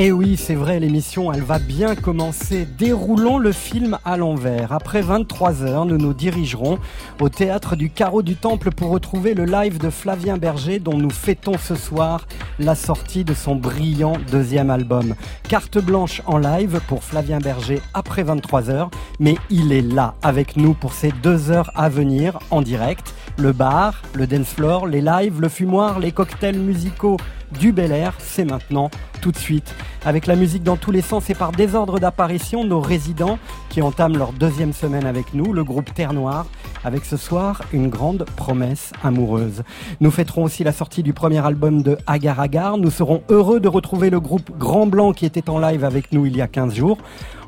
Et 0.00 0.06
eh 0.06 0.12
oui, 0.12 0.38
c'est 0.38 0.54
vrai, 0.54 0.80
l'émission, 0.80 1.30
elle 1.30 1.42
va 1.42 1.58
bien 1.58 1.94
commencer. 1.94 2.66
Déroulons 2.78 3.36
le 3.36 3.52
film 3.52 3.98
à 4.06 4.16
l'envers. 4.16 4.72
Après 4.72 5.02
23 5.02 5.62
heures, 5.62 5.84
nous 5.84 5.98
nous 5.98 6.14
dirigerons 6.14 6.78
au 7.20 7.28
théâtre 7.28 7.76
du 7.76 7.90
Carreau 7.90 8.22
du 8.22 8.34
Temple 8.34 8.70
pour 8.70 8.88
retrouver 8.88 9.34
le 9.34 9.44
live 9.44 9.76
de 9.76 9.90
Flavien 9.90 10.38
Berger 10.38 10.78
dont 10.78 10.96
nous 10.96 11.10
fêtons 11.10 11.58
ce 11.58 11.74
soir 11.74 12.26
la 12.58 12.74
sortie 12.74 13.24
de 13.24 13.34
son 13.34 13.56
brillant 13.56 14.14
deuxième 14.32 14.70
album. 14.70 15.14
Carte 15.50 15.76
blanche 15.76 16.22
en 16.24 16.38
live 16.38 16.80
pour 16.88 17.04
Flavien 17.04 17.38
Berger 17.38 17.82
après 17.92 18.22
23 18.22 18.70
heures, 18.70 18.90
mais 19.18 19.36
il 19.50 19.70
est 19.70 19.82
là 19.82 20.14
avec 20.22 20.56
nous 20.56 20.72
pour 20.72 20.94
ces 20.94 21.12
deux 21.22 21.50
heures 21.50 21.70
à 21.74 21.90
venir 21.90 22.38
en 22.50 22.62
direct. 22.62 23.14
Le 23.36 23.52
bar, 23.52 24.00
le 24.14 24.26
dance 24.26 24.48
floor, 24.48 24.86
les 24.86 25.02
lives, 25.02 25.42
le 25.42 25.50
fumoir, 25.50 26.00
les 26.00 26.12
cocktails 26.12 26.58
musicaux 26.58 27.18
du 27.58 27.72
Bel 27.72 27.92
Air, 27.92 28.14
c'est 28.18 28.44
maintenant, 28.44 28.90
tout 29.20 29.32
de 29.32 29.36
suite. 29.36 29.74
Avec 30.04 30.26
la 30.26 30.34
musique 30.34 30.62
dans 30.62 30.76
tous 30.76 30.90
les 30.90 31.02
sens 31.02 31.28
et 31.30 31.34
par 31.34 31.52
désordre 31.52 32.00
d'apparition, 32.00 32.64
nos 32.64 32.80
résidents 32.80 33.38
qui 33.68 33.82
entament 33.82 34.16
leur 34.16 34.32
deuxième 34.32 34.72
semaine 34.72 35.06
avec 35.06 35.34
nous, 35.34 35.52
le 35.52 35.62
groupe 35.62 35.92
Terre 35.94 36.12
Noire, 36.12 36.46
avec 36.84 37.04
ce 37.04 37.16
soir 37.16 37.62
une 37.72 37.88
grande 37.88 38.24
promesse 38.36 38.92
amoureuse. 39.04 39.62
Nous 40.00 40.10
fêterons 40.10 40.44
aussi 40.44 40.64
la 40.64 40.72
sortie 40.72 41.02
du 41.02 41.12
premier 41.12 41.44
album 41.44 41.82
de 41.82 41.98
Agar 42.06 42.40
Agar. 42.40 42.78
Nous 42.78 42.90
serons 42.90 43.22
heureux 43.28 43.60
de 43.60 43.68
retrouver 43.68 44.10
le 44.10 44.20
groupe 44.20 44.50
Grand 44.58 44.86
Blanc 44.86 45.12
qui 45.12 45.26
était 45.26 45.50
en 45.50 45.58
live 45.58 45.84
avec 45.84 46.12
nous 46.12 46.26
il 46.26 46.36
y 46.36 46.40
a 46.40 46.48
15 46.48 46.74
jours. 46.74 46.98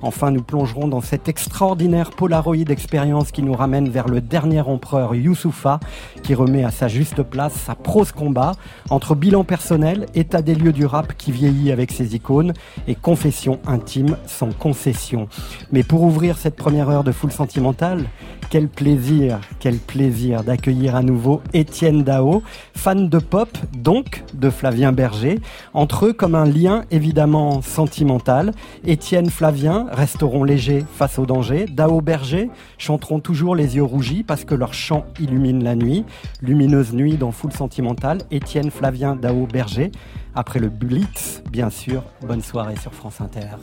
Enfin, 0.03 0.33
nous 0.33 0.43
plongerons 0.43 0.89
dans 0.89 1.01
cette 1.01 1.29
extraordinaire 1.29 2.11
Polaroid 2.11 2.57
expérience 2.57 3.31
qui 3.31 3.43
nous 3.43 3.53
ramène 3.53 3.89
vers 3.89 4.09
le 4.09 4.21
dernier 4.21 4.61
empereur 4.61 5.15
Youssoufa, 5.15 5.79
qui 6.25 6.35
remet 6.35 6.65
à 6.65 6.73
sa 6.73 6.89
juste 6.89 7.23
place 7.23 7.53
sa 7.53 7.77
prose 7.77 8.11
combat 8.11 8.53
entre 8.91 9.15
bilan 9.15 9.45
personnel, 9.45 10.07
état 10.17 10.43
des 10.43 10.57
lieux 10.57 10.73
du 10.73 10.87
rap 10.87 11.17
qui 11.17 11.31
vieillit 11.31 11.62
avec 11.71 11.93
ses 11.93 12.17
icônes 12.17 12.53
et 12.89 12.95
confession 12.95 13.61
intime 13.67 14.17
sans 14.27 14.53
concession. 14.53 15.29
Mais 15.71 15.83
pour 15.83 16.03
ouvrir 16.03 16.39
cette 16.39 16.57
première 16.57 16.89
heure 16.89 17.05
de 17.05 17.13
foule 17.13 17.33
sentimentale, 17.33 18.07
quel 18.51 18.69
plaisir, 18.69 19.41
quel 19.61 19.77
plaisir 19.79 20.45
d'accueillir 20.45 20.95
à 20.95 21.03
nouveau 21.03 21.41
Étienne 21.55 22.03
Dao, 22.03 22.43
fan 22.75 23.09
de 23.09 23.19
pop, 23.19 23.49
donc 23.75 24.25
de 24.35 24.51
Flavien 24.51 24.93
Berger. 24.93 25.41
Entre 25.73 26.07
eux, 26.07 26.13
comme 26.13 26.35
un 26.35 26.45
lien 26.45 26.85
évidemment 26.91 27.63
sentimental, 27.63 28.53
Étienne 28.85 29.31
Flavien 29.31 29.87
resteront 29.91 30.45
légers 30.45 30.85
face 30.93 31.19
au 31.19 31.25
danger. 31.25 31.65
Dao 31.65 32.01
Berger 32.03 32.51
chanteront 32.77 33.21
toujours 33.21 33.57
les 33.57 33.77
yeux 33.77 33.85
rougis 33.85 34.23
parce 34.23 34.45
que 34.45 34.55
leur 34.55 34.75
chant 34.75 35.07
illumine 35.19 35.65
la 35.65 35.75
nuit. 35.75 36.05
Lumineuse 36.43 36.93
nuit 36.93 37.17
dans 37.17 37.31
Foule 37.31 37.53
Sentimentale, 37.53 38.19
Étienne 38.31 38.71
Flavien 38.71 39.17
Dao 39.17 39.47
Berger. 39.47 39.91
Après 40.35 40.59
le 40.59 40.69
Blitz, 40.69 41.43
bien 41.51 41.69
sûr, 41.69 42.03
bonne 42.23 42.43
soirée 42.43 42.77
sur 42.77 42.95
France 42.95 43.21
Inter. 43.21 43.57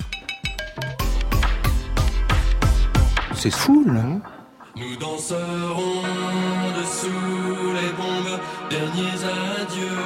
C'est 3.33 3.51
fou, 3.51 3.85
hein 3.89 4.21
nous 4.75 4.95
danserons 4.95 6.03
dessous 6.79 7.73
les 7.73 7.91
bombes, 7.97 8.39
derniers 8.69 9.23
adieux 9.59 10.05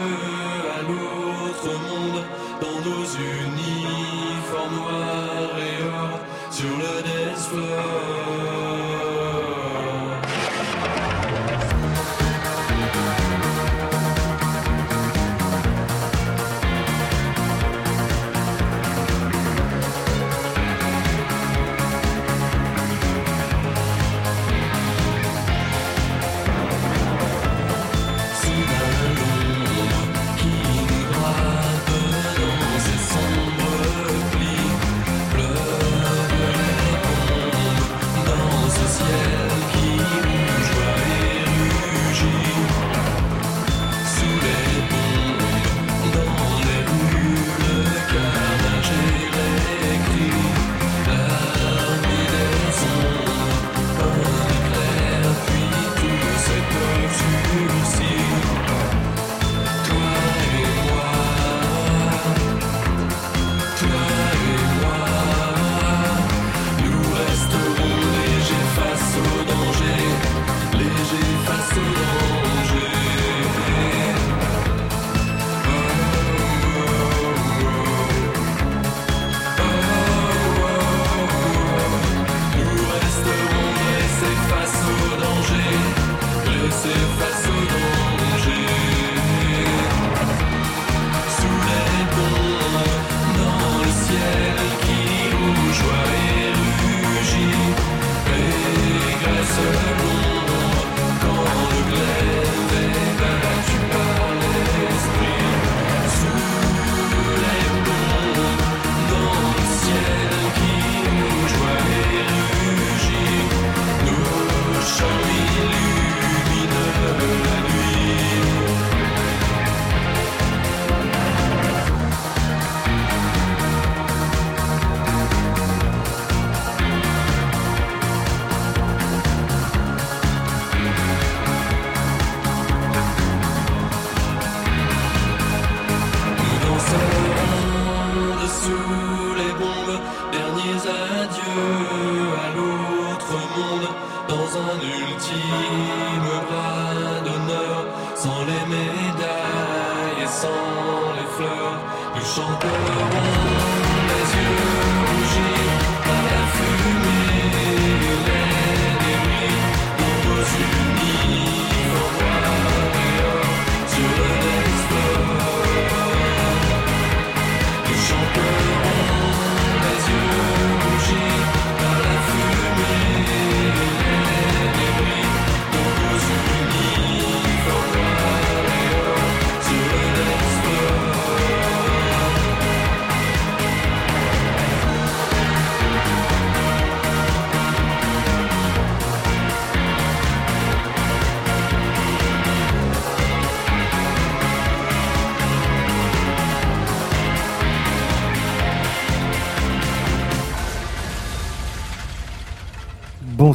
à 0.76 0.82
l'autre 0.82 1.70
monde, 1.88 2.24
dans 2.60 2.80
nos 2.90 3.06
uniformes 3.06 3.53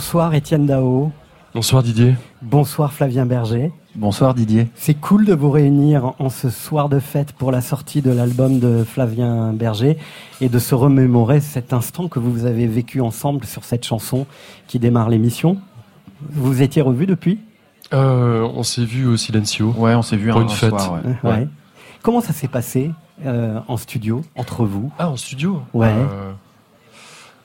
Bonsoir 0.09 0.33
Étienne 0.33 0.65
Dao. 0.65 1.13
Bonsoir 1.55 1.83
Didier. 1.83 2.15
Bonsoir 2.41 2.95
Flavien 2.95 3.27
Berger. 3.27 3.71
Bonsoir 3.95 4.33
Didier. 4.33 4.69
C'est 4.75 4.95
cool 4.95 5.27
de 5.27 5.35
vous 5.35 5.51
réunir 5.51 6.15
en 6.19 6.31
ce 6.31 6.49
soir 6.49 6.89
de 6.89 6.99
fête 6.99 7.33
pour 7.35 7.53
la 7.53 7.61
sortie 7.61 8.01
de 8.01 8.11
l'album 8.11 8.59
de 8.59 8.85
Flavien 8.85 9.53
Berger 9.53 9.99
et 10.41 10.49
de 10.49 10.59
se 10.59 10.75
remémorer 10.75 11.41
cet 11.41 11.75
instant 11.75 12.09
que 12.09 12.21
vous 12.21 12.47
avez 12.47 12.67
vécu 12.67 13.03
ensemble 13.03 13.45
sur 13.45 13.65
cette 13.65 13.85
chanson 13.85 14.25
qui 14.67 14.79
démarre 14.79 15.11
l'émission. 15.11 15.59
Vous 16.31 16.63
étiez 16.63 16.81
revus 16.81 17.05
depuis? 17.05 17.39
Euh, 17.93 18.49
On 18.55 18.63
s'est 18.63 18.87
vu 18.87 19.07
au 19.07 19.19
Silencio. 19.19 19.75
Ouais, 19.77 19.95
on 19.95 20.01
s'est 20.01 20.17
vu 20.17 20.31
pour 20.31 20.39
un, 20.41 20.45
une 20.45 20.49
un 20.51 20.55
fête. 20.55 20.71
soir, 20.71 21.01
ouais. 21.23 21.31
Ouais. 21.31 21.49
Comment 22.01 22.23
ça 22.23 22.33
s'est 22.33 22.49
passé 22.49 22.93
euh, 23.27 23.61
en 23.69 23.77
studio 23.77 24.25
entre 24.37 24.65
vous? 24.65 24.91
Ah, 24.99 25.11
en 25.11 25.17
studio? 25.19 25.61
Ouais. 25.75 25.89
Euh, 25.89 26.33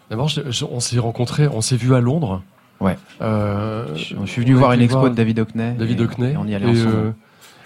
D'abord, 0.09 0.29
on 0.71 0.79
s'est 0.79 0.99
rencontrés, 0.99 1.49
on 1.49 1.59
s'est 1.59 1.75
vu 1.75 1.93
à 1.93 1.99
Londres. 1.99 2.41
Ouais. 2.83 2.97
Euh, 3.21 3.95
Je, 3.95 4.15
je 4.21 4.25
suis 4.25 4.41
venu 4.41 4.53
voir 4.53 4.73
une 4.73 4.81
expo 4.81 4.99
voir 4.99 5.11
de 5.11 5.15
David 5.15 5.39
Hockney. 5.39 5.73
David 5.77 5.99
et- 5.99 6.03
Hockney. 6.03 6.31
et 6.33 6.37
on 6.37 6.45
y 6.45 6.53
allait 6.55 6.67
et, 6.67 6.69
ensemble. 6.71 6.95
euh, 6.95 7.11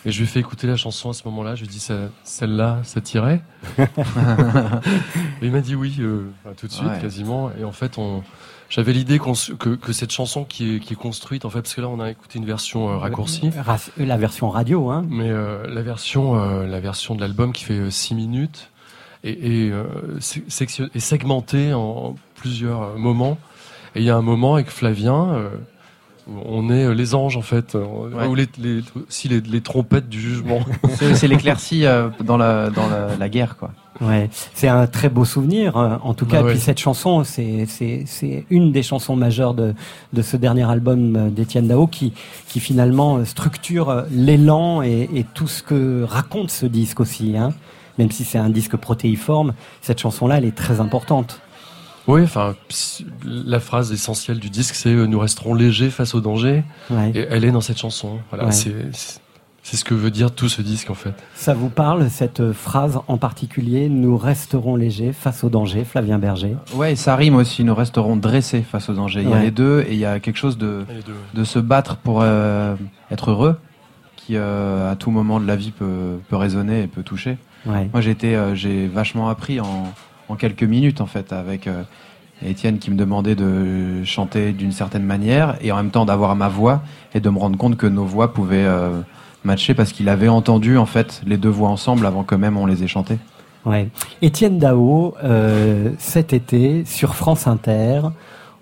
et 0.06 0.12
je 0.12 0.18
lui 0.20 0.24
ai 0.26 0.28
fait 0.28 0.40
écouter 0.40 0.68
la 0.68 0.76
chanson 0.78 1.10
à 1.10 1.14
ce 1.14 1.24
moment-là. 1.26 1.56
Je 1.56 1.62
lui 1.62 1.68
ai 1.68 1.72
dit, 1.72 1.86
celle-là, 2.24 2.80
ça 2.84 3.02
tirait. 3.02 3.42
Et 3.80 3.84
il 5.42 5.52
m'a 5.52 5.62
dit 5.62 5.76
oui, 5.76 5.96
euh, 6.00 6.28
tout 6.58 6.68
de 6.68 6.72
suite, 6.72 6.88
Ouais. 6.88 7.00
quasiment. 7.02 7.52
Et 7.60 7.64
en 7.64 7.72
fait, 7.72 7.98
on, 7.98 8.24
j'avais 8.70 8.94
l'idée 8.94 9.20
que, 9.20 9.76
que 9.76 9.94
cette 9.94 10.12
chanson 10.12 10.44
qui 10.46 10.76
est, 10.76 10.80
qui 10.80 10.94
est 10.94 10.98
construite, 10.98 11.46
en 11.46 11.50
fait, 11.50 11.62
parce 11.62 11.74
que 11.74 11.82
là, 11.82 11.90
on 11.90 12.00
a 12.00 12.10
écouté 12.10 12.40
une 12.40 12.46
version 12.46 12.90
euh, 12.90 12.98
raccourcie. 12.98 13.50
Rac- 13.50 13.90
La 13.98 14.18
version 14.18 14.50
radio, 14.50 14.90
hein 14.90 15.06
Mais 15.10 15.30
euh, 15.30 15.66
la 15.68 15.82
version, 15.82 16.40
euh, 16.40 16.66
la 16.68 16.80
version 16.80 17.16
de 17.16 17.22
l'album 17.22 17.52
qui 17.54 17.64
fait 17.66 17.90
6 17.92 18.16
minutes 18.16 18.70
et, 19.24 19.72
euh, 19.72 19.84
est 20.20 21.00
segmentée 21.00 21.74
en 21.74 22.16
plusieurs 22.36 22.98
moments. 22.98 23.38
Et 23.98 24.02
il 24.02 24.06
y 24.06 24.10
a 24.10 24.16
un 24.16 24.22
moment 24.22 24.56
avec 24.56 24.70
Flavien, 24.70 25.30
euh, 25.34 25.50
où 26.30 26.34
on 26.46 26.70
est 26.70 26.86
euh, 26.86 26.94
les 26.94 27.16
anges 27.16 27.36
en 27.38 27.42
fait, 27.42 27.76
euh, 27.76 27.84
Ouais. 28.14 28.28
ou 28.28 28.36
les, 28.36 28.48
les, 28.60 28.82
aussi 29.08 29.28
les, 29.28 29.42
les 29.42 29.62
trompettes 29.62 30.08
du 30.10 30.20
jugement. 30.22 30.60
C'est 31.16 31.28
l'éclaircie 31.28 31.86
euh, 31.86 32.10
dans, 32.24 32.38
la, 32.38 32.70
dans 32.70 32.88
la, 32.88 33.16
la 33.18 33.30
guerre, 33.30 33.58
quoi. 33.58 33.72
Ouais, 34.00 34.30
c'est 34.54 34.68
un 34.68 34.86
très 34.86 35.10
beau 35.10 35.26
souvenir, 35.26 35.76
euh, 35.76 35.98
en 36.04 36.14
tout 36.14 36.28
cas. 36.28 36.34
Bah 36.34 36.42
Et 36.42 36.44
ouais. 36.44 36.52
puis 36.52 36.60
cette 36.60 36.78
chanson, 36.80 37.24
c'est 37.24 37.66
c'est 37.68 38.04
c'est 38.06 38.46
une 38.52 38.72
des 38.72 38.84
chansons 38.84 39.16
majeures 39.16 39.56
de 39.56 39.74
de 40.14 40.22
ce 40.22 40.38
dernier 40.38 40.70
album 40.70 41.32
d'Étienne 41.32 41.68
Dao 41.68 41.88
qui 41.88 42.14
qui 42.48 42.60
finalement 42.60 43.26
structure 43.26 44.04
l'élan 44.12 44.84
et, 44.84 45.10
et 45.16 45.24
tout 45.34 45.48
ce 45.48 45.64
que 45.64 46.04
raconte 46.04 46.52
ce 46.52 46.68
disque 46.68 47.00
aussi. 47.00 47.36
Hein. 47.36 47.54
Même 47.98 48.12
si 48.12 48.24
c'est 48.24 48.38
un 48.38 48.52
disque 48.52 48.76
protéiforme, 48.76 49.54
cette 49.82 50.00
chanson-là, 50.00 50.38
elle 50.38 50.46
est 50.46 50.56
très 50.56 50.80
importante. 50.80 51.42
Oui, 52.08 52.24
enfin, 52.24 52.56
la 53.24 53.60
phrase 53.60 53.92
essentielle 53.92 54.40
du 54.40 54.50
disque, 54.50 54.76
c'est 54.76 54.90
euh, 54.94 55.06
nous 55.08 55.20
resterons 55.20 55.54
légers 55.54 55.90
face 55.90 56.16
au 56.16 56.22
danger. 56.22 56.64
Ouais. 56.90 57.12
Et 57.14 57.28
elle 57.30 57.44
est 57.46 57.52
dans 57.52 57.62
cette 57.62 57.78
chanson. 57.80 58.20
Voilà, 58.30 58.46
Ouais. 58.46 58.52
c'est 58.52 59.76
ce 59.76 59.84
que 59.84 59.94
veut 59.94 60.12
dire 60.12 60.32
tout 60.32 60.48
ce 60.48 60.62
disque 60.62 60.90
en 60.90 60.94
fait. 60.94 61.14
Ça 61.36 61.54
vous 61.54 61.68
parle 61.68 62.10
cette 62.10 62.54
phrase 62.54 63.00
en 63.10 63.18
particulier 63.18 63.90
Nous 63.90 64.18
resterons 64.18 64.78
légers 64.78 65.12
face 65.12 65.44
au 65.44 65.50
danger, 65.50 65.84
Flavien 65.84 66.18
Berger? 66.20 66.56
Ouais, 66.74 66.94
et 66.94 66.96
ça 66.96 67.18
rime 67.18 67.36
aussi. 67.36 67.66
Nous 67.66 67.76
resterons 67.76 68.16
dressés 68.16 68.62
face 68.62 68.88
au 68.90 68.94
danger. 68.94 69.22
Il 69.24 69.30
y 69.30 69.34
a 69.34 69.40
les 69.42 69.52
deux, 69.52 69.82
et 69.88 69.92
il 69.94 70.00
y 70.00 70.06
a 70.06 70.20
quelque 70.22 70.38
chose 70.38 70.58
de, 70.58 70.86
de 71.34 71.44
se 71.44 71.60
battre 71.60 71.98
pour 71.98 72.22
euh, 72.22 72.76
être 73.12 73.32
heureux, 73.32 73.58
qui 74.16 74.38
euh, 74.38 74.90
à 74.92 74.96
tout 74.96 75.12
moment 75.12 75.40
de 75.42 75.46
la 75.46 75.58
vie 75.58 75.72
peut, 75.72 76.18
peut 76.30 76.38
résonner 76.38 76.84
et 76.84 76.88
peut 76.88 77.04
toucher. 77.04 77.38
Ouais. 77.66 77.90
Moi, 77.92 78.00
j'ai 78.00 78.12
été, 78.12 78.38
euh, 78.38 78.56
j'ai 78.56 78.88
vachement 78.88 79.28
appris 79.28 79.60
en, 79.60 79.92
en 80.30 80.36
quelques 80.36 80.64
minutes, 80.64 81.02
en 81.02 81.06
fait, 81.06 81.34
avec 81.34 81.68
euh, 81.68 81.84
Étienne 82.46 82.80
qui 82.80 82.92
me 82.92 82.96
demandait 82.96 83.36
de 83.36 84.04
chanter 84.04 84.52
d'une 84.52 84.72
certaine 84.72 85.04
manière 85.04 85.58
et 85.62 85.72
en 85.72 85.78
même 85.78 85.92
temps 85.92 86.06
d'avoir 86.06 86.36
ma 86.36 86.50
voix 86.50 86.82
et 87.14 87.20
de 87.20 87.30
me 87.30 87.40
rendre 87.40 87.58
compte 87.58 87.78
que 87.78 87.88
nos 87.88 88.06
voix 88.06 88.34
pouvaient 88.34 88.66
euh, 88.66 89.02
matcher 89.44 89.74
parce 89.74 89.92
qu'il 89.92 90.10
avait 90.10 90.28
entendu, 90.28 90.78
en 90.78 90.86
fait, 90.86 91.22
les 91.26 91.38
deux 91.38 91.50
voix 91.50 91.70
ensemble 91.70 92.06
avant 92.06 92.24
que 92.24 92.36
même 92.36 92.58
on 92.58 92.66
les 92.66 92.84
ait 92.84 92.88
chantées. 92.88 93.18
Ouais. 93.66 93.90
Étienne 94.22 94.60
Dao, 94.60 95.16
euh, 95.24 95.92
cet 95.98 96.34
été, 96.34 96.86
sur 96.86 97.16
France 97.16 97.48
Inter, 97.48 98.02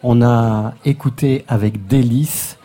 on 0.04 0.22
a 0.22 0.74
écouté 0.86 1.46
avec 1.48 1.88
délice 1.88 2.58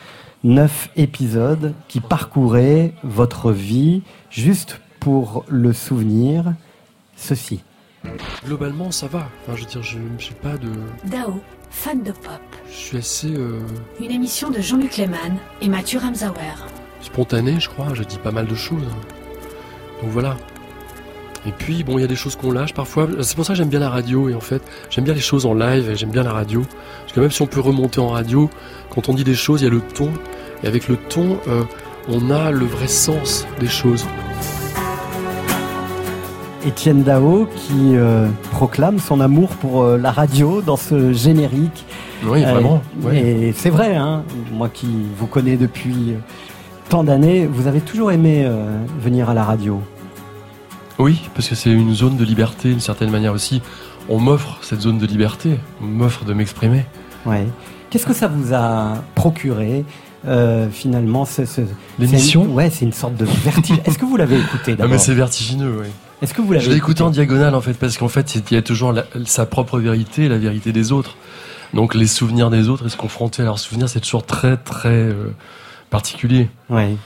neuf 0.43 0.91
épisodes 0.97 1.75
qui 1.89 2.01
parcouraient 2.01 2.93
votre 3.03 3.53
vie 3.53 4.03
juste 4.31 4.81
pour 5.01 5.45
le 5.49 5.73
souvenir. 5.73 6.55
Ceci. 7.17 7.63
Globalement, 8.45 8.91
ça 8.91 9.07
va. 9.07 9.29
Enfin, 9.43 9.57
je 9.57 9.61
veux 9.63 9.67
dire, 9.69 9.83
je 9.83 9.99
n'ai 9.99 10.35
pas 10.43 10.57
de. 10.57 10.71
Dao, 11.05 11.41
fan 11.71 12.03
de 12.03 12.13
pop. 12.13 12.41
Je 12.69 12.73
suis 12.75 12.97
assez. 12.97 13.33
euh, 13.35 13.61
Une 14.01 14.11
émission 14.11 14.51
de 14.51 14.61
Jean-Luc 14.61 14.97
Lehmann 14.97 15.37
et 15.61 15.69
Mathieu 15.69 15.99
Ramsauer. 15.99 16.55
spontané, 17.03 17.61
je 17.61 17.69
crois. 17.69 17.89
Je 17.95 18.03
dis 18.03 18.19
pas 18.19 18.31
mal 18.33 18.47
de 18.47 18.55
choses. 18.55 18.85
Donc 20.03 20.11
voilà. 20.11 20.37
Et 21.47 21.53
puis, 21.53 21.85
bon, 21.85 21.97
il 21.99 22.03
y 22.03 22.05
a 22.05 22.07
des 22.07 22.17
choses 22.17 22.37
qu'on 22.37 22.53
lâche 22.53 22.75
parfois. 22.75 23.07
C'est 23.23 23.35
pour 23.37 23.45
ça 23.47 23.53
que 23.53 23.57
j'aime 23.59 23.69
bien 23.71 23.81
la 23.81 23.91
radio. 23.91 24.29
Et 24.29 24.35
en 24.35 24.41
fait, 24.41 24.63
j'aime 24.91 25.05
bien 25.05 25.15
les 25.15 25.21
choses 25.21 25.47
en 25.47 25.55
live 25.55 25.89
et 25.91 25.97
j'aime 25.97 26.11
bien 26.11 26.23
la 26.23 26.33
radio. 26.33 26.63
Parce 27.03 27.13
que 27.13 27.21
même 27.21 27.31
si 27.31 27.41
on 27.43 27.47
peut 27.47 27.61
remonter 27.61 28.01
en 28.01 28.09
radio, 28.09 28.51
quand 28.91 29.09
on 29.09 29.15
dit 29.15 29.25
des 29.25 29.35
choses, 29.35 29.61
il 29.63 29.65
y 29.65 29.67
a 29.67 29.71
le 29.71 29.81
ton. 29.81 30.11
Et 30.63 30.67
avec 30.67 30.89
le 30.89 30.97
ton, 30.97 31.39
euh, 31.49 31.65
on 32.09 32.31
a 32.31 32.51
le 32.51 32.67
vrai 32.67 32.89
sens 32.89 33.47
des 33.59 33.69
choses. 33.69 34.07
Étienne 36.67 37.03
Dao 37.03 37.47
qui 37.57 37.97
euh, 37.97 38.29
proclame 38.53 38.99
son 38.99 39.21
amour 39.21 39.49
pour 39.51 39.83
euh, 39.83 39.97
la 39.97 40.13
radio 40.13 40.61
dans 40.63 40.77
ce 40.77 41.13
générique. 41.13 41.85
Oui, 42.25 42.45
Euh, 42.45 42.53
vraiment. 42.53 42.83
ouais. 43.03 43.19
Et 43.19 43.53
c'est 43.57 43.71
vrai, 43.71 43.97
hein, 43.97 44.23
moi 44.53 44.69
qui 44.69 44.89
vous 45.19 45.27
connais 45.27 45.57
depuis 45.57 46.15
tant 46.91 47.03
d'années, 47.05 47.47
vous 47.51 47.67
avez 47.67 47.81
toujours 47.81 48.13
aimé 48.13 48.47
venir 49.01 49.31
à 49.31 49.35
la 49.35 49.45
radio. 49.45 49.81
Oui, 50.99 51.21
parce 51.35 51.49
que 51.49 51.55
c'est 51.55 51.71
une 51.71 51.95
zone 51.95 52.17
de 52.17 52.25
liberté, 52.25 52.69
d'une 52.71 52.81
certaine 52.81 53.11
manière 53.11 53.33
aussi. 53.33 53.63
On 54.09 54.19
m'offre 54.19 54.59
cette 54.61 54.81
zone 54.83 54.99
de 54.99 55.07
liberté. 55.07 55.57
On 55.83 55.87
m'offre 55.87 56.25
de 56.25 56.35
m'exprimer. 56.35 56.85
Ouais. 57.25 57.47
Qu'est-ce 57.89 58.05
que 58.07 58.13
ça 58.13 58.29
vous 58.29 58.53
a 58.53 58.97
procuré 59.15 59.85
euh, 60.27 60.69
finalement 60.71 61.25
ce, 61.25 61.45
ce- 61.47 61.63
L'émission 61.99 62.43
c'est 62.43 62.49
une- 62.49 62.55
Ouais, 62.55 62.71
c'est 62.71 62.85
une 62.85 62.93
sorte 62.93 63.17
de 63.17 63.25
vertige. 63.25 63.79
Est-ce 63.87 63.99
que 63.99 64.05
vous 64.05 64.17
l'avez 64.17 64.37
écouté 64.39 64.73
Ah, 64.73 64.77
d'abord? 64.77 64.91
mais 64.93 64.99
c'est 64.99 65.15
vertigineux, 65.15 65.79
oui. 65.81 65.87
Est-ce 66.23 66.35
que 66.35 66.43
vous 66.43 66.53
l'avez 66.53 66.65
Je 66.65 66.71
l'ai 66.71 66.77
écouté 66.77 67.03
en 67.03 67.11
diagonale 67.11 67.55
en 67.55 67.61
fait 67.61 67.75
parce 67.75 67.97
qu'en 67.97 68.09
fait 68.09 68.35
il 68.35 68.55
y 68.55 68.57
a 68.57 68.63
toujours 68.63 68.93
la- 68.93 69.05
sa 69.25 69.47
propre 69.47 69.79
vérité 69.79 70.25
et 70.25 70.29
la 70.29 70.39
vérité 70.39 70.73
des 70.73 70.93
autres. 70.93 71.17
Donc 71.75 71.95
les 71.95 72.07
souvenirs 72.07 72.51
des 72.51 72.69
autres 72.69 72.87
et 72.87 72.89
se 72.91 72.97
confronter 72.97 73.43
à 73.43 73.45
leurs 73.47 73.59
souvenirs 73.59 73.89
c'est 73.89 74.01
toujours 74.01 74.27
très 74.27 74.57
très 74.57 74.89
euh, 74.89 75.33
particulier. 75.89 76.49
Ouais. 76.69 76.97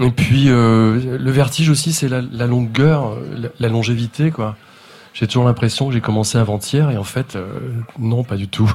Et 0.00 0.10
puis 0.10 0.44
euh, 0.48 1.18
le 1.18 1.30
vertige 1.30 1.68
aussi 1.68 1.92
c'est 1.92 2.08
la, 2.08 2.22
la 2.22 2.46
longueur, 2.46 3.16
la, 3.36 3.48
la 3.60 3.68
longévité 3.68 4.30
quoi. 4.30 4.56
J'ai 5.12 5.26
toujours 5.26 5.44
l'impression 5.44 5.88
que 5.88 5.92
j'ai 5.92 6.00
commencé 6.00 6.38
avant-hier 6.38 6.90
et 6.90 6.96
en 6.96 7.04
fait 7.04 7.36
euh, 7.36 7.44
non 7.98 8.24
pas 8.24 8.36
du 8.36 8.48
tout. 8.48 8.72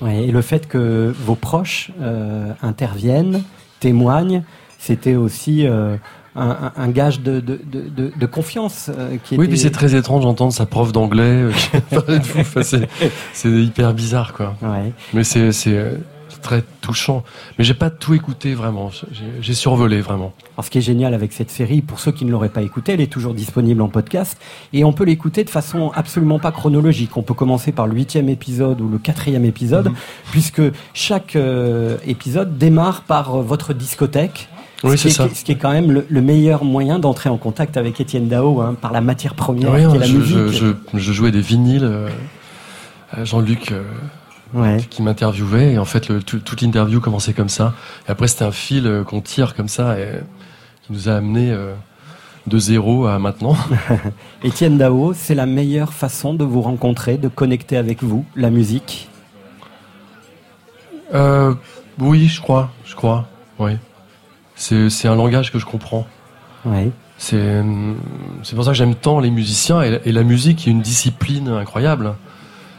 Ouais, 0.00 0.24
et 0.24 0.30
le 0.32 0.40
fait 0.40 0.66
que 0.68 1.12
vos 1.24 1.34
proches 1.34 1.90
euh, 2.00 2.52
interviennent, 2.62 3.42
témoignent, 3.80 4.42
c'était 4.78 5.14
aussi 5.16 5.66
euh, 5.66 5.96
un, 6.36 6.88
gage 6.88 7.20
de, 7.20 7.40
de, 7.40 7.58
de, 7.64 7.88
de- 7.88 8.12
de 8.18 8.26
confiance 8.26 8.90
euh, 8.96 9.16
qui 9.24 9.36
Oui 9.36 9.44
était... 9.44 9.52
puis 9.52 9.58
c'est 9.58 9.70
très 9.70 9.94
étrange 9.94 10.22
d'entendre 10.24 10.52
sa 10.52 10.66
prof 10.66 10.92
d'anglais 10.92 11.22
euh, 11.22 11.52
qui 11.52 11.80
parlait 11.94 12.18
de 12.18 12.24
vous. 12.24 12.40
Enfin, 12.40 12.62
c'est, 12.62 13.48
hyper 13.48 13.94
bizarre 13.94 14.32
quoi. 14.32 14.54
Ouais. 14.62 14.92
Mais 15.14 15.24
c'est 15.24 15.50
euh, 15.68 15.96
très 16.42 16.62
touchant. 16.80 17.24
Mais 17.58 17.64
j'ai 17.64 17.74
pas 17.74 17.90
tout 17.90 18.14
écouté 18.14 18.54
vraiment. 18.54 18.90
J'ai, 19.40 19.54
survolé 19.54 20.00
vraiment. 20.00 20.32
Alors, 20.54 20.64
ce 20.64 20.70
qui 20.70 20.78
est 20.78 20.82
génial 20.82 21.12
avec 21.14 21.32
cette 21.32 21.50
série, 21.50 21.80
pour 21.82 21.98
ceux 21.98 22.12
qui 22.12 22.24
ne 22.24 22.30
l'auraient 22.30 22.50
pas 22.50 22.62
écouté, 22.62 22.92
elle 22.92 23.00
est 23.00 23.10
toujours 23.10 23.34
disponible 23.34 23.82
en 23.82 23.88
podcast 23.88 24.38
et 24.72 24.84
on 24.84 24.92
peut 24.92 25.02
l'écouter 25.04 25.42
de 25.42 25.50
façon 25.50 25.90
absolument 25.94 26.38
pas 26.38 26.52
chronologique. 26.52 27.16
On 27.16 27.22
peut 27.22 27.34
commencer 27.34 27.72
par 27.72 27.88
le 27.88 27.94
huitième 27.94 28.28
épisode 28.28 28.80
ou 28.80 28.88
le 28.88 28.98
quatrième 28.98 29.44
épisode, 29.44 29.88
Mhm. 29.88 29.94
puisque 30.30 30.62
chaque 30.94 31.34
euh, 31.34 31.96
épisode 32.06 32.58
démarre 32.58 33.02
par 33.02 33.34
euh, 33.36 33.42
votre 33.42 33.74
discothèque. 33.74 34.48
Oui, 34.84 34.98
c'est 34.98 35.08
est, 35.08 35.12
ça. 35.12 35.28
ce 35.32 35.44
qui 35.44 35.52
est 35.52 35.56
quand 35.56 35.72
même 35.72 35.90
le, 35.90 36.06
le 36.08 36.20
meilleur 36.20 36.64
moyen 36.64 36.98
d'entrer 36.98 37.28
en 37.30 37.38
contact 37.38 37.76
avec 37.76 38.00
Étienne 38.00 38.28
Dao, 38.28 38.60
hein, 38.60 38.76
par 38.80 38.92
la 38.92 39.00
matière 39.00 39.34
première 39.34 39.72
Oui, 39.72 39.86
qui 39.88 39.96
est 39.96 40.00
la 40.00 40.06
je, 40.06 40.16
musique. 40.16 40.36
je, 40.36 40.48
je, 40.92 40.98
je 40.98 41.12
jouais 41.12 41.30
des 41.30 41.40
vinyles 41.40 41.84
euh, 41.84 42.08
à 43.12 43.24
Jean-Luc 43.24 43.72
euh, 43.72 43.82
Ouais. 44.54 44.76
qui 44.90 45.02
m'interviewait 45.02 45.72
et 45.72 45.78
en 45.78 45.84
fait 45.84 46.08
le, 46.08 46.22
tout- 46.22 46.38
toute 46.38 46.60
l'interview 46.62 47.00
commençait 47.00 47.32
comme 47.32 47.48
ça. 47.48 47.74
Et 48.06 48.12
après 48.12 48.28
c'était 48.28 48.44
un 48.44 48.52
fil 48.52 48.86
euh, 48.86 49.02
qu'on 49.02 49.20
tire 49.20 49.54
comme 49.56 49.66
ça 49.68 49.98
et 49.98 50.20
qui 50.86 50.92
nous 50.92 51.08
a 51.08 51.14
amené 51.14 51.50
euh, 51.50 51.74
de 52.46 52.56
zéro 52.58 53.06
à 53.06 53.18
maintenant. 53.18 53.56
Étienne 54.44 54.78
Dao, 54.78 55.12
c'est 55.14 55.34
la 55.34 55.46
meilleure 55.46 55.92
façon 55.92 56.32
de 56.32 56.44
vous 56.44 56.62
rencontrer, 56.62 57.18
de 57.18 57.26
connecter 57.28 57.76
avec 57.76 58.04
vous, 58.04 58.24
la 58.36 58.50
musique? 58.50 59.08
Euh, 61.12 61.54
oui, 61.98 62.26
je 62.28 62.40
crois, 62.40 62.70
je 62.84 62.94
crois. 62.94 63.26
Oui. 63.58 63.72
C'est 64.56 64.90
c'est 64.90 65.06
un 65.08 65.14
langage 65.14 65.52
que 65.52 65.58
je 65.58 65.66
comprends. 65.66 66.06
Ouais. 66.64 66.90
C'est 67.18 67.62
c'est 68.42 68.54
pour 68.56 68.64
ça 68.64 68.72
que 68.72 68.76
j'aime 68.76 68.94
tant 68.94 69.20
les 69.20 69.30
musiciens 69.30 69.82
et, 69.82 70.00
et 70.04 70.12
la 70.12 70.22
musique 70.24 70.66
est 70.66 70.70
une 70.70 70.82
discipline 70.82 71.48
incroyable. 71.48 72.14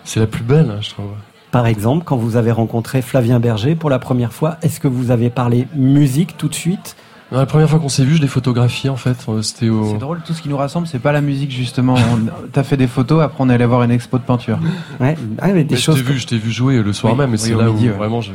C'est 0.04 0.20
la 0.20 0.28
plus 0.28 0.44
belle, 0.44 0.78
je 0.82 0.90
trouve. 0.90 1.12
Par 1.52 1.66
exemple, 1.66 2.04
quand 2.06 2.18
vous 2.18 2.36
avez 2.36 2.52
rencontré 2.52 3.02
Flavien 3.02 3.40
Berger 3.40 3.76
pour 3.76 3.90
la 3.90 4.00
première 4.00 4.34
fois, 4.34 4.58
est-ce 4.62 4.80
que 4.80 4.88
vous 4.88 5.12
avez 5.12 5.30
parlé 5.30 5.68
musique 5.76 6.36
tout 6.38 6.50
de 6.50 6.54
suite? 6.56 6.96
Non, 7.32 7.40
La 7.40 7.46
première 7.46 7.70
fois 7.70 7.80
qu'on 7.80 7.90
s'est 7.90 8.04
vu, 8.06 8.16
je 8.16 8.22
l'ai 8.22 8.28
photographié 8.28 8.90
en 8.90 8.96
fait. 8.96 9.18
Euh, 9.28 9.42
C'était 9.42 9.70
au. 9.70 9.92
C'est 9.92 9.98
drôle, 9.98 10.22
tout 10.26 10.34
ce 10.34 10.42
qui 10.42 10.50
nous 10.50 10.58
rassemble, 10.58 10.88
c'est 10.88 11.00
pas 11.00 11.12
la 11.12 11.22
musique 11.22 11.52
justement. 11.52 11.96
T'as 12.54 12.64
fait 12.64 12.78
des 12.78 12.88
photos, 12.88 13.24
après 13.24 13.38
on 13.44 13.50
est 13.50 13.54
allé 13.54 13.66
voir 13.66 13.84
une 13.84 13.92
expo 13.92 14.18
de 14.18 14.24
peinture. 14.24 14.60
Ouais, 15.00 15.18
ah, 15.40 15.48
mais 15.48 15.64
des 15.64 15.76
Mais 15.76 15.78
je 15.80 15.84
choses. 15.84 15.96
t'ai 15.96 16.02
vu, 16.04 16.18
je 16.20 16.28
t'ai 16.28 16.38
vu 16.38 16.52
jouer 16.52 16.82
le 16.82 16.94
soir 16.94 17.14
Oui, 17.14 17.20
même, 17.20 17.30
et 17.30 17.34
oui, 17.34 17.40
c'est 17.40 17.54
là 17.56 17.66
midi, 17.66 17.88
où 17.88 17.92
ouais. 17.92 17.98
vraiment 17.98 18.22
j'ai 18.22 18.34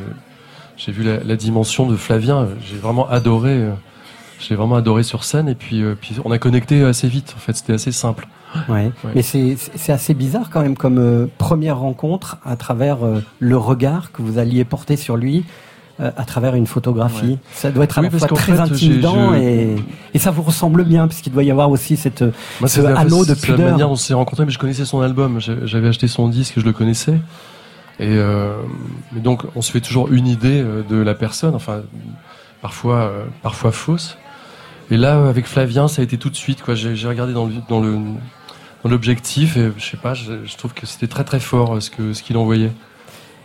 j'ai 0.85 0.93
vu 0.93 1.03
la, 1.03 1.19
la 1.23 1.37
dimension 1.37 1.87
de 1.87 1.97
Flavien. 1.97 2.49
J'ai 2.69 2.77
vraiment 2.77 3.09
adoré. 3.09 3.51
euh, 3.53 3.71
J'ai 4.41 4.55
vraiment 4.57 4.75
adoré 4.77 5.03
sur 5.05 5.23
scène, 5.25 5.49
et 5.49 5.55
puis, 5.55 5.83
euh, 5.83 5.95
puis 6.01 6.17
on 6.25 6.31
a 6.33 6.39
connecté 6.39 6.83
assez 6.85 7.07
vite. 7.09 7.35
En 7.37 7.41
fait, 7.41 7.57
c'était 7.57 7.75
assez 7.75 7.93
simple. 7.93 8.27
Ouais. 8.69 8.91
Ouais. 9.05 9.13
Mais 9.15 9.23
c'est 9.23 9.93
assez 9.93 10.15
bizarre 10.15 10.51
quand 10.51 10.61
même 10.63 10.77
comme 10.77 10.99
euh, 10.99 11.27
première 11.39 11.79
rencontre 11.79 12.39
à 12.45 12.57
travers 12.57 13.05
euh, 13.07 13.23
le 13.39 13.57
regard 13.57 14.13
que 14.13 14.21
vous 14.21 14.39
alliez 14.39 14.65
porter 14.65 14.97
sur 14.97 15.17
lui. 15.17 15.45
euh, 16.01 16.11
à 16.17 16.25
travers 16.25 16.55
une 16.55 16.67
photographie, 16.67 17.33
Ouais. 17.33 17.39
ça 17.53 17.71
doit 17.71 17.85
être 17.85 17.99
à 17.99 18.01
Oui, 18.01 18.07
la 18.07 18.11
parce 18.19 18.27
fois 18.27 18.37
très 18.37 18.55
fait, 18.55 18.59
intimidant 18.61 19.35
je- 19.35 19.39
et, 19.39 19.77
et 20.15 20.19
ça 20.19 20.31
vous 20.31 20.41
ressemble 20.43 20.85
bien 20.85 21.07
puisqu'il 21.07 21.31
doit 21.35 21.45
y 21.45 21.51
avoir 21.51 21.71
aussi 21.71 21.97
cette 21.99 22.23
Moi, 22.61 22.69
Ce 22.69 22.81
halo 22.81 23.21
de 23.27 23.35
c'est 23.35 23.49
la 23.49 23.55
pudeur. 23.55 23.71
manière 23.73 23.87
dont 23.89 23.93
on 23.93 23.97
s'est 23.97 24.15
rencontrés, 24.15 24.47
mais 24.47 24.51
je 24.51 24.59
connaissais 24.59 24.87
son 24.87 25.03
album. 25.03 25.39
J'avais 25.39 25.89
acheté 25.89 26.09
son 26.09 26.29
disque, 26.29 26.55
je 26.57 26.65
le 26.65 26.73
connaissais. 26.73 27.19
Et 28.01 28.09
euh, 28.09 28.55
donc, 29.15 29.43
on 29.55 29.63
se 29.63 29.71
fait 29.71 29.81
toujours 29.81 30.11
une 30.13 30.27
idée 30.27 30.61
euh, 30.63 30.83
de 30.83 30.97
la 30.97 31.15
personne, 31.15 31.55
enfin, 31.55 31.83
parfois, 32.61 32.97
euh, 32.97 33.25
parfois 33.43 33.71
fausse. 33.73 34.17
Et 34.91 34.97
là, 34.97 35.27
avec 35.29 35.47
Flavien, 35.47 35.89
ça 35.89 36.03
a 36.03 36.05
été 36.05 36.19
tout 36.19 36.31
de 36.31 36.37
suite. 36.37 36.63
Quoi. 36.63 36.75
J'ai 36.75 36.97
j'ai 36.97 37.09
regardé 37.09 37.33
dans 37.33 37.47
le 37.47 37.53
dans 37.69 37.81
le 37.81 37.99
dans 38.83 38.91
l'objectif 38.91 39.57
et 39.57 39.71
je 39.79 39.85
sais 39.85 39.97
pas, 39.97 40.13
je, 40.15 40.45
je 40.45 40.57
trouve 40.57 40.75
que 40.75 40.87
c'était 40.87 41.07
très 41.07 41.25
très 41.25 41.41
fort 41.41 41.81
ce 41.81 41.91
que 41.91 42.13
ce 42.13 42.23
qu'il 42.23 42.37
envoyait. 42.37 42.73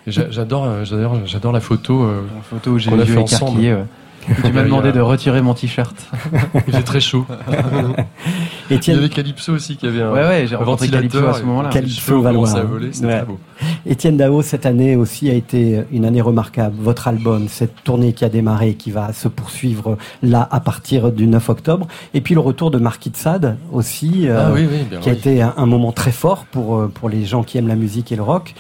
J'adore, 0.07 0.85
j'adore, 0.85 1.17
j'adore 1.25 1.51
la 1.51 1.59
photo. 1.59 2.03
euh, 2.03 2.21
La 2.35 2.41
photo 2.41 2.71
où 2.71 2.79
j'ai 2.79 2.89
fait 3.05 3.17
ensemble. 3.17 3.59
ouais. 3.59 3.85
Tu 4.43 4.51
m'as 4.51 4.63
demandé 4.63 4.91
de 4.91 4.99
retirer 4.99 5.41
mon 5.41 5.53
t-shirt. 5.53 5.95
il 6.55 6.61
faisait 6.61 6.83
très 6.83 6.99
chaud. 6.99 7.25
Il 8.69 8.85
y 8.85 8.91
avait 8.91 9.07
Calypso 9.09 9.53
aussi 9.53 9.77
qui 9.77 9.87
avait 9.87 10.01
un, 10.01 10.11
Ouais, 10.11 10.23
ouais, 10.27 10.47
j'ai 10.47 10.55
rencontré 10.57 10.89
Calypso 10.89 11.25
à 11.25 11.33
ce 11.33 11.39
et- 11.41 11.43
moment-là. 11.45 11.69
Calypso 11.69 12.21
Valois, 12.21 12.55
à 12.57 12.63
voler, 12.63 12.87
ouais. 12.87 12.91
très 13.17 13.25
beau. 13.25 13.39
Étienne 13.85 14.17
Dao, 14.17 14.41
cette 14.41 14.65
année 14.65 14.95
aussi 14.97 15.29
a 15.29 15.33
été 15.33 15.83
une 15.91 16.03
année 16.03 16.19
remarquable. 16.21 16.75
Votre 16.79 17.07
album, 17.07 17.47
cette 17.47 17.83
tournée 17.85 18.11
qui 18.11 18.25
a 18.25 18.29
démarré, 18.29 18.73
qui 18.73 18.91
va 18.91 19.13
se 19.13 19.29
poursuivre 19.29 19.97
là 20.21 20.47
à 20.51 20.59
partir 20.59 21.11
du 21.13 21.27
9 21.27 21.47
octobre. 21.49 21.87
Et 22.13 22.19
puis 22.21 22.33
le 22.33 22.41
retour 22.41 22.69
de 22.71 22.77
Marquis 22.77 23.09
de 23.09 23.15
Sade 23.17 23.57
aussi, 23.71 24.27
euh, 24.27 24.47
Ah 24.47 24.51
oui, 24.53 24.67
oui, 24.69 24.79
bien 24.89 24.99
qui 24.99 25.09
a 25.09 25.13
été 25.13 25.41
un, 25.41 25.53
un 25.55 25.65
moment 25.65 25.93
très 25.93 26.11
fort 26.11 26.45
pour, 26.51 26.75
euh, 26.77 26.87
pour 26.93 27.07
les 27.07 27.23
gens 27.25 27.43
qui 27.43 27.57
aiment 27.57 27.69
la 27.69 27.75
musique 27.75 28.11
et 28.11 28.17
le 28.17 28.23
rock. 28.23 28.53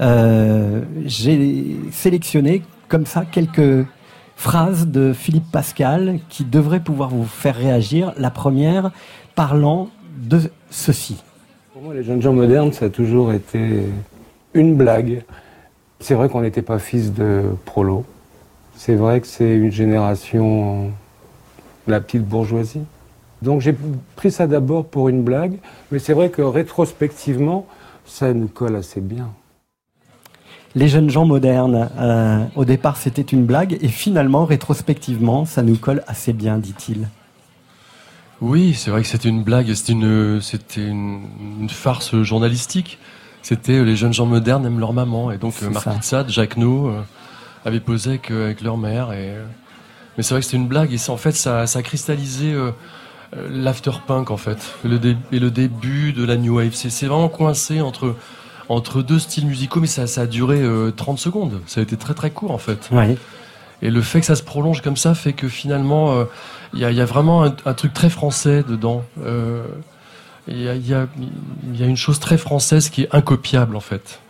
Euh, 0.00 0.82
J'ai 1.06 1.76
sélectionné 1.92 2.62
comme 2.88 3.06
ça 3.06 3.24
quelques 3.24 3.86
phrases 4.36 4.86
de 4.88 5.12
Philippe 5.12 5.50
Pascal 5.50 6.18
qui 6.28 6.44
devraient 6.44 6.80
pouvoir 6.80 7.10
vous 7.10 7.24
faire 7.24 7.56
réagir. 7.56 8.12
La 8.18 8.30
première 8.30 8.90
parlant 9.34 9.88
de 10.16 10.40
ceci. 10.70 11.22
Pour 11.72 11.82
moi, 11.82 11.94
les 11.94 12.04
jeunes 12.04 12.22
gens 12.22 12.32
modernes, 12.32 12.72
ça 12.72 12.86
a 12.86 12.90
toujours 12.90 13.32
été 13.32 13.82
une 14.54 14.76
blague. 14.76 15.24
C'est 16.00 16.14
vrai 16.14 16.28
qu'on 16.28 16.42
n'était 16.42 16.62
pas 16.62 16.78
fils 16.78 17.12
de 17.12 17.42
prolo. 17.64 18.04
C'est 18.76 18.94
vrai 18.94 19.20
que 19.20 19.26
c'est 19.26 19.54
une 19.54 19.72
génération, 19.72 20.90
la 21.86 22.00
petite 22.00 22.24
bourgeoisie. 22.24 22.82
Donc 23.42 23.60
j'ai 23.60 23.74
pris 24.16 24.30
ça 24.30 24.46
d'abord 24.46 24.86
pour 24.86 25.08
une 25.08 25.22
blague, 25.22 25.58
mais 25.90 25.98
c'est 25.98 26.14
vrai 26.14 26.30
que 26.30 26.42
rétrospectivement, 26.42 27.66
ça 28.06 28.32
nous 28.32 28.48
colle 28.48 28.76
assez 28.76 29.00
bien. 29.00 29.30
Les 30.76 30.88
jeunes 30.88 31.08
gens 31.08 31.24
modernes, 31.24 31.88
euh, 31.98 32.44
au 32.56 32.64
départ 32.64 32.96
c'était 32.96 33.22
une 33.22 33.44
blague 33.46 33.78
et 33.80 33.88
finalement, 33.88 34.44
rétrospectivement, 34.44 35.44
ça 35.44 35.62
nous 35.62 35.76
colle 35.76 36.02
assez 36.08 36.32
bien, 36.32 36.58
dit-il. 36.58 37.08
Oui, 38.40 38.74
c'est 38.74 38.90
vrai 38.90 39.02
que 39.02 39.08
c'était 39.08 39.28
une 39.28 39.44
blague, 39.44 39.72
c'était 39.72 39.92
une, 39.92 40.40
c'était 40.40 40.84
une, 40.86 41.22
une 41.60 41.70
farce 41.70 42.20
journalistique. 42.22 42.98
C'était 43.42 43.74
euh, 43.74 43.84
les 43.84 43.94
jeunes 43.94 44.12
gens 44.12 44.26
modernes 44.26 44.66
aiment 44.66 44.80
leur 44.80 44.92
maman, 44.92 45.30
et 45.30 45.38
donc 45.38 45.54
euh, 45.62 45.70
Sade, 46.00 46.28
Jacques 46.28 46.56
No, 46.56 46.88
euh, 46.88 47.02
avaient 47.64 47.78
posé 47.80 48.10
avec, 48.10 48.30
avec 48.30 48.60
leur 48.60 48.76
mère. 48.76 49.12
Et, 49.12 49.34
mais 50.16 50.22
c'est 50.24 50.34
vrai 50.34 50.40
que 50.40 50.46
c'était 50.46 50.56
une 50.56 50.66
blague, 50.66 50.92
et 50.92 51.10
en 51.10 51.16
fait 51.16 51.32
ça, 51.32 51.66
ça 51.68 51.78
a 51.78 51.82
cristallisé 51.82 52.52
euh, 52.52 52.72
l'afterpunk 53.48 54.30
en 54.30 54.36
fait, 54.36 54.58
le 54.84 54.98
dé- 54.98 55.16
et 55.30 55.38
le 55.38 55.50
début 55.52 56.12
de 56.12 56.24
la 56.24 56.36
new 56.36 56.56
wave. 56.56 56.72
C'est 56.74 57.06
vraiment 57.06 57.28
coincé 57.28 57.80
entre 57.80 58.16
entre 58.68 59.02
deux 59.02 59.18
styles 59.18 59.46
musicaux, 59.46 59.80
mais 59.80 59.86
ça, 59.86 60.06
ça 60.06 60.22
a 60.22 60.26
duré 60.26 60.60
euh, 60.60 60.90
30 60.90 61.18
secondes. 61.18 61.60
Ça 61.66 61.80
a 61.80 61.82
été 61.82 61.96
très 61.96 62.14
très 62.14 62.30
court 62.30 62.50
en 62.50 62.58
fait. 62.58 62.88
Ouais. 62.92 63.16
Et 63.82 63.90
le 63.90 64.00
fait 64.02 64.20
que 64.20 64.26
ça 64.26 64.36
se 64.36 64.42
prolonge 64.42 64.80
comme 64.80 64.96
ça 64.96 65.14
fait 65.14 65.32
que 65.34 65.48
finalement, 65.48 66.12
euh, 66.12 66.24
il 66.72 66.80
y, 66.80 66.84
a, 66.84 66.90
il 66.90 66.96
y 66.96 67.00
a 67.00 67.04
vraiment 67.04 67.44
un, 67.44 67.54
un 67.66 67.74
truc 67.74 67.92
très 67.92 68.08
français 68.10 68.64
dedans. 68.68 69.02
Euh, 69.22 69.62
Il 70.48 70.60
y, 70.60 70.68
a, 70.68 70.74
il 70.74 70.86
y 70.86 70.92
a- 70.94 71.06
il 71.72 71.80
y 71.80 71.82
a 71.82 71.86
une 71.86 71.96
chose 71.96 72.18
très 72.20 72.36
française 72.36 72.90
qui 72.90 73.02
est 73.04 73.08
incopiable 73.14 73.76
en 73.76 73.80
fait. 73.80 74.20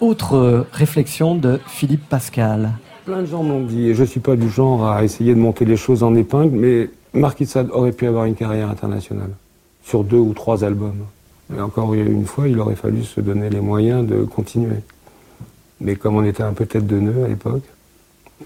Autre 0.00 0.36
euh, 0.36 0.66
réflexion 0.72 1.34
de 1.36 1.60
Philippe 1.66 2.08
Pascal. 2.08 2.70
Plein 3.04 3.22
de 3.22 3.26
gens 3.26 3.42
m'ont 3.42 3.60
dit, 3.64 3.88
et 3.88 3.94
je 3.94 4.02
ne 4.02 4.06
suis 4.06 4.20
pas 4.20 4.36
du 4.36 4.48
genre 4.48 4.88
à 4.88 5.02
essayer 5.04 5.34
de 5.34 5.40
monter 5.40 5.64
les 5.64 5.76
choses 5.76 6.02
en 6.04 6.14
épingle, 6.14 6.56
mais 6.56 6.90
Marquis 7.12 7.44
de 7.44 7.48
Sade 7.50 7.68
aurait 7.72 7.90
pu 7.92 8.06
avoir 8.06 8.24
une 8.26 8.36
carrière 8.36 8.70
internationale 8.70 9.30
sur 9.84 10.04
deux 10.04 10.16
ou 10.18 10.32
trois 10.32 10.62
albums. 10.64 11.04
Et 11.56 11.60
encore 11.60 11.92
une 11.94 12.24
fois, 12.26 12.48
il 12.48 12.58
aurait 12.58 12.76
fallu 12.76 13.04
se 13.04 13.20
donner 13.20 13.50
les 13.50 13.60
moyens 13.60 14.06
de 14.06 14.22
continuer. 14.24 14.76
Mais 15.80 15.96
comme 15.96 16.16
on 16.16 16.24
était 16.24 16.42
un 16.42 16.52
peu 16.52 16.64
tête 16.66 16.86
de 16.86 16.98
nœud 17.00 17.24
à 17.24 17.28
l'époque, 17.28 17.62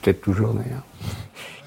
peut-être 0.02 0.20
toujours 0.22 0.54
d'ailleurs. 0.54 0.82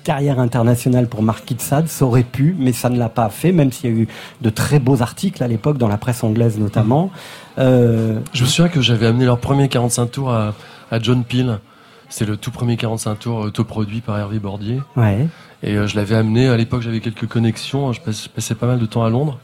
Carrière 0.03 0.39
internationale 0.39 1.07
pour 1.07 1.21
Marquis 1.21 1.55
de 1.55 1.61
Sade, 1.61 1.87
ça 1.87 2.05
aurait 2.05 2.23
pu, 2.23 2.55
mais 2.57 2.71
ça 2.73 2.89
ne 2.89 2.97
l'a 2.97 3.09
pas 3.09 3.29
fait, 3.29 3.51
même 3.51 3.71
s'il 3.71 3.89
y 3.89 3.93
a 3.93 3.95
eu 4.01 4.07
de 4.41 4.49
très 4.49 4.79
beaux 4.79 5.01
articles 5.01 5.43
à 5.43 5.47
l'époque, 5.47 5.77
dans 5.77 5.87
la 5.89 5.97
presse 5.97 6.23
anglaise 6.23 6.57
notamment. 6.57 7.11
Euh, 7.59 8.19
Je 8.33 8.43
me 8.43 8.47
souviens 8.47 8.69
que 8.69 8.81
j'avais 8.81 9.05
amené 9.05 9.25
leur 9.25 9.37
premier 9.39 9.67
45 9.67 10.07
tours 10.07 10.31
à, 10.31 10.53
à 10.89 10.99
John 10.99 11.23
Peel. 11.23 11.59
C'est 12.07 12.25
le 12.25 12.37
tout 12.37 12.49
premier 12.49 12.75
45 12.75 13.19
tours 13.19 13.37
autoproduit 13.37 14.01
par 14.01 14.17
Hervé 14.17 14.39
Bordier. 14.39 14.81
ouais. 14.95 15.27
Et 15.61 15.75
euh, 15.75 15.85
je 15.87 15.97
l'avais 15.97 16.15
amené, 16.15 16.47
à 16.47 16.55
l'époque 16.55 16.81
j'avais 16.81 17.01
quelques 17.01 17.27
connexions, 17.27 17.91
je 17.91 17.99
passe- 17.99 18.23
je 18.23 18.29
passais 18.29 18.55
pas 18.55 18.65
mal 18.65 18.79
de 18.79 18.85
temps 18.85 19.03
à 19.03 19.09
Londres, 19.09 19.37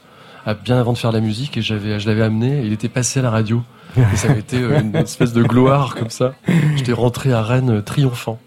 bien 0.53 0.77
avant 0.79 0.93
de 0.93 0.97
faire 0.97 1.11
de 1.11 1.17
la 1.17 1.21
musique, 1.23 1.57
et 1.57 1.61
j'avais, 1.61 1.99
je 1.99 2.07
l'avais 2.07 2.21
amené, 2.21 2.59
et 2.61 2.65
il 2.65 2.73
était 2.73 2.89
passé 2.89 3.19
à 3.19 3.23
la 3.23 3.31
radio. 3.31 3.61
Et 3.97 4.17
ça 4.17 4.27
m'était 4.27 4.57
euh, 4.61 4.81
une 4.81 4.93
espèce 4.97 5.31
de 5.31 5.41
gloire 5.41 5.95
comme 5.95 6.09
ça. 6.09 6.33
J'étais 6.75 6.91
rentré 6.91 7.31
à 7.31 7.41
Rennes 7.41 7.77
euh, 7.77 7.81
triomphant. 7.81 8.37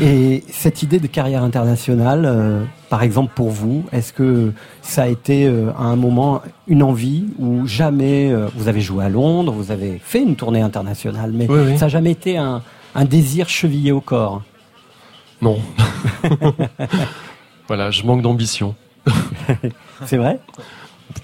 Et 0.00 0.44
cette 0.48 0.84
idée 0.84 1.00
de 1.00 1.08
carrière 1.08 1.42
internationale, 1.42 2.22
euh, 2.24 2.62
par 2.88 3.02
exemple 3.02 3.32
pour 3.34 3.50
vous, 3.50 3.84
est-ce 3.90 4.12
que 4.12 4.52
ça 4.80 5.02
a 5.02 5.06
été 5.08 5.46
euh, 5.48 5.72
à 5.76 5.82
un 5.86 5.96
moment 5.96 6.40
une 6.68 6.84
envie 6.84 7.24
ou 7.40 7.66
jamais 7.66 8.30
euh, 8.30 8.46
vous 8.54 8.68
avez 8.68 8.80
joué 8.80 9.04
à 9.04 9.08
Londres, 9.08 9.50
vous 9.52 9.72
avez 9.72 10.00
fait 10.04 10.22
une 10.22 10.36
tournée 10.36 10.60
internationale, 10.60 11.32
mais 11.34 11.48
Oui, 11.50 11.58
oui. 11.66 11.78
ça 11.78 11.86
n'a 11.86 11.88
jamais 11.88 12.12
été 12.12 12.36
un, 12.38 12.62
un 12.94 13.04
désir 13.04 13.48
chevillé 13.48 13.90
au 13.90 14.00
corps? 14.00 14.42
Non. 15.40 15.58
voilà, 17.66 17.90
je 17.90 18.04
manque 18.04 18.22
d'ambition. 18.22 18.76
C'est 20.06 20.16
vrai? 20.16 20.38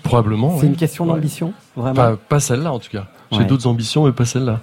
Probablement. 0.03 0.57
C'est 0.57 0.63
oui. 0.65 0.69
une 0.69 0.77
question 0.77 1.05
Ouais. 1.07 1.15
d'ambition, 1.15 1.53
vraiment 1.77 1.95
Pas, 1.95 2.17
pas 2.17 2.41
celle-là 2.41 2.73
en 2.73 2.79
tout 2.79 2.91
cas. 2.91 3.07
J'ai 3.33 3.39
Ouais. 3.39 3.45
d'autres 3.45 3.67
ambitions, 3.67 4.05
mais 4.07 4.13
pas 4.13 4.25
celle-là. 4.25 4.61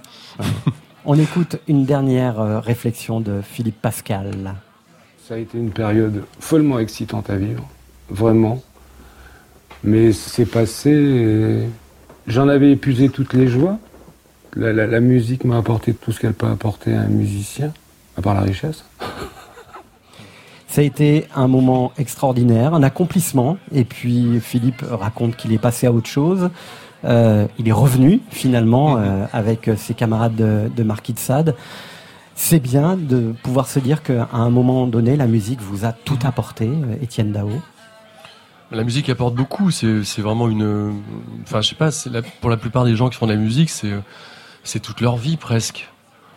On 1.05 1.17
écoute 1.19 1.57
une 1.67 1.85
dernière 1.85 2.39
euh, 2.39 2.59
réflexion 2.59 3.19
de 3.21 3.41
Philippe 3.43 3.79
Pascal. 3.81 4.55
Ça 5.27 5.35
a 5.35 5.37
été 5.37 5.57
une 5.57 5.69
période 5.71 6.23
follement 6.39 6.79
excitante 6.79 7.29
à 7.29 7.35
vivre, 7.35 7.67
vraiment. 8.09 8.61
Mais 9.83 10.11
c'est 10.13 10.45
passé. 10.45 10.89
et 10.91 11.69
J'en 12.27 12.47
avais 12.47 12.71
épuisé 12.71 13.09
toutes 13.09 13.33
les 13.33 13.47
joies. 13.47 13.77
La, 14.55 14.73
la- 14.73 14.87
la 14.87 14.99
musique 14.99 15.45
m'a 15.45 15.57
apporté 15.57 15.93
tout 15.93 16.11
ce 16.11 16.19
qu'elle 16.19 16.33
peut 16.33 16.47
apporter 16.47 16.95
à 16.95 17.01
un 17.01 17.07
musicien, 17.07 17.71
à 18.17 18.21
part 18.21 18.33
la 18.33 18.41
richesse. 18.41 18.83
Ça 20.75 20.81
a 20.81 20.83
été 20.83 21.25
un 21.33 21.47
moment 21.47 21.93
extraordinaire, 21.97 22.73
un 22.73 22.83
accomplissement. 22.83 23.55
Et 23.73 23.85
puis 23.85 24.41
Philippe 24.41 24.83
raconte 24.91 25.37
qu'il 25.37 25.53
est 25.53 25.57
passé 25.57 25.87
à 25.87 25.91
autre 25.93 26.09
chose. 26.09 26.49
Euh, 27.05 27.47
il 27.57 27.69
est 27.69 27.71
revenu 27.71 28.19
finalement 28.29 28.97
euh, 28.97 29.25
avec 29.31 29.69
ses 29.77 29.93
camarades 29.93 30.35
de, 30.35 30.69
de 30.75 30.83
Marquis 30.83 31.13
de 31.13 31.19
Sade. 31.19 31.55
C'est 32.35 32.59
bien 32.59 32.97
de 32.97 33.33
pouvoir 33.41 33.69
se 33.69 33.79
dire 33.79 34.03
qu'à 34.03 34.27
un 34.33 34.49
moment 34.49 34.85
donné, 34.85 35.15
la 35.15 35.27
musique 35.27 35.61
vous 35.61 35.85
a 35.85 35.93
tout 35.93 36.19
apporté, 36.25 36.69
Étienne 37.01 37.31
Dao. 37.31 37.51
La 38.69 38.83
musique 38.83 39.07
apporte 39.07 39.33
beaucoup. 39.33 39.71
C'est 39.71 40.01
vraiment 40.19 40.49
une. 40.49 40.91
Enfin, 41.43 41.61
je 41.61 41.69
sais 41.69 41.75
pas. 41.75 41.91
la- 42.11 42.21
pour 42.41 42.49
la 42.49 42.57
plupart 42.57 42.83
des 42.83 42.97
gens 42.97 43.07
qui 43.07 43.15
font 43.15 43.27
de 43.27 43.31
la 43.31 43.39
musique, 43.39 43.69
c'est 43.69 44.79
toute 44.81 44.99
leur 44.99 45.15
vie 45.15 45.37
presque. 45.37 45.89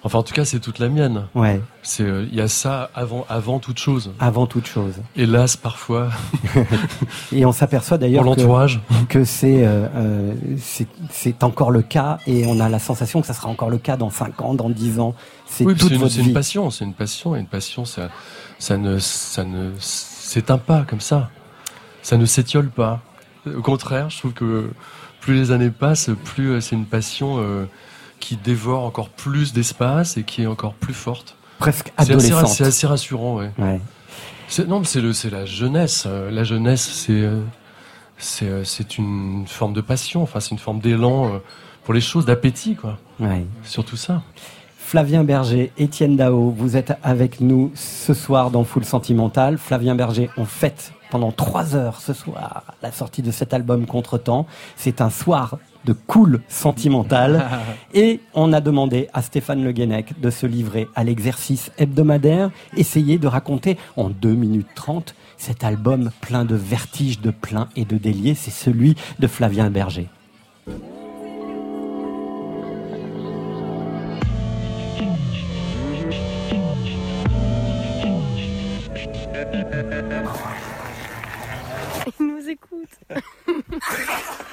Enfin, 0.04 0.20
en 0.20 0.22
tout 0.22 0.32
cas, 0.32 0.44
c'est 0.44 0.60
toute 0.60 0.78
la 0.78 0.88
mienne. 0.88 1.24
Ouais, 1.34 1.60
C'est, 1.82 2.04
euh, 2.04 2.24
il 2.30 2.36
y 2.36 2.40
a 2.40 2.46
ça 2.46 2.88
avant, 2.94 3.26
avant 3.28 3.58
toute 3.58 3.78
chose. 3.78 4.12
avant 4.20 4.46
toute 4.46 4.66
chose. 4.66 4.94
Hélas, 5.16 5.56
parfois, 5.56 6.10
Et 7.32 7.44
on 7.44 7.52
s'aperçoit 7.52 7.98
d'ailleurs 7.98 8.22
que, 8.22 8.28
l'entourage. 8.28 8.80
que 9.08 9.24
c'est 9.24 9.66
euh, 9.66 9.86
euh, 9.96 10.34
c'est- 11.10 11.42
encore 11.42 11.70
le 11.72 11.82
cas 11.82 12.18
et 12.26 12.46
on 12.46 12.60
a 12.60 12.68
la 12.68 12.78
sensation 12.78 13.20
que 13.20 13.26
ça 13.26 13.34
sera 13.34 13.48
encore 13.48 13.70
le 13.70 13.78
cas 13.78 13.96
dans 13.96 14.10
5 14.10 14.40
ans, 14.40 14.54
dans 14.54 14.70
10 14.70 15.00
ans. 15.00 15.14
C'est 15.46 15.64
Oui, 15.64 15.74
toute 15.74 15.88
c'est 15.88 15.94
une, 16.22 16.32
passion, 16.32 16.70
c'est 16.70 16.84
une 16.84 16.94
passion, 16.94 17.34
et 17.34 17.40
une 17.40 17.46
passion, 17.46 17.84
ça, 17.84 18.08
ça 18.58 18.76
ne, 18.76 18.98
ça 18.98 19.44
ne 19.44 19.72
s'éteint 19.78 20.58
pas 20.58 20.84
comme 20.88 21.00
ça. 21.00 21.30
Ça 22.02 22.16
ne 22.16 22.24
s'étiole 22.24 22.70
pas. 22.70 23.00
Au 23.46 23.62
contraire, 23.62 24.10
je 24.10 24.18
trouve 24.18 24.32
que 24.32 24.70
plus 25.20 25.34
les 25.34 25.50
années 25.50 25.70
passent, 25.70 26.10
plus 26.24 26.50
euh, 26.50 26.60
c'est 26.60 26.76
une 26.76 26.86
passion 26.86 27.38
euh, 27.38 27.64
qui 28.20 28.36
dévore 28.36 28.84
encore 28.84 29.08
plus 29.08 29.52
d'espace 29.52 30.16
et 30.16 30.22
qui 30.22 30.42
est 30.42 30.46
encore 30.46 30.74
plus 30.74 30.94
forte. 30.94 31.36
Presque 31.58 31.92
adolescente. 31.96 32.48
c'est 32.48 32.64
assez 32.64 32.86
rassurant, 32.86 33.36
ouais. 33.36 33.50
Non, 34.66 34.80
mais 34.80 34.86
c'est 34.86 35.00
le, 35.00 35.12
c'est 35.12 35.30
la 35.30 35.44
jeunesse. 35.44 36.04
Euh, 36.06 36.30
La 36.30 36.44
jeunesse, 36.44 36.88
c'est, 36.88 37.12
euh, 37.12 37.40
c'est, 38.16 38.46
euh, 38.46 38.64
c'est 38.64 38.96
une 38.96 39.44
forme 39.46 39.72
de 39.74 39.80
passion. 39.80 40.22
Enfin, 40.22 40.40
c'est 40.40 40.50
une 40.50 40.58
forme 40.58 40.80
d'élan 40.80 41.40
pour 41.84 41.94
les 41.94 42.00
choses, 42.00 42.24
d'appétit, 42.24 42.74
quoi. 42.74 42.98
Ouais. 43.20 43.44
Surtout 43.64 43.96
ça. 43.96 44.22
Flavien 44.88 45.22
Berger, 45.22 45.70
Étienne 45.76 46.16
Dao, 46.16 46.50
vous 46.50 46.76
êtes 46.76 46.94
avec 47.02 47.42
nous 47.42 47.70
ce 47.74 48.14
soir 48.14 48.50
dans 48.50 48.64
Full 48.64 48.86
Sentimental. 48.86 49.58
Flavien 49.58 49.94
Berger, 49.94 50.30
on 50.38 50.46
fête 50.46 50.92
pendant 51.10 51.30
trois 51.30 51.76
heures 51.76 52.00
ce 52.00 52.14
soir 52.14 52.62
la 52.82 52.90
sortie 52.90 53.20
de 53.20 53.30
cet 53.30 53.52
album 53.52 53.84
Contretemps. 53.84 54.46
C'est 54.76 55.02
un 55.02 55.10
soir 55.10 55.58
de 55.88 55.94
cool 55.94 56.42
sentimental. 56.48 57.48
Et 57.94 58.20
on 58.34 58.52
a 58.52 58.60
demandé 58.60 59.08
à 59.14 59.22
Stéphane 59.22 59.64
Le 59.64 59.72
Guenec 59.72 60.20
de 60.20 60.28
se 60.28 60.46
livrer 60.46 60.86
à 60.94 61.02
l'exercice 61.02 61.72
hebdomadaire, 61.78 62.50
essayer 62.76 63.16
de 63.18 63.26
raconter 63.26 63.78
en 63.96 64.10
2 64.10 64.34
minutes 64.34 64.68
30 64.74 65.14
cet 65.38 65.64
album 65.64 66.10
plein 66.20 66.44
de 66.44 66.54
vertiges, 66.54 67.20
de 67.20 67.30
plein 67.30 67.68
et 67.74 67.86
de 67.86 67.96
déliés. 67.96 68.34
C'est 68.34 68.50
celui 68.50 68.96
de 69.18 69.26
Flavien 69.26 69.70
Berger. 69.70 70.08
Il 82.20 82.26
nous 82.26 82.48
écoute. 82.48 82.88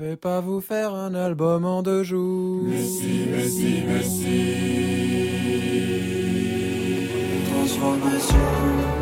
Je 0.00 0.06
vais 0.06 0.16
pas 0.16 0.40
vous 0.40 0.62
faire 0.62 0.94
un 0.94 1.14
album 1.14 1.66
en 1.66 1.82
deux 1.82 2.02
jours. 2.02 2.62
Mais 2.64 2.82
si, 2.82 3.26
mais 3.30 3.46
si, 3.46 3.82
mais 3.86 4.02
si. 4.02 4.46
Transformation. 7.52 8.99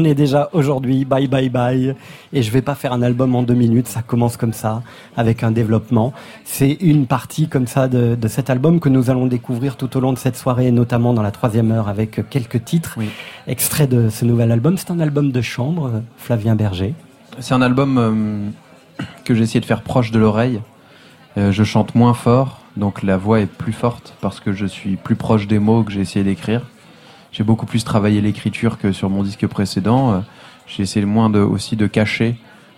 On 0.00 0.04
est 0.04 0.14
déjà 0.14 0.48
aujourd'hui, 0.52 1.04
bye 1.04 1.26
bye 1.26 1.48
bye, 1.48 1.92
et 2.32 2.42
je 2.42 2.52
vais 2.52 2.62
pas 2.62 2.76
faire 2.76 2.92
un 2.92 3.02
album 3.02 3.34
en 3.34 3.42
deux 3.42 3.54
minutes, 3.54 3.88
ça 3.88 4.00
commence 4.00 4.36
comme 4.36 4.52
ça, 4.52 4.80
avec 5.16 5.42
un 5.42 5.50
développement. 5.50 6.12
C'est 6.44 6.70
une 6.80 7.06
partie 7.08 7.48
comme 7.48 7.66
ça 7.66 7.88
de, 7.88 8.14
de 8.14 8.28
cet 8.28 8.48
album 8.48 8.78
que 8.78 8.88
nous 8.88 9.10
allons 9.10 9.26
découvrir 9.26 9.76
tout 9.76 9.96
au 9.96 10.00
long 10.00 10.12
de 10.12 10.18
cette 10.18 10.36
soirée, 10.36 10.70
notamment 10.70 11.14
dans 11.14 11.22
la 11.22 11.32
troisième 11.32 11.72
heure 11.72 11.88
avec 11.88 12.20
quelques 12.30 12.64
titres, 12.64 12.94
Oui. 12.96 13.08
extraits 13.48 13.90
de 13.90 14.08
ce 14.08 14.24
nouvel 14.24 14.52
album. 14.52 14.78
C'est 14.78 14.92
un 14.92 15.00
album 15.00 15.32
de 15.32 15.40
chambre, 15.40 15.90
Flavien 16.16 16.54
Berger. 16.54 16.94
C'est 17.40 17.54
un 17.54 17.62
album 17.62 17.98
euh, 17.98 19.04
que 19.24 19.34
j'ai 19.34 19.42
essayé 19.42 19.58
de 19.60 19.66
faire 19.66 19.82
proche 19.82 20.12
de 20.12 20.20
l'oreille. 20.20 20.60
Euh, 21.38 21.50
je 21.50 21.64
chante 21.64 21.96
moins 21.96 22.14
fort, 22.14 22.60
donc 22.76 23.02
la 23.02 23.16
voix 23.16 23.40
est 23.40 23.46
plus 23.46 23.72
forte 23.72 24.14
parce 24.20 24.38
que 24.38 24.52
je 24.52 24.66
suis 24.66 24.94
plus 24.94 25.16
proche 25.16 25.48
des 25.48 25.58
mots 25.58 25.82
que 25.82 25.90
j'ai 25.90 26.02
essayé 26.02 26.24
d'écrire. 26.24 26.62
J'ai 27.32 27.44
beaucoup 27.44 27.66
plus 27.66 27.84
travaillé 27.84 28.20
l'écriture 28.20 28.78
que 28.78 28.92
sur 28.92 29.10
mon 29.10 29.22
disque 29.22 29.46
précédent. 29.46 30.12
Euh, 30.12 30.20
J'ai 30.66 30.82
essayé 30.82 31.04
moins 31.06 31.30
de, 31.30 31.40
aussi 31.40 31.76
de 31.76 31.86
cacher 31.86 32.36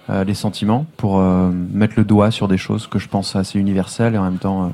euh, 0.08 0.24
les 0.24 0.34
sentiments 0.34 0.86
pour 0.96 1.18
euh, 1.18 1.50
mettre 1.72 1.94
le 1.96 2.04
doigt 2.04 2.30
sur 2.30 2.48
des 2.48 2.58
choses 2.58 2.86
que 2.86 2.98
je 2.98 3.08
pense 3.08 3.36
assez 3.36 3.58
universelles 3.58 4.14
et 4.14 4.18
en 4.18 4.24
même 4.24 4.38
temps 4.38 4.64
euh, 4.64 4.68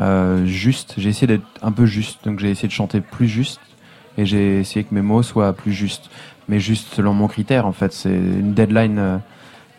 euh, 0.00 0.46
juste. 0.46 0.94
J'ai 0.98 1.10
essayé 1.10 1.26
d'être 1.26 1.46
un 1.62 1.72
peu 1.72 1.86
juste, 1.86 2.24
donc 2.24 2.38
j'ai 2.40 2.50
essayé 2.50 2.68
de 2.68 2.72
chanter 2.72 3.00
plus 3.00 3.28
juste 3.28 3.60
et 4.18 4.24
j'ai 4.26 4.60
essayé 4.60 4.84
que 4.84 4.94
mes 4.94 5.02
mots 5.02 5.22
soient 5.22 5.52
plus 5.52 5.72
justes 5.72 6.10
mais 6.48 6.58
juste 6.58 6.92
selon 6.94 7.12
mon 7.14 7.28
critère 7.28 7.66
en 7.66 7.72
fait. 7.72 7.92
C'est 7.92 8.14
une 8.14 8.54
deadline 8.54 8.98
euh, 8.98 9.18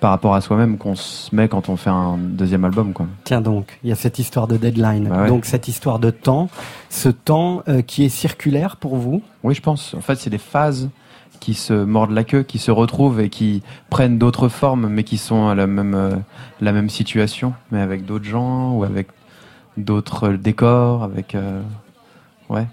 par 0.01 0.09
rapport 0.09 0.33
à 0.35 0.41
soi-même 0.41 0.77
qu'on 0.77 0.95
se 0.95 1.33
met 1.33 1.47
quand 1.47 1.69
on 1.69 1.77
fait 1.77 1.89
un 1.91 2.17
deuxième 2.17 2.65
album 2.65 2.91
quoi. 2.91 3.05
Tiens 3.23 3.39
donc, 3.39 3.79
il 3.83 3.89
y 3.89 3.93
a 3.93 3.95
cette 3.95 4.19
histoire 4.19 4.47
de 4.47 4.57
deadline, 4.57 5.07
Bah 5.07 5.21
ouais. 5.21 5.27
donc 5.29 5.45
cette 5.45 5.67
histoire 5.69 5.99
de 5.99 6.09
temps, 6.09 6.49
ce 6.89 7.07
temps 7.07 7.61
euh, 7.69 7.81
qui 7.81 8.03
est 8.03 8.09
circulaire 8.09 8.75
pour 8.77 8.97
vous? 8.97 9.21
Oui, 9.43 9.53
je 9.55 9.61
pense. 9.61 9.93
En 9.93 10.01
fait, 10.01 10.15
c'est 10.15 10.29
des 10.31 10.37
phases 10.39 10.89
qui 11.39 11.53
se 11.53 11.73
mordent 11.73 12.11
la 12.11 12.23
queue, 12.23 12.43
qui 12.43 12.57
se 12.59 12.71
retrouvent 12.71 13.19
et 13.21 13.29
qui 13.29 13.61
prennent 13.89 14.17
d'autres 14.17 14.47
formes, 14.49 14.87
mais 14.89 15.03
qui 15.03 15.17
sont 15.17 15.47
à 15.47 15.55
la 15.55 15.67
même, 15.67 15.93
euh, 15.95 16.15
la 16.61 16.71
même 16.71 16.89
situation, 16.89 17.53
mais 17.71 17.79
avec 17.81 18.05
d'autres 18.05 18.25
gens 18.25 18.73
ou 18.73 18.83
avec 18.83 19.07
d'autres 19.77 20.29
décors, 20.29 21.03
avec. 21.03 21.35
euh, 21.35 21.61
ouais. 22.49 22.65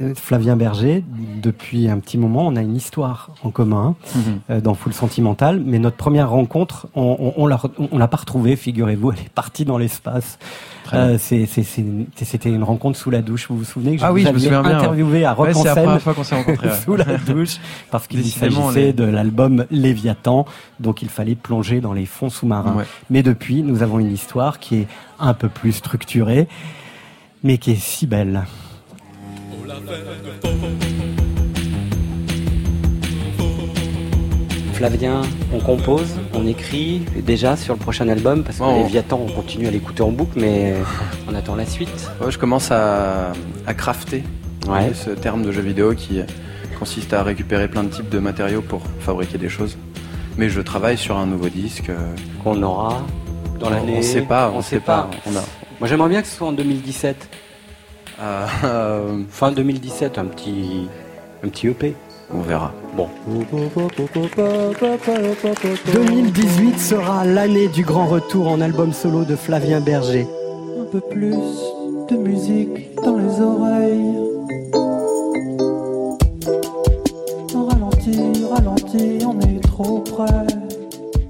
Euh, 0.00 0.12
Flavien 0.14 0.56
Berger, 0.56 1.04
depuis 1.42 1.88
un 1.88 1.98
petit 1.98 2.18
moment, 2.18 2.46
on 2.48 2.56
a 2.56 2.62
une 2.62 2.74
histoire 2.76 3.30
en 3.42 3.50
commun 3.50 3.94
Mhm. 4.14 4.22
euh, 4.50 4.60
dans 4.60 4.74
Full 4.74 4.92
Sentimental, 4.92 5.60
mais 5.64 5.78
notre 5.78 5.96
première 5.96 6.30
rencontre, 6.30 6.88
on, 6.94 7.16
on, 7.36 7.42
on 7.42 7.46
l'a, 7.46 7.56
re- 7.56 7.70
on 7.92 7.98
l'a 7.98 8.08
pas 8.08 8.16
retrouvée, 8.18 8.56
figurez-vous, 8.56 9.12
elle 9.12 9.18
est 9.20 9.28
partie 9.28 9.64
dans 9.64 9.78
l'espace. 9.78 10.38
Euh, 10.92 11.16
c'était 11.18 12.50
une 12.50 12.62
rencontre 12.62 12.98
sous 12.98 13.10
la 13.10 13.22
douche. 13.22 13.46
Vous 13.48 13.56
vous 13.58 13.64
souvenez 13.64 13.94
que 13.96 14.00
je 14.02 14.04
Ah 14.06 14.10
vous 14.12 14.18
je 14.18 14.28
me 14.28 14.38
bien, 14.38 14.64
interviewé 14.64 15.24
à 15.24 15.32
Rock 15.32 15.46
Ouais, 15.46 15.54
c'est 15.54 15.64
la 15.64 15.74
première 15.74 16.02
fois 16.02 16.14
qu'on 16.14 16.24
s'est 16.24 16.34
rencontrés. 16.36 16.68
ouais. 16.68 16.74
sous 16.84 16.94
la 16.96 17.16
douche 17.16 17.56
parce 17.90 18.06
qu'il 18.06 18.24
s'agissait 18.24 18.86
les- 18.86 18.92
de 18.92 19.04
l'album 19.04 19.64
Léviathan, 19.70 20.44
donc 20.80 21.02
il 21.02 21.08
fallait 21.08 21.34
plonger 21.34 21.80
dans 21.80 21.92
les 21.94 22.06
fonds 22.06 22.30
sous-marins. 22.30 22.74
Ouais. 22.76 22.84
Mais 23.10 23.22
depuis, 23.22 23.62
nous 23.62 23.82
avons 23.82 23.98
une 23.98 24.12
histoire 24.12 24.58
qui 24.58 24.76
est 24.76 24.86
un 25.18 25.34
peu 25.34 25.48
plus 25.48 25.72
structurée, 25.72 26.46
mais 27.42 27.58
qui 27.58 27.72
est 27.72 27.80
si 27.80 28.06
belle. 28.06 28.44
Flavien, 34.72 35.22
on 35.52 35.60
compose, 35.60 36.16
on 36.34 36.46
écrit 36.48 37.00
déjà 37.24 37.56
sur 37.56 37.74
le 37.74 37.78
prochain 37.78 38.08
album 38.08 38.42
parce 38.42 38.58
que 38.58 38.64
Oh. 38.64 38.82
Léviathan, 38.82 39.20
on 39.28 39.30
continue 39.30 39.68
à 39.68 39.70
l'écouter 39.70 40.02
en 40.02 40.10
boucle, 40.10 40.38
mais 40.40 40.74
on 41.30 41.34
attend 41.34 41.54
la 41.54 41.64
suite. 41.64 42.10
Ouais, 42.20 42.30
je 42.32 42.38
commence 42.38 42.70
à, 42.72 43.32
à 43.66 43.74
crafter 43.74 44.24
Ouais. 44.68 44.92
ce 44.94 45.10
terme 45.10 45.42
de 45.42 45.52
jeu 45.52 45.60
vidéo 45.60 45.94
qui 45.94 46.20
consiste 46.78 47.12
à 47.12 47.22
récupérer 47.22 47.68
plein 47.68 47.84
de 47.84 47.90
types 47.90 48.08
de 48.08 48.18
matériaux 48.18 48.62
pour 48.62 48.82
fabriquer 49.00 49.38
des 49.38 49.48
choses. 49.48 49.76
Mais 50.38 50.48
je 50.48 50.60
travaille 50.60 50.96
sur 50.98 51.16
un 51.18 51.26
nouveau 51.26 51.48
disque. 51.48 51.90
euh, 51.90 52.14
Qu'on 52.42 52.60
aura 52.62 53.02
dans 53.60 53.70
l'année. 53.70 53.96
On 53.98 54.02
sait 54.02 54.22
pas, 54.22 54.50
on, 54.52 54.58
on 54.58 54.62
sait 54.62 54.76
sait 54.76 54.80
pas. 54.80 55.02
pas. 55.02 55.10
On 55.26 55.36
a, 55.36 55.42
Moi 55.78 55.88
j'aimerais 55.88 56.08
bien 56.08 56.20
que 56.22 56.26
ce 56.28 56.34
soit 56.36 56.48
en 56.48 56.52
2017. 56.52 57.28
Euh, 58.20 58.46
euh, 58.64 59.22
Fin 59.28 59.52
2017, 59.52 60.18
un 60.18 60.26
petit, 60.26 60.88
un 61.42 61.48
petit 61.48 61.68
EP. 61.68 61.94
on 62.32 62.40
verra. 62.40 62.72
Bon. 62.96 63.08
2018 65.92 66.78
sera 66.78 67.24
l'année 67.24 67.68
du 67.68 67.82
grand 67.82 68.06
retour 68.06 68.48
en 68.48 68.60
album 68.60 68.92
solo 68.92 69.24
de 69.24 69.36
Flavien 69.36 69.80
Berger. 69.80 70.26
Un 70.80 70.84
peu 70.84 71.00
plus 71.00 71.34
de 72.10 72.16
musique 72.16 72.94
dans 73.02 73.16
les 73.16 73.40
oreilles. 73.40 74.14
Ralenti, 77.54 78.44
ralenti, 78.50 79.18
on 79.26 79.40
est 79.40 79.60
trop 79.60 80.00
près. 80.00 80.46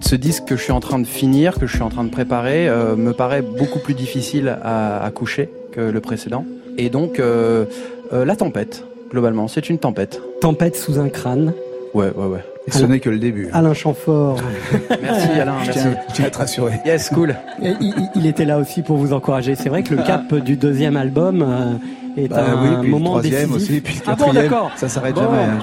Ce 0.01 0.16
disque 0.16 0.44
que 0.44 0.57
je 0.57 0.62
suis 0.62 0.73
en 0.73 0.81
train 0.81 0.99
de 0.99 1.07
finir, 1.07 1.55
que 1.55 1.66
je 1.66 1.75
suis 1.75 1.83
en 1.83 1.88
train 1.88 2.05
de 2.05 2.11
préparer, 2.11 2.68
euh, 2.68 2.94
me 2.94 3.12
paraît 3.12 3.40
beaucoup 3.42 3.79
plus 3.79 3.94
difficile 3.94 4.59
à, 4.62 5.03
à 5.03 5.11
coucher 5.11 5.49
que 5.73 5.81
le 5.81 6.01
précédent. 6.01 6.44
Et 6.79 6.91
donc, 6.91 7.19
euh, 7.21 7.65
euh, 8.13 8.25
la 8.25 8.37
tempête, 8.37 8.85
globalement, 9.11 9.49
c'est 9.49 9.69
une 9.71 9.79
tempête. 9.79 10.21
Tempête 10.41 10.77
sous 10.77 10.99
un 10.99 11.09
crâne. 11.09 11.53
Ouais, 11.95 12.11
ouais, 12.17 12.27
ouais. 12.27 12.45
Et 12.67 12.71
ce 12.73 12.85
n'est 12.85 12.99
que 12.99 13.11
le 13.11 13.19
début. 13.19 13.49
Alain 13.53 13.75
Chamfort. 13.75 14.39
Merci 15.03 15.29
Alain, 15.39 15.55
Je 15.61 15.67
merci. 15.67 15.81
tiens, 15.81 15.95
je 16.09 16.15
tiens 16.15 16.25
à 16.25 16.31
te 16.31 16.39
rassurer. 16.39 16.73
Yes, 16.87 17.11
cool. 17.11 17.37
Et 17.63 17.73
il, 18.17 18.27
était 18.27 18.47
là 18.47 18.59
aussi 18.59 18.83
pour 18.83 18.97
vous 18.97 19.13
encourager. 19.13 19.55
C'est 19.55 19.69
vrai 19.69 19.83
que 19.83 19.95
le 19.95 20.03
cap 20.03 20.35
du 20.35 20.57
deuxième 20.57 20.97
album 20.97 21.43
euh, 21.43 22.21
est 22.21 22.29
Bah 22.29 22.43
un 22.43 22.63
oui, 22.63 22.69
puis 22.81 22.85
le 22.87 22.91
moment 22.91 23.11
troisième 23.11 23.51
décisif. 23.51 23.57
aussi, 23.57 23.81
puis 23.83 23.95
le 23.97 24.01
Ah 24.07 24.15
bon, 24.17 24.25
quatrième, 24.25 24.51
d'accord. 24.51 24.71
ça 24.77 24.89
s'arrête 24.89 25.15
Bon. 25.15 25.21
jamais. 25.25 25.43
hein. 25.43 25.59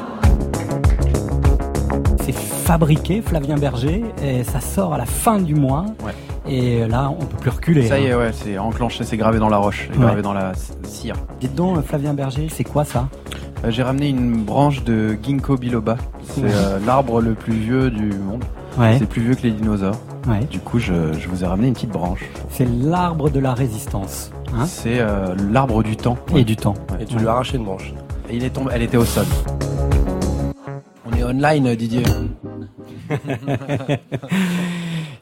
C'est 2.23 2.35
fabriqué, 2.35 3.21
Flavien 3.25 3.57
Berger, 3.57 4.03
et 4.23 4.43
ça 4.43 4.59
sort 4.61 4.93
à 4.93 4.97
la 4.99 5.05
fin 5.07 5.39
du 5.39 5.55
mois. 5.55 5.85
Ouais. 6.05 6.11
Et 6.53 6.85
là, 6.85 7.09
on 7.09 7.23
peut 7.23 7.37
plus 7.37 7.49
reculer. 7.49 7.87
Ça 7.87 7.97
y 7.97 8.07
hein. 8.07 8.09
est, 8.09 8.15
ouais, 8.15 8.31
c'est 8.33 8.57
enclenché, 8.57 9.05
c'est 9.05 9.15
gravé 9.15 9.39
dans 9.39 9.47
la 9.47 9.55
roche, 9.55 9.87
c'est 9.89 9.97
Ouais. 9.97 10.03
gravé 10.05 10.21
dans 10.21 10.33
la 10.33 10.51
cire. 10.83 11.15
Dites 11.39 11.55
donc, 11.55 11.77
euh, 11.77 11.81
Flavien 11.81 12.13
Berger, 12.13 12.47
c'est 12.51 12.65
quoi 12.65 12.83
ça? 12.83 13.07
Euh, 13.63 13.71
J'ai 13.71 13.83
ramené 13.83 14.09
une 14.09 14.43
branche 14.43 14.83
de 14.83 15.17
ginkgo 15.23 15.55
biloba. 15.55 15.95
C'est 16.23 16.41
euh, 16.43 16.77
l'arbre 16.85 17.21
le 17.21 17.35
plus 17.35 17.53
vieux 17.53 17.89
du 17.89 18.07
monde. 18.11 18.43
Ouais. 18.77 18.97
C'est 18.99 19.05
plus 19.07 19.21
vieux 19.21 19.35
que 19.35 19.43
les 19.43 19.51
dinosaures. 19.51 19.95
Ouais. 20.27 20.41
Du 20.51 20.59
coup, 20.59 20.77
je, 20.77 21.13
je 21.13 21.29
vous 21.29 21.41
ai 21.43 21.47
ramené 21.47 21.69
une 21.69 21.73
petite 21.73 21.91
branche. 21.91 22.25
C'est 22.49 22.67
l'arbre 22.67 23.29
de 23.29 23.39
la 23.39 23.53
résistance. 23.53 24.31
Hein? 24.53 24.65
C'est 24.65 24.99
euh, 24.99 25.33
l'arbre 25.51 25.83
du 25.83 25.95
temps. 25.95 26.17
Et 26.35 26.43
du 26.43 26.57
temps. 26.57 26.73
Et 26.99 27.05
tu 27.05 27.15
lui 27.17 27.27
as 27.27 27.31
arraché 27.31 27.55
une 27.55 27.63
branche. 27.63 27.93
Et 28.29 28.35
il 28.35 28.43
est 28.43 28.49
tombé, 28.49 28.71
elle 28.73 28.81
était 28.81 28.97
au 28.97 29.05
sol. 29.05 29.25
On 31.09 31.13
est 31.17 31.23
online, 31.23 31.75
Didier. 31.75 32.03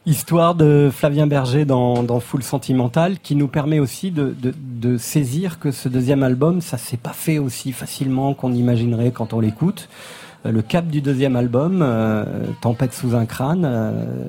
Histoire 0.10 0.56
de 0.56 0.90
Flavien 0.92 1.28
Berger 1.28 1.66
dans, 1.66 2.02
dans 2.02 2.20
Full 2.20 2.42
Sentimental, 2.42 3.20
qui 3.20 3.36
nous 3.36 3.48
permet 3.48 3.78
aussi 3.78 4.10
de, 4.10 4.36
de, 4.42 4.56
de 4.58 4.98
saisir 4.98 5.60
que 5.60 5.70
ce 5.70 5.88
deuxième 5.88 6.24
album, 6.24 6.62
ça 6.62 6.80
s'est 6.80 6.98
pas 6.98 7.14
fait 7.14 7.38
aussi 7.38 7.74
facilement 7.74 8.34
qu'on 8.34 8.52
imaginerait 8.52 9.12
quand 9.12 9.34
on 9.34 9.40
l'écoute. 9.40 9.88
Euh, 10.48 10.52
Le 10.52 10.64
cap 10.64 10.88
du 10.88 11.02
deuxième 11.02 11.36
album, 11.36 11.82
euh, 11.84 12.26
Tempête 12.60 12.96
sous 12.96 13.14
un 13.14 13.28
crâne, 13.28 13.66
euh, 13.66 14.26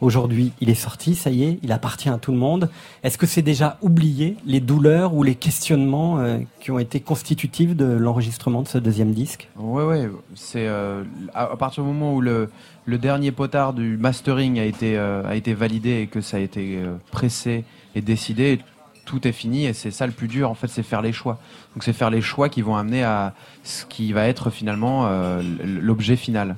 aujourd'hui 0.00 0.52
il 0.60 0.68
est 0.68 0.74
sorti, 0.74 1.14
ça 1.14 1.30
y 1.30 1.44
est, 1.44 1.60
il 1.62 1.70
appartient 1.70 2.08
à 2.08 2.18
tout 2.18 2.32
le 2.32 2.38
monde. 2.38 2.68
Est-ce 3.04 3.16
que 3.16 3.26
c'est 3.26 3.42
déjà 3.42 3.78
oublié 3.82 4.36
les 4.46 4.58
douleurs 4.58 5.14
ou 5.14 5.22
les 5.22 5.36
questionnements 5.36 6.18
euh, 6.18 6.38
qui 6.58 6.72
ont 6.72 6.80
été 6.80 6.98
constitutifs 6.98 7.76
de 7.76 7.84
l'enregistrement 7.84 8.62
de 8.62 8.68
ce 8.68 8.78
deuxième 8.78 9.12
disque? 9.12 9.48
Ouais, 9.56 9.84
ouais. 9.84 10.10
C'est 10.34 10.66
euh, 10.66 11.04
à, 11.34 11.52
à 11.52 11.56
partir 11.56 11.84
du 11.84 11.88
moment 11.90 12.14
où 12.14 12.20
le, 12.20 12.50
le 12.90 12.98
dernier 12.98 13.30
potard 13.30 13.72
du 13.72 13.96
mastering 13.96 14.58
a 14.58 14.64
été, 14.64 14.98
euh, 14.98 15.22
a 15.24 15.36
été 15.36 15.54
validé 15.54 16.00
et 16.02 16.06
que 16.08 16.20
ça 16.20 16.38
a 16.38 16.40
été 16.40 16.76
euh, 16.76 16.96
pressé 17.12 17.64
et 17.94 18.00
décidé, 18.02 18.58
tout 19.04 19.28
est 19.28 19.32
fini 19.32 19.66
et 19.66 19.72
c'est 19.72 19.92
ça 19.92 20.06
le 20.06 20.12
plus 20.12 20.26
dur 20.26 20.50
en 20.50 20.54
fait, 20.54 20.66
c'est 20.66 20.82
faire 20.82 21.00
les 21.00 21.12
choix. 21.12 21.38
Donc 21.74 21.84
c'est 21.84 21.92
faire 21.92 22.10
les 22.10 22.20
choix 22.20 22.48
qui 22.48 22.62
vont 22.62 22.76
amener 22.76 23.04
à 23.04 23.32
ce 23.62 23.86
qui 23.86 24.12
va 24.12 24.26
être 24.26 24.50
finalement 24.50 25.06
euh, 25.06 25.40
l'objet 25.64 26.16
final. 26.16 26.56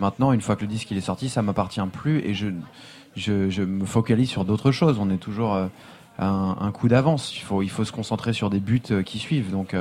Maintenant, 0.00 0.32
une 0.32 0.40
fois 0.40 0.54
que 0.54 0.60
le 0.60 0.68
disque 0.68 0.92
est 0.92 1.00
sorti, 1.00 1.28
ça 1.28 1.42
m'appartient 1.42 1.80
plus 1.92 2.20
et 2.20 2.32
je, 2.32 2.46
je, 3.16 3.62
me 3.62 3.84
focalise 3.84 4.30
sur 4.30 4.44
d'autres 4.44 4.70
choses. 4.70 4.98
On 5.00 5.10
est 5.10 5.16
toujours 5.16 5.56
un, 6.18 6.72
coup 6.72 6.88
d'avance. 6.88 7.36
Il 7.36 7.42
faut, 7.42 7.62
il 7.62 7.70
faut 7.70 7.84
se 7.84 7.92
concentrer 7.92 8.32
sur 8.32 8.50
des 8.50 8.58
buts 8.58 8.82
qui 9.04 9.20
suivent. 9.20 9.52
Donc 9.52 9.76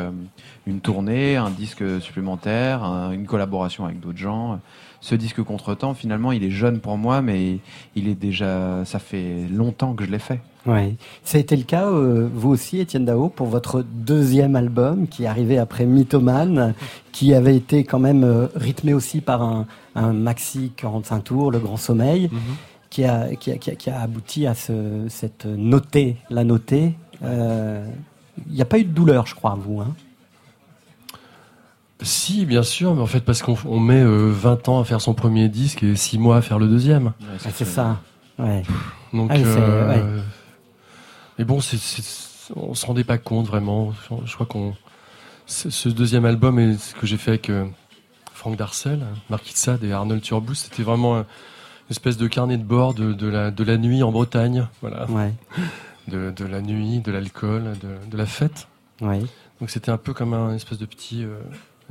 une 0.68 0.80
tournée, 0.80 1.38
un 1.38 1.50
disque 1.50 1.84
supplémentaire, 2.02 2.84
un- 2.84 3.14
une 3.14 3.26
collaboration 3.26 3.86
avec 3.86 4.00
d'autres 4.00 4.20
gens. 4.20 4.60
Ce 5.02 5.16
disque 5.16 5.42
Contretemps, 5.42 5.94
finalement, 5.96 6.32
il 6.32 6.44
est 6.44 6.52
jeune 6.52 6.80
pour 6.80 6.98
moi, 6.98 7.22
mais 7.22 7.58
il 7.96 8.08
est 8.08 8.16
déjà, 8.16 8.86
ça 8.86 9.00
fait 9.00 9.48
longtemps 9.52 9.94
que 9.94 10.06
je 10.06 10.12
l'ai 10.12 10.20
fait. 10.20 10.40
Oui, 10.68 10.96
ça 11.24 11.40
a 11.40 11.42
été 11.42 11.56
le 11.56 11.64
cas, 11.64 11.88
euh, 11.88 12.30
vous 12.32 12.50
aussi, 12.52 12.80
Étienne 12.80 13.04
Dao, 13.06 13.30
pour 13.30 13.48
votre 13.48 13.82
deuxième 13.82 14.56
album 14.56 15.08
qui 15.08 15.24
est 15.24 15.28
arrivé 15.28 15.58
après 15.58 15.86
Mythomane, 15.88 16.76
qui 17.12 17.34
avait 17.34 17.56
été 17.56 17.84
quand 17.84 17.98
même 17.98 18.24
euh, 18.24 18.46
rythmé 18.56 18.94
aussi 18.94 19.22
par 19.22 19.42
un, 19.42 19.66
un 19.96 20.14
maxi 20.14 20.72
45 20.78 21.24
tours, 21.24 21.52
Le 21.52 21.58
Grand 21.58 21.78
Sommeil, 21.78 22.30
qui, 22.92 23.04
a, 23.06 23.36
qui, 23.36 23.52
a, 23.52 23.58
qui, 23.58 23.72
a, 23.72 23.76
qui 23.76 23.90
a 23.90 24.02
abouti 24.02 24.46
à 24.46 24.54
ce, 24.54 25.08
cette 25.10 25.48
notée, 25.48 26.18
la 26.30 26.44
notée. 26.44 26.94
Euh, 27.24 27.84
Il 28.48 28.54
n'y 28.54 28.62
a 28.62 28.66
pas 28.66 28.78
eu 28.78 28.84
de 28.84 28.94
douleur, 28.94 29.26
je 29.26 29.34
crois, 29.34 29.58
vous. 29.60 29.80
Hein 29.82 29.96
Si, 32.04 32.46
bien 32.46 32.64
sûr, 32.64 32.96
mais 32.96 33.02
en 33.02 33.06
fait, 33.08 33.20
parce 33.22 33.42
qu'on 33.44 33.56
on 33.66 33.80
met 33.80 34.02
euh, 34.02 34.32
20 34.32 34.70
ans 34.70 34.80
à 34.80 34.86
faire 34.86 35.02
son 35.02 35.14
premier 35.14 35.50
disque 35.50 35.84
et 35.84 35.96
6 35.96 36.18
mois 36.18 36.38
à 36.38 36.42
faire 36.42 36.58
le 36.60 36.68
deuxième. 36.68 37.14
Ah, 37.22 37.50
c'est 37.54 37.66
ça. 37.66 38.00
Ouais. 38.40 38.64
Donc, 39.14 39.30
Ah, 39.32 39.36
c'est- 39.38 39.44
euh, 39.46 39.88
ouais. 39.90 40.22
mais 41.38 41.46
bon, 41.46 41.62
c'est, 41.62 41.78
on 42.56 42.74
se 42.74 42.86
rendait 42.86 43.04
pas 43.04 43.18
compte 43.20 43.46
vraiment. 43.48 43.94
Je, 44.26 44.34
crois 44.34 44.46
qu'on, 44.48 44.74
ce 45.46 45.90
deuxième 45.90 46.26
album 46.26 46.58
et 46.60 46.76
ce 46.78 46.96
que 46.96 47.06
j'ai 47.06 47.18
fait 47.18 47.32
avec 47.32 47.50
euh, 47.50 47.66
Franck 48.34 48.58
Darcel, 48.58 49.02
Marquis 49.30 49.54
de 49.54 49.58
Sade 49.60 49.84
et 49.84 49.92
Arnold 49.92 50.22
Turbous, 50.24 50.56
c'était 50.56 50.84
vraiment 50.84 51.18
un- 51.18 51.22
une 51.22 51.92
espèce 51.92 52.18
de 52.18 52.28
carnet 52.28 52.58
de 52.58 52.64
bord 52.64 52.94
de, 52.96 53.14
de 53.14 53.28
la, 53.28 53.52
de 53.52 53.64
la 53.64 53.78
nuit 53.78 54.02
en 54.02 54.12
Bretagne, 54.12 54.68
voilà, 54.82 55.06
Ouais. 55.12 55.34
de, 56.08 56.32
de 56.32 56.46
la 56.46 56.62
nuit, 56.62 57.00
de 57.02 57.12
l'alcool, 57.12 57.74
de, 57.82 58.10
de 58.10 58.18
la 58.18 58.26
fête. 58.26 58.68
Ouais. 59.02 59.20
Donc 59.60 59.70
c'était 59.70 59.92
un 59.92 59.98
peu 59.98 60.14
comme 60.14 60.34
un 60.34 60.56
espèce 60.56 60.78
de 60.80 60.86
petit, 60.86 61.24
euh, 61.24 61.38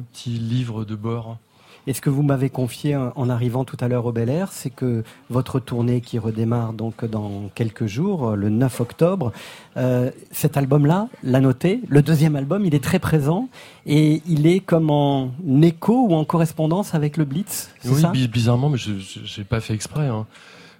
petit 0.00 0.30
livre 0.30 0.84
de 0.84 0.94
bord. 0.94 1.38
Et 1.86 1.94
ce 1.94 2.02
que 2.02 2.10
vous 2.10 2.22
m'avez 2.22 2.50
confié 2.50 2.94
en 2.94 3.30
arrivant 3.30 3.64
tout 3.64 3.76
à 3.80 3.88
l'heure 3.88 4.04
au 4.04 4.12
Bel 4.12 4.28
Air, 4.28 4.52
c'est 4.52 4.68
que 4.68 5.02
votre 5.30 5.58
tournée 5.60 6.02
qui 6.02 6.18
redémarre 6.18 6.74
donc 6.74 7.06
dans 7.06 7.48
quelques 7.54 7.86
jours, 7.86 8.36
le 8.36 8.50
9 8.50 8.80
octobre, 8.82 9.32
euh, 9.78 10.10
cet 10.30 10.58
album-là, 10.58 11.08
La 11.22 11.40
Notée, 11.40 11.80
le 11.88 12.02
deuxième 12.02 12.36
album, 12.36 12.66
il 12.66 12.74
est 12.74 12.84
très 12.84 12.98
présent 12.98 13.48
et 13.86 14.20
il 14.28 14.46
est 14.46 14.60
comme 14.60 14.90
en 14.90 15.30
écho 15.62 16.06
ou 16.08 16.14
en 16.14 16.24
correspondance 16.26 16.94
avec 16.94 17.16
le 17.16 17.24
Blitz, 17.24 17.70
c'est 17.80 17.88
Oui, 17.88 18.00
ça? 18.02 18.10
bi- 18.10 18.28
bizarrement, 18.28 18.68
mais 18.68 18.78
je 18.78 18.92
j'ai 19.24 19.44
pas 19.44 19.60
fait 19.60 19.72
exprès. 19.72 20.06
Hein. 20.06 20.26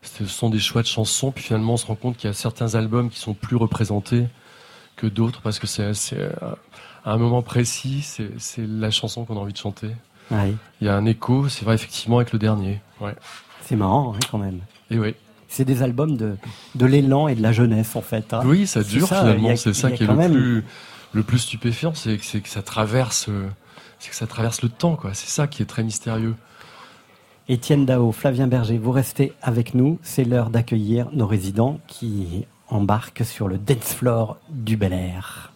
Ce 0.03 0.27
sont 0.27 0.51
des 0.51 0.59
choix 0.61 0.83
de 0.83 0.87
chansons, 0.87 1.31
puis 1.31 1.45
finalement 1.45 1.73
on 1.75 1.77
se 1.79 1.87
rend 1.87 1.95
compte 1.95 2.19
qu'il 2.19 2.29
y 2.29 2.31
a 2.31 2.35
certains 2.35 2.75
albums 2.75 3.09
qui 3.09 3.19
sont 3.19 3.33
plus 3.35 3.57
représentés 3.57 4.27
que 4.97 5.07
d'autres 5.07 5.41
parce 5.41 5.59
que 5.59 5.67
c'est 5.67 5.95
c'est, 5.95 6.19
euh, 6.19 6.31
à 7.05 7.13
un 7.13 7.17
moment 7.17 7.43
précis, 7.43 8.03
c'est 8.03 8.67
la 8.67 8.91
chanson 8.91 9.25
qu'on 9.25 9.37
a 9.37 9.41
envie 9.41 9.53
de 9.53 9.59
chanter. 9.59 9.89
Ouais. 10.31 10.55
Il 10.81 10.87
y 10.87 10.91
a 10.91 10.95
un 10.97 11.07
écho, 11.07 11.49
c'est 11.49 11.65
vrai 11.65 11.75
effectivement 11.75 12.19
avec 12.19 12.33
le 12.33 12.39
dernier. 12.39 12.81
Ouais. 13.01 13.15
C'est 13.63 13.77
marrant 13.77 14.15
hein, 14.15 14.19
quand 14.31 14.39
même. 14.39 14.61
Et 14.91 14.99
oui. 14.99 15.15
C'est 15.49 15.65
des 15.65 15.83
albums 15.83 16.17
de, 16.17 16.37
de 16.77 16.87
l'élan 16.87 17.27
et 17.27 17.35
de 17.35 17.43
la 17.43 17.51
jeunesse 17.53 17.97
en 17.97 18.03
fait. 18.03 18.33
hein. 18.33 18.43
Oui, 18.45 18.67
ça 18.69 18.83
dure 18.85 19.09
ça, 19.09 19.21
finalement. 19.23 19.57
C'est 19.57 19.75
ça 19.75 19.91
qui 19.91 20.05
est 20.05 20.07
le 20.07 20.15
même- 20.15 20.33
plus 20.33 20.65
le 21.13 21.25
plus 21.25 21.39
stupéfiant, 21.41 21.93
c'est 21.93 22.19
que, 22.19 22.49
ça 22.49 22.63
traverse, 22.63 23.29
c'est 23.99 24.11
que 24.11 24.15
ça 24.15 24.29
traverse 24.29 24.63
le 24.63 24.69
temps, 24.69 24.95
quoi. 24.95 25.13
C'est 25.13 25.29
ça 25.29 25.49
qui 25.49 25.61
est 25.61 25.67
très 25.67 25.83
mystérieux. 25.83 26.37
Étienne 27.49 27.85
Dao, 27.85 28.13
Flavien 28.13 28.47
Berger, 28.47 28.79
vous 28.79 28.93
restez 28.93 29.33
avec 29.43 29.75
nous. 29.75 29.99
C'est 30.03 30.23
l'heure 30.23 30.51
d'accueillir 30.51 31.09
nos 31.13 31.27
résidents 31.27 31.81
qui 31.89 32.47
embarquent 32.71 33.25
sur 33.25 33.49
le 33.49 33.59
dance 33.59 33.93
floor 33.95 34.39
du 34.49 34.77
Bel 34.77 34.93
Air. 34.93 35.53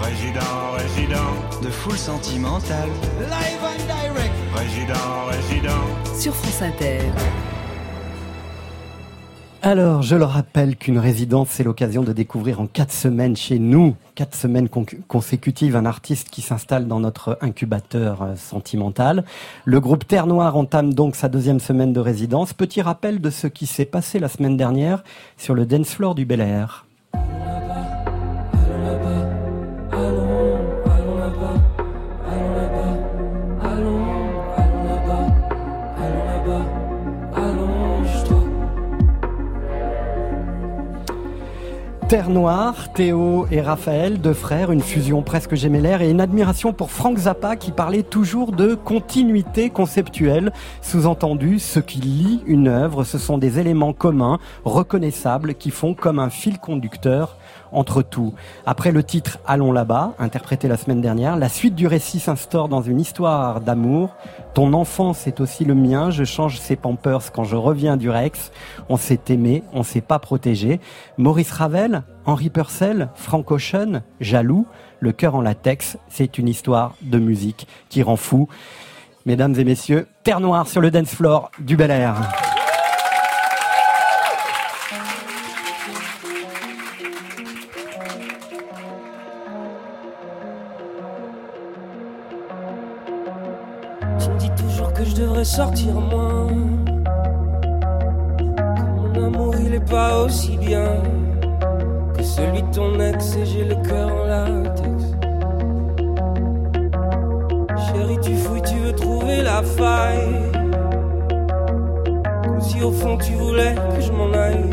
Résident, 0.00 0.72
résident, 0.76 1.62
de 1.62 1.70
foule 1.70 1.98
sentimentale. 1.98 2.88
Live 3.20 3.62
and 3.62 3.84
direct. 3.86 4.34
Résident, 4.54 5.26
résident. 5.30 6.18
Sur 6.18 6.34
France 6.34 6.62
Inter. 6.62 7.00
Alors, 9.60 10.02
je 10.02 10.14
le 10.14 10.24
rappelle 10.24 10.76
qu'une 10.76 10.98
résidence, 10.98 11.48
c'est 11.50 11.64
l'occasion 11.64 12.04
de 12.04 12.12
découvrir 12.12 12.60
en 12.60 12.66
quatre 12.68 12.92
semaines 12.92 13.36
chez 13.36 13.58
nous, 13.58 13.96
quatre 14.14 14.36
semaines 14.36 14.68
con- 14.68 14.86
consécutives, 15.08 15.74
un 15.74 15.84
artiste 15.84 16.30
qui 16.30 16.42
s'installe 16.42 16.86
dans 16.86 17.00
notre 17.00 17.38
incubateur 17.40 18.22
euh, 18.22 18.36
sentimental. 18.36 19.24
Le 19.64 19.80
groupe 19.80 20.06
Terre 20.06 20.28
Noire 20.28 20.56
entame 20.56 20.94
donc 20.94 21.16
sa 21.16 21.28
deuxième 21.28 21.58
semaine 21.58 21.92
de 21.92 21.98
résidence. 21.98 22.54
Petit 22.54 22.82
rappel 22.82 23.20
de 23.20 23.30
ce 23.30 23.48
qui 23.48 23.66
s'est 23.66 23.84
passé 23.84 24.20
la 24.20 24.28
semaine 24.28 24.56
dernière 24.56 25.02
sur 25.36 25.54
le 25.54 25.66
dance 25.66 25.90
floor 25.90 26.14
du 26.14 26.24
Bel 26.24 26.40
Air. 26.40 26.86
Terre 42.08 42.30
Noire, 42.30 42.90
Théo 42.94 43.46
et 43.50 43.60
Raphaël, 43.60 44.18
deux 44.18 44.32
frères, 44.32 44.72
une 44.72 44.80
fusion 44.80 45.20
presque 45.20 45.54
gémellaire 45.54 46.00
et 46.00 46.08
une 46.08 46.22
admiration 46.22 46.72
pour 46.72 46.90
Frank 46.90 47.18
Zappa 47.18 47.54
qui 47.54 47.70
parlait 47.70 48.02
toujours 48.02 48.52
de 48.52 48.74
continuité 48.74 49.68
conceptuelle. 49.68 50.50
Sous-entendu, 50.80 51.58
ce 51.58 51.80
qui 51.80 51.98
lie 51.98 52.42
une 52.46 52.68
œuvre, 52.68 53.04
ce 53.04 53.18
sont 53.18 53.36
des 53.36 53.58
éléments 53.58 53.92
communs, 53.92 54.38
reconnaissables, 54.64 55.54
qui 55.54 55.70
font 55.70 55.92
comme 55.92 56.18
un 56.18 56.30
fil 56.30 56.58
conducteur 56.58 57.36
entre 57.72 58.02
tout. 58.02 58.34
Après 58.66 58.92
le 58.92 59.02
titre 59.02 59.38
Allons 59.46 59.72
là-bas, 59.72 60.14
interprété 60.18 60.68
la 60.68 60.76
semaine 60.76 61.00
dernière, 61.00 61.36
la 61.36 61.48
suite 61.48 61.74
du 61.74 61.86
récit 61.86 62.20
s'instaure 62.20 62.68
dans 62.68 62.82
une 62.82 63.00
histoire 63.00 63.60
d'amour. 63.60 64.16
Ton 64.54 64.72
enfance 64.72 65.26
est 65.26 65.40
aussi 65.40 65.64
le 65.64 65.74
mien, 65.74 66.10
je 66.10 66.24
change 66.24 66.58
ses 66.58 66.76
pampers 66.76 67.32
quand 67.32 67.44
je 67.44 67.56
reviens 67.56 67.96
du 67.96 68.10
Rex. 68.10 68.50
On 68.88 68.96
s'est 68.96 69.20
aimé, 69.28 69.62
on 69.72 69.82
s'est 69.82 70.00
pas 70.00 70.18
protégé. 70.18 70.80
Maurice 71.16 71.52
Ravel, 71.52 72.02
Henri 72.26 72.50
Purcell, 72.50 73.08
Frank 73.14 73.50
Ocean, 73.50 74.02
Jaloux, 74.20 74.66
Le 75.00 75.12
cœur 75.12 75.36
en 75.36 75.40
latex, 75.40 75.96
c'est 76.08 76.38
une 76.38 76.48
histoire 76.48 76.94
de 77.02 77.18
musique 77.18 77.68
qui 77.88 78.02
rend 78.02 78.16
fou. 78.16 78.48
Mesdames 79.26 79.54
et 79.58 79.64
messieurs, 79.64 80.08
Terre 80.24 80.40
Noire 80.40 80.66
sur 80.66 80.80
le 80.80 80.90
dance 80.90 81.14
floor 81.14 81.50
du 81.60 81.76
Bel 81.76 81.90
Air. 81.90 82.57
Devrais 95.38 95.44
sortir 95.44 95.94
moins. 95.94 96.48
Mon 98.96 99.24
amour 99.24 99.54
il 99.60 99.74
est 99.74 99.88
pas 99.88 100.24
aussi 100.24 100.56
bien 100.56 101.02
que 102.16 102.22
celui 102.24 102.62
de 102.62 102.70
ton 102.72 102.98
ex 102.98 103.36
et 103.36 103.46
j'ai 103.46 103.64
le 103.64 103.76
cœur 103.76 104.08
en 104.08 104.24
latex. 104.26 105.04
Chérie, 107.86 108.18
tu 108.20 108.34
fouilles, 108.36 108.62
tu 108.62 108.74
veux 108.78 108.92
trouver 108.94 109.42
la 109.42 109.62
faille. 109.62 110.50
Comme 112.44 112.60
si 112.60 112.82
au 112.82 112.90
fond 112.90 113.16
tu 113.16 113.32
voulais 113.34 113.76
que 113.94 114.00
je 114.00 114.10
m'en 114.10 114.32
aille. 114.32 114.70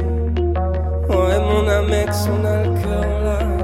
Ouais, 1.10 1.40
mon 1.40 1.68
amex, 1.68 2.28
on 2.28 2.46
a 2.46 2.64
le 2.64 2.70
cœur 2.82 3.06
en 3.06 3.20
latex. 3.24 3.55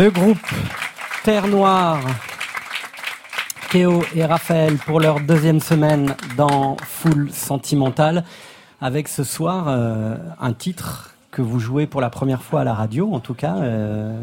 Le 0.00 0.10
groupe 0.10 0.38
Terre 1.24 1.46
Noire, 1.46 2.00
Théo 3.70 4.02
et 4.16 4.24
Raphaël 4.24 4.78
pour 4.78 4.98
leur 4.98 5.20
deuxième 5.20 5.60
semaine 5.60 6.16
dans 6.38 6.78
Full 6.82 7.30
Sentimental. 7.30 8.24
avec 8.80 9.08
ce 9.08 9.24
soir 9.24 9.66
euh, 9.68 10.16
un 10.40 10.54
titre 10.54 11.14
que 11.30 11.42
vous 11.42 11.60
jouez 11.60 11.86
pour 11.86 12.00
la 12.00 12.08
première 12.08 12.42
fois 12.42 12.62
à 12.62 12.64
la 12.64 12.72
radio, 12.72 13.12
en 13.12 13.20
tout 13.20 13.34
cas, 13.34 13.56
euh, 13.58 14.22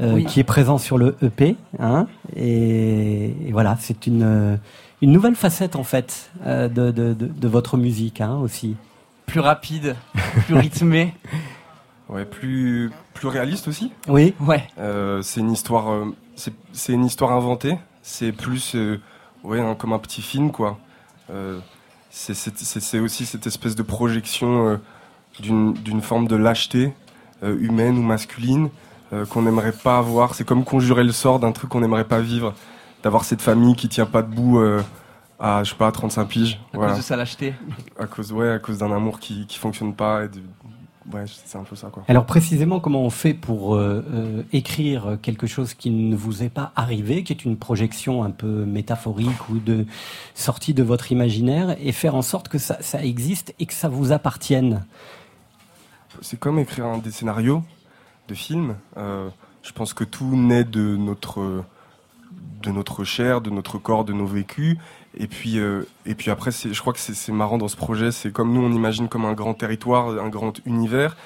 euh, 0.00 0.14
Oui. 0.14 0.24
qui 0.24 0.40
est 0.40 0.44
présent 0.44 0.78
sur 0.78 0.98
le 0.98 1.14
EP. 1.22 1.54
Hein, 1.78 2.08
et, 2.34 3.26
et 3.46 3.52
voilà, 3.52 3.76
c'est 3.78 4.08
une, 4.08 4.58
une 5.00 5.12
nouvelle 5.12 5.36
facette 5.36 5.76
en 5.76 5.84
fait 5.84 6.28
de, 6.44 6.66
de, 6.66 6.90
de, 6.90 7.14
de 7.14 7.48
votre 7.48 7.76
musique 7.76 8.20
hein, 8.20 8.34
aussi. 8.42 8.74
Plus 9.26 9.38
rapide, 9.38 9.94
plus 10.46 10.56
rythmé. 10.56 11.14
Ouais, 12.08 12.24
plus, 12.24 12.90
plus 13.14 13.28
réaliste 13.28 13.66
aussi. 13.68 13.90
Oui. 14.08 14.34
Ouais. 14.40 14.66
Euh, 14.78 15.22
c'est 15.22 15.40
une 15.40 15.50
histoire, 15.52 15.90
euh, 15.90 16.04
c'est 16.36 16.52
c'est 16.72 16.92
une 16.92 17.04
histoire 17.04 17.32
inventée. 17.32 17.78
C'est 18.02 18.32
plus, 18.32 18.74
euh, 18.74 19.00
ouais, 19.42 19.60
un- 19.60 19.74
comme 19.74 19.92
un 19.94 19.98
petit 19.98 20.20
film, 20.22 20.50
quoi. 20.52 20.78
Euh, 21.30 21.58
c'est- 22.10 22.34
c'est 22.34 22.56
c'est- 22.58 22.80
c'est 22.80 22.98
aussi 23.00 23.24
cette 23.24 23.46
espèce 23.46 23.74
de 23.74 23.82
projection 23.82 24.68
euh, 24.68 24.76
d'une 25.40 25.72
d'une 25.72 26.02
forme 26.02 26.28
de 26.28 26.36
lâcheté 26.36 26.92
euh, 27.42 27.56
humaine 27.58 27.96
ou 27.98 28.02
masculine 28.02 28.68
euh, 29.12 29.24
qu'on 29.24 29.42
n'aimerait 29.42 29.72
pas 29.72 29.98
avoir. 29.98 30.34
C'est 30.34 30.44
comme 30.44 30.64
conjurer 30.64 31.04
le 31.04 31.12
sort 31.12 31.38
d'un 31.40 31.52
truc 31.52 31.70
qu'on 31.70 31.80
n'aimerait 31.80 32.04
pas 32.06 32.20
vivre, 32.20 32.52
d'avoir 33.02 33.24
cette 33.24 33.40
famille 33.42 33.76
qui 33.76 33.88
tient 33.88 34.06
pas 34.06 34.22
debout 34.22 34.58
euh, 34.60 34.82
à, 35.40 35.64
je 35.64 35.70
sais 35.70 35.76
pas, 35.76 35.90
35 35.90 36.24
piges. 36.26 36.60
À 36.72 36.76
voilà. 36.76 36.92
cause 36.92 37.00
de 37.00 37.04
sa 37.04 37.16
lâcheté. 37.16 37.54
À 37.98 38.06
cause, 38.06 38.32
ouais, 38.32 38.50
à 38.50 38.58
cause 38.58 38.78
d'un 38.78 38.92
amour 38.92 39.18
qui, 39.20 39.46
qui 39.46 39.58
fonctionne 39.58 39.94
pas. 39.94 40.24
Et 40.24 40.28
de- 40.28 40.40
ouais, 41.12 41.24
c'est 41.26 41.58
un 41.58 41.64
peu 41.64 41.76
ça, 41.76 41.88
quoi. 41.88 42.04
Alors 42.08 42.26
précisément, 42.26 42.80
comment 42.80 43.02
on 43.02 43.10
fait 43.10 43.34
pour 43.34 43.74
euh, 43.74 44.04
euh, 44.12 44.42
écrire 44.52 45.18
quelque 45.22 45.46
chose 45.46 45.74
qui 45.74 45.90
ne 45.90 46.16
vous 46.16 46.42
est 46.42 46.48
pas 46.48 46.72
arrivé, 46.76 47.22
qui 47.22 47.32
est 47.32 47.44
une 47.44 47.56
projection 47.56 48.24
un 48.24 48.30
peu 48.30 48.64
métaphorique 48.64 49.48
ou 49.48 49.58
de 49.58 49.86
sortie 50.34 50.74
de 50.74 50.82
votre 50.82 51.12
imaginaire, 51.12 51.76
et 51.80 51.92
faire 51.92 52.14
en 52.14 52.22
sorte 52.22 52.48
que 52.48 52.58
ça, 52.58 52.78
ça 52.80 53.04
existe 53.04 53.54
et 53.58 53.66
que 53.66 53.74
ça 53.74 53.88
vous 53.88 54.12
appartienne? 54.12 54.84
C'est 56.20 56.38
comme 56.38 56.58
écrire 56.58 56.86
un, 56.86 56.98
des 56.98 57.10
scénarios 57.10 57.62
de 58.28 58.34
films. 58.34 58.76
Euh, 58.96 59.28
je 59.62 59.72
pense 59.72 59.94
que 59.94 60.04
tout 60.04 60.36
naît 60.36 60.64
de 60.64 60.96
notre, 60.96 61.64
de 62.62 62.70
notre 62.70 63.04
chair, 63.04 63.40
de 63.40 63.50
notre 63.50 63.78
corps, 63.78 64.04
de 64.04 64.12
nos 64.12 64.26
vécus. 64.26 64.78
Et 65.16 65.26
puis, 65.26 65.58
euh, 65.58 65.84
et 66.06 66.14
puis 66.14 66.30
après, 66.30 66.50
je 66.50 66.78
crois 66.80 66.92
que 66.92 66.98
c'est 66.98 67.32
marrant 67.32 67.58
dans 67.58 67.68
ce 67.68 67.76
projet. 67.76 68.12
C'est 68.12 68.32
comme 68.32 68.52
nous, 68.52 68.62
on 68.62 68.72
imagine 68.72 69.08
comme 69.08 69.24
un 69.24 69.32
grand 69.32 69.54
territoire, 69.54 70.08
un 70.08 70.28
grand 70.28 70.54
univers. 70.66 71.16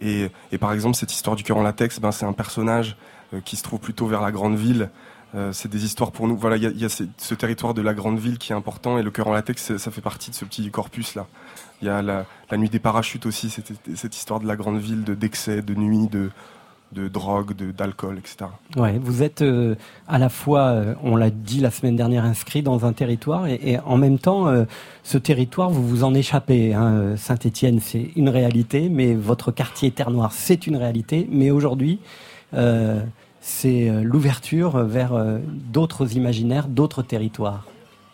Et, 0.00 0.28
et 0.52 0.58
par 0.58 0.72
exemple, 0.72 0.96
cette 0.96 1.12
histoire 1.12 1.36
du 1.36 1.42
cœur 1.42 1.56
en 1.56 1.62
latex, 1.62 2.00
ben, 2.00 2.12
c'est 2.12 2.26
un 2.26 2.32
personnage 2.32 2.96
euh, 3.34 3.40
qui 3.40 3.56
se 3.56 3.62
trouve 3.62 3.80
plutôt 3.80 4.06
vers 4.06 4.20
la 4.20 4.32
grande 4.32 4.56
ville. 4.56 4.90
Euh, 5.34 5.52
c'est 5.52 5.68
des 5.68 5.84
histoires 5.84 6.12
pour 6.12 6.28
nous. 6.28 6.36
Voilà, 6.36 6.56
il 6.56 6.80
y 6.80 6.84
a, 6.84 6.88
ce, 6.88 7.34
territoire 7.34 7.74
de 7.74 7.82
la 7.82 7.94
grande 7.94 8.18
ville 8.18 8.38
qui 8.38 8.52
est 8.52 8.54
important 8.54 8.98
et 8.98 9.02
le 9.02 9.10
cœur 9.10 9.26
en 9.26 9.32
latex, 9.32 9.76
ça 9.76 9.90
fait 9.90 10.00
partie 10.00 10.30
de 10.30 10.36
ce 10.36 10.44
petit 10.44 10.70
corpus 10.70 11.14
là. 11.14 11.26
Il 11.82 11.88
y 11.88 11.90
a 11.90 12.00
la, 12.00 12.24
nuit 12.52 12.70
des 12.70 12.78
parachutes 12.78 13.26
aussi, 13.26 13.50
cette 13.50 14.16
histoire 14.16 14.40
de 14.40 14.46
la 14.46 14.56
grande 14.56 14.78
ville, 14.78 15.04
de 15.04 15.14
d'excès, 15.14 15.60
de 15.60 15.74
nuit, 15.74 16.06
de, 16.06 16.30
de 16.96 17.08
drogue, 17.08 17.54
de 17.54 17.70
d'alcool, 17.70 18.18
etc. 18.18 18.50
Ouais, 18.76 18.98
vous 18.98 19.22
êtes 19.22 19.42
euh, 19.42 19.74
à 20.08 20.18
la 20.18 20.28
fois, 20.28 20.68
euh, 20.68 20.94
on 21.02 21.14
l'a 21.14 21.30
dit 21.30 21.60
la 21.60 21.70
semaine 21.70 21.94
dernière, 21.94 22.24
inscrit 22.24 22.62
dans 22.62 22.86
un 22.86 22.92
territoire 22.92 23.46
et, 23.46 23.60
et 23.62 23.78
en 23.80 23.96
même 23.96 24.18
temps, 24.18 24.48
euh, 24.48 24.64
ce 25.02 25.18
territoire, 25.18 25.70
vous 25.70 25.86
vous 25.86 26.04
en 26.04 26.14
échappez. 26.14 26.74
Hein. 26.74 27.14
Saint-Étienne, 27.16 27.80
c'est 27.80 28.10
une 28.16 28.28
réalité, 28.30 28.88
mais 28.88 29.14
votre 29.14 29.52
quartier 29.52 29.90
Terre-Noire, 29.90 30.32
c'est 30.32 30.66
une 30.66 30.76
réalité. 30.76 31.28
Mais 31.30 31.50
aujourd'hui, 31.50 32.00
euh, 32.54 33.00
c'est 33.40 33.88
euh, 33.88 34.02
l'ouverture 34.02 34.78
vers 34.78 35.12
euh, 35.12 35.38
d'autres 35.46 36.16
imaginaires, 36.16 36.68
d'autres 36.68 37.02
territoires. 37.02 37.64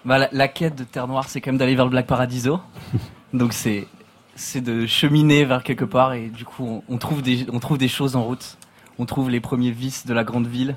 Bah, 0.05 0.19
la, 0.19 0.29
la 0.33 0.49
quête 0.49 0.77
de 0.77 0.85
Terre 0.85 1.09
Noire, 1.09 1.29
c'est 1.29 1.41
quand 1.41 1.53
même 1.53 1.59
d'aller 1.59 1.75
vers 1.75 1.87
le 1.87 1.91
Black 1.91 2.07
Paradiso. 2.07 2.61
Donc 3.33 3.53
c'est 3.53 3.87
c'est 4.35 4.63
de 4.63 4.87
cheminer 4.87 5.45
vers 5.45 5.63
quelque 5.63 5.85
part 5.85 6.15
et 6.15 6.29
du 6.29 6.45
coup 6.47 6.65
on, 6.65 6.83
on 6.89 6.97
trouve 6.97 7.21
des 7.21 7.47
on 7.53 7.61
trouve 7.61 7.79
des 7.79 7.89
choses 7.89 8.17
en 8.17 8.25
route. 8.25 8.57
On 8.99 9.07
trouve 9.07 9.31
les 9.31 9.41
premiers 9.41 9.71
vices 9.71 10.07
de 10.07 10.15
la 10.15 10.25
grande 10.25 10.47
ville. 10.47 10.77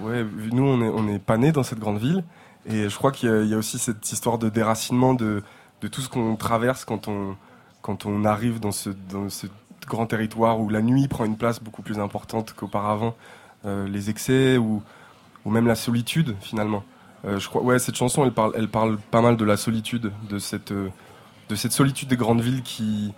Ouais, 0.00 0.24
nous 0.52 0.64
on 0.64 0.80
est, 0.82 0.88
on 0.88 1.08
est 1.08 1.18
pas 1.18 1.36
nés 1.36 1.52
dans 1.52 1.62
cette 1.62 1.78
grande 1.78 1.98
ville 1.98 2.24
et 2.66 2.88
je 2.88 2.96
crois 2.96 3.12
qu'il 3.12 3.28
y, 3.46 3.54
a- 3.54 3.58
aussi 3.58 3.78
cette 3.78 4.10
histoire 4.10 4.38
de 4.38 4.48
déracinement 4.48 5.14
de, 5.14 5.42
tout 5.90 6.00
ce 6.00 6.08
qu'on 6.08 6.36
traverse 6.36 6.84
quand 6.84 7.08
on, 7.08 8.24
arrive 8.24 8.60
dans 8.60 8.72
ce, 8.72 8.90
grand 9.86 10.06
territoire 10.06 10.60
où 10.60 10.68
la 10.68 10.80
nuit 10.80 11.08
prend 11.08 11.24
une 11.24 11.36
place 11.36 11.60
beaucoup 11.60 11.82
plus 11.82 11.98
importante 11.98 12.54
qu'auparavant, 12.54 13.14
Euh, 13.64 13.86
les 13.86 14.10
excès 14.10 14.56
ou, 14.58 14.82
même 15.44 15.68
la 15.68 15.76
solitude 15.76 16.34
finalement. 16.40 16.82
Euh, 17.24 17.38
je 17.38 17.48
crois, 17.48 17.62
ouais, 17.62 17.78
cette 17.78 17.94
chanson 17.94 18.24
elle 18.24 18.68
parle, 18.68 18.98
pas 18.98 19.20
mal 19.20 19.36
de 19.36 19.44
la 19.44 19.56
solitude, 19.56 20.10
de 20.28 20.38
cette, 20.40 20.72
euh, 20.72 20.90
solitude 21.54 22.08
des 22.08 22.16
grandes 22.16 22.40
villes 22.40 22.62
qui, 22.62 23.12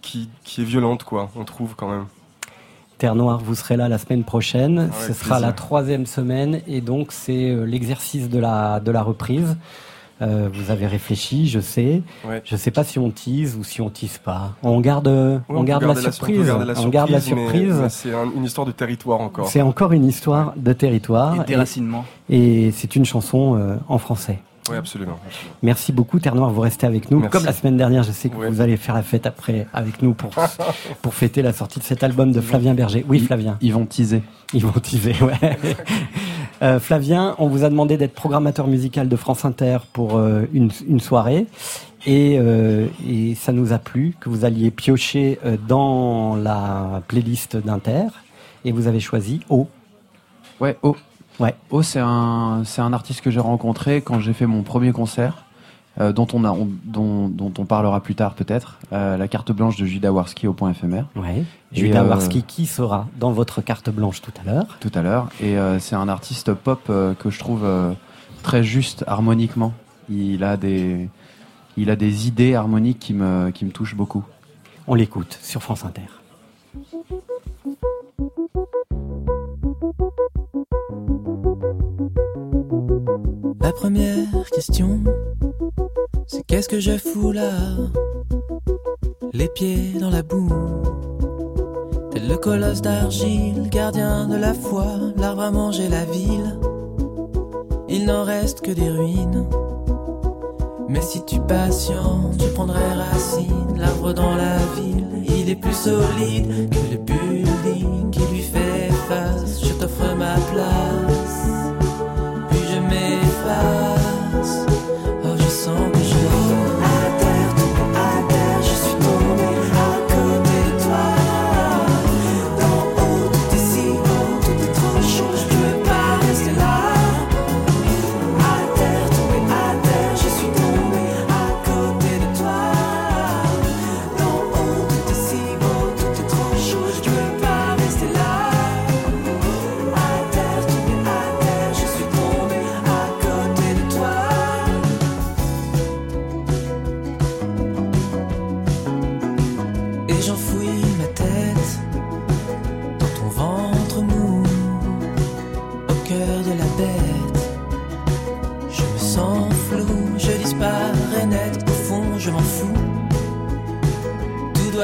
qui, 0.00 0.30
qui 0.44 0.62
est 0.62 0.64
violente 0.64 1.04
quoi, 1.04 1.30
on 1.36 1.44
trouve 1.44 1.74
quand 1.76 1.90
même. 1.90 2.06
Terre 3.04 3.14
Noire, 3.16 3.38
vous 3.44 3.54
serez 3.54 3.76
là 3.76 3.86
la 3.90 3.98
semaine 3.98 4.24
prochaine. 4.24 4.78
Avec 4.78 4.94
Ce 4.94 5.12
sera 5.12 5.34
plaisir. 5.34 5.46
la 5.46 5.52
troisième 5.52 6.06
semaine 6.06 6.62
et 6.66 6.80
donc 6.80 7.08
c'est 7.12 7.50
euh, 7.50 7.64
l'exercice 7.66 8.30
de 8.30 8.38
la, 8.38 8.80
de 8.80 8.90
la 8.90 9.02
reprise. 9.02 9.58
Euh, 10.22 10.48
vous 10.50 10.70
avez 10.70 10.86
réfléchi, 10.86 11.46
je 11.46 11.60
sais. 11.60 12.00
Ouais. 12.26 12.40
Je 12.46 12.56
sais 12.56 12.70
pas 12.70 12.82
si 12.82 12.98
on 12.98 13.10
tease 13.10 13.56
ou 13.60 13.62
si 13.62 13.82
on 13.82 13.90
tease 13.90 14.16
pas. 14.16 14.52
On 14.62 14.80
garde, 14.80 15.08
on, 15.50 15.64
garde 15.64 15.82
la 15.82 15.94
surprise. 15.96 16.46
la 16.48 16.80
on 16.80 16.88
garde 16.88 17.10
la 17.10 17.20
surprise, 17.20 17.74
C'est 17.90 18.14
un- 18.14 18.30
une 18.34 18.44
histoire 18.44 18.66
de 18.66 18.72
territoire 18.72 19.20
encore. 19.20 19.48
C'est 19.48 19.60
encore 19.60 19.92
une 19.92 20.06
histoire 20.06 20.54
de 20.56 20.72
territoire. 20.72 21.42
Et 21.42 21.44
déracinement. 21.44 22.06
Et, 22.30 22.68
et 22.68 22.70
c'est 22.70 22.96
une 22.96 23.04
chanson 23.04 23.58
euh, 23.58 23.76
en 23.86 23.98
français. 23.98 24.38
Oui, 24.70 24.76
absolument. 24.76 25.18
Merci 25.62 25.92
beaucoup, 25.92 26.18
Terre 26.20 26.34
Noire, 26.34 26.50
vous 26.50 26.62
restez 26.62 26.86
avec 26.86 27.10
nous. 27.10 27.18
Merci. 27.20 27.32
Comme 27.36 27.44
la 27.44 27.52
semaine 27.52 27.76
dernière, 27.76 28.02
je 28.02 28.12
sais 28.12 28.30
que 28.30 28.36
Ouais. 28.36 28.48
vous 28.48 28.60
allez 28.62 28.76
faire 28.78 28.94
la 28.94 29.02
fête 29.02 29.26
après 29.26 29.66
avec 29.74 30.00
nous 30.02 30.14
pour, 30.14 30.30
pour 31.02 31.14
fêter 31.14 31.42
la 31.42 31.52
sortie 31.52 31.80
de 31.80 31.84
cet 31.84 32.02
album 32.02 32.32
de 32.32 32.40
Flavien 32.40 32.72
Berger. 32.74 33.04
Oui, 33.08 33.18
Flavien. 33.20 33.58
Ils 33.60 33.74
vont 33.74 33.84
teaser. 33.84 34.22
Ils 34.54 34.64
vont 34.64 34.78
teaser, 34.80 35.14
ouais. 35.22 35.58
Euh, 36.62 36.78
Flavien, 36.78 37.34
on 37.38 37.48
vous 37.48 37.64
a 37.64 37.68
demandé 37.68 37.96
d'être 37.98 38.14
programmateur 38.14 38.68
musical 38.68 39.08
de 39.08 39.16
France 39.16 39.44
Inter 39.44 39.78
pour 39.92 40.16
euh, 40.16 40.42
une, 40.54 40.70
une 40.88 41.00
soirée. 41.00 41.46
Et, 42.06 42.36
euh, 42.38 42.86
et 43.06 43.34
ça 43.34 43.52
nous 43.52 43.72
a 43.72 43.78
plu 43.78 44.14
que 44.20 44.28
vous 44.30 44.44
alliez 44.46 44.70
piocher 44.70 45.38
euh, 45.44 45.56
dans 45.68 46.36
la 46.36 47.02
playlist 47.08 47.56
d'Inter. 47.56 48.04
Et 48.64 48.70
vous 48.72 48.86
avez 48.86 49.00
choisi 49.00 49.40
O. 49.50 49.66
Ouais, 50.60 50.78
O. 50.82 50.96
Ouais. 51.40 51.54
O, 51.70 51.82
c'est 51.82 52.00
un, 52.00 52.62
c'est 52.64 52.80
un 52.80 52.92
artiste 52.92 53.20
que 53.20 53.30
j'ai 53.30 53.40
rencontré 53.40 54.00
quand 54.02 54.20
j'ai 54.20 54.32
fait 54.32 54.46
mon 54.46 54.62
premier 54.62 54.92
concert, 54.92 55.44
euh, 56.00 56.12
dont, 56.12 56.26
on 56.32 56.44
a, 56.44 56.50
on- 56.50 56.68
dont, 56.84 57.28
dont 57.28 57.52
on 57.58 57.64
parlera 57.64 58.00
plus 58.00 58.14
tard 58.14 58.34
peut-être, 58.34 58.78
euh, 58.92 59.16
la 59.16 59.28
carte 59.28 59.50
blanche 59.52 59.76
de 59.76 59.84
Judas 59.84 60.10
Warski 60.12 60.46
au 60.46 60.52
point 60.52 60.70
éphémère. 60.70 61.06
Ouais. 61.16 61.44
Et, 61.72 61.80
Judas 61.80 62.02
euh, 62.04 62.08
Warski 62.08 62.42
qui 62.42 62.66
sera 62.66 63.06
dans 63.18 63.32
votre 63.32 63.60
carte 63.62 63.90
blanche 63.90 64.20
tout 64.22 64.32
à 64.40 64.48
l'heure. 64.48 64.76
Tout 64.80 64.92
à 64.94 65.02
l'heure. 65.02 65.28
Et 65.40 65.58
euh, 65.58 65.78
c'est 65.78 65.96
un 65.96 66.08
artiste 66.08 66.52
pop 66.54 66.82
que 66.86 67.30
je 67.30 67.38
trouve 67.38 67.66
très 68.42 68.62
juste 68.62 69.04
harmoniquement. 69.08 69.72
Il 70.08 70.44
a 70.44 70.56
des, 70.56 71.08
il 71.76 71.90
a 71.90 71.96
des 71.96 72.28
idées 72.28 72.54
harmoniques 72.54 72.98
qui 72.98 73.14
me, 73.14 73.50
qui 73.50 73.64
me 73.64 73.70
touchent 73.70 73.96
beaucoup. 73.96 74.22
On 74.86 74.94
l'écoute 74.94 75.38
sur 75.42 75.62
France 75.62 75.84
Inter. 75.84 76.02
La 83.64 83.72
première 83.72 84.50
question, 84.52 85.00
c'est 86.26 86.44
qu'est-ce 86.46 86.68
que 86.68 86.80
je 86.80 86.98
fous 86.98 87.32
là? 87.32 87.50
Les 89.32 89.48
pieds 89.48 89.94
dans 89.98 90.10
la 90.10 90.22
boue. 90.22 90.52
Tel 92.10 92.28
le 92.28 92.36
colosse 92.36 92.82
d'argile, 92.82 93.70
gardien 93.70 94.28
de 94.28 94.36
la 94.36 94.52
foi, 94.52 94.84
l'arbre 95.16 95.40
a 95.40 95.50
mangé 95.50 95.88
la 95.88 96.04
ville. 96.04 96.58
Il 97.88 98.04
n'en 98.04 98.24
reste 98.24 98.60
que 98.60 98.70
des 98.70 98.90
ruines. 98.90 99.48
Mais 100.90 101.00
si 101.00 101.24
tu 101.24 101.40
patientes, 101.40 102.36
tu 102.36 102.48
prendrais 102.48 102.92
racine. 102.92 103.78
L'arbre 103.78 104.12
dans 104.12 104.36
la 104.36 104.58
ville, 104.76 105.24
il 105.26 105.48
est 105.48 105.56
plus 105.56 105.72
solide 105.72 106.68
que 106.68 106.92
le 106.92 106.98
building 106.98 108.10
qui 108.10 108.20
lui 108.30 108.42
fait 108.42 108.90
face. 109.08 109.64
Je 109.64 109.72
t'offre 109.72 110.14
ma 110.18 110.34
place 110.52 110.93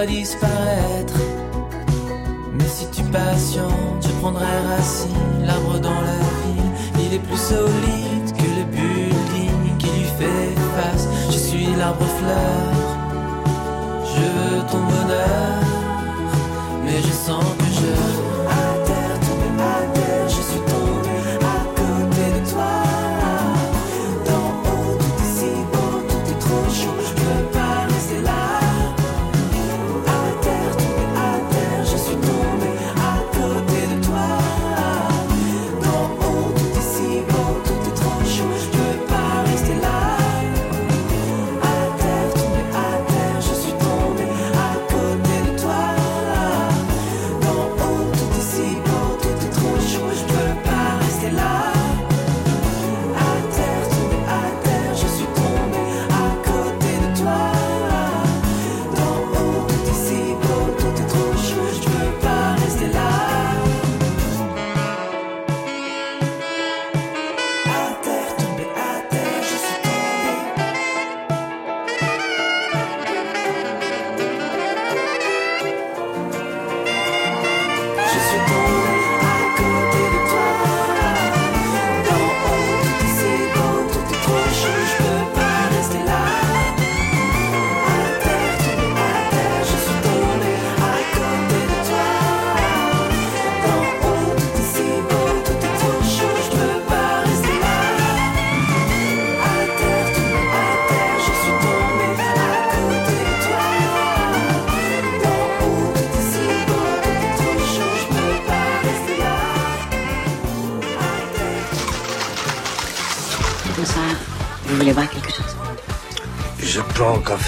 disparaître. 0.07 1.15
Mais 2.53 2.69
si 2.69 2.87
tu 2.91 3.03
patientes, 3.05 4.03
je 4.03 4.13
prendrai 4.21 4.45
racine. 4.69 5.45
L'arbre 5.47 5.79
dans 5.79 6.01
la 6.01 6.19
ville, 6.43 6.71
il 6.99 7.15
est 7.15 7.19
plus 7.19 7.37
solide 7.37 8.33
que 8.37 8.49
le 8.59 8.65
building 8.65 9.77
qui 9.79 9.87
lui 9.87 10.09
fait 10.19 10.55
face. 10.77 11.09
Je 11.31 11.39
suis 11.39 11.67
l'arbre 11.79 12.07
fleur, 12.19 12.73
je 14.05 14.21
veux 14.21 14.61
ton 14.71 14.79
bonheur, 14.79 15.63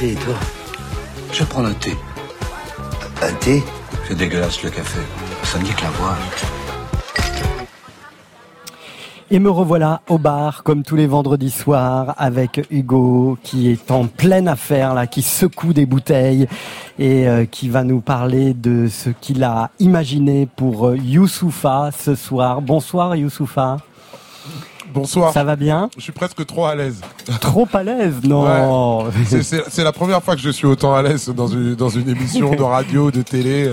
café 0.03 0.12
et 0.12 0.14
toi 0.16 0.34
Je 1.32 1.44
prends 1.44 1.64
un 1.64 1.72
thé. 1.74 1.92
Un 3.22 3.32
thé 3.34 3.62
C'est 4.07 4.16
dégueulasse 4.16 4.62
le 4.62 4.70
café. 4.70 5.00
Ça 5.44 5.59
me 5.59 5.64
dit 5.64 5.72
que 5.72 5.82
la 5.82 5.90
voix. 5.90 6.16
Et 9.30 9.38
me 9.38 9.48
revoilà 9.48 10.03
au 10.11 10.18
bar, 10.18 10.62
comme 10.62 10.82
tous 10.82 10.96
les 10.96 11.07
vendredis 11.07 11.50
soirs, 11.50 12.14
avec 12.18 12.66
Hugo, 12.70 13.38
qui 13.42 13.70
est 13.70 13.90
en 13.90 14.07
pleine 14.07 14.46
affaire, 14.46 14.92
là, 14.92 15.07
qui 15.07 15.22
secoue 15.22 15.72
des 15.72 15.86
bouteilles 15.86 16.46
et 16.98 17.26
euh, 17.26 17.46
qui 17.46 17.70
va 17.70 17.82
nous 17.82 18.00
parler 18.00 18.53
de 18.53 18.88
ce 18.88 19.09
qu'il 19.09 19.42
a 19.42 19.70
imaginé 19.78 20.46
pour 20.55 20.88
euh, 20.88 20.98
Youssoufa 20.98 21.90
ce 21.96 22.14
soir. 22.14 22.61
Bonsoir 22.61 23.16
Youssoufa. 23.16 23.78
Bonsoir. 24.93 25.32
Ça 25.32 25.45
va 25.45 25.57
bien 25.57 25.88
Je 25.97 26.03
suis 26.03 26.12
presque 26.12 26.45
trop 26.47 26.66
à 26.66 26.74
l'aise. 26.74 27.01
Trop 27.40 27.66
à 27.72 27.82
l'aise 27.82 28.14
Non. 28.24 29.05
Ouais. 29.05 29.43
C'est- 29.43 29.82
la 29.84 29.93
première 29.93 30.22
fois 30.22 30.34
que 30.36 30.40
je 30.43 30.51
suis 30.51 30.66
autant 30.66 30.95
à 30.95 31.03
l'aise 31.03 31.28
dans 31.28 31.47
une, 31.49 31.74
dans 31.74 31.88
une 31.88 32.09
émission 32.09 32.55
de 32.55 32.62
radio, 32.62 33.11
de 33.11 33.22
télé. 33.22 33.72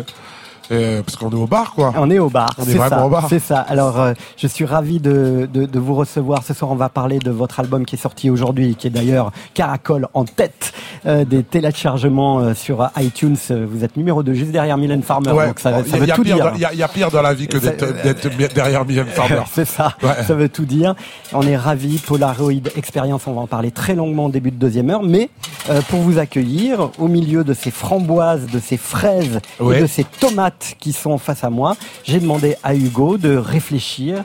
Euh, 0.72 1.02
parce 1.04 1.16
qu'on 1.18 1.30
est 1.32 1.36
au 1.36 1.48
bar, 1.48 1.74
quoi. 1.74 1.94
On 1.98 2.10
est 2.10 2.20
au 2.20 2.30
bar, 2.30 2.50
On 2.58 2.64
est 2.64 2.66
c'est 2.68 2.78
vraiment 2.78 2.98
ça. 2.98 3.06
au 3.06 3.10
bar. 3.10 3.26
C'est 3.30 3.40
ça. 3.40 3.60
Alors, 3.60 4.00
euh, 4.00 4.14
je 4.38 4.48
suis 4.48 4.66
ravi 4.66 5.00
de, 5.00 5.48
de, 5.52 5.66
de 5.66 5.80
vous 5.80 5.96
recevoir. 5.96 6.44
Ce 6.44 6.54
soir, 6.54 6.72
on 6.72 6.76
va 6.76 6.90
parler 6.90 7.20
de 7.20 7.32
votre 7.32 7.60
album 7.60 7.86
qui 7.86 7.96
est 7.96 8.00
sorti 8.00 8.30
aujourd'hui, 8.30 8.76
qui 8.76 8.88
est 8.88 8.92
d'ailleurs 8.92 9.32
Caracol 9.54 10.08
en 10.14 10.26
tête 10.26 10.74
euh, 11.06 11.26
des 11.26 11.44
téléchargements 11.44 12.40
euh, 12.40 12.54
sur 12.54 12.90
iTunes. 12.98 13.38
Euh, 13.52 13.66
Vous 13.70 13.84
êtes 13.84 13.98
numéro 13.98 14.24
2, 14.24 14.34
juste 14.34 14.52
derrière 14.52 14.78
Mylène 14.78 15.04
Farmer. 15.04 15.32
Ouais. 15.32 15.48
Donc 15.48 15.60
ça, 15.60 15.72
ça 15.72 15.80
Il 15.86 15.92
y 15.92 15.96
a- 15.96 16.00
veut 16.00 16.08
tout 16.16 16.24
pire 16.24 16.36
dire. 16.36 16.46
dans- 16.52 16.56
Il 16.56 16.76
y, 16.76 16.78
y 16.80 16.84
a 16.84 16.88
pire 16.88 17.12
dans 17.12 17.22
la 17.22 17.34
vie 17.34 17.48
que 17.48 17.58
d'être 17.58 18.54
derrière 18.54 18.86
Mylène 18.86 19.08
Farmer. 19.08 19.42
c'est 19.52 19.66
ça, 19.66 19.94
Ouais. 20.04 20.24
ça 20.28 20.34
veut 20.36 20.50
tout 20.50 20.66
dire. 20.66 20.96
On 21.34 21.42
est 21.44 21.58
ravis, 21.58 21.98
Polaroid 22.00 22.52
Experience, 22.76 23.24
on 23.28 23.34
va 23.34 23.42
en 23.42 23.48
parler 23.48 23.72
très 23.72 23.96
longuement 23.96 24.26
au 24.26 24.30
début 24.32 24.52
de 24.52 24.58
deuxième 24.58 24.90
heure, 24.90 25.04
mais 25.04 25.30
euh, 25.70 25.82
pour 25.90 26.00
vous 26.02 26.18
accueillir, 26.20 26.90
au 27.00 27.08
milieu 27.08 27.44
de 27.44 27.54
ces 27.54 27.72
framboises, 27.72 28.48
de 28.52 28.60
ces 28.60 28.78
fraises 28.78 29.40
Ouais. 29.60 29.78
et 29.78 29.82
de 29.82 29.88
ces 29.88 30.04
tomates 30.04 30.59
qui 30.80 30.94
sont 30.94 31.18
face 31.18 31.44
à 31.44 31.50
moi, 31.50 31.76
j'ai 32.04 32.20
demandé 32.20 32.56
à 32.64 32.76
Hugo 32.76 33.18
de 33.18 33.36
réfléchir 33.36 34.24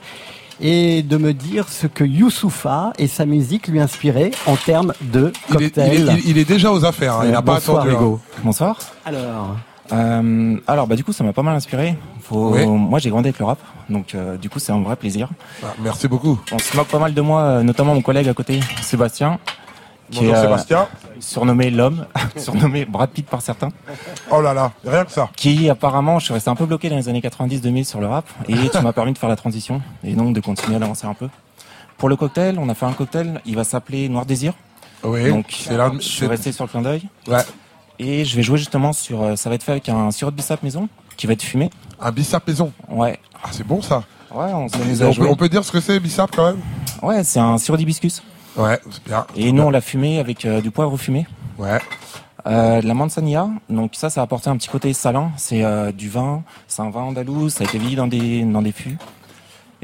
et 0.61 1.03
de 1.03 1.17
me 1.17 1.33
dire 1.33 1.69
ce 1.69 1.87
que 1.89 2.05
Youssoufa 2.05 2.93
et 2.99 3.09
sa 3.09 3.27
musique 3.27 3.67
lui 3.69 3.81
inspiraient 3.81 4.31
en 4.47 4.55
termes 4.57 4.93
de 5.01 5.33
Il 5.51 5.57
est, 5.57 5.59
cocktail. 5.59 5.93
il 5.95 6.09
est- 6.09 6.13
il- 6.21 6.31
il 6.31 6.39
est 6.39 6.45
déjà 6.45 6.71
aux 6.73 6.85
affaires, 6.85 7.15
hein, 7.17 7.23
il 7.25 7.33
n'a 7.33 7.43
pas 7.43 7.55
Bonsoir, 7.55 7.79
attendu. 7.83 7.95
hein. 7.95 7.99
Hugo. 7.99 8.21
Bonsoir. 8.45 8.79
Alors, 9.05 9.57
Euh, 9.93 10.57
alors 10.67 10.87
bah 10.87 10.97
du 10.97 11.05
coup 11.05 11.13
ça 11.13 11.23
m'a 11.25 11.35
pas 11.35 11.43
mal 11.43 11.55
inspiré. 11.57 11.95
Faut... 12.23 12.55
Oui. 12.55 12.65
Moi 12.67 12.99
j'ai 13.01 13.11
grandi 13.11 13.29
avec 13.29 13.39
le 13.39 13.45
rap, 13.45 13.59
donc 13.91 14.15
euh, 14.15 14.39
du 14.39 14.49
coup 14.49 14.59
c'est 14.59 14.73
un 14.73 14.81
vrai 14.81 14.97
plaisir. 14.97 15.29
Ah, 15.63 15.75
merci 15.79 16.09
beaucoup. 16.09 16.41
On 16.53 16.59
se 16.59 16.75
moque 16.75 16.89
pas 16.89 16.99
mal 16.99 17.13
de 17.13 17.21
moi, 17.21 17.41
euh, 17.43 17.63
notamment 17.63 17.95
mon 17.95 18.01
collègue 18.01 18.27
à 18.27 18.33
côté, 18.33 18.61
Sébastien. 18.81 19.39
Bonjour, 20.13 20.37
Sébastien. 20.37 20.87
Surnommé 21.21 21.71
l'homme, 21.71 22.07
surnommé 22.37 22.85
Brad 22.85 23.11
Pitt 23.11 23.27
par 23.27 23.41
certains. 23.41 23.71
Oh 24.31 24.41
là 24.41 24.53
là, 24.53 24.73
rien 24.87 25.05
que 25.05 25.11
ça. 25.13 25.31
Qui 25.37 25.71
apparemment, 25.71 26.19
je 26.19 26.27
suis 26.27 26.35
resté 26.35 26.51
un 26.51 26.55
peu 26.57 26.67
bloqué 26.67 26.89
dans 26.91 26.97
les 26.97 27.09
années 27.09 27.21
90-2000 27.21 27.85
sur 27.85 28.01
le 28.01 28.07
rap, 28.07 28.27
et 28.49 28.55
tu 28.69 28.81
m'as 28.83 28.93
permis 28.93 29.13
de 29.13 29.19
faire 29.19 29.29
la 29.29 29.37
transition, 29.37 29.81
et 30.05 30.13
donc 30.15 30.35
de 30.35 30.41
continuer 30.41 30.77
à 30.77 30.79
l'avancer 30.79 31.07
un 31.07 31.15
peu. 31.15 31.29
Pour 31.97 32.09
le 32.09 32.17
cocktail, 32.17 32.59
on 32.59 32.69
a 32.69 32.75
fait 32.75 32.87
un 32.87 32.93
cocktail, 32.93 33.41
il 33.47 33.55
va 33.57 33.65
s'appeler 33.65 34.09
Noir 34.09 34.27
Désir. 34.27 34.53
Oui, 35.03 35.29
donc 35.31 35.47
c'est 35.51 35.77
là- 35.77 35.93
je 35.95 36.01
suis 36.01 36.27
resté 36.27 36.53
sur 36.53 36.65
le 36.65 36.71
clin 36.71 36.83
d'œil. 36.83 37.03
Ouais. 37.29 37.43
Et 37.99 38.25
je 38.25 38.37
vais 38.37 38.43
jouer 38.43 38.59
justement 38.59 38.93
sur, 38.93 39.23
euh, 39.23 39.37
ça 39.37 39.49
va 39.49 39.55
être 39.55 39.63
fait 39.63 39.73
avec 39.73 39.89
un 39.89 40.11
sirop 40.11 40.31
de 40.33 40.37
bissap 40.37 40.63
maison, 40.63 40.89
qui 41.17 41.27
va 41.27 41.35
être 41.35 41.43
fumé. 41.43 41.71
Un 42.01 42.11
bissap 42.11 42.47
maison 42.49 42.73
Ouais. 42.89 43.19
Ah, 43.43 43.49
c'est 43.53 43.67
bon 43.67 43.81
ça. 43.81 44.03
Ouais, 44.33 44.51
on 44.53 44.67
on, 44.67 45.29
on 45.31 45.37
peut 45.37 45.49
dire 45.49 45.65
ce 45.65 45.71
que 45.71 45.81
c'est, 45.81 46.01
bissap 46.01 46.31
quand 46.35 46.47
même? 46.47 46.61
Ouais, 47.03 47.23
c'est 47.23 47.39
un 47.39 47.57
sirop 47.59 47.77
d'hibiscus. 47.77 48.23
Ouais, 48.57 48.79
c'est 48.91 49.05
bien. 49.05 49.27
Et 49.37 49.53
nous, 49.53 49.63
on 49.63 49.71
l'a 49.71 49.81
fumé 49.81 50.19
avec 50.19 50.45
euh, 50.45 50.61
du 50.61 50.71
poivre 50.71 50.97
fumé. 50.97 51.27
Ouais. 51.59 51.81
Euh, 52.47 52.83
de 52.83 52.87
la 52.87 52.93
manzanilla, 52.93 53.49
donc 53.71 53.93
ça, 53.95 54.11
ça 54.11 54.21
a 54.21 54.25
apporté 54.25 54.51
un 54.51 54.57
petit 54.57 54.69
côté 54.69 54.93
salin. 54.93 55.33
C'est 55.37 55.65
euh, 55.65 55.93
du 55.93 56.11
vin, 56.11 56.43
c'est 56.69 56.83
un 56.83 56.91
vin 56.91 57.01
andalou, 57.03 57.49
ça 57.49 57.65
a 57.65 57.67
été 57.67 57.79
vieilli 57.79 57.97
dans 57.97 58.07
des, 58.07 58.43
dans 58.43 58.61
des 58.61 58.73
fûts. 58.73 58.99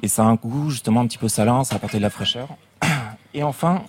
Et 0.03 0.09
ça 0.09 0.23
a 0.23 0.27
un 0.27 0.35
goût 0.35 0.71
justement 0.71 1.01
un 1.01 1.07
petit 1.07 1.18
peu 1.18 1.29
salin, 1.29 1.64
ça 1.64 1.75
a 1.75 1.77
apporté 1.77 1.97
de 1.97 2.03
la 2.03 2.11
fraîcheur. 2.11 2.49
Et 3.35 3.43
enfin, 3.43 3.83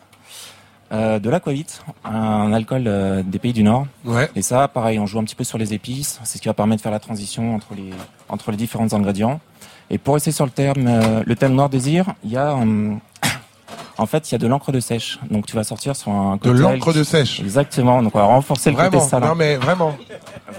euh, 0.94 1.20
de 1.20 1.30
l'aquavit, 1.30 1.66
un 2.04 2.52
alcool 2.52 2.84
euh, 2.86 3.24
des 3.24 3.40
pays 3.40 3.54
du 3.54 3.64
Nord. 3.64 3.88
Ouais. 4.04 4.30
Et 4.36 4.42
ça, 4.42 4.68
pareil, 4.68 5.00
on 5.00 5.06
joue 5.06 5.20
un 5.20 5.24
petit 5.24 5.36
peu 5.36 5.46
sur 5.46 5.58
les 5.58 5.74
épices. 5.74 6.20
C'est 6.26 6.38
ce 6.38 6.42
qui 6.42 6.50
va 6.50 6.54
permettre 6.54 6.80
de 6.80 6.84
faire 6.84 6.92
la 6.92 7.00
transition 7.00 7.56
entre 7.56 7.74
les, 7.76 7.92
entre 8.28 8.52
les 8.52 8.58
différents 8.58 8.92
ingrédients. 8.94 9.40
Et 9.90 9.98
pour 9.98 10.16
rester 10.16 10.34
sur 10.34 10.44
le 10.44 10.52
terme, 10.52 10.88
euh, 10.88 11.24
le 11.26 11.36
thème 11.38 11.56
Noir 11.56 11.70
Désir, 11.70 12.14
il 12.26 12.32
y 12.32 12.38
a, 12.38 12.54
hum, 12.54 13.00
en 13.98 14.06
fait, 14.06 14.30
il 14.30 14.34
y 14.34 14.36
a 14.36 14.38
de 14.38 14.48
l'encre 14.48 14.72
de 14.72 14.80
sèche. 14.80 15.20
Donc 15.30 15.46
tu 15.46 15.56
vas 15.56 15.64
sortir 15.64 15.96
sur 15.96 16.12
un 16.12 16.36
De 16.38 16.42
cocktail 16.42 16.62
l'encre 16.62 16.92
qui- 16.92 17.00
de 17.00 17.04
sèche. 17.04 17.40
Exactement. 17.40 18.02
Donc 18.04 18.16
on 18.16 18.20
va 18.20 18.26
renforcer 18.26 18.72
le 18.72 18.76
Vraiment, 18.78 18.92
côté 19.00 19.10
salin. 19.10 19.28
non 19.28 19.36
mais 19.36 19.56
vraiment. 19.58 19.96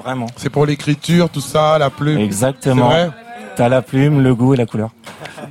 Vraiment. 0.02 0.26
C'est 0.36 0.50
pour 0.50 0.66
l'écriture, 0.66 1.28
tout 1.28 1.40
ça, 1.40 1.78
la 1.78 1.90
plume. 1.90 2.18
Exactement. 2.18 2.90
C'est 2.90 3.06
vrai 3.06 3.10
T'as 3.54 3.68
la 3.68 3.82
plume, 3.82 4.22
le 4.22 4.34
goût 4.34 4.54
et 4.54 4.56
la 4.56 4.64
couleur. 4.64 4.88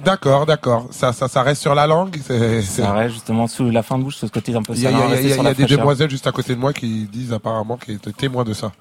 D'accord, 0.04 0.48
d'accord. 0.48 0.88
Ça, 0.90 1.14
ça, 1.14 1.28
ça 1.28 1.44
reste 1.44 1.62
sur 1.62 1.76
la 1.76 1.86
langue. 1.86 2.18
c'est- 2.26 2.62
c'est- 2.64 2.82
Ça 2.82 2.94
reste 2.94 3.14
justement 3.14 3.46
sous 3.48 3.70
la 3.70 3.84
fin 3.84 4.00
de 4.00 4.04
bouche, 4.04 4.16
ce 4.16 4.26
côté 4.26 4.56
un 4.56 4.64
peu 4.64 4.74
Il 4.74 4.82
y 4.82 4.88
a, 4.88 4.92
y 4.92 4.94
y 4.94 5.52
y 5.52 5.54
des 5.56 5.66
demoiselles 5.66 6.10
juste 6.10 6.26
à 6.26 6.32
côté 6.32 6.56
de 6.56 6.60
moi 6.60 6.74
qui 6.74 7.08
disent 7.12 7.32
apparemment 7.34 7.78
qu'ils 7.78 7.96
étaient 7.96 8.12
témoins 8.12 8.44
de 8.44 8.54
ça. 8.54 8.72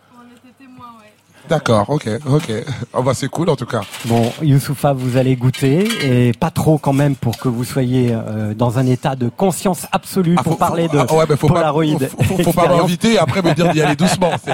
D'accord, 1.51 1.91
ok, 1.91 2.09
ok. 2.31 2.53
Oh 2.95 3.03
bah 3.03 3.11
c'est 3.13 3.27
cool 3.29 3.51
en 3.51 3.57
tout 3.57 3.67
cas. 3.67 3.81
Bon, 4.05 4.31
Youssoufa, 4.41 4.93
vous 4.93 5.17
allez 5.17 5.35
goûter, 5.35 5.89
et 6.29 6.33
pas 6.33 6.51
trop 6.53 6.79
quand 6.79 6.93
même 6.93 7.17
pour 7.17 7.39
que 7.39 7.49
vous 7.49 7.65
soyez 7.65 8.11
euh, 8.13 8.55
dans 8.55 8.79
un 8.79 8.87
état 8.87 9.17
de 9.17 9.29
conscience 9.29 9.89
absolue 9.91 10.37
Ah, 10.39 10.45
pour 10.45 10.53
faut- 10.53 10.59
parler 10.59 10.87
faut- 10.89 10.97
de 10.97 11.05
ah 11.09 11.13
ouais, 11.15 11.27
bah, 11.27 11.37
faut 11.37 11.49
pas- 11.49 11.55
Polaroid. 11.55 11.85
faut- 11.99 12.23
faut- 12.37 12.43
faut 12.45 12.53
pas 12.53 12.69
m'inviter 12.69 13.15
et 13.15 13.19
après 13.19 13.43
me 13.43 13.53
dire 13.53 13.73
d'y 13.73 13.83
aller 13.83 13.97
doucement. 13.97 14.31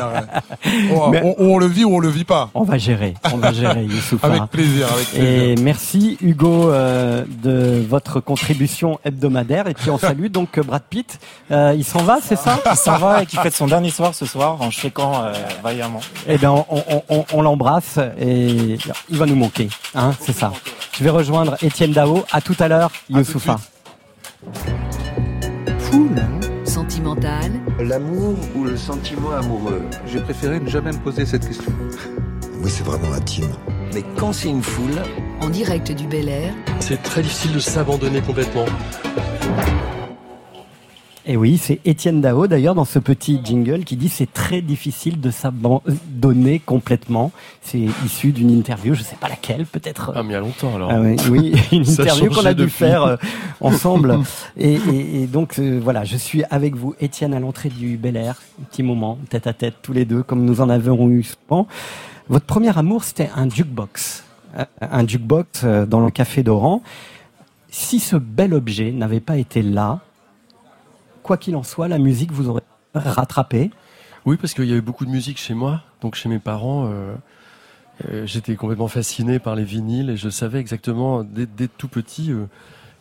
on, 0.90 1.10
Mais- 1.10 1.20
on- 1.22 1.34
on 1.38 1.58
le 1.58 1.66
vit 1.66 1.84
ou 1.84 1.94
on 1.94 1.98
le 1.98 2.08
vit 2.08 2.24
pas. 2.24 2.48
On 2.54 2.62
va 2.64 2.78
gérer, 2.78 3.12
on 3.30 3.36
va 3.36 3.52
gérer, 3.52 3.84
Youssoufa. 3.90 4.26
Avec 4.28 4.44
plaisir, 4.46 4.86
avec 4.90 5.06
plaisir. 5.10 5.22
Et 5.28 5.54
merci 5.56 6.16
Hugo 6.22 6.70
euh, 6.70 7.24
de 7.42 7.84
votre 7.86 8.20
contribution 8.20 8.98
hebdomadaire. 9.04 9.68
Et 9.68 9.74
puis 9.74 9.90
on 9.90 9.98
salue 9.98 10.28
donc 10.28 10.58
Brad 10.60 10.82
Pitt. 10.88 11.18
Euh, 11.50 11.74
il 11.76 11.84
s'en 11.84 12.02
va, 12.02 12.18
c'est 12.22 12.36
ça? 12.38 12.58
Il 12.64 12.76
s'en 12.76 12.96
va 12.96 13.22
et 13.22 13.26
qui 13.26 13.36
fête 13.36 13.54
son 13.54 13.66
dernier 13.66 13.90
soir 13.90 14.14
ce 14.14 14.24
soir 14.24 14.56
en 14.62 14.70
checkant 14.70 15.12
euh, 15.24 15.32
vaillamment. 15.62 16.00
Eh 16.26 16.38
bien, 16.38 16.52
on, 16.52 16.64
on- 16.88 17.02
on- 17.08 17.24
on 17.32 17.42
l'embrasse 17.42 17.98
et 18.18 18.78
il 19.10 19.16
va 19.18 19.26
nous 19.26 19.36
manquer, 19.36 19.68
hein, 19.94 20.12
c'est 20.20 20.32
ça. 20.34 20.52
Je 20.98 21.04
vais 21.04 21.10
rejoindre 21.10 21.56
Étienne 21.62 21.92
Dao. 21.92 22.24
À 22.32 22.40
tout 22.40 22.56
à 22.58 22.68
l'heure, 22.68 22.90
Youssoufa. 23.10 23.58
Sentimental, 26.64 27.52
L'amour 27.80 28.34
ou 28.54 28.64
le 28.64 28.76
sentiment 28.76 29.30
amoureux? 29.32 29.82
J'ai 30.06 30.20
préféré 30.20 30.60
ne 30.60 30.68
jamais 30.68 30.92
me 30.92 30.98
poser 30.98 31.24
cette 31.24 31.46
question. 31.46 31.72
Oui, 32.60 32.70
c'est 32.70 32.84
vraiment 32.84 33.12
intime. 33.14 33.48
Mais 33.94 34.02
quand 34.16 34.32
c'est 34.32 34.48
une 34.48 34.62
foule, 34.62 35.02
en 35.40 35.48
direct 35.48 35.90
du 35.92 36.06
Bel 36.06 36.28
Air, 36.28 36.52
C'est 36.80 37.02
très 37.02 37.22
difficile 37.22 37.52
de 37.52 37.58
s'abandonner 37.60 38.20
complètement. 38.20 38.66
Et 41.28 41.36
oui, 41.36 41.58
c'est 41.58 41.80
Étienne 41.84 42.20
Dao 42.20 42.46
d'ailleurs 42.46 42.76
dans 42.76 42.84
ce 42.84 43.00
petit 43.00 43.40
jingle 43.42 43.82
qui 43.82 43.96
dit 43.96 44.08
c'est 44.08 44.32
très 44.32 44.60
difficile 44.62 45.20
de 45.20 45.32
s'abandonner 45.32 46.60
complètement. 46.60 47.32
C'est 47.62 47.80
issu 48.04 48.30
d'une 48.30 48.50
interview, 48.50 48.94
je 48.94 49.02
sais 49.02 49.16
pas 49.16 49.28
laquelle, 49.28 49.66
peut-être. 49.66 50.12
Ah, 50.14 50.22
mais 50.22 50.30
il 50.30 50.32
y 50.34 50.36
a 50.36 50.40
longtemps 50.40 50.76
alors. 50.76 50.88
Ah 50.92 51.00
oui, 51.00 51.16
oui, 51.28 51.52
une 51.72 51.82
interview 51.88 52.30
qu'on 52.30 52.46
a 52.46 52.54
dû 52.54 52.62
depuis. 52.62 52.72
faire 52.76 53.02
euh, 53.02 53.16
ensemble. 53.60 54.20
Et, 54.56 54.74
et- 54.74 55.22
et 55.22 55.26
donc 55.26 55.58
euh, 55.58 55.80
voilà, 55.82 56.04
je 56.04 56.16
suis 56.16 56.44
avec 56.50 56.76
vous, 56.76 56.94
Étienne, 57.00 57.34
à 57.34 57.40
l'entrée 57.40 57.70
du 57.70 57.96
Bel 57.96 58.16
Air, 58.16 58.40
un 58.60 58.64
petit 58.64 58.84
moment, 58.84 59.18
tête 59.28 59.48
à 59.48 59.52
tête, 59.52 59.74
tous 59.82 59.92
les 59.92 60.04
deux, 60.04 60.22
comme 60.22 60.44
nous 60.44 60.60
en 60.60 60.68
avons 60.70 61.10
eu 61.10 61.24
souvent. 61.24 61.66
Votre 62.28 62.46
premier 62.46 62.76
amour, 62.78 63.02
c'était 63.02 63.30
un 63.34 63.48
jukebox, 63.50 64.22
Euh, 64.58 64.64
un 64.80 65.06
jukebox 65.06 65.62
euh, 65.64 65.86
dans 65.86 66.00
le 66.00 66.10
café 66.12 66.42
d'Oran. 66.44 66.82
Si 67.68 67.98
ce 67.98 68.14
bel 68.16 68.54
objet 68.54 68.92
n'avait 68.92 69.20
pas 69.20 69.36
été 69.38 69.60
là, 69.60 70.00
quoi 71.26 71.36
qu'il 71.36 71.56
en 71.56 71.62
soit, 71.62 71.88
la 71.88 71.98
musique 71.98 72.32
vous 72.32 72.48
aurait 72.48 72.62
rattrapé. 72.94 73.70
Oui, 74.24 74.36
parce 74.36 74.54
qu'il 74.54 74.64
y 74.64 74.72
avait 74.72 74.80
beaucoup 74.80 75.04
de 75.04 75.10
musique 75.10 75.38
chez 75.38 75.54
moi, 75.54 75.82
donc 76.00 76.14
chez 76.14 76.28
mes 76.28 76.38
parents. 76.38 76.86
euh, 76.86 77.14
euh, 78.08 78.26
J'étais 78.26 78.56
complètement 78.56 78.88
fasciné 78.88 79.38
par 79.38 79.54
les 79.54 79.64
vinyles 79.64 80.10
et 80.10 80.16
je 80.16 80.28
savais 80.28 80.58
exactement 80.60 81.22
dès, 81.24 81.46
dès 81.46 81.68
tout 81.68 81.88
petit 81.88 82.32
euh, 82.32 82.46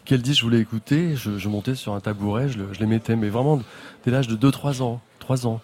quel 0.06 0.22
disque 0.22 0.40
je 0.40 0.44
voulais 0.46 0.60
écouter. 0.60 1.16
Je, 1.16 1.38
je 1.38 1.50
montais 1.50 1.76
sur 1.76 1.94
un 1.94 2.00
tabouret, 2.00 2.50
je, 2.50 2.60
le- 2.60 2.74
je 2.74 2.80
les 2.80 2.86
mettais, 2.86 3.16
mais 3.16 3.30
vraiment 3.30 3.62
dès 4.06 4.12
l'âge 4.12 4.28
de 4.28 4.36
2-3 4.36 4.82
ans. 4.82 5.02
3 5.20 5.48
ans. 5.48 5.62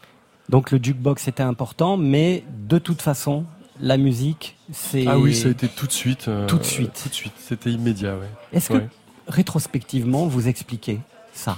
Donc 0.49 0.72
le 0.72 0.80
jukebox 0.82 1.28
était 1.28 1.43
important, 1.43 1.95
mais 1.97 2.43
de 2.68 2.78
toute 2.80 3.01
façon, 3.01 3.45
la 3.80 3.97
musique, 3.97 4.57
c'est... 4.72 5.05
Ah 5.07 5.18
oui, 5.20 5.34
ça 5.36 5.47
a 5.47 5.51
été 5.51 5.68
tout 5.68 5.88
de 5.88 5.91
suite. 5.91 6.28
euh, 6.28 6.47
Tout 6.47 6.57
de 6.57 6.64
suite. 6.64 6.99
Tout 7.03 7.09
de 7.09 7.14
suite, 7.14 7.34
c'était 7.38 7.72
immédiat, 7.72 8.16
ouais. 8.16 8.30
Est-ce 8.51 8.70
que 8.70 8.84
rétrospectivement, 9.28 10.28
vous 10.28 10.47
expliquez 10.47 10.99
ça? 11.34 11.57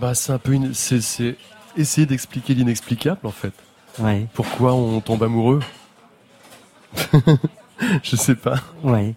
Bah, 0.00 0.14
c'est 0.14 0.32
un 0.32 0.38
peu 0.38 0.52
une... 0.52 0.74
c'est, 0.74 1.00
c'est 1.00 1.36
essayer 1.76 2.06
d'expliquer 2.06 2.54
l'inexplicable 2.54 3.20
en 3.26 3.30
fait. 3.30 3.52
Ouais. 3.98 4.26
Pourquoi 4.34 4.74
on 4.74 5.00
tombe 5.00 5.22
amoureux? 5.22 5.60
Je 8.02 8.16
sais 8.16 8.34
pas. 8.34 8.56
Ouais. 8.82 9.14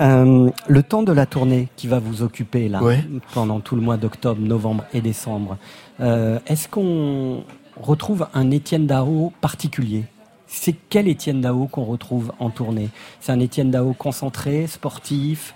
Euh, 0.00 0.50
le 0.68 0.82
temps 0.82 1.02
de 1.02 1.12
la 1.12 1.24
tournée 1.26 1.68
qui 1.76 1.86
va 1.86 1.98
vous 1.98 2.22
occuper 2.22 2.68
là 2.68 2.82
Ouais. 2.82 3.02
pendant 3.32 3.60
tout 3.60 3.74
le 3.74 3.80
mois 3.82 3.96
d'octobre, 3.96 4.40
novembre 4.40 4.84
et 4.92 5.00
décembre. 5.00 5.56
euh, 6.00 6.38
Est-ce 6.46 6.68
qu'on 6.68 7.42
retrouve 7.80 8.26
un 8.34 8.50
Étienne 8.50 8.86
Dao 8.86 9.32
particulier? 9.40 10.04
C'est 10.46 10.74
quel 10.90 11.08
Étienne 11.08 11.40
Dao 11.40 11.66
qu'on 11.68 11.84
retrouve 11.84 12.32
en 12.38 12.50
tournée? 12.50 12.90
C'est 13.20 13.32
un 13.32 13.40
Étienne 13.40 13.70
Dao 13.70 13.94
concentré, 13.94 14.66
sportif, 14.66 15.54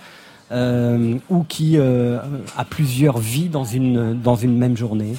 euh, 0.53 1.17
ou 1.31 1.43
qui 1.45 1.79
euh, 1.79 2.19
a 2.57 2.65
plusieurs 2.65 3.19
vies 3.19 3.49
dans 3.49 3.65
une 3.65 4.21
dans 4.21 4.37
une 4.37 4.57
même 4.59 4.77
journée 4.77 5.15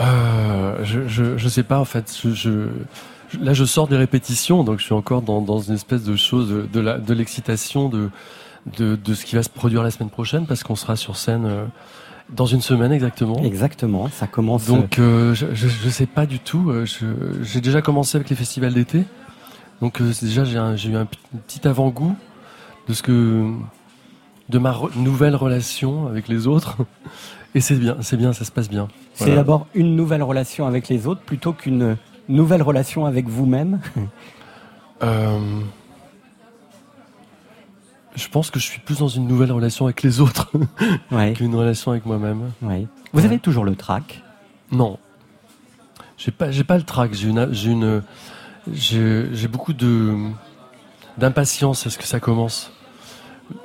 Euh, 0.00 0.76
je, 0.84 1.06
je, 1.06 1.36
je 1.36 1.48
sais 1.48 1.62
pas 1.62 1.78
en 1.78 1.84
fait. 1.84 2.16
Je, 2.22 2.30
je- 2.30 2.68
je- 3.28 3.38
là, 3.38 3.52
je 3.52 3.64
sors 3.64 3.88
des 3.88 3.96
répétitions, 3.96 4.64
donc 4.64 4.78
je 4.78 4.84
suis 4.84 4.94
encore 4.94 5.20
dans, 5.22 5.42
dans 5.42 5.58
une 5.60 5.74
espèce 5.74 6.02
de 6.02 6.16
chose 6.16 6.48
de, 6.72 6.98
de 6.98 7.14
l'excitation 7.14 7.88
de, 7.90 8.08
de 8.78 8.96
de 8.96 9.14
ce 9.14 9.24
qui 9.26 9.36
va 9.36 9.42
se 9.42 9.50
produire 9.50 9.82
la 9.82 9.90
semaine 9.90 10.08
prochaine, 10.10 10.46
parce 10.46 10.62
qu'on 10.62 10.76
sera 10.76 10.96
sur 10.96 11.16
scène 11.16 11.44
euh, 11.44 11.64
dans 12.30 12.46
une 12.46 12.62
semaine 12.62 12.90
exactement. 12.92 13.42
Exactement, 13.42 14.08
ça 14.08 14.26
commence. 14.26 14.66
Donc 14.66 14.98
euh, 14.98 15.34
je, 15.34 15.46
je 15.52 15.68
je 15.68 15.88
sais 15.90 16.06
pas 16.06 16.24
du 16.24 16.38
tout. 16.38 16.70
euh, 16.70 16.86
J'ai 17.42 17.60
déjà 17.60 17.82
commencé 17.82 18.16
avec 18.16 18.30
les 18.30 18.36
festivals 18.36 18.72
d'été, 18.72 19.04
donc 19.82 20.00
euh, 20.00 20.10
déjà 20.22 20.44
j'ai 20.44 20.88
eu 20.90 20.96
un 20.96 21.06
petit 21.46 21.68
avant-goût 21.68 22.16
de 22.88 22.94
ce 22.94 23.02
que 23.02 23.50
de 24.48 24.58
ma 24.58 24.72
re- 24.72 24.96
nouvelle 24.96 25.36
relation 25.36 26.06
avec 26.08 26.28
les 26.28 26.46
autres. 26.46 26.76
Et 27.54 27.60
c'est 27.60 27.76
bien, 27.76 27.96
c'est 28.00 28.16
bien, 28.16 28.32
ça 28.32 28.44
se 28.46 28.50
passe 28.50 28.68
bien. 28.70 28.88
C'est 29.14 29.24
Voilà. 29.24 29.40
d'abord 29.40 29.66
une 29.74 29.94
nouvelle 29.94 30.22
relation 30.22 30.66
avec 30.66 30.88
les 30.88 31.06
autres 31.06 31.20
plutôt 31.20 31.52
qu'une 31.52 31.96
nouvelle 32.28 32.62
relation 32.62 33.06
avec 33.06 33.28
vous-même. 33.28 33.80
Euh, 35.04 35.60
je 38.14 38.28
pense 38.28 38.52
que 38.52 38.60
je 38.60 38.64
suis 38.66 38.78
plus 38.80 38.98
dans 39.00 39.08
une 39.08 39.26
nouvelle 39.26 39.50
relation 39.50 39.86
avec 39.86 40.02
les 40.04 40.20
autres 40.20 40.48
Ouais. 41.10 41.32
qu'une 41.32 41.54
relation 41.56 41.90
avec 41.90 42.06
moi-même. 42.06 42.52
Ouais. 42.62 42.86
Vous 43.12 43.24
avez 43.24 43.40
toujours 43.40 43.64
le 43.64 43.74
trac? 43.74 44.22
Non, 44.70 44.98
j'ai 46.16 46.30
pas, 46.30 46.52
j'ai 46.52 46.62
pas 46.62 46.76
le 46.76 46.84
trac. 46.84 47.12
J'ai 47.14 47.30
une, 47.30 48.02
j'ai 48.72 49.48
beaucoup 49.48 49.72
de 49.72 50.16
d'impatience 51.18 51.86
à 51.86 51.90
ce 51.90 51.98
que 51.98 52.04
ça 52.04 52.20
commence. 52.20 52.72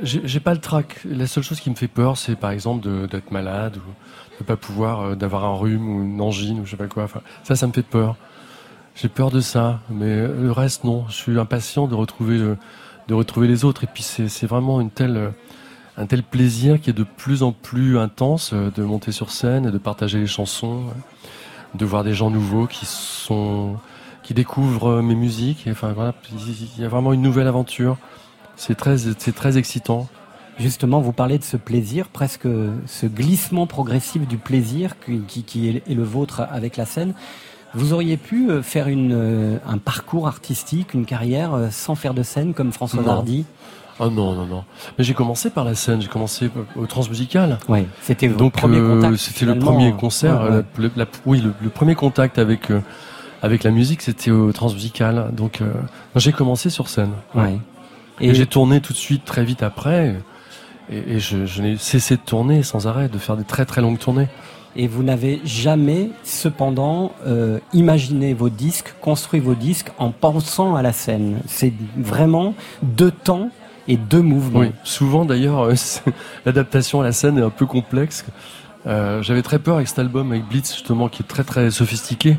J'ai 0.02 0.40
pas 0.40 0.54
le 0.54 0.60
trac. 0.60 1.00
La 1.06 1.28
seule 1.28 1.44
chose 1.44 1.60
qui 1.62 1.70
me 1.70 1.76
fait 1.76 1.88
peur, 1.88 2.18
c'est 2.18 2.36
par 2.36 2.52
exemple 2.52 3.08
d'être 3.08 3.32
malade 3.32 3.78
ou 3.78 4.40
de 4.40 4.44
pas 4.44 4.58
pouvoir, 4.58 5.02
euh, 5.02 5.16
d'avoir 5.16 5.46
un 5.46 5.56
rhume 5.56 5.88
ou 5.90 6.04
une 6.04 6.20
angine 6.20 6.60
ou 6.60 6.66
je 6.66 6.72
sais 6.72 6.78
pas 6.78 6.88
quoi. 6.88 7.08
Ça, 7.44 7.56
ça 7.56 7.68
me 7.68 7.72
fait 7.72 7.84
peur. 7.84 8.16
J'ai 8.96 9.08
peur 9.08 9.32
de 9.32 9.40
ça, 9.40 9.80
mais 9.90 10.28
le 10.28 10.52
reste 10.52 10.84
non. 10.84 11.06
Je 11.08 11.14
suis 11.14 11.40
impatient 11.40 11.88
de 11.88 11.96
retrouver 11.96 12.38
le- 12.38 12.58
de 13.08 13.14
retrouver 13.14 13.48
les 13.48 13.64
autres. 13.64 13.84
Et 13.86 13.88
puis 13.88 14.04
c'est 14.04 14.48
vraiment 14.48 14.82
une 14.82 14.90
telle 14.92 15.18
euh, 15.18 15.30
un 16.00 16.06
tel 16.06 16.22
plaisir 16.22 16.80
qui 16.82 16.90
est 16.92 16.94
de 16.94 17.04
plus 17.04 17.42
en 17.42 17.52
plus 17.52 17.98
intense 17.98 18.52
euh, 18.54 18.70
de 18.76 18.84
monter 18.84 19.12
sur 19.12 19.32
scène 19.32 19.66
et 19.68 19.72
de 19.72 19.78
partager 19.80 20.20
les 20.20 20.28
chansons, 20.28 20.82
euh, 20.90 21.78
de 21.78 21.86
voir 21.86 22.04
des 22.04 22.14
gens 22.14 22.30
nouveaux 22.30 22.68
qui 22.68 22.86
sont 22.86 23.78
qui 24.28 24.34
découvrent 24.34 24.90
euh, 24.98 25.02
mes 25.02 25.16
musiques. 25.16 25.66
Et, 25.68 25.72
enfin 25.72 25.94
voilà, 25.94 26.14
il 26.78 26.82
y 26.82 26.86
a 26.86 26.90
vraiment 26.90 27.14
une 27.14 27.22
nouvelle 27.22 27.48
aventure. 27.48 27.96
C'est 28.58 28.76
très 28.76 28.98
c'est 28.98 29.32
très 29.34 29.58
excitant. 29.58 30.08
Justement, 30.60 31.00
vous 31.00 31.14
parlez 31.14 31.38
de 31.38 31.44
ce 31.44 31.56
plaisir, 31.56 32.08
presque 32.10 32.48
ce 32.88 33.06
glissement 33.06 33.68
progressif 33.68 34.28
du 34.28 34.38
plaisir 34.38 34.96
qui, 35.06 35.20
qui- 35.28 35.44
qui 35.44 35.70
est, 35.70 35.88
le 35.94 36.04
vôtre 36.04 36.42
avec 36.52 36.76
la 36.76 36.86
scène. 36.86 37.14
Vous 37.74 37.94
auriez 37.94 38.18
pu 38.18 38.50
euh, 38.50 38.62
faire 38.64 38.88
une, 38.88 39.12
euh, 39.14 39.58
un 39.68 39.78
parcours 39.78 40.28
artistique, 40.28 40.94
une 40.94 41.06
carrière 41.06 41.52
sans 41.72 41.96
faire 41.96 42.14
de 42.14 42.24
scène 42.24 42.54
comme 42.54 42.72
François 42.74 43.04
Non. 43.04 43.12
Hardy? 43.12 43.46
Ah 44.00 44.10
non 44.10 44.34
non 44.36 44.46
non. 44.46 44.64
Mais 44.98 45.04
j'ai 45.04 45.14
commencé 45.14 45.50
par 45.52 45.64
la 45.64 45.74
scène. 45.74 46.02
J'ai 46.02 46.08
commencé 46.08 46.50
au 46.76 46.86
transmusical. 46.86 47.60
Ouais, 47.70 47.86
c'était 48.02 48.28
votre 48.28 48.40
donc 48.40 48.54
premier 48.54 48.78
euh, 48.78 48.96
contact, 49.02 49.18
C'était 49.18 49.46
le 49.46 49.58
premier 49.58 49.92
concert. 49.94 50.42
Ouais, 50.42 50.50
ouais. 50.50 50.64
la- 50.78 50.84
le- 50.84 50.92
la- 50.98 51.06
oui, 51.26 51.40
le, 51.42 51.54
le 51.62 51.70
premier 51.70 51.96
contact 51.96 52.38
avec 52.40 52.70
euh, 52.72 52.80
avec 53.42 53.64
la 53.64 53.72
musique, 53.72 54.02
c'était 54.02 54.32
au 54.32 54.52
transmusical. 54.52 55.30
Donc 55.34 55.62
euh, 55.62 55.72
j'ai 56.16 56.32
commencé 56.32 56.70
sur 56.70 56.90
scène. 56.90 57.12
Ouais. 57.36 57.58
Et, 58.20 58.30
Et- 58.30 58.34
j'ai 58.36 58.46
tourné 58.46 58.82
tout 58.82 58.94
de 58.94 58.98
suite 58.98 59.26
très 59.26 59.44
vite 59.44 59.64
après. 59.64 60.16
Et, 60.92 61.16
et 61.16 61.20
je, 61.20 61.46
je 61.46 61.62
n'ai 61.62 61.78
cessé 61.78 62.16
de 62.16 62.22
tourner 62.22 62.64
sans 62.64 62.88
arrêt, 62.88 63.10
de 63.10 63.18
faire 63.18 63.38
des 63.38 63.44
très 63.44 63.66
très 63.66 63.82
longues 63.82 64.00
tournées. 64.00 64.28
Et 64.76 64.88
vous 64.88 65.02
n'avez 65.02 65.42
jamais, 65.44 66.12
cependant, 66.24 67.12
euh, 67.26 67.58
imaginé 67.74 68.34
vos 68.36 68.50
disques, 68.50 68.94
construit 69.02 69.40
vos 69.40 69.56
disques 69.56 69.90
en 69.98 70.12
pensant 70.12 70.76
à 70.76 70.82
la 70.84 70.94
scène. 70.94 71.40
C'est 71.48 71.74
vraiment 71.98 72.54
deux 72.84 73.10
temps 73.12 73.50
et 73.88 73.98
deux 73.98 74.22
mouvements. 74.22 74.60
Oui, 74.60 74.72
souvent 74.84 75.26
d'ailleurs, 75.26 75.62
euh, 75.62 75.74
l'adaptation 76.46 77.02
à 77.02 77.04
la 77.06 77.12
scène 77.12 77.38
est 77.40 77.42
un 77.42 77.50
peu 77.50 77.66
complexe. 77.66 78.24
Euh, 78.86 79.22
J'avais 79.24 79.42
très 79.42 79.58
peur 79.60 79.78
avec 79.78 79.88
cet 79.88 80.00
album, 80.00 80.32
avec 80.32 80.46
Blitz 80.48 80.72
justement, 80.74 81.10
qui 81.10 81.24
est 81.24 81.26
très 81.28 81.44
très 81.44 81.72
sophistiqué, 81.72 82.38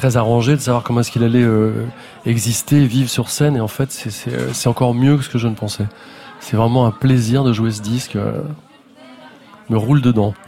très 0.00 0.16
arrangé, 0.16 0.52
de 0.56 0.60
savoir 0.62 0.82
comment 0.82 1.00
est-ce 1.00 1.10
qu'il 1.10 1.22
allait 1.24 1.42
euh, 1.42 1.84
exister, 2.24 2.86
vivre 2.86 3.10
sur 3.10 3.28
scène. 3.28 3.54
Et 3.56 3.60
en 3.60 3.68
fait, 3.68 3.92
c'est- 3.92 4.28
euh, 4.32 4.48
c'est 4.54 4.68
encore 4.70 4.94
mieux 4.94 5.18
que 5.18 5.22
ce 5.24 5.28
que 5.28 5.36
je 5.38 5.46
ne 5.46 5.54
pensais. 5.54 5.84
C'est 6.40 6.56
vraiment 6.56 6.86
un 6.86 6.90
plaisir 6.90 7.44
de 7.44 7.52
jouer 7.52 7.70
ce 7.70 7.82
disque. 7.82 8.16
euh. 8.16 8.40
me 9.68 9.76
roule 9.76 10.00
dedans. 10.00 10.32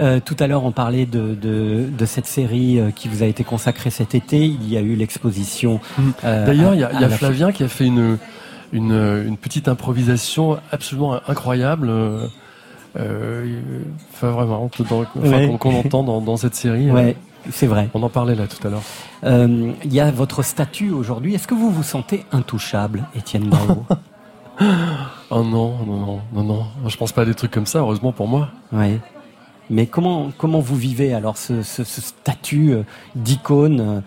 Euh, 0.00 0.18
tout 0.24 0.34
à 0.40 0.46
l'heure, 0.48 0.64
on 0.64 0.72
parlait 0.72 1.06
de, 1.06 1.34
de, 1.34 1.84
de 1.96 2.06
cette 2.06 2.26
série 2.26 2.80
qui 2.96 3.06
vous 3.08 3.22
a 3.22 3.26
été 3.26 3.44
consacrée 3.44 3.90
cet 3.90 4.14
été. 4.16 4.44
Il 4.46 4.68
y 4.68 4.76
a 4.76 4.80
eu 4.80 4.94
l'exposition. 4.96 5.78
euh, 6.24 6.46
D'ailleurs, 6.46 6.74
il 6.74 6.80
y 6.80 6.84
a, 6.84 6.92
y 6.92 7.00
la- 7.00 7.08
Flavien 7.10 7.52
qui 7.52 7.62
a 7.62 7.68
fait 7.68 7.84
une, 7.86 8.18
une, 8.72 8.92
une 9.26 9.36
petite 9.36 9.68
improvisation 9.68 10.58
absolument 10.72 11.20
incroyable. 11.28 11.88
euh, 11.90 12.26
Enfin, 14.14 14.30
vraiment, 14.30 14.64
enfin, 14.64 15.04
Ouais. 15.16 15.46
qu'on 15.46 15.56
qu'on 15.58 15.74
entend 15.78 16.02
dans, 16.02 16.20
dans 16.20 16.36
cette 16.36 16.54
série. 16.56 16.90
euh, 16.90 16.94
Ouais, 16.94 17.16
c'est 17.50 17.66
vrai. 17.66 17.88
On 17.94 18.02
en 18.02 18.08
parlait 18.08 18.34
là 18.34 18.46
tout 18.46 18.66
à 18.66 18.70
l'heure. 18.70 18.82
Euh, 19.24 19.72
Il 19.84 19.92
y 19.92 20.00
a 20.00 20.10
votre 20.10 20.42
statut 20.42 20.90
aujourd'hui. 20.90 21.34
Est-ce 21.34 21.46
que 21.46 21.54
vous 21.54 21.70
vous 21.70 21.82
sentez 21.82 22.24
intouchable, 22.32 23.04
Étienne 23.14 23.48
Dao 23.50 23.84
Oh 25.30 25.42
non, 25.42 25.78
non, 25.86 25.96
non, 25.96 26.20
non, 26.32 26.44
non. 26.44 26.66
Je 26.86 26.96
pense 26.96 27.12
pas 27.12 27.22
à 27.22 27.24
des 27.24 27.34
trucs 27.34 27.50
comme 27.50 27.66
ça, 27.66 27.78
heureusement 27.80 28.12
pour 28.12 28.28
moi. 28.28 28.48
Oui. 28.72 29.00
Mais 29.70 29.86
comment, 29.86 30.30
comment 30.36 30.60
vous 30.60 30.76
vivez 30.76 31.14
alors 31.14 31.38
ce, 31.38 31.62
ce, 31.62 31.84
ce 31.84 32.00
statut 32.00 32.72
euh, 32.72 32.82
d'icône 33.14 34.02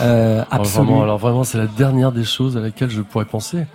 euh, 0.00 0.44
Alors 0.50 0.66
absolue? 0.66 0.86
vraiment, 0.86 1.02
alors 1.02 1.18
vraiment, 1.18 1.44
c'est 1.44 1.58
la 1.58 1.66
dernière 1.66 2.12
des 2.12 2.24
choses 2.24 2.56
à 2.56 2.60
laquelle 2.60 2.90
je 2.90 3.02
pourrais 3.02 3.24
penser. 3.24 3.66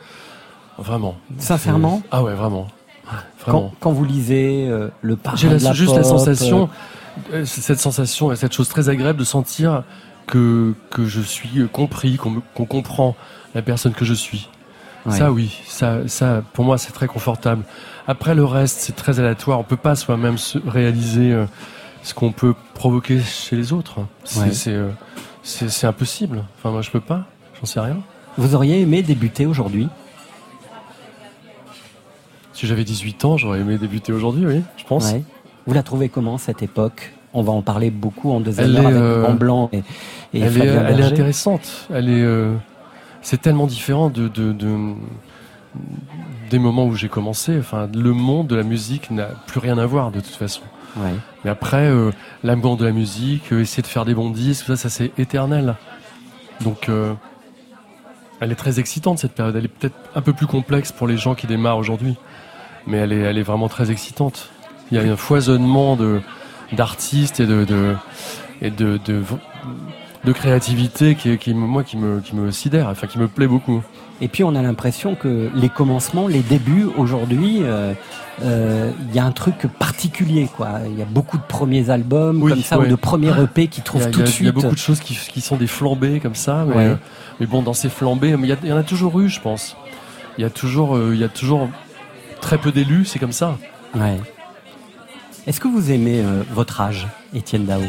Vraiment. 0.78 1.16
Sincèrement? 1.38 2.02
Ah 2.12 2.24
ouais, 2.24 2.34
vraiment. 2.34 2.68
quand, 3.46 3.92
vous 3.92 4.06
lisez 4.06 4.68
euh, 4.68 4.90
le 5.02 5.16
parrain 5.16 5.36
J'ai 5.36 5.50
la 5.50 5.74
juste 5.74 5.96
la 5.96 6.04
sensation, 6.04 6.64
euh, 6.64 6.68
cette 7.46 7.80
sensation 7.80 8.32
et 8.32 8.36
cette 8.36 8.54
chose 8.54 8.70
très 8.70 8.90
agréable 8.90 9.20
de 9.20 9.24
sentir 9.24 9.84
que, 10.28 10.74
que 10.90 11.06
je 11.06 11.22
suis 11.22 11.60
euh, 11.60 11.68
compris, 11.68 12.18
qu'on 12.18 12.66
comprend 12.66 13.16
la 13.56 13.62
personne 13.62 13.94
que 13.94 14.06
je 14.06 14.14
suis. 14.14 14.50
Ouais. 15.06 15.18
Ça 15.18 15.32
oui, 15.34 15.60
ça, 15.68 16.08
ça 16.08 16.42
pour 16.54 16.64
moi 16.64 16.78
c'est 16.78 16.94
très 16.94 17.08
confortable. 17.08 17.64
Après 18.08 18.36
le 18.36 18.46
reste 18.46 18.80
c'est 18.80 18.96
très 18.96 19.20
aléatoire, 19.20 19.60
on 19.60 19.64
peut 19.64 19.76
pas 19.78 19.96
soi-même 19.96 20.38
se 20.38 20.58
réaliser 20.66 21.34
euh, 21.34 21.46
ce 22.04 22.14
qu'on 22.14 22.32
peut 22.32 22.54
provoquer 22.74 23.20
chez 23.20 23.56
les 23.58 23.74
autres. 23.74 24.00
C'est 24.24 24.40
Ouais. 24.40 24.52
c'est, 24.54 24.72
euh, 24.72 24.90
c'est- 25.44 25.86
impossible. 25.88 26.44
Enfin 26.58 26.72
moi 26.72 26.82
je 26.82 26.90
peux 26.90 27.02
pas, 27.02 27.26
j'en 27.60 27.66
sais 27.66 27.82
rien. 27.82 27.98
Vous 28.38 28.56
auriez 28.56 28.80
aimé 28.80 29.04
débuter 29.04 29.46
aujourd'hui? 29.46 29.90
Si 32.54 32.68
j'avais 32.68 32.84
18 32.84 33.26
ans, 33.26 33.36
j'aurais 33.38 33.60
aimé 33.60 33.78
débuter 33.78 34.14
aujourd'hui, 34.14 34.46
oui, 34.46 34.62
je 34.78 34.84
pense. 34.86 35.12
Ouais. 35.12 35.24
Vous 35.66 35.74
la 35.74 35.84
trouvez 35.84 36.10
comment 36.10 36.38
cette 36.38 36.62
époque? 36.64 37.14
On 37.34 37.42
va 37.42 37.52
en 37.52 37.62
parler 37.62 37.90
beaucoup 37.90 38.32
en 38.32 38.40
deuxième 38.40 38.76
heure 38.76 38.86
avec 38.86 38.96
euh, 39.02 39.34
Blanc 39.34 39.70
et, 39.74 39.78
et 40.34 40.42
elle, 40.42 40.62
est, 40.62 40.68
elle 40.68 41.00
est 41.00 41.04
intéressante. 41.04 41.88
Elle 41.92 42.10
est, 42.10 42.22
euh, 42.22 42.54
c'est 43.22 43.42
tellement 43.42 43.66
différent 43.66 44.10
de, 44.10 44.28
de, 44.28 44.52
de- 44.52 44.94
des 46.52 46.60
moments 46.60 46.86
où 46.86 46.94
j'ai 46.94 47.10
commencé. 47.10 47.58
Enfin, 47.58 47.90
le 47.92 48.12
monde 48.14 48.48
de 48.48 48.56
la 48.56 48.62
musique 48.64 49.10
n'a 49.10 49.30
plus 49.48 49.60
rien 49.60 49.80
à 49.80 49.86
voir 49.88 50.12
de 50.12 50.20
toute 50.20 50.36
façon. 50.36 50.62
Ouais. 50.98 51.10
Mais 51.44 51.50
après, 51.50 51.88
euh, 51.88 52.12
l'amour 52.44 52.78
de 52.78 52.86
la 52.86 52.92
musique, 52.92 53.52
euh, 53.52 53.62
essayer 53.62 53.82
de 53.82 53.88
faire 53.88 54.06
des 54.06 54.14
bons 54.14 54.30
disques, 54.30 54.68
ça, 54.68 54.76
ça 54.76 54.90
c'est 54.90 55.12
éternel. 55.18 55.74
Donc, 56.62 56.88
euh, 56.88 57.14
elle 58.42 58.52
est 58.52 58.56
très 58.56 58.80
excitante 58.80 59.18
cette 59.18 59.32
période. 59.34 59.56
Elle 59.56 59.66
est 59.66 59.70
peut-être 59.70 59.96
un 60.14 60.22
peu 60.22 60.34
plus 60.34 60.46
complexe 60.46 60.92
pour 60.92 61.08
les 61.08 61.18
gens 61.18 61.34
qui 61.34 61.48
démarrent 61.48 61.80
aujourd'hui, 61.80 62.16
mais 62.86 62.98
elle 62.98 63.12
est, 63.12 63.22
elle 63.22 63.40
est 63.40 63.44
vraiment 63.44 63.70
très 63.70 63.90
excitante. 63.90 64.52
Il 64.92 64.98
y 64.98 65.00
a 65.00 65.12
un 65.12 65.16
foisonnement 65.18 65.96
de 65.96 66.22
d'artistes 66.72 67.40
et 67.40 67.46
de, 67.46 67.66
de 67.66 67.96
et 68.62 68.70
de, 68.72 69.00
de 69.06 69.22
de 70.26 70.32
créativité 70.32 71.16
qui, 71.16 71.38
qui 71.38 71.54
me- 71.54 71.68
moi 71.68 71.84
qui 71.84 71.98
me 71.98 72.20
qui 72.22 72.36
me 72.36 72.52
sidère, 72.52 72.88
enfin 72.90 73.08
qui 73.08 73.20
me 73.20 73.28
plaît 73.28 73.48
beaucoup. 73.48 73.82
Et 74.22 74.28
puis 74.30 74.44
on 74.44 74.56
a 74.56 74.62
l'impression 74.62 75.16
que 75.16 75.50
les 75.54 75.68
commencements, 75.70 76.28
les 76.28 76.40
débuts 76.42 76.88
aujourd'hui, 76.98 77.60
euh, 77.64 77.94
euh, 78.44 78.92
il 79.10 79.16
y 79.16 79.20
a 79.20 79.26
un 79.26 79.32
truc 79.32 79.68
particulier 79.80 80.48
quoi. 80.56 80.80
Il 80.90 80.98
y 80.98 81.02
a 81.02 81.06
beaucoup 81.06 81.38
de 81.38 81.44
premiers 81.44 81.90
albums 81.90 82.42
Oui, 82.42 82.52
comme 82.54 82.62
ça 82.62 82.78
ouais. 82.80 82.86
ou 82.86 82.90
de 82.90 82.96
premiers 82.96 83.34
EP 83.44 83.68
qui 83.68 83.82
trouvent 83.82 84.04
a- 84.04 84.06
tout 84.10 84.20
y 84.22 84.24
de 84.24 84.28
a- 84.28 84.32
suite. 84.32 84.40
Il 84.42 84.46
y 84.46 84.50
a 84.50 84.54
beaucoup 84.54 84.74
de 84.76 84.78
choses 84.80 85.00
qui, 85.02 85.16
qui 85.16 85.42
sont 85.42 85.58
des 85.58 85.68
flambées 85.68 86.20
comme 86.22 86.36
ça, 86.36 86.64
mais, 86.68 86.76
Ouais. 86.76 86.86
euh, 86.86 86.96
mais 87.40 87.46
bon, 87.46 87.62
dans 87.62 87.74
ces 87.74 87.90
flambées, 87.90 88.36
il 88.40 88.46
y, 88.46 88.52
a- 88.54 88.58
y 88.64 88.72
en 88.72 88.78
a 88.78 88.84
toujours 88.84 89.20
eu, 89.20 89.28
je 89.28 89.42
pense. 89.42 89.76
Il 90.38 90.42
y 90.42 90.46
a 90.46 90.50
toujours, 90.50 90.98
il 91.12 91.18
y 91.20 91.24
a 91.24 91.30
toujours 91.30 91.68
très 92.40 92.58
peu 92.58 92.72
d'élus, 92.72 93.06
c'est 93.06 93.20
comme 93.20 93.34
ça. 93.34 93.58
Ouais. 93.96 94.20
Est-ce 95.46 95.60
que 95.60 95.68
vous 95.68 95.92
aimez 95.92 96.22
euh, 96.24 96.44
votre 96.54 96.80
âge, 96.80 97.08
Étienne 97.34 97.66
Dao? 97.66 97.82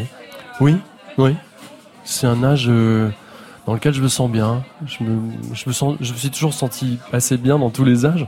Oui, 0.60 0.76
oui. 1.18 1.36
C'est 2.04 2.26
un 2.26 2.42
âge 2.42 2.66
euh, 2.68 3.10
dans 3.66 3.74
lequel 3.74 3.94
je 3.94 4.02
me 4.02 4.08
sens 4.08 4.28
bien. 4.28 4.64
Je 4.86 5.04
me, 5.04 5.20
je 5.52 5.64
me 5.68 5.72
sens, 5.72 5.96
je 6.00 6.12
me 6.12 6.18
suis 6.18 6.30
toujours 6.30 6.52
senti 6.52 6.98
assez 7.12 7.36
bien 7.36 7.58
dans 7.58 7.70
tous 7.70 7.84
les 7.84 8.04
âges, 8.06 8.26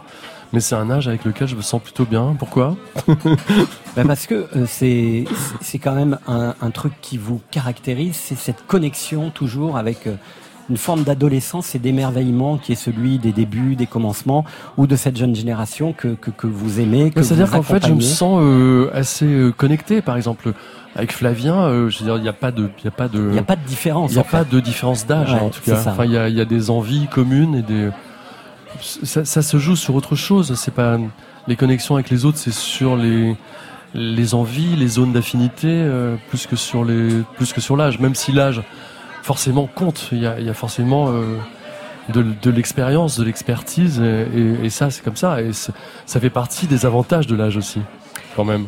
mais 0.53 0.61
c'est 0.61 0.77
un 0.77 0.91
âge 0.91 1.09
avec 1.09 1.25
lequel 1.25 1.49
je 1.49 1.57
me 1.57 1.63
sens 1.63 1.83
plutôt 1.83 2.05
bien. 2.05 2.37
Pourquoi? 2.39 2.77
Bah, 3.97 4.03
parce 4.07 4.27
que 4.27 4.47
euh, 4.55 4.67
c'est 4.69 5.25
c'est 5.63 5.79
quand 5.79 5.95
même 5.95 6.19
un, 6.29 6.55
un 6.61 6.71
truc 6.71 6.93
qui 7.01 7.17
vous 7.17 7.41
caractérise, 7.51 8.15
c'est 8.15 8.37
cette 8.37 8.67
connexion 8.67 9.31
toujours 9.31 9.79
avec 9.79 10.07
une 10.71 10.77
forme 10.77 11.03
d'adolescence 11.03 11.75
et 11.75 11.79
d'émerveillement 11.79 12.59
qui 12.59 12.73
est 12.73 12.77
celui 12.77 13.19
des 13.19 13.33
débuts, 13.33 13.77
des 13.77 13.87
commencements 13.87 14.45
ou 14.77 14.87
de 14.87 14.97
cette 14.97 15.17
jeune 15.17 15.35
génération 15.35 15.93
que, 15.93 16.09
que, 16.09 16.31
que 16.31 16.47
vous 16.47 16.81
aimez. 16.81 17.11
que 17.11 17.23
C'est-à-dire 17.23 17.51
qu'en 17.51 17.63
fait, 17.63 17.87
je 17.87 17.93
me 17.93 18.01
sens 18.01 18.41
euh, 18.43 18.91
assez 18.93 19.27
euh, 19.27 19.53
connecté. 19.53 20.03
Par 20.03 20.17
exemple, 20.17 20.53
avec 20.95 21.13
Flavien, 21.13 21.57
euh, 21.57 21.91
je 21.91 21.99
veux 21.99 22.05
dire, 22.05 22.17
il 22.17 22.23
n'y 22.23 22.29
a 22.29 22.33
pas 22.33 22.51
de, 22.51 22.69
il 22.79 22.85
y 22.85 22.89
a 22.89 22.93
pas 22.93 23.09
de, 23.09 23.19
Il 23.19 23.33
n'y 23.33 23.39
a 23.39 23.43
pas 23.43 23.57
de 23.57 23.65
différence. 23.67 24.11
Il 24.11 24.15
n'y 24.15 24.21
a 24.21 24.25
pas 24.25 24.45
fait. 24.45 24.51
de 24.51 24.61
différence 24.61 25.07
d'âge 25.07 25.33
Ouais, 25.33 25.41
en 25.41 25.51
tout 25.51 25.61
cas. 25.61 25.79
Enfin, 25.87 26.05
il 26.05 26.13
y 26.13 26.19
a, 26.19 26.29
y 26.29 26.41
a 26.41 26.45
des 26.45 26.71
envies 26.71 27.07
communes 27.07 27.55
et 27.55 27.63
des. 27.63 27.91
Ça, 28.81 29.25
ça 29.25 29.43
se 29.43 29.57
joue 29.57 29.77
sur 29.77 29.95
autre 29.95 30.17
chose. 30.17 30.55
C'est 30.57 30.75
pas 30.75 30.99
les 31.49 31.57
connexions 31.57 31.95
avec 31.95 32.11
les 32.11 32.25
autres, 32.25 32.39
c'est 32.39 32.53
sur 32.53 32.97
les 32.97 33.37
les 33.95 34.35
envies, 34.35 34.77
les 34.77 34.89
zones 34.89 35.13
d'affinité, 35.13 35.69
euh, 35.69 36.17
plus 36.29 36.47
que 36.47 36.57
sur 36.57 36.85
les 36.85 37.09
plus 37.37 37.53
que 37.53 37.61
sur 37.61 37.77
l'âge. 37.77 37.99
Même 37.99 38.15
si 38.15 38.33
l'âge 38.33 38.63
forcément 39.27 39.67
compte. 39.67 40.09
Il 40.13 40.19
y 40.19 40.27
a, 40.27 40.39
il 40.39 40.47
y 40.47 40.51
a 40.51 40.55
forcément 40.55 41.09
euh, 41.09 41.37
de, 42.15 42.51
l'expérience, 42.51 43.19
de 43.19 43.25
l'expertise, 43.25 44.01
et, 44.01 44.27
et- 44.39 44.67
et 44.67 44.71
ça 44.71 44.91
c'est 44.91 45.03
comme 45.05 45.17
ça. 45.17 45.43
Et 45.43 45.51
ça 45.53 46.21
fait 46.21 46.31
partie 46.31 46.67
des 46.69 46.87
avantages 46.87 47.27
de 47.27 47.35
l'âge 47.35 47.57
aussi, 47.57 47.81
quand 48.37 48.45
même. 48.45 48.67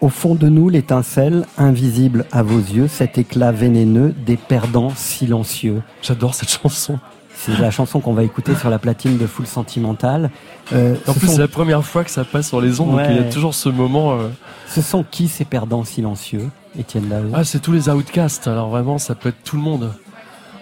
Au 0.00 0.08
fond 0.08 0.34
de 0.34 0.48
nous, 0.48 0.70
l'étincelle, 0.70 1.44
invisible 1.58 2.24
à 2.32 2.42
vos 2.42 2.58
yeux, 2.58 2.88
cet 2.88 3.18
éclat 3.18 3.52
vénéneux 3.52 4.14
des 4.24 4.38
perdants 4.38 4.94
silencieux. 4.96 5.82
J'adore 6.00 6.34
cette 6.34 6.50
chanson. 6.50 6.98
C'est 7.42 7.58
la 7.58 7.70
chanson 7.70 8.00
qu'on 8.00 8.12
va 8.12 8.22
écouter 8.22 8.54
sur 8.54 8.68
la 8.68 8.78
platine 8.78 9.16
de 9.16 9.26
Full 9.26 9.46
Sentimental. 9.46 10.30
Euh, 10.74 10.94
En 11.06 11.14
plus, 11.14 11.26
sont- 11.26 11.32
c'est 11.34 11.40
la 11.40 11.48
première 11.48 11.84
fois 11.84 12.04
que 12.04 12.10
ça 12.10 12.24
passe 12.24 12.48
sur 12.48 12.60
les 12.60 12.80
ondes, 12.80 12.90
donc 12.90 13.00
il 13.08 13.16
y 13.16 13.18
a 13.18 13.22
toujours 13.32 13.54
ce 13.54 13.68
moment. 13.70 14.12
euh, 14.12 14.28
Ce 14.66 14.82
sont 14.82 15.04
qui 15.10 15.26
ces 15.28 15.44
perdants 15.46 15.84
silencieux, 15.84 16.48
Étienne 16.78 17.08
Dao 17.08 17.22
Ah, 17.32 17.42
c'est 17.44 17.60
tous 17.60 17.72
les 17.72 17.88
outcasts. 17.88 18.46
Alors 18.46 18.68
vraiment, 18.68 18.98
ça 18.98 19.14
peut 19.14 19.30
être 19.30 19.42
tout 19.42 19.56
le 19.56 19.62
monde. 19.62 19.90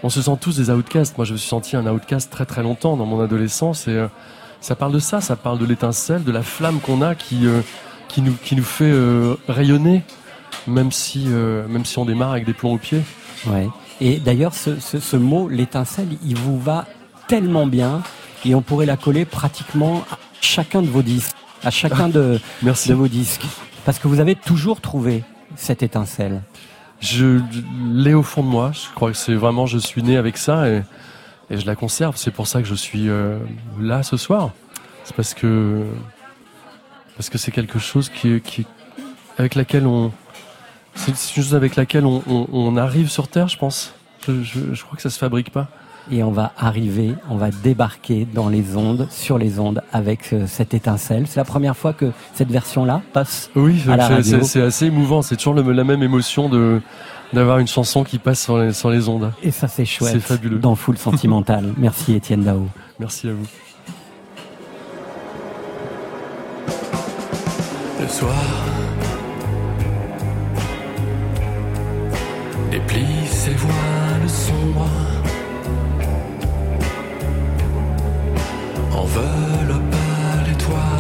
On 0.05 0.09
se 0.09 0.23
sent 0.23 0.37
tous 0.41 0.57
des 0.57 0.71
outcasts. 0.71 1.19
Moi, 1.19 1.25
je 1.25 1.33
me 1.33 1.37
suis 1.37 1.49
senti 1.49 1.75
un 1.77 1.85
outcast 1.89 2.31
très 2.31 2.47
très 2.47 2.63
longtemps 2.63 2.97
dans 2.97 3.07
mon 3.07 3.21
adolescence. 3.21 3.89
Et 3.89 3.93
euh, 3.93 4.07
ça 4.61 4.77
parle 4.77 4.93
de 4.93 5.01
ça, 5.01 5.21
ça 5.21 5.35
parle 5.35 5.59
de 5.59 5.67
l'étincelle, 5.67 6.23
de 6.23 6.31
la 6.33 6.43
flamme 6.45 6.79
qu'on 6.79 7.03
a 7.03 7.17
qui, 7.17 7.47
qui, 8.07 8.23
nous, 8.23 8.35
qui 8.45 8.55
nous 8.55 8.63
fait 8.63 8.93
rayonner, 9.49 10.03
même 10.69 10.93
si, 10.93 11.27
même 11.27 11.85
si 11.85 11.99
on 11.99 12.05
démarre 12.05 12.31
avec 12.33 12.45
des 12.47 12.53
plombs 12.55 12.75
aux 12.75 12.79
pieds. 12.79 13.03
Ouais. 13.49 13.67
Et 14.01 14.19
d'ailleurs, 14.19 14.55
ce, 14.55 14.79
ce, 14.81 15.01
ce 15.01 15.17
mot, 15.17 15.49
l'étincelle, 15.49 16.09
il 16.25 16.37
vous 16.37 16.59
va 16.59 16.87
tellement 17.27 17.67
bien 17.67 18.03
et 18.45 18.55
on 18.55 18.63
pourrait 18.63 18.87
la 18.87 18.97
coller 18.97 19.25
pratiquement 19.25 20.05
à 20.11 20.19
chacun 20.41 20.83
de 20.83 20.87
vos 20.89 21.03
disques, 21.03 21.37
à 21.65 21.71
chacun 21.71 22.09
de, 22.09 22.41
Merci. 22.63 22.89
de 22.89 22.95
vos 22.95 23.09
disques. 23.09 23.45
Parce 23.85 23.99
que 23.99 24.09
vous 24.09 24.21
avez 24.21 24.35
toujours 24.35 24.81
trouvé 24.81 25.25
cette 25.57 25.83
étincelle. 25.83 26.43
Je 27.01 27.41
l'ai 27.93 28.15
au 28.15 28.23
fond 28.23 28.43
de 28.43 28.49
moi. 28.49 28.73
Je 28.73 28.93
crois 28.95 29.11
que 29.11 29.17
c'est 29.17 29.35
vraiment, 29.35 29.67
je 29.67 29.79
suis 29.79 30.03
né 30.03 30.17
avec 30.17 30.37
ça 30.37 30.69
et, 30.69 30.83
et 31.51 31.59
je 31.59 31.67
la 31.67 31.75
conserve. 31.75 32.17
C'est 32.17 32.31
pour 32.31 32.47
ça 32.47 32.61
que 32.61 32.69
je 32.69 32.75
suis 32.75 33.09
euh, 33.09 33.39
là 33.81 34.03
ce 34.03 34.17
soir. 34.17 34.51
C'est 35.05 35.15
parce 35.17 35.35
que 35.35 35.85
parce 37.17 37.31
que 37.31 37.39
c'est 37.39 37.51
quelque 37.51 37.79
chose 37.79 38.11
qui, 38.11 38.41
qui 38.41 38.67
avec 39.39 39.55
laquelle 39.55 39.87
on 39.87 40.13
c'est 41.07 41.37
une 41.37 41.43
chose 41.43 41.55
avec 41.55 41.77
laquelle 41.77 42.05
on, 42.07 42.23
on- 42.29 42.47
on 42.53 42.77
arrive 42.77 43.09
sur 43.09 43.29
Terre, 43.29 43.49
je 43.49 43.57
pense. 43.59 43.93
Je, 44.27 44.43
je- 44.43 44.75
je 44.75 44.85
crois 44.85 44.97
que 44.97 45.03
ça 45.03 45.11
se 45.11 45.19
fabrique 45.19 45.51
pas. 45.51 45.69
Et 46.11 46.23
on 46.23 46.31
va 46.31 46.53
arriver, 46.57 47.13
on 47.29 47.37
va 47.37 47.51
débarquer 47.51 48.27
dans 48.33 48.49
les 48.49 48.77
ondes, 48.77 49.07
sur 49.11 49.37
les 49.37 49.59
ondes, 49.59 49.83
avec 49.93 50.33
euh, 50.33 50.47
cette 50.47 50.73
étincelle. 50.73 51.27
C'est 51.27 51.37
la 51.39 51.45
première 51.45 51.77
fois 51.77 51.93
que 51.93 52.13
cette 52.35 52.51
version-là 52.51 53.03
passe 53.13 53.51
Oui, 53.55 53.83
à 53.89 53.97
la 53.97 54.07
c'est- 54.09 54.15
radio. 54.15 54.39
c'est 54.41 54.45
c'est 54.45 54.63
assez 54.63 54.87
émouvant. 54.87 55.21
C'est 55.21 55.37
toujours 55.37 55.53
le- 55.55 55.73
la 55.73 55.85
même 55.85 56.03
émotion 56.03 56.49
de 56.49 56.81
d'avoir 57.35 57.59
une 57.59 57.67
chanson 57.69 58.05
qui 58.05 58.19
passe 58.19 58.41
sur 58.43 58.57
les, 58.57 58.73
sur 58.73 58.89
les 58.89 59.07
ondes. 59.11 59.31
Et 59.43 59.51
ça, 59.51 59.69
c'est 59.69 59.85
chouette. 59.85 60.13
C'est 60.15 60.21
fabuleux. 60.21 60.59
Dans 60.59 60.75
Full 60.75 60.97
Sentimental. 60.97 61.75
Merci 61.77 62.15
Étienne 62.15 62.43
Dao. 62.43 62.67
Merci 62.99 63.29
à 63.29 63.33
vous. 63.33 63.47
Le 68.01 68.09
soir 68.09 68.33
déplie 72.71 73.27
ses 73.27 73.55
voiles 73.55 74.29
sombres, 74.29 74.91
enveloppe 78.93 79.95
les 80.47 80.57
toits 80.57 80.99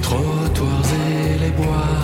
trottoirs 0.00 0.92
et 1.08 1.38
les 1.38 1.50
bois. 1.50 1.94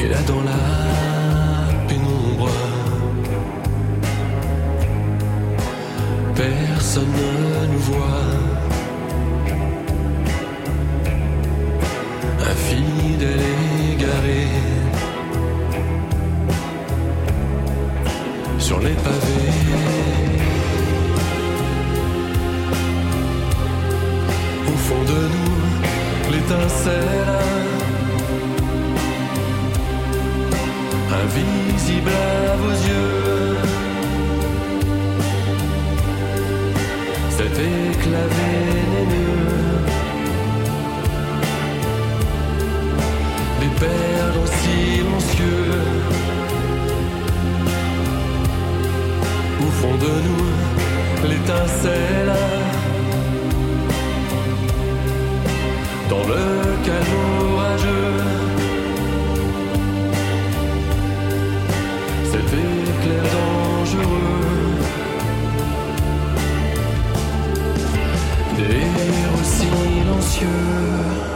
Et 0.00 0.08
là 0.08 0.20
dans 0.26 0.42
la 0.42 0.62
pénombre, 1.88 2.50
personne 6.34 7.04
ne 7.04 7.72
nous 7.72 7.78
voit. 7.78 8.59
Un 12.42 12.54
fidèle 12.54 13.40
égaré 13.92 14.46
sur 18.58 18.78
les 18.80 18.94
pavés. 18.94 19.50
Au 24.66 24.76
fond 24.86 25.02
de 25.12 25.20
nous, 25.34 26.32
l'étincelle 26.32 27.60
invisible 31.22 32.10
à 32.10 32.56
vos 32.56 32.76
yeux. 32.88 33.56
Cet 37.36 37.58
éclat 37.58 38.28
perdants 43.80 44.52
silencieux. 44.62 45.72
Au 49.66 49.70
fond 49.78 49.96
de 50.04 50.12
nous, 50.26 51.28
l'étincelle 51.28 52.34
dans 56.10 56.24
le 56.32 56.44
calme 56.86 57.16
orageux. 57.52 58.16
Cet 62.32 62.48
éclair 62.66 63.24
dangereux 63.38 64.50
des 68.56 68.82
héros 69.20 69.44
silencieux. 69.58 71.29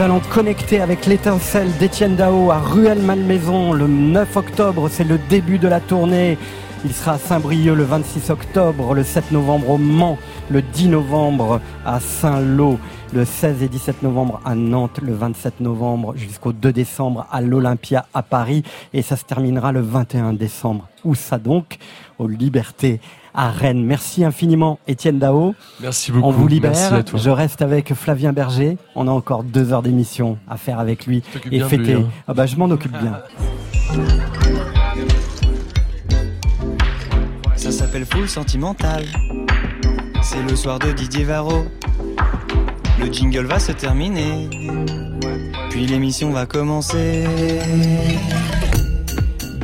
Nous 0.00 0.06
allons 0.06 0.20
connecter 0.20 0.80
avec 0.80 1.04
l'étincelle 1.04 1.70
d'Étienne 1.76 2.16
Dao 2.16 2.50
à 2.50 2.58
Ruelle-Malmaison 2.58 3.74
le 3.74 3.86
9 3.86 4.34
octobre. 4.34 4.88
C'est 4.88 5.04
le 5.04 5.18
début 5.28 5.58
de 5.58 5.68
la 5.68 5.78
tournée. 5.78 6.38
Il 6.86 6.94
sera 6.94 7.12
à 7.12 7.18
Saint-Brieuc 7.18 7.74
le 7.74 7.84
26 7.84 8.30
octobre, 8.30 8.94
le 8.94 9.04
7 9.04 9.30
novembre 9.30 9.68
au 9.68 9.76
Mans, 9.76 10.16
le 10.48 10.62
10 10.62 10.88
novembre 10.88 11.60
à 11.84 12.00
Saint-Lô, 12.00 12.78
le 13.12 13.26
16 13.26 13.62
et 13.62 13.68
17 13.68 14.02
novembre 14.02 14.40
à 14.46 14.54
Nantes, 14.54 15.00
le 15.02 15.12
27 15.12 15.60
novembre 15.60 16.16
jusqu'au 16.16 16.54
2 16.54 16.72
décembre 16.72 17.26
à 17.30 17.42
l'Olympia 17.42 18.06
à 18.14 18.22
Paris 18.22 18.62
et 18.94 19.02
ça 19.02 19.16
se 19.16 19.26
terminera 19.26 19.70
le 19.70 19.82
21 19.82 20.32
décembre. 20.32 20.88
Où 21.04 21.14
ça 21.14 21.36
donc? 21.36 21.76
Aux 22.18 22.26
Libertés 22.26 23.00
à 23.34 23.50
Rennes. 23.50 23.84
Merci 23.84 24.24
infiniment 24.24 24.78
Étienne 24.88 25.18
Dao. 25.18 25.54
Merci 25.80 26.12
beaucoup. 26.12 26.26
On 26.28 26.30
vous 26.30 26.48
libère. 26.48 26.70
Merci 26.72 26.94
à 26.94 27.02
toi. 27.02 27.18
Je 27.18 27.30
reste 27.30 27.62
avec 27.62 27.94
Flavien 27.94 28.32
Berger. 28.32 28.76
On 28.94 29.08
a 29.08 29.10
encore 29.10 29.44
deux 29.44 29.72
heures 29.72 29.82
d'émission 29.82 30.38
à 30.48 30.56
faire 30.56 30.78
avec 30.78 31.06
lui 31.06 31.22
et 31.50 31.58
lui, 31.58 31.68
fêter. 31.68 31.94
hein. 31.94 32.08
Ah 32.28 32.34
bah 32.34 32.46
je 32.46 32.56
m'en 32.56 32.70
occupe 32.70 32.92
bien. 32.98 33.20
Ça 37.56 37.70
s'appelle 37.72 38.06
Full 38.06 38.28
Sentimental. 38.28 39.04
C'est 40.22 40.42
le 40.42 40.56
soir 40.56 40.78
de 40.78 40.92
Didier 40.92 41.24
Varro. 41.24 41.64
Le 42.98 43.06
jingle 43.12 43.46
va 43.46 43.58
se 43.58 43.72
terminer. 43.72 44.48
Puis 45.70 45.86
l'émission 45.86 46.30
va 46.30 46.46
commencer. 46.46 47.24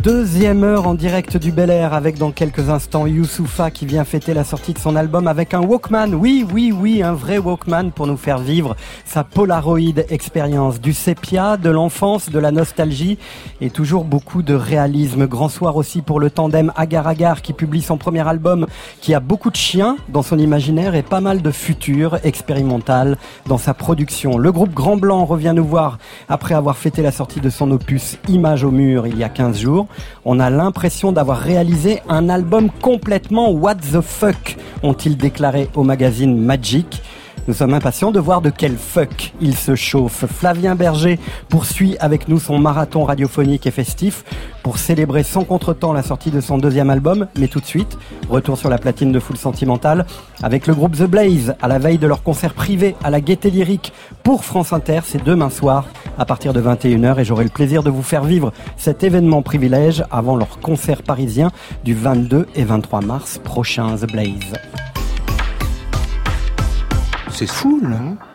Deuxième 0.06 0.62
heure 0.62 0.86
en 0.86 0.94
direct 0.94 1.36
du 1.36 1.50
Bel 1.50 1.68
Air 1.68 1.92
avec 1.92 2.16
dans 2.16 2.30
quelques 2.30 2.70
instants 2.70 3.08
Youssoufa 3.08 3.72
qui 3.72 3.86
vient 3.86 4.04
fêter 4.04 4.34
la 4.34 4.44
sortie 4.44 4.72
de 4.72 4.78
son 4.78 4.94
album 4.94 5.26
avec 5.26 5.52
un 5.52 5.60
Walkman. 5.60 6.14
Oui, 6.14 6.46
oui, 6.52 6.70
oui, 6.70 7.02
un 7.02 7.12
vrai 7.12 7.38
Walkman 7.38 7.90
pour 7.90 8.06
nous 8.06 8.16
faire 8.16 8.38
vivre 8.38 8.76
sa 9.04 9.24
Polaroid 9.24 10.04
expérience. 10.08 10.80
Du 10.80 10.92
sépia, 10.92 11.56
de 11.56 11.70
l'enfance, 11.70 12.30
de 12.30 12.38
la 12.38 12.52
nostalgie 12.52 13.18
et 13.60 13.68
toujours 13.68 14.04
beaucoup 14.04 14.44
de 14.44 14.54
réalisme. 14.54 15.26
Grand 15.26 15.48
soir 15.48 15.74
aussi 15.74 16.02
pour 16.02 16.20
le 16.20 16.30
tandem 16.30 16.72
Agar 16.76 17.08
Agar 17.08 17.42
qui 17.42 17.52
publie 17.52 17.82
son 17.82 17.96
premier 17.96 18.28
album 18.28 18.68
qui 19.00 19.12
a 19.12 19.18
beaucoup 19.18 19.50
de 19.50 19.56
chiens 19.56 19.96
dans 20.08 20.22
son 20.22 20.38
imaginaire 20.38 20.94
et 20.94 21.02
pas 21.02 21.20
mal 21.20 21.42
de 21.42 21.50
futur 21.50 22.20
expérimental 22.22 23.18
dans 23.46 23.58
sa 23.58 23.74
production. 23.74 24.38
Le 24.38 24.52
groupe 24.52 24.72
Grand 24.72 24.98
Blanc 24.98 25.24
revient 25.24 25.52
nous 25.52 25.66
voir 25.66 25.98
après 26.28 26.54
avoir 26.54 26.76
fêté 26.76 27.02
la 27.02 27.10
sortie 27.10 27.40
de 27.40 27.50
son 27.50 27.72
opus 27.72 28.18
Image 28.28 28.62
au 28.62 28.70
mur 28.70 29.08
il 29.08 29.18
y 29.18 29.24
a 29.24 29.28
15 29.28 29.58
jours. 29.58 29.88
On 30.24 30.40
a 30.40 30.50
l'impression 30.50 31.12
d'avoir 31.12 31.38
réalisé 31.38 32.00
un 32.08 32.28
album 32.28 32.70
complètement 32.82 33.50
what 33.50 33.76
the 33.76 34.00
fuck, 34.00 34.56
ont-ils 34.82 35.16
déclaré 35.16 35.68
au 35.74 35.82
magazine 35.82 36.36
Magic. 36.38 37.02
Nous 37.48 37.54
sommes 37.54 37.74
impatients 37.74 38.10
de 38.10 38.18
voir 38.18 38.40
de 38.40 38.50
quel 38.50 38.76
fuck 38.76 39.32
il 39.40 39.54
se 39.54 39.76
chauffe. 39.76 40.24
Flavien 40.26 40.74
Berger 40.74 41.20
poursuit 41.48 41.96
avec 42.00 42.26
nous 42.26 42.40
son 42.40 42.58
marathon 42.58 43.04
radiophonique 43.04 43.68
et 43.68 43.70
festif 43.70 44.24
pour 44.64 44.78
célébrer 44.78 45.22
sans 45.22 45.44
contretemps 45.44 45.92
la 45.92 46.02
sortie 46.02 46.32
de 46.32 46.40
son 46.40 46.58
deuxième 46.58 46.90
album. 46.90 47.28
Mais 47.38 47.46
tout 47.46 47.60
de 47.60 47.66
suite, 47.66 47.98
retour 48.28 48.58
sur 48.58 48.68
la 48.68 48.78
platine 48.78 49.12
de 49.12 49.20
Full 49.20 49.36
Sentimental 49.36 50.06
avec 50.42 50.66
le 50.66 50.74
groupe 50.74 50.96
The 50.96 51.04
Blaze 51.04 51.54
à 51.62 51.68
la 51.68 51.78
veille 51.78 51.98
de 51.98 52.08
leur 52.08 52.24
concert 52.24 52.52
privé 52.52 52.96
à 53.04 53.10
la 53.10 53.20
Gaieté 53.20 53.50
Lyrique 53.50 53.92
pour 54.24 54.44
France 54.44 54.72
Inter. 54.72 55.00
C'est 55.04 55.22
demain 55.22 55.50
soir 55.50 55.84
à 56.18 56.24
partir 56.24 56.52
de 56.52 56.60
21h 56.60 57.20
et 57.20 57.24
j'aurai 57.24 57.44
le 57.44 57.50
plaisir 57.50 57.82
de 57.82 57.90
vous 57.90 58.02
faire 58.02 58.24
vivre 58.24 58.52
cet 58.76 59.04
événement 59.04 59.42
privilège 59.42 60.04
avant 60.10 60.36
leur 60.36 60.60
concert 60.60 61.02
parisien 61.02 61.50
du 61.84 61.94
22 61.94 62.46
et 62.54 62.64
23 62.64 63.00
mars 63.02 63.38
prochain, 63.38 63.96
The 63.96 64.10
Blaze. 64.10 64.54
C'est 67.30 67.46
fou, 67.46 67.80
là. 67.82 68.25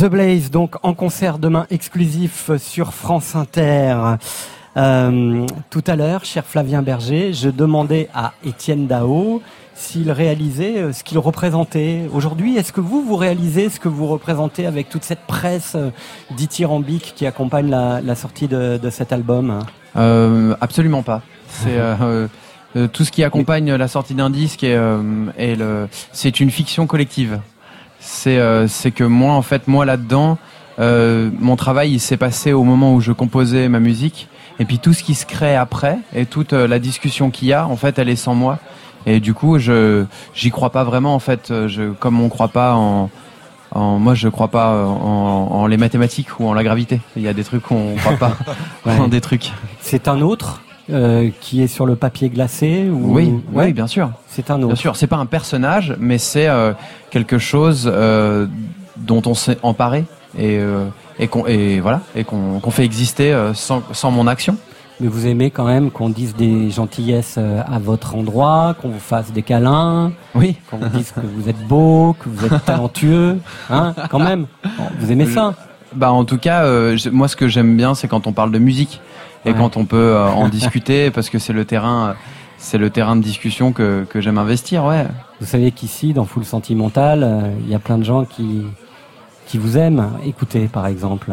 The 0.00 0.04
Blaze, 0.06 0.50
donc 0.50 0.76
en 0.82 0.94
concert 0.94 1.38
demain 1.38 1.66
exclusif 1.68 2.50
sur 2.56 2.94
France 2.94 3.36
Inter. 3.36 4.16
Euh, 4.76 5.46
tout 5.68 5.84
à 5.86 5.96
l'heure, 5.96 6.24
cher 6.24 6.46
Flavien 6.46 6.80
Berger, 6.80 7.34
je 7.34 7.50
demandais 7.50 8.08
à 8.14 8.32
Étienne 8.42 8.86
Dao 8.86 9.42
s'il 9.74 10.10
réalisait 10.10 10.78
euh, 10.78 10.92
ce 10.92 11.04
qu'il 11.04 11.18
représentait. 11.18 12.08
Aujourd'hui, 12.12 12.56
est-ce 12.56 12.72
que 12.72 12.80
vous, 12.80 13.02
vous 13.02 13.16
réalisez 13.16 13.70
ce 13.70 13.80
que 13.80 13.88
vous 13.88 14.06
représentez 14.06 14.66
avec 14.66 14.88
toute 14.88 15.04
cette 15.04 15.26
presse 15.26 15.74
euh, 15.74 15.90
dithyrambique 16.36 17.14
qui 17.16 17.26
accompagne 17.26 17.70
la, 17.70 18.14
sortie 18.14 18.48
de, 18.48 18.78
cet 18.90 19.12
album? 19.12 19.60
Euh, 19.96 20.54
absolument 20.60 21.02
pas. 21.02 21.22
C'est 21.48 21.78
tout 22.92 23.04
ce 23.04 23.10
qui 23.10 23.24
accompagne 23.24 23.74
la 23.74 23.88
sortie 23.88 24.14
d'un 24.14 24.30
disque 24.30 24.62
et, 24.62 24.78
c'est 26.12 26.40
une 26.40 26.50
fiction 26.50 26.86
collective. 26.86 27.40
C'est 27.98 28.36
que 28.94 29.04
moi 29.04 29.34
en 29.34 29.42
fait 29.42 29.66
moi 29.66 29.84
là-dedans, 29.84 30.38
mon 30.78 31.56
travail 31.56 31.92
il 31.92 32.00
s'est 32.00 32.16
passé 32.16 32.52
au 32.52 32.62
moment 32.62 32.94
où 32.94 33.00
je 33.00 33.12
composais 33.12 33.68
ma 33.68 33.80
musique 33.80 34.28
et 34.60 34.64
puis 34.64 34.78
tout 34.78 34.92
ce 34.92 35.02
qui 35.02 35.14
se 35.14 35.26
crée 35.26 35.56
après 35.56 35.98
et 36.14 36.26
toute 36.26 36.52
la 36.52 36.78
discussion 36.78 37.30
qu'il 37.30 37.48
y 37.48 37.52
a 37.52 37.66
en 37.66 37.76
fait 37.76 37.98
elle 37.98 38.08
est 38.08 38.16
sans 38.16 38.34
moi 38.34 38.58
et 39.06 39.20
du 39.20 39.34
coup 39.34 39.58
je 39.58 40.04
j'y 40.34 40.50
crois 40.50 40.70
pas 40.70 40.84
vraiment 40.84 41.14
en 41.14 41.18
fait 41.18 41.52
je 41.66 41.92
comme 41.92 42.20
on 42.20 42.28
croit 42.28 42.48
pas 42.48 42.74
en 42.74 43.10
en, 43.72 44.00
moi, 44.00 44.14
je 44.14 44.28
crois 44.28 44.48
pas 44.48 44.84
en, 44.84 45.46
en 45.52 45.66
les 45.68 45.76
mathématiques 45.76 46.40
ou 46.40 46.48
en 46.48 46.54
la 46.54 46.64
gravité. 46.64 47.00
Il 47.14 47.22
y 47.22 47.28
a 47.28 47.32
des 47.32 47.44
trucs 47.44 47.70
où 47.70 47.74
on 47.74 47.94
croit 47.94 48.16
pas 48.16 48.36
en 48.84 49.06
des 49.06 49.20
trucs. 49.20 49.52
C'est 49.80 50.08
un 50.08 50.20
autre 50.22 50.60
euh, 50.90 51.30
qui 51.40 51.62
est 51.62 51.68
sur 51.68 51.86
le 51.86 51.94
papier 51.94 52.30
glacé 52.30 52.88
ou... 52.90 53.14
Oui, 53.14 53.32
Ouais. 53.52 53.66
oui, 53.66 53.72
bien 53.72 53.86
sûr. 53.86 54.10
C'est 54.26 54.50
un 54.50 54.56
autre. 54.56 54.66
Bien 54.66 54.74
sûr, 54.74 54.96
c'est 54.96 55.06
pas 55.06 55.18
un 55.18 55.26
personnage, 55.26 55.94
mais 56.00 56.18
c'est 56.18 56.48
euh, 56.48 56.72
quelque 57.10 57.38
chose 57.38 57.88
euh, 57.92 58.48
dont 58.96 59.22
on 59.26 59.34
s'est 59.34 59.58
emparé 59.62 60.04
et, 60.36 60.58
euh, 60.58 60.86
et 61.20 61.28
qu'on 61.28 61.46
et 61.46 61.78
voilà 61.78 62.00
et 62.16 62.24
qu'on 62.24 62.58
qu'on 62.58 62.70
fait 62.72 62.84
exister 62.84 63.32
euh, 63.32 63.54
sans, 63.54 63.82
sans 63.92 64.10
mon 64.10 64.26
action. 64.26 64.56
Mais 65.00 65.08
vous 65.08 65.26
aimez 65.26 65.50
quand 65.50 65.64
même 65.64 65.90
qu'on 65.90 66.10
dise 66.10 66.34
des 66.36 66.70
gentillesses 66.70 67.36
euh, 67.38 67.62
à 67.66 67.78
votre 67.78 68.14
endroit, 68.16 68.74
qu'on 68.80 68.90
vous 68.90 68.98
fasse 69.00 69.32
des 69.32 69.42
câlins, 69.42 70.12
oui. 70.34 70.56
qu'on 70.70 70.76
vous 70.76 70.88
dise 70.88 71.12
que 71.12 71.20
vous 71.20 71.48
êtes 71.48 71.66
beau, 71.66 72.14
que 72.18 72.28
vous 72.28 72.44
êtes 72.44 72.64
talentueux, 72.66 73.38
hein, 73.70 73.94
quand 74.10 74.18
même. 74.18 74.46
Vous 74.98 75.10
aimez 75.10 75.26
ça 75.26 75.54
Bah 75.94 76.12
en 76.12 76.24
tout 76.24 76.36
cas, 76.38 76.64
euh, 76.64 76.98
moi 77.12 77.28
ce 77.28 77.36
que 77.36 77.48
j'aime 77.48 77.76
bien, 77.76 77.94
c'est 77.94 78.08
quand 78.08 78.26
on 78.26 78.32
parle 78.32 78.52
de 78.52 78.58
musique 78.58 79.00
et 79.46 79.52
Ouais. 79.52 79.56
quand 79.56 79.78
on 79.78 79.86
peut 79.86 79.96
euh, 79.96 80.28
en 80.28 80.48
discuter 80.50 81.10
parce 81.14 81.30
que 81.30 81.38
c'est 81.38 81.54
le 81.54 81.64
terrain, 81.64 82.08
euh, 82.08 82.12
c'est 82.58 82.76
le 82.76 82.90
terrain 82.90 83.16
de 83.16 83.22
discussion 83.22 83.72
que, 83.72 84.04
que 84.10 84.20
j'aime 84.20 84.36
investir, 84.36 84.84
ouais. 84.84 85.06
Vous 85.40 85.46
savez 85.46 85.70
qu'ici, 85.72 86.12
dans 86.12 86.26
Full 86.26 86.44
Sentimental, 86.44 87.52
il 87.64 87.70
y 87.70 87.74
a 87.74 87.78
plein 87.78 87.96
de 87.96 88.04
gens 88.04 88.26
qui, 88.26 88.64
qui 89.46 89.56
vous 89.56 89.78
aiment. 89.78 90.10
Écoutez, 90.26 90.68
par 90.68 90.86
exemple. 90.86 91.32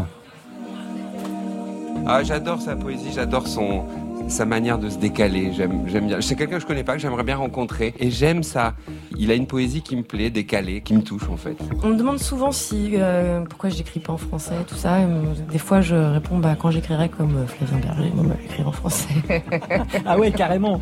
Ah, 2.09 2.23
j'adore 2.23 2.61
sa 2.61 2.75
poésie, 2.75 3.11
j'adore 3.13 3.47
son 3.47 3.83
sa 4.29 4.45
manière 4.45 4.77
de 4.77 4.89
se 4.89 4.97
décaler. 4.97 5.53
J'aime, 5.53 5.83
j'aime 5.87 6.07
bien. 6.07 6.19
C'est 6.21 6.35
quelqu'un 6.35 6.55
que 6.55 6.61
je 6.61 6.65
connais 6.65 6.83
pas, 6.83 6.93
que 6.93 6.99
j'aimerais 6.99 7.23
bien 7.23 7.37
rencontrer, 7.37 7.93
et 7.99 8.11
j'aime 8.11 8.43
ça. 8.43 8.73
Il 9.17 9.31
a 9.31 9.35
une 9.35 9.47
poésie 9.47 9.81
qui 9.81 9.95
me 9.95 10.03
plaît, 10.03 10.29
décalée, 10.29 10.81
qui 10.81 10.93
me 10.93 11.01
touche 11.01 11.29
en 11.29 11.37
fait. 11.37 11.57
On 11.83 11.89
me 11.89 11.95
demande 11.95 12.19
souvent 12.19 12.51
si 12.51 12.93
euh, 12.95 13.41
pourquoi 13.41 13.69
j'écris 13.69 13.99
pas 13.99 14.13
en 14.13 14.17
français, 14.17 14.55
tout 14.67 14.75
ça. 14.75 14.97
Euh, 14.97 15.21
Des 15.51 15.57
fois, 15.57 15.81
je 15.81 15.95
réponds 15.95 16.39
bah, 16.39 16.55
quand 16.59 16.71
j'écrirai 16.71 17.09
comme 17.09 17.37
euh, 17.37 17.47
Flavien 17.47 17.77
Berger, 17.79 18.11
on 18.17 18.23
va 18.23 18.35
écrire 18.43 18.67
en 18.67 18.71
français. 18.73 19.09
ah 20.05 20.17
ouais, 20.17 20.31
carrément. 20.31 20.81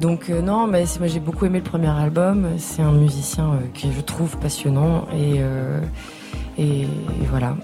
Donc 0.00 0.30
euh, 0.30 0.42
non, 0.42 0.66
mais 0.66 0.84
moi 0.98 1.08
j'ai 1.08 1.20
beaucoup 1.20 1.44
aimé 1.46 1.58
le 1.58 1.64
premier 1.64 1.88
album. 1.88 2.46
C'est 2.58 2.82
un 2.82 2.92
musicien 2.92 3.52
euh, 3.52 3.56
que 3.74 3.92
je 3.92 4.00
trouve 4.00 4.36
passionnant 4.38 5.06
et 5.12 5.36
euh, 5.38 5.80
et, 6.58 6.82
et 6.82 7.26
voilà. 7.30 7.56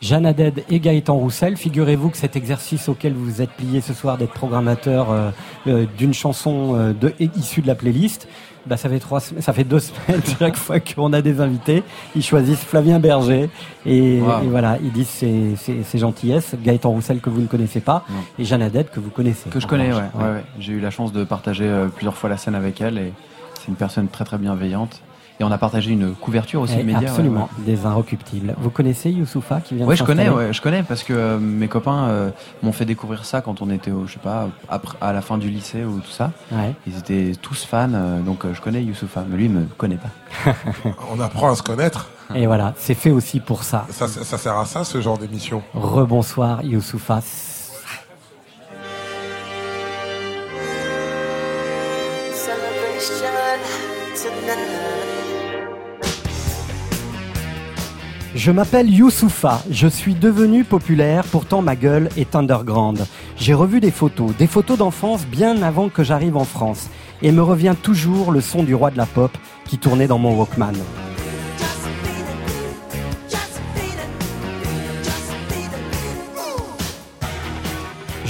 Jeanne 0.00 0.24
Haddad 0.24 0.62
et 0.70 0.80
Gaëtan 0.80 1.14
Roussel, 1.14 1.58
figurez-vous 1.58 2.08
que 2.08 2.16
cet 2.16 2.34
exercice 2.34 2.88
auquel 2.88 3.12
vous 3.12 3.24
vous 3.24 3.42
êtes 3.42 3.50
plié 3.50 3.82
ce 3.82 3.92
soir 3.92 4.16
d'être 4.16 4.32
programmateur 4.32 5.10
euh, 5.10 5.30
euh, 5.66 5.84
d'une 5.98 6.14
chanson 6.14 6.74
euh, 6.74 6.92
de, 6.94 7.12
issue 7.36 7.60
de 7.60 7.66
la 7.66 7.74
playlist, 7.74 8.26
bah, 8.66 8.78
ça, 8.78 8.88
fait 8.88 8.98
trois, 8.98 9.20
ça 9.20 9.52
fait 9.52 9.64
deux 9.64 9.78
semaines 9.78 10.22
chaque 10.38 10.56
fois 10.56 10.80
qu'on 10.80 11.12
a 11.12 11.20
des 11.20 11.42
invités, 11.42 11.82
ils 12.16 12.22
choisissent 12.22 12.64
Flavien 12.64 12.98
Berger 12.98 13.50
et, 13.84 14.20
Wow. 14.20 14.44
et 14.44 14.46
voilà, 14.48 14.78
ils 14.82 14.90
disent 14.92 15.08
ses, 15.08 15.56
ses, 15.56 15.82
ses 15.82 15.98
gentillesses. 15.98 16.54
Gaëtan 16.62 16.90
Roussel 16.90 17.20
que 17.20 17.28
vous 17.28 17.42
ne 17.42 17.46
connaissez 17.46 17.80
pas 17.80 18.04
et 18.38 18.44
Jeanne 18.46 18.62
Haddad 18.62 18.88
que 18.90 19.00
vous 19.00 19.10
connaissez. 19.10 19.50
Que 19.50 19.60
je 19.60 19.66
connais, 19.66 19.92
ouais. 19.92 20.00
ouais, 20.14 20.24
ouais. 20.24 20.44
J'ai 20.58 20.72
eu 20.72 20.80
la 20.80 20.90
chance 20.90 21.12
de 21.12 21.24
partager 21.24 21.70
plusieurs 21.94 22.16
fois 22.16 22.30
la 22.30 22.38
scène 22.38 22.54
avec 22.54 22.80
elle 22.80 22.96
et 22.96 23.12
c'est 23.58 23.68
une 23.68 23.76
personne 23.76 24.08
très 24.08 24.24
très 24.24 24.38
bienveillante. 24.38 25.02
Et 25.40 25.44
on 25.44 25.50
a 25.50 25.56
partagé 25.56 25.90
une 25.92 26.14
couverture 26.14 26.60
aussi 26.60 26.74
Eh, 26.76 26.82
de 26.82 26.86
médias. 26.86 27.08
Absolument, 27.08 27.48
ouais. 27.58 27.64
des 27.64 27.86
inrecuptibles. 27.86 28.54
Vous 28.58 28.68
connaissez 28.68 29.10
Youssoufa 29.10 29.60
qui 29.62 29.74
vient 29.74 29.86
de 29.86 29.88
Ouais, 29.88 29.96
je 29.96 30.04
connais, 30.04 30.28
ouais, 30.28 30.52
je 30.52 30.60
connais 30.60 30.82
parce 30.82 31.02
que 31.02 31.14
euh, 31.14 31.38
mes 31.38 31.66
copains 31.66 32.08
euh, 32.08 32.30
m'ont 32.62 32.72
fait 32.72 32.84
découvrir 32.84 33.24
ça 33.24 33.40
quand 33.40 33.62
on 33.62 33.70
était, 33.70 33.90
au, 33.90 34.06
je 34.06 34.12
sais 34.12 34.18
pas, 34.18 34.48
après, 34.68 34.98
à 35.00 35.14
la 35.14 35.22
fin 35.22 35.38
du 35.38 35.48
lycée 35.48 35.82
ou 35.82 35.98
tout 36.00 36.10
ça. 36.10 36.30
Ouais. 36.52 36.74
Ils 36.86 36.98
étaient 36.98 37.32
tous 37.40 37.64
fans, 37.64 37.88
euh, 37.94 38.20
donc 38.20 38.44
euh, 38.44 38.52
je 38.52 38.60
connais 38.60 38.82
Youssoufa, 38.84 39.24
mais 39.26 39.36
lui 39.38 39.46
il 39.46 39.50
me 39.50 39.64
connaît 39.78 39.96
pas. 39.96 40.52
On 41.10 41.18
apprend 41.20 41.50
à 41.50 41.54
se 41.54 41.62
connaître. 41.62 42.10
Et 42.34 42.46
voilà, 42.46 42.74
c'est 42.76 42.94
fait 42.94 43.10
aussi 43.10 43.40
pour 43.40 43.64
ça. 43.64 43.86
Ça, 43.90 44.08
ça 44.08 44.36
sert 44.36 44.58
à 44.58 44.66
ça, 44.66 44.84
ce 44.84 45.00
genre 45.00 45.16
d'émission. 45.16 45.62
Rebonsoir 45.72 46.62
Youssoufa. 46.62 47.22
Je 58.36 58.52
m'appelle 58.52 58.88
Youssoufa, 58.88 59.60
je 59.72 59.88
suis 59.88 60.14
devenu 60.14 60.62
populaire, 60.62 61.24
pourtant 61.24 61.62
ma 61.62 61.74
gueule 61.74 62.08
est 62.16 62.36
underground. 62.36 63.04
J'ai 63.36 63.54
revu 63.54 63.80
des 63.80 63.90
photos, 63.90 64.36
des 64.36 64.46
photos 64.46 64.78
d'enfance 64.78 65.26
bien 65.26 65.62
avant 65.62 65.88
que 65.88 66.04
j'arrive 66.04 66.36
en 66.36 66.44
France, 66.44 66.90
et 67.22 67.32
me 67.32 67.42
revient 67.42 67.74
toujours 67.82 68.30
le 68.30 68.40
son 68.40 68.62
du 68.62 68.74
roi 68.74 68.92
de 68.92 68.98
la 68.98 69.06
pop 69.06 69.36
qui 69.66 69.78
tournait 69.78 70.06
dans 70.06 70.18
mon 70.18 70.36
Walkman. 70.36 70.74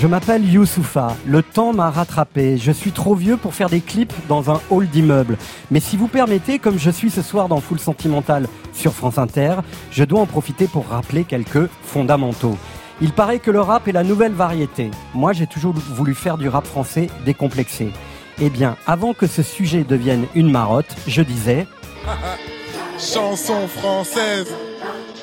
Je 0.01 0.07
m'appelle 0.07 0.51
Youssoufa, 0.51 1.15
le 1.27 1.43
temps 1.43 1.75
m'a 1.75 1.91
rattrapé, 1.91 2.57
je 2.57 2.73
suis 2.73 2.91
trop 2.91 3.15
vieux 3.15 3.37
pour 3.37 3.53
faire 3.53 3.69
des 3.69 3.83
clips 3.83 4.15
dans 4.29 4.51
un 4.51 4.59
hall 4.71 4.89
d'immeuble. 4.89 5.37
Mais 5.71 5.79
si 5.79 5.99
vous 5.99 6.09
permettez, 6.09 6.59
comme 6.59 6.79
je 6.79 6.89
suis 6.89 7.11
ce 7.11 7.21
soir 7.21 7.49
dans 7.49 7.61
Full 7.61 7.79
Sentimental 7.79 8.49
sur 8.73 8.95
France 8.95 9.19
Inter, 9.19 9.57
je 9.91 10.03
dois 10.05 10.21
en 10.21 10.25
profiter 10.25 10.69
pour 10.69 10.87
rappeler 10.87 11.25
quelques 11.25 11.69
fondamentaux. 11.83 12.57
Il 13.03 13.13
paraît 13.13 13.41
que 13.41 13.51
le 13.51 13.61
rap 13.61 13.89
est 13.89 13.93
la 13.93 14.03
nouvelle 14.03 14.33
variété. 14.33 14.91
Moi 15.13 15.35
j'ai 15.35 15.47
toujours 15.47 15.75
voulu 15.75 16.15
faire 16.15 16.39
du 16.39 16.49
rap 16.49 16.67
français 16.67 17.11
décomplexé. 17.27 17.93
Eh 18.41 18.49
bien, 18.49 18.77
avant 18.87 19.13
que 19.13 19.27
ce 19.27 19.43
sujet 19.43 19.85
devienne 19.85 20.25
une 20.35 20.51
marotte, 20.51 20.97
je 21.09 21.21
disais... 21.21 21.67
chanson 22.99 23.69
française. 23.69 24.47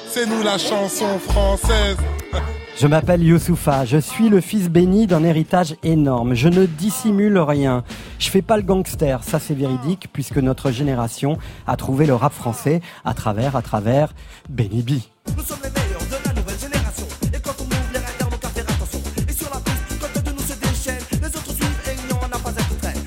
C'est 0.07 0.27
nous 0.27 0.43
la 0.43 0.59
chanson 0.59 1.17
française. 1.17 1.97
Je 2.79 2.85
m'appelle 2.85 3.23
Youssoufa, 3.23 3.85
je 3.85 3.97
suis 3.97 4.29
le 4.29 4.39
fils 4.39 4.69
béni 4.69 5.07
d'un 5.07 5.23
héritage 5.23 5.75
énorme. 5.81 6.35
Je 6.35 6.47
ne 6.47 6.67
dissimule 6.67 7.39
rien. 7.39 7.83
Je 8.19 8.29
fais 8.29 8.43
pas 8.43 8.55
le 8.55 8.61
gangster, 8.61 9.23
ça 9.23 9.39
c'est 9.39 9.55
véridique, 9.55 10.09
puisque 10.13 10.37
notre 10.37 10.69
génération 10.69 11.39
a 11.65 11.75
trouvé 11.75 12.05
le 12.05 12.13
rap 12.13 12.33
français 12.33 12.81
à 13.03 13.15
travers, 13.15 13.55
à 13.55 13.63
travers 13.63 14.13
Benny 14.47 14.83
B. 14.83 14.91
Nous 15.35 15.43
sommes 15.43 15.57
les 15.63 15.71
meilleurs 15.71 16.05
de 16.05 16.27
la 16.27 16.33
nouvelle 16.39 16.59
génération. 16.59 17.07
Et 17.33 17.39
quand 17.39 17.55
on 17.59 17.63
ouvre 17.63 17.89
les 17.93 17.99
radars, 17.99 18.27
on 18.27 18.37
doit 18.37 18.49
faire 18.51 18.65
attention. 18.69 18.99
Et 19.27 19.33
sur 19.33 19.49
la 19.51 19.59
piste, 19.59 19.97
quand 19.99 20.19
un 20.19 20.21
de 20.21 20.31
nous 20.35 20.43
se 20.43 20.53
déchaîne, 20.59 21.03
les 21.19 21.27
autres 21.27 21.53
suivent 21.53 21.81
et 21.87 21.95
il 21.99 22.05
n'y 22.05 22.13
en 22.13 22.25
a 22.27 22.29
pas 22.37 22.49
un 22.51 22.53
qui 22.53 22.75
traîne. 22.79 23.03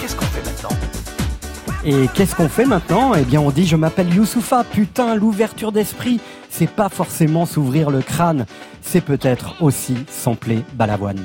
Qu'est-ce 0.00 0.16
qu'on 0.16 0.24
fait 0.24 0.44
maintenant? 0.46 0.76
Et 1.84 2.08
qu'est-ce 2.14 2.34
qu'on 2.34 2.48
fait 2.48 2.64
maintenant? 2.64 3.14
Eh 3.14 3.24
bien 3.24 3.40
on 3.42 3.50
dit 3.50 3.66
je 3.66 3.76
m'appelle 3.76 4.12
Youssoufa, 4.14 4.64
putain 4.64 5.14
l'ouverture 5.14 5.72
d'esprit, 5.72 6.20
c'est 6.58 6.66
pas 6.66 6.88
forcément 6.88 7.46
s'ouvrir 7.46 7.88
le 7.88 8.02
crâne, 8.02 8.44
c'est 8.82 9.00
peut-être 9.00 9.62
aussi 9.62 9.96
sampler 10.10 10.64
Balavoine. 10.74 11.22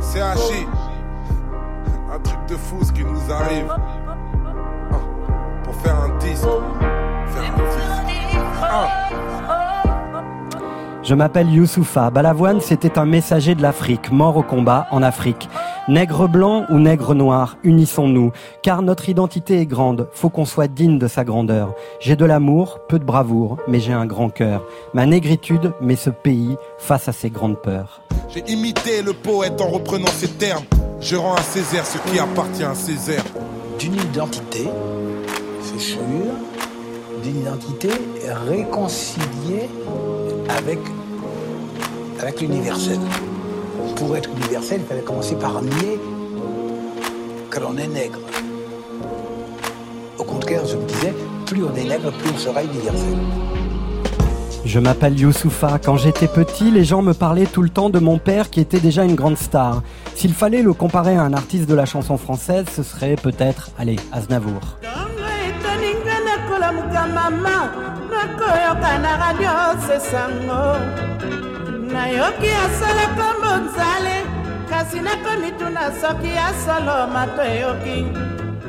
CHI. 0.00 0.66
Un 2.10 2.18
truc 2.20 2.38
de 2.48 2.56
fou 2.56 2.82
ce 2.82 2.92
qui 2.92 3.04
nous 3.04 3.30
arrive. 3.30 3.66
Ah, 3.70 4.96
Pour 5.64 5.74
faire 5.76 5.96
un 6.00 6.16
disque. 6.18 6.44
Faire 7.28 7.52
un 7.52 8.04
disque. 8.04 8.38
Ah. 8.62 9.01
Je 11.04 11.16
m'appelle 11.16 11.52
Youssoufa. 11.52 12.10
Balavoine, 12.10 12.60
c'était 12.60 12.96
un 12.96 13.06
messager 13.06 13.56
de 13.56 13.62
l'Afrique, 13.62 14.12
mort 14.12 14.36
au 14.36 14.44
combat 14.44 14.86
en 14.92 15.02
Afrique. 15.02 15.48
Nègre 15.88 16.28
blanc 16.28 16.64
ou 16.70 16.78
nègre 16.78 17.16
noir, 17.16 17.56
unissons-nous, 17.64 18.30
car 18.62 18.82
notre 18.82 19.08
identité 19.08 19.58
est 19.58 19.66
grande, 19.66 20.08
faut 20.12 20.30
qu'on 20.30 20.44
soit 20.44 20.68
digne 20.68 21.00
de 21.00 21.08
sa 21.08 21.24
grandeur. 21.24 21.74
J'ai 21.98 22.14
de 22.14 22.24
l'amour, 22.24 22.78
peu 22.88 23.00
de 23.00 23.04
bravoure, 23.04 23.58
mais 23.66 23.80
j'ai 23.80 23.92
un 23.92 24.06
grand 24.06 24.28
cœur. 24.28 24.62
Ma 24.94 25.04
négritude 25.04 25.72
met 25.80 25.96
ce 25.96 26.10
pays 26.10 26.56
face 26.78 27.08
à 27.08 27.12
ses 27.12 27.30
grandes 27.30 27.60
peurs. 27.60 28.02
J'ai 28.28 28.44
imité 28.46 29.02
le 29.02 29.12
poète 29.12 29.60
en 29.60 29.68
reprenant 29.68 30.06
ses 30.06 30.28
termes. 30.28 30.64
Je 31.00 31.16
rends 31.16 31.34
à 31.34 31.42
Césaire 31.42 31.84
ce 31.84 31.98
qui 31.98 32.20
appartient 32.20 32.62
à 32.62 32.76
Césaire. 32.76 33.24
d'une 33.76 33.96
identité, 33.96 34.68
c'est 35.60 35.80
sûr, 35.80 35.98
d'une 37.24 37.40
identité 37.40 37.88
réconciliée 38.48 39.68
avec, 40.58 40.78
avec 42.20 42.40
l'universel. 42.40 42.98
Pour 43.96 44.16
être 44.16 44.30
universel, 44.30 44.80
il 44.82 44.86
fallait 44.86 45.02
commencer 45.02 45.36
par 45.36 45.62
nier 45.62 46.00
que 47.50 47.60
l'on 47.60 47.76
est 47.76 47.86
nègre. 47.86 48.18
Au 50.18 50.24
contraire, 50.24 50.62
je 50.66 50.76
me 50.76 50.84
disais, 50.86 51.14
plus 51.46 51.64
on 51.64 51.74
est 51.74 51.84
nègre, 51.84 52.12
plus 52.12 52.30
on 52.34 52.38
sera 52.38 52.62
universel. 52.62 53.16
Je 54.64 54.78
m'appelle 54.78 55.18
Youssoufa. 55.18 55.78
Quand 55.84 55.96
j'étais 55.96 56.28
petit, 56.28 56.70
les 56.70 56.84
gens 56.84 57.02
me 57.02 57.14
parlaient 57.14 57.46
tout 57.46 57.62
le 57.62 57.68
temps 57.68 57.90
de 57.90 57.98
mon 57.98 58.18
père 58.18 58.48
qui 58.48 58.60
était 58.60 58.78
déjà 58.78 59.04
une 59.04 59.16
grande 59.16 59.36
star. 59.36 59.82
S'il 60.14 60.32
fallait 60.32 60.62
le 60.62 60.72
comparer 60.72 61.16
à 61.16 61.22
un 61.22 61.32
artiste 61.32 61.68
de 61.68 61.74
la 61.74 61.84
chanson 61.84 62.16
française, 62.16 62.66
ce 62.74 62.82
serait 62.82 63.16
peut-être, 63.16 63.70
allez, 63.76 63.96
Aznavour. 64.12 64.78
Toninga 66.62 67.06
nakolamuka 67.06 67.06
mama 67.06 67.72
nakoyoka 68.10 68.98
na 68.98 69.16
radio 69.16 69.80
sesango 69.86 70.78
nayoki 71.92 72.50
asalaka 72.64 73.34
monzale 73.42 74.24
kasi 74.70 75.00
nakomituna 75.00 75.92
soki 76.00 76.28
asolo 76.38 77.06
mato 77.12 77.42
eyoki 77.42 78.06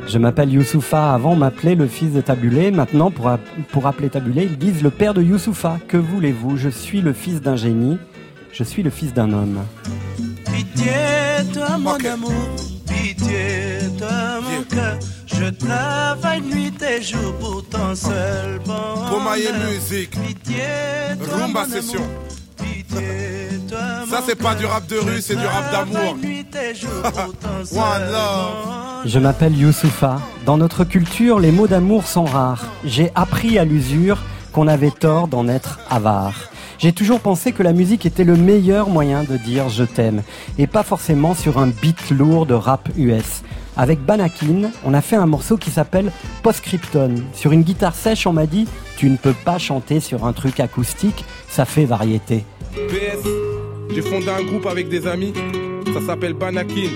Je 0.05 0.17
m'appelle 0.19 0.51
Youssoufa. 0.51 1.13
Avant, 1.13 1.31
on 1.31 1.35
m'appelait 1.37 1.75
le 1.75 1.87
fils 1.87 2.11
de 2.11 2.19
Tabulé. 2.19 2.71
Maintenant, 2.71 3.09
pour, 3.09 3.29
app- 3.29 3.39
pour 3.71 3.87
appeler 3.87 4.09
Tabulé, 4.09 4.43
ils 4.43 4.57
disent 4.57 4.83
le 4.83 4.89
père 4.89 5.13
de 5.13 5.21
Youssoufa. 5.21 5.77
Que 5.87 5.95
voulez-vous? 5.95 6.57
Je 6.57 6.67
suis 6.67 6.99
le 6.99 7.13
fils 7.13 7.41
d'un 7.41 7.55
génie. 7.55 7.97
Je 8.51 8.65
suis 8.65 8.83
le 8.83 8.89
fils 8.89 9.13
d'un 9.13 9.31
homme. 9.31 9.59
Pitié, 10.51 10.91
toi 11.53 11.77
mon 11.77 11.95
amour, 11.95 12.33
pitié, 12.85 13.79
toi 13.97 14.41
mon 14.41 14.63
cœur. 14.63 14.97
Je 15.43 15.49
travaille 15.49 16.41
nuit 16.41 16.73
et 16.81 17.01
jour 17.01 17.33
pour 17.37 17.65
ton 17.67 17.93
seul 17.95 18.59
bonheur. 18.65 19.09
Comaye 19.11 19.49
musique. 19.67 20.11
Pitié, 20.11 20.63
toi 21.19 21.37
Rumba 21.37 21.65
mon 21.65 21.69
session. 21.69 21.99
amour, 21.99 22.65
pitié, 22.65 23.59
toi 23.69 23.79
Ça, 24.09 24.23
c'est 24.25 24.41
pas 24.41 24.55
du 24.55 24.65
rap 24.65 24.87
de 24.87 24.95
rue, 24.95 25.19
c'est 25.19 25.35
du 25.35 25.45
rap 25.45 25.69
d'amour. 25.69 26.15
One 27.73 28.11
love. 28.11 29.01
Je 29.05 29.19
m'appelle 29.19 29.57
Youssoufa. 29.57 30.21
Dans 30.45 30.55
notre 30.55 30.85
culture, 30.85 31.41
les 31.41 31.51
mots 31.51 31.67
d'amour 31.67 32.07
sont 32.07 32.23
rares. 32.23 32.67
J'ai 32.85 33.11
appris 33.13 33.59
à 33.59 33.65
l'usure 33.65 34.19
qu'on 34.53 34.69
avait 34.69 34.91
tort 34.91 35.27
d'en 35.27 35.49
être 35.49 35.79
avare. 35.89 36.53
J'ai 36.77 36.93
toujours 36.93 37.19
pensé 37.19 37.51
que 37.51 37.63
la 37.63 37.73
musique 37.73 38.05
était 38.05 38.23
le 38.23 38.35
meilleur 38.35 38.89
moyen 38.89 39.23
de 39.23 39.35
dire 39.35 39.67
je 39.69 39.83
t'aime, 39.83 40.21
et 40.57 40.67
pas 40.67 40.83
forcément 40.83 41.33
sur 41.33 41.57
un 41.57 41.67
beat 41.67 42.11
lourd 42.11 42.45
de 42.45 42.53
rap 42.53 42.87
US. 42.97 43.43
Avec 43.75 43.99
Banakin, 44.05 44.69
on 44.85 44.93
a 44.93 45.01
fait 45.01 45.15
un 45.15 45.25
morceau 45.25 45.57
qui 45.57 45.71
s'appelle 45.71 46.11
Postscripton. 46.43 47.15
Sur 47.33 47.51
une 47.51 47.63
guitare 47.63 47.95
sèche, 47.95 48.27
on 48.27 48.33
m'a 48.33 48.45
dit 48.45 48.67
Tu 48.97 49.09
ne 49.09 49.17
peux 49.17 49.33
pas 49.33 49.57
chanter 49.57 49.99
sur 49.99 50.25
un 50.25 50.33
truc 50.33 50.59
acoustique, 50.59 51.25
ça 51.49 51.65
fait 51.65 51.85
variété. 51.85 52.45
PS, 52.73 53.27
j'ai 53.93 54.01
fondé 54.01 54.29
un 54.29 54.43
groupe 54.43 54.67
avec 54.67 54.89
des 54.89 55.07
amis, 55.07 55.33
ça 55.91 56.05
s'appelle 56.05 56.33
Banakin. 56.33 56.89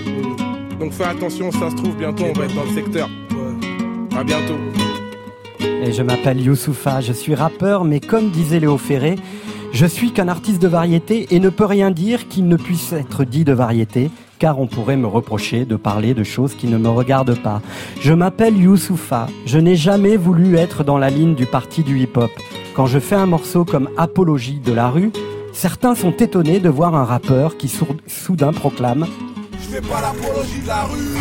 Donc 0.78 0.92
fais 0.92 1.04
attention, 1.04 1.50
ça 1.50 1.70
se 1.70 1.76
trouve, 1.76 1.96
bientôt 1.96 2.24
on 2.24 2.38
va 2.38 2.44
être 2.44 2.54
dans 2.54 2.64
le 2.64 2.74
secteur. 2.74 3.08
À 4.16 4.22
bientôt. 4.22 4.58
Et 5.60 5.92
je 5.92 6.02
m'appelle 6.02 6.40
Youssoufa, 6.40 7.00
je 7.00 7.12
suis 7.12 7.34
rappeur, 7.34 7.84
mais 7.84 7.98
comme 7.98 8.30
disait 8.30 8.60
Léo 8.60 8.78
Ferré, 8.78 9.16
je 9.72 9.86
suis 9.86 10.12
qu'un 10.12 10.28
artiste 10.28 10.62
de 10.62 10.68
variété 10.68 11.26
et 11.30 11.40
ne 11.40 11.50
peux 11.50 11.64
rien 11.64 11.90
dire 11.90 12.28
qui 12.28 12.42
ne 12.42 12.56
puisse 12.56 12.92
être 12.92 13.24
dit 13.24 13.44
de 13.44 13.52
variété, 13.52 14.10
car 14.38 14.58
on 14.60 14.66
pourrait 14.66 14.96
me 14.96 15.06
reprocher 15.06 15.64
de 15.64 15.76
parler 15.76 16.14
de 16.14 16.24
choses 16.24 16.54
qui 16.54 16.68
ne 16.68 16.78
me 16.78 16.88
regardent 16.88 17.38
pas. 17.40 17.60
Je 18.00 18.12
m'appelle 18.12 18.56
Youssoufa, 18.56 19.26
je 19.46 19.58
n'ai 19.58 19.76
jamais 19.76 20.16
voulu 20.16 20.56
être 20.56 20.84
dans 20.84 20.98
la 20.98 21.10
ligne 21.10 21.34
du 21.34 21.46
parti 21.46 21.82
du 21.82 21.98
hip-hop. 21.98 22.30
Quand 22.74 22.86
je 22.86 22.98
fais 22.98 23.16
un 23.16 23.26
morceau 23.26 23.64
comme 23.64 23.88
Apologie 23.96 24.60
de 24.60 24.72
la 24.72 24.88
rue, 24.88 25.10
certains 25.52 25.94
sont 25.94 26.12
étonnés 26.12 26.60
de 26.60 26.68
voir 26.68 26.94
un 26.94 27.04
rappeur 27.04 27.56
qui 27.56 27.70
soudain 28.06 28.52
proclame 28.52 29.06
Je 29.60 29.76
fais 29.76 29.80
pas 29.80 30.00
l'apologie 30.00 30.60
de 30.62 30.68
la 30.68 30.84
rue. 30.84 31.16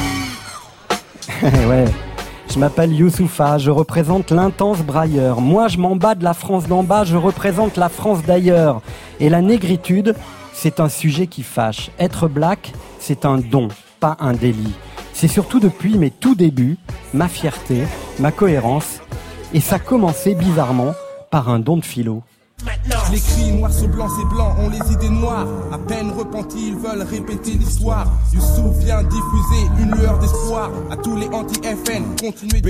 ouais. 1.67 1.85
Je 2.49 2.59
m'appelle 2.59 2.93
Youssoufa, 2.93 3.57
je 3.57 3.69
représente 3.69 4.31
l'intense 4.31 4.79
brailleur. 4.79 5.41
Moi, 5.41 5.67
je 5.67 5.77
m'en 5.77 5.95
bats 5.95 6.15
de 6.15 6.23
la 6.23 6.33
France 6.33 6.67
d'en 6.67 6.81
bas, 6.81 7.03
je 7.03 7.17
représente 7.17 7.75
la 7.75 7.89
France 7.89 8.19
d'ailleurs. 8.25 8.81
Et 9.19 9.29
la 9.29 9.41
négritude, 9.41 10.15
c'est 10.57 10.79
un 10.79 10.89
sujet 10.89 11.27
qui 11.27 11.43
fâche. 11.43 11.91
Être 11.99 12.27
black, 12.27 12.73
c'est 12.99 13.25
un 13.25 13.37
don, 13.37 13.67
pas 13.99 14.17
un 14.19 14.33
délit. 14.33 14.73
C'est 15.13 15.27
surtout 15.27 15.59
depuis 15.59 15.99
mes 15.99 16.09
tout 16.09 16.33
débuts, 16.33 16.77
ma 17.13 17.27
fierté, 17.27 17.83
ma 18.19 18.31
cohérence. 18.31 19.01
Et 19.53 19.59
ça 19.59 19.77
commençait 19.77 20.33
bizarrement 20.33 20.93
par 21.29 21.49
un 21.49 21.59
don 21.59 21.77
de 21.77 21.85
philo. 21.85 22.23
Je 22.59 23.11
l'écris 23.11 23.51
noir 23.51 23.71
sur 23.71 23.87
blanc, 23.87 24.07
c'est 24.09 24.25
blanc, 24.25 24.55
ont 24.59 24.69
les 24.69 24.91
idées 24.91 25.09
noires. 25.09 25.47
À 25.71 25.77
peine 25.77 26.11
repentis, 26.11 26.69
ils 26.69 26.75
veulent 26.75 27.05
répéter 27.07 27.51
l'histoire. 27.51 28.07
Youssouf 28.33 28.75
vient 28.79 29.03
diffuser 29.03 29.67
une 29.79 29.95
lueur 29.95 30.17
d'espoir 30.17 30.71
à 30.89 30.97
tous 30.97 31.15
les 31.15 31.27
anti-FN. 31.27 32.15
Continuez 32.19 32.61
de 32.61 32.69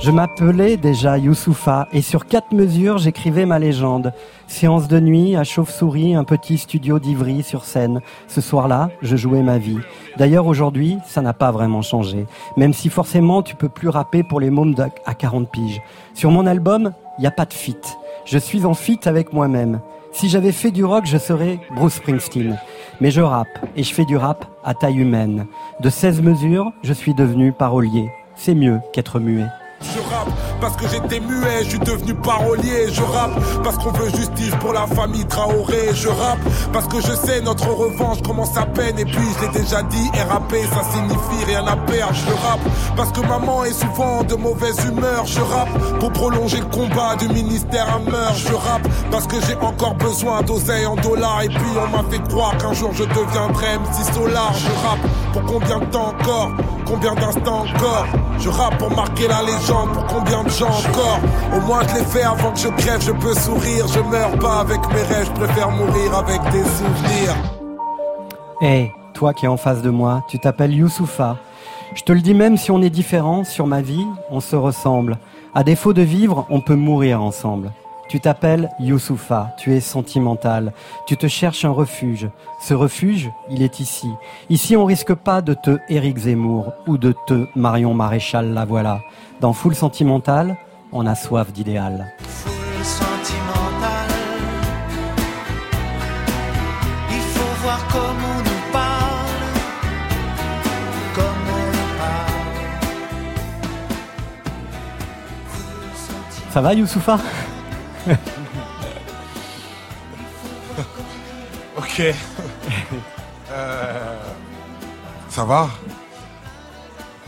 Je 0.00 0.10
m'appelais 0.10 0.76
déjà 0.76 1.16
Youssoufa 1.16 1.88
et 1.92 2.02
sur 2.02 2.26
quatre 2.26 2.52
mesures 2.52 2.98
j'écrivais 2.98 3.46
ma 3.46 3.58
légende. 3.58 4.12
Séance 4.46 4.86
de 4.86 5.00
nuit 5.00 5.34
à 5.34 5.44
Chauve-souris, 5.44 6.14
un 6.14 6.24
petit 6.24 6.58
studio 6.58 6.98
d'Ivry 6.98 7.42
sur 7.42 7.64
scène. 7.64 8.00
Ce 8.28 8.42
soir-là, 8.42 8.90
je 9.00 9.16
jouais 9.16 9.42
ma 9.42 9.56
vie. 9.56 9.78
D'ailleurs 10.18 10.46
aujourd'hui, 10.46 10.98
ça 11.06 11.22
n'a 11.22 11.32
pas 11.32 11.50
vraiment 11.50 11.82
changé. 11.82 12.26
Même 12.58 12.74
si 12.74 12.90
forcément 12.90 13.42
tu 13.42 13.56
peux 13.56 13.70
plus 13.70 13.88
rapper 13.88 14.22
pour 14.22 14.40
les 14.40 14.50
mômes 14.50 14.74
à 15.06 15.14
40 15.14 15.50
piges. 15.50 15.80
Sur 16.12 16.30
mon 16.30 16.46
album, 16.46 16.92
il 17.18 17.22
n'y 17.22 17.26
a 17.26 17.30
pas 17.30 17.46
de 17.46 17.54
feat. 17.54 17.96
Je 18.24 18.38
suis 18.38 18.64
en 18.64 18.74
feat 18.74 19.06
avec 19.06 19.32
moi-même. 19.32 19.80
Si 20.12 20.28
j'avais 20.28 20.52
fait 20.52 20.70
du 20.70 20.84
rock, 20.84 21.06
je 21.06 21.18
serais 21.18 21.58
Bruce 21.74 21.94
Springsteen. 21.94 22.58
Mais 23.00 23.10
je 23.10 23.20
rappe, 23.20 23.58
et 23.76 23.82
je 23.82 23.92
fais 23.92 24.04
du 24.04 24.16
rap 24.16 24.44
à 24.64 24.74
taille 24.74 24.98
humaine. 24.98 25.46
De 25.80 25.90
16 25.90 26.22
mesures, 26.22 26.72
je 26.82 26.92
suis 26.92 27.14
devenu 27.14 27.52
parolier. 27.52 28.10
C'est 28.36 28.54
mieux 28.54 28.80
qu'être 28.92 29.18
muet. 29.18 29.46
Je 29.82 29.98
rappe 29.98 30.28
parce 30.60 30.76
que 30.76 30.88
j'étais 30.88 31.20
muet, 31.20 31.64
je 31.64 31.70
suis 31.70 31.78
devenu 31.78 32.14
parolier. 32.14 32.88
Je 32.92 33.02
rappe 33.02 33.32
parce 33.64 33.76
qu'on 33.78 33.90
veut 33.90 34.10
justice 34.10 34.54
pour 34.60 34.72
la 34.72 34.86
famille 34.86 35.24
Traoré. 35.26 35.94
Je 35.94 36.08
rappe 36.08 36.38
parce 36.72 36.86
que 36.86 37.00
je 37.00 37.12
sais 37.12 37.40
notre 37.40 37.68
revanche 37.68 38.22
commence 38.22 38.56
à 38.56 38.66
peine. 38.66 38.98
Et 38.98 39.04
puis 39.04 39.26
je 39.36 39.46
l'ai 39.46 39.60
déjà 39.60 39.82
dit, 39.82 40.10
RAP 40.28 40.54
ça 40.72 40.82
signifie 40.92 41.44
rien 41.46 41.66
à 41.66 41.76
perdre. 41.76 42.14
Je 42.14 42.32
rappe 42.46 42.60
parce 42.96 43.10
que 43.12 43.20
maman 43.26 43.64
est 43.64 43.72
souvent 43.72 44.22
de 44.22 44.34
mauvaise 44.36 44.78
humeur. 44.84 45.26
Je 45.26 45.40
rappe 45.40 45.98
pour 45.98 46.12
prolonger 46.12 46.60
le 46.60 46.66
combat 46.66 47.16
du 47.16 47.28
ministère 47.28 47.86
à 47.94 47.98
meurtre. 47.98 48.36
Je 48.36 48.54
rappe 48.54 48.88
parce 49.10 49.26
que 49.26 49.36
j'ai 49.46 49.56
encore 49.56 49.94
besoin 49.94 50.42
d'oseille 50.42 50.86
en 50.86 50.96
dollars. 50.96 51.42
Et 51.42 51.48
puis 51.48 51.72
on 51.76 51.96
m'a 51.96 52.08
fait 52.08 52.22
croire 52.28 52.56
qu'un 52.56 52.72
jour 52.72 52.92
je 52.94 53.04
deviendrai 53.04 53.78
MC 53.78 54.14
Solar. 54.14 54.52
Je 54.54 54.86
rappe 54.86 55.00
pour 55.32 55.42
combien 55.44 55.78
de 55.80 55.86
temps 55.86 56.08
encore? 56.08 56.50
Combien 56.86 57.14
d'instants 57.14 57.64
encore? 57.64 58.06
Je 58.38 58.48
rappe 58.48 58.76
pour 58.78 58.90
marquer 58.90 59.28
la 59.28 59.42
légende 59.42 59.71
pour 59.92 60.06
combien 60.06 60.44
de 60.44 60.50
gens 60.50 60.68
encore 60.68 61.20
Au 61.56 61.60
moins 61.66 61.82
je 61.88 61.94
l'ai 61.94 62.04
fait 62.04 62.22
avant 62.22 62.52
que 62.52 62.58
je 62.58 62.68
crève, 62.68 63.00
je 63.00 63.12
peux 63.12 63.34
sourire 63.34 63.86
Je 63.88 64.00
meurs 64.00 64.38
pas 64.38 64.60
avec 64.60 64.80
mes 64.88 65.02
rêves, 65.02 65.26
je 65.26 65.44
préfère 65.44 65.70
mourir 65.70 66.16
avec 66.16 66.40
des 66.52 66.64
souvenirs 66.64 67.36
Hé, 68.60 68.92
toi 69.14 69.34
qui 69.34 69.46
es 69.46 69.48
en 69.48 69.56
face 69.56 69.82
de 69.82 69.90
moi, 69.90 70.24
tu 70.28 70.38
t'appelles 70.38 70.74
Youssoufa. 70.74 71.36
Je 71.94 72.02
te 72.02 72.12
le 72.12 72.20
dis 72.20 72.34
même 72.34 72.56
si 72.56 72.70
on 72.70 72.80
est 72.80 72.90
différent 72.90 73.44
sur 73.44 73.66
ma 73.66 73.82
vie, 73.82 74.06
on 74.30 74.40
se 74.40 74.54
ressemble. 74.54 75.18
À 75.54 75.64
défaut 75.64 75.92
de 75.92 76.02
vivre, 76.02 76.46
on 76.48 76.60
peut 76.60 76.76
mourir 76.76 77.22
ensemble. 77.22 77.72
Tu 78.12 78.20
t'appelles 78.20 78.68
Youssoufa, 78.78 79.54
tu 79.56 79.74
es 79.74 79.80
sentimental, 79.80 80.74
tu 81.06 81.16
te 81.16 81.28
cherches 81.28 81.64
un 81.64 81.70
refuge. 81.70 82.28
Ce 82.60 82.74
refuge, 82.74 83.30
il 83.48 83.62
est 83.62 83.80
ici. 83.80 84.10
Ici, 84.50 84.76
on 84.76 84.84
risque 84.84 85.14
pas 85.14 85.40
de 85.40 85.54
te 85.54 85.78
Éric 85.88 86.18
Zemmour 86.18 86.74
ou 86.86 86.98
de 86.98 87.14
te 87.26 87.46
Marion 87.54 87.94
Maréchal, 87.94 88.52
la 88.52 88.66
voilà. 88.66 89.00
Dans 89.40 89.54
Full 89.54 89.74
Sentimental, 89.74 90.58
on 90.92 91.06
a 91.06 91.14
soif 91.14 91.54
d'idéal. 91.54 92.12
foule 92.28 92.84
sentimentale. 92.84 94.10
Il 97.08 97.22
faut 97.32 97.62
voir 97.62 97.80
comment 97.90 98.34
on 98.36 98.42
nous 98.42 98.72
parle, 98.74 99.54
comment 101.14 101.62
on 101.62 101.70
nous 101.70 101.98
parle. 101.98 102.42
Ça 106.50 106.60
va 106.60 106.74
Youssoufa? 106.74 107.18
Ok. 111.76 112.02
Euh, 113.50 114.18
ça 115.28 115.44
va? 115.44 115.70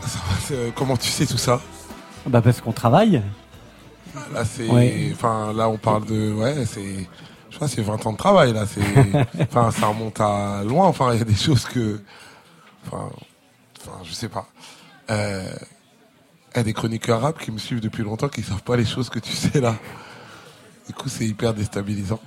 Ça 0.01 0.19
va, 0.19 0.35
c'est- 0.43 0.73
Comment 0.75 0.97
tu 0.97 1.09
sais 1.09 1.25
tout 1.25 1.37
ça? 1.37 1.61
Bah 2.27 2.41
parce 2.41 2.61
qu'on 2.61 2.71
travaille. 2.71 3.21
Là, 4.33 4.45
c'est. 4.45 4.67
Ouais. 4.67 5.11
Enfin, 5.13 5.51
là, 5.53 5.69
on 5.69 5.77
parle 5.77 6.05
de. 6.05 6.31
Ouais, 6.33 6.65
c'est. 6.65 7.07
Je 7.49 7.55
crois 7.55 7.67
que 7.67 7.73
c'est 7.73 7.81
20 7.81 8.05
ans 8.05 8.13
de 8.13 8.17
travail, 8.17 8.53
là. 8.53 8.65
C'est. 8.65 8.81
Enfin, 9.41 9.71
ça 9.71 9.87
remonte 9.87 10.19
à 10.19 10.63
loin. 10.63 10.87
Enfin, 10.87 11.13
il 11.13 11.19
y 11.19 11.21
a 11.21 11.25
des 11.25 11.35
choses 11.35 11.65
que. 11.65 12.01
Enfin. 12.87 13.09
Enfin, 13.81 13.97
je 14.03 14.13
sais 14.13 14.29
pas. 14.29 14.47
Euh. 15.09 15.51
Il 16.53 16.57
y 16.57 16.59
a 16.61 16.63
des 16.63 16.73
chroniqueurs 16.73 17.17
arabes 17.19 17.37
qui 17.37 17.51
me 17.51 17.57
suivent 17.57 17.81
depuis 17.81 18.03
longtemps 18.03 18.29
qui 18.29 18.41
savent 18.41 18.63
pas 18.63 18.77
les 18.77 18.85
choses 18.85 19.09
que 19.09 19.19
tu 19.19 19.33
sais 19.33 19.59
là. 19.59 19.75
Du 20.87 20.93
coup, 20.93 21.09
c'est 21.09 21.25
hyper 21.25 21.53
déstabilisant. 21.53 22.19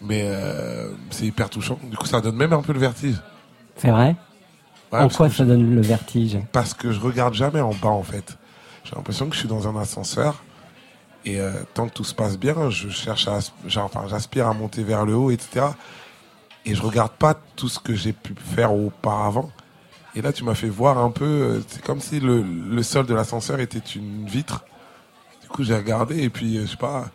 Mais 0.00 0.22
euh, 0.26 0.90
c'est 1.10 1.26
hyper 1.26 1.50
touchant. 1.50 1.78
Du 1.84 1.96
coup, 1.96 2.06
ça 2.06 2.20
donne 2.20 2.36
même 2.36 2.52
un 2.52 2.62
peu 2.62 2.72
le 2.72 2.78
vertige. 2.78 3.16
C'est 3.76 3.90
vrai 3.90 4.16
Ouais, 4.92 5.00
En 5.00 5.08
quoi 5.10 5.28
ça 5.28 5.44
donne 5.44 5.74
le 5.74 5.82
vertige 5.82 6.38
parce 6.50 6.72
que 6.72 6.92
je 6.92 7.00
regarde 7.00 7.34
jamais 7.34 7.60
en 7.60 7.74
bas 7.74 7.88
en 7.90 8.02
fait. 8.02 8.38
J'ai 8.84 8.96
l'impression 8.96 9.26
que 9.28 9.34
je 9.34 9.40
suis 9.40 9.48
dans 9.48 9.68
un 9.68 9.78
ascenseur 9.78 10.42
et 11.26 11.40
euh, 11.40 11.50
tant 11.74 11.86
que 11.88 11.92
tout 11.92 12.04
se 12.04 12.14
passe 12.14 12.38
bien, 12.38 12.70
je 12.70 12.88
cherche 12.88 13.28
à, 13.28 13.40
enfin, 13.84 14.04
j'aspire 14.08 14.46
à 14.46 14.54
monter 14.54 14.82
vers 14.82 15.04
le 15.04 15.14
haut, 15.14 15.30
etc. 15.30 15.66
Et 16.64 16.74
je 16.74 16.80
regarde 16.80 17.12
pas 17.12 17.34
tout 17.54 17.68
ce 17.68 17.78
que 17.78 17.94
j'ai 17.94 18.14
pu 18.14 18.34
faire 18.56 18.72
auparavant. 18.72 19.50
Et 20.14 20.22
là, 20.22 20.32
tu 20.32 20.42
m'as 20.42 20.54
fait 20.54 20.70
voir 20.70 20.96
un 20.96 21.10
peu. 21.10 21.24
euh, 21.26 21.60
C'est 21.68 21.82
comme 21.84 22.00
si 22.00 22.18
le, 22.18 22.42
le 22.42 22.82
sol 22.82 23.04
de 23.04 23.12
l'ascenseur 23.14 23.60
était 23.60 23.78
une 23.94 24.24
vitre. 24.26 24.64
Du 25.42 25.48
coup, 25.48 25.64
j'ai 25.64 25.76
regardé 25.76 26.22
et 26.22 26.30
puis, 26.30 26.62
je 26.62 26.66
sais 26.66 26.76
pas, 26.78 27.10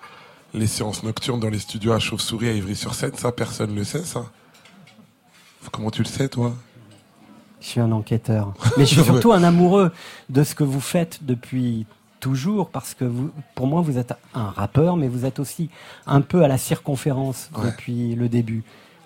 les 0.53 0.67
séances 0.67 1.03
nocturnes 1.03 1.39
dans 1.39 1.49
les 1.49 1.59
studios 1.59 1.93
à 1.93 1.99
Chauve-souris 1.99 2.49
à 2.49 2.53
Ivry-sur-Seine, 2.53 3.15
ça, 3.15 3.31
personne 3.31 3.73
le 3.75 3.83
sait, 3.83 4.03
ça. 4.03 4.25
Comment 5.71 5.89
tu 5.91 6.03
le 6.03 6.07
sais, 6.07 6.27
toi? 6.29 6.53
Je 7.61 7.67
suis 7.67 7.79
un 7.79 7.91
enquêteur. 7.91 8.53
Mais 8.77 8.85
je 8.85 8.93
suis 8.95 9.03
surtout 9.05 9.31
un 9.31 9.43
amoureux 9.43 9.91
de 10.29 10.43
ce 10.43 10.53
que 10.55 10.63
vous 10.63 10.81
faites 10.81 11.19
depuis 11.23 11.85
toujours, 12.19 12.69
parce 12.69 12.93
que 12.93 13.05
vous, 13.05 13.31
pour 13.55 13.67
moi, 13.67 13.81
vous 13.81 13.97
êtes 13.97 14.13
un 14.33 14.49
rappeur, 14.49 14.95
mais 14.97 15.07
vous 15.07 15.25
êtes 15.25 15.39
aussi 15.39 15.69
un 16.05 16.21
peu 16.21 16.43
à 16.43 16.47
la 16.47 16.57
circonférence 16.57 17.49
Ouais. 17.57 17.65
depuis 17.71 18.15
le 18.15 18.29
début. 18.29 18.63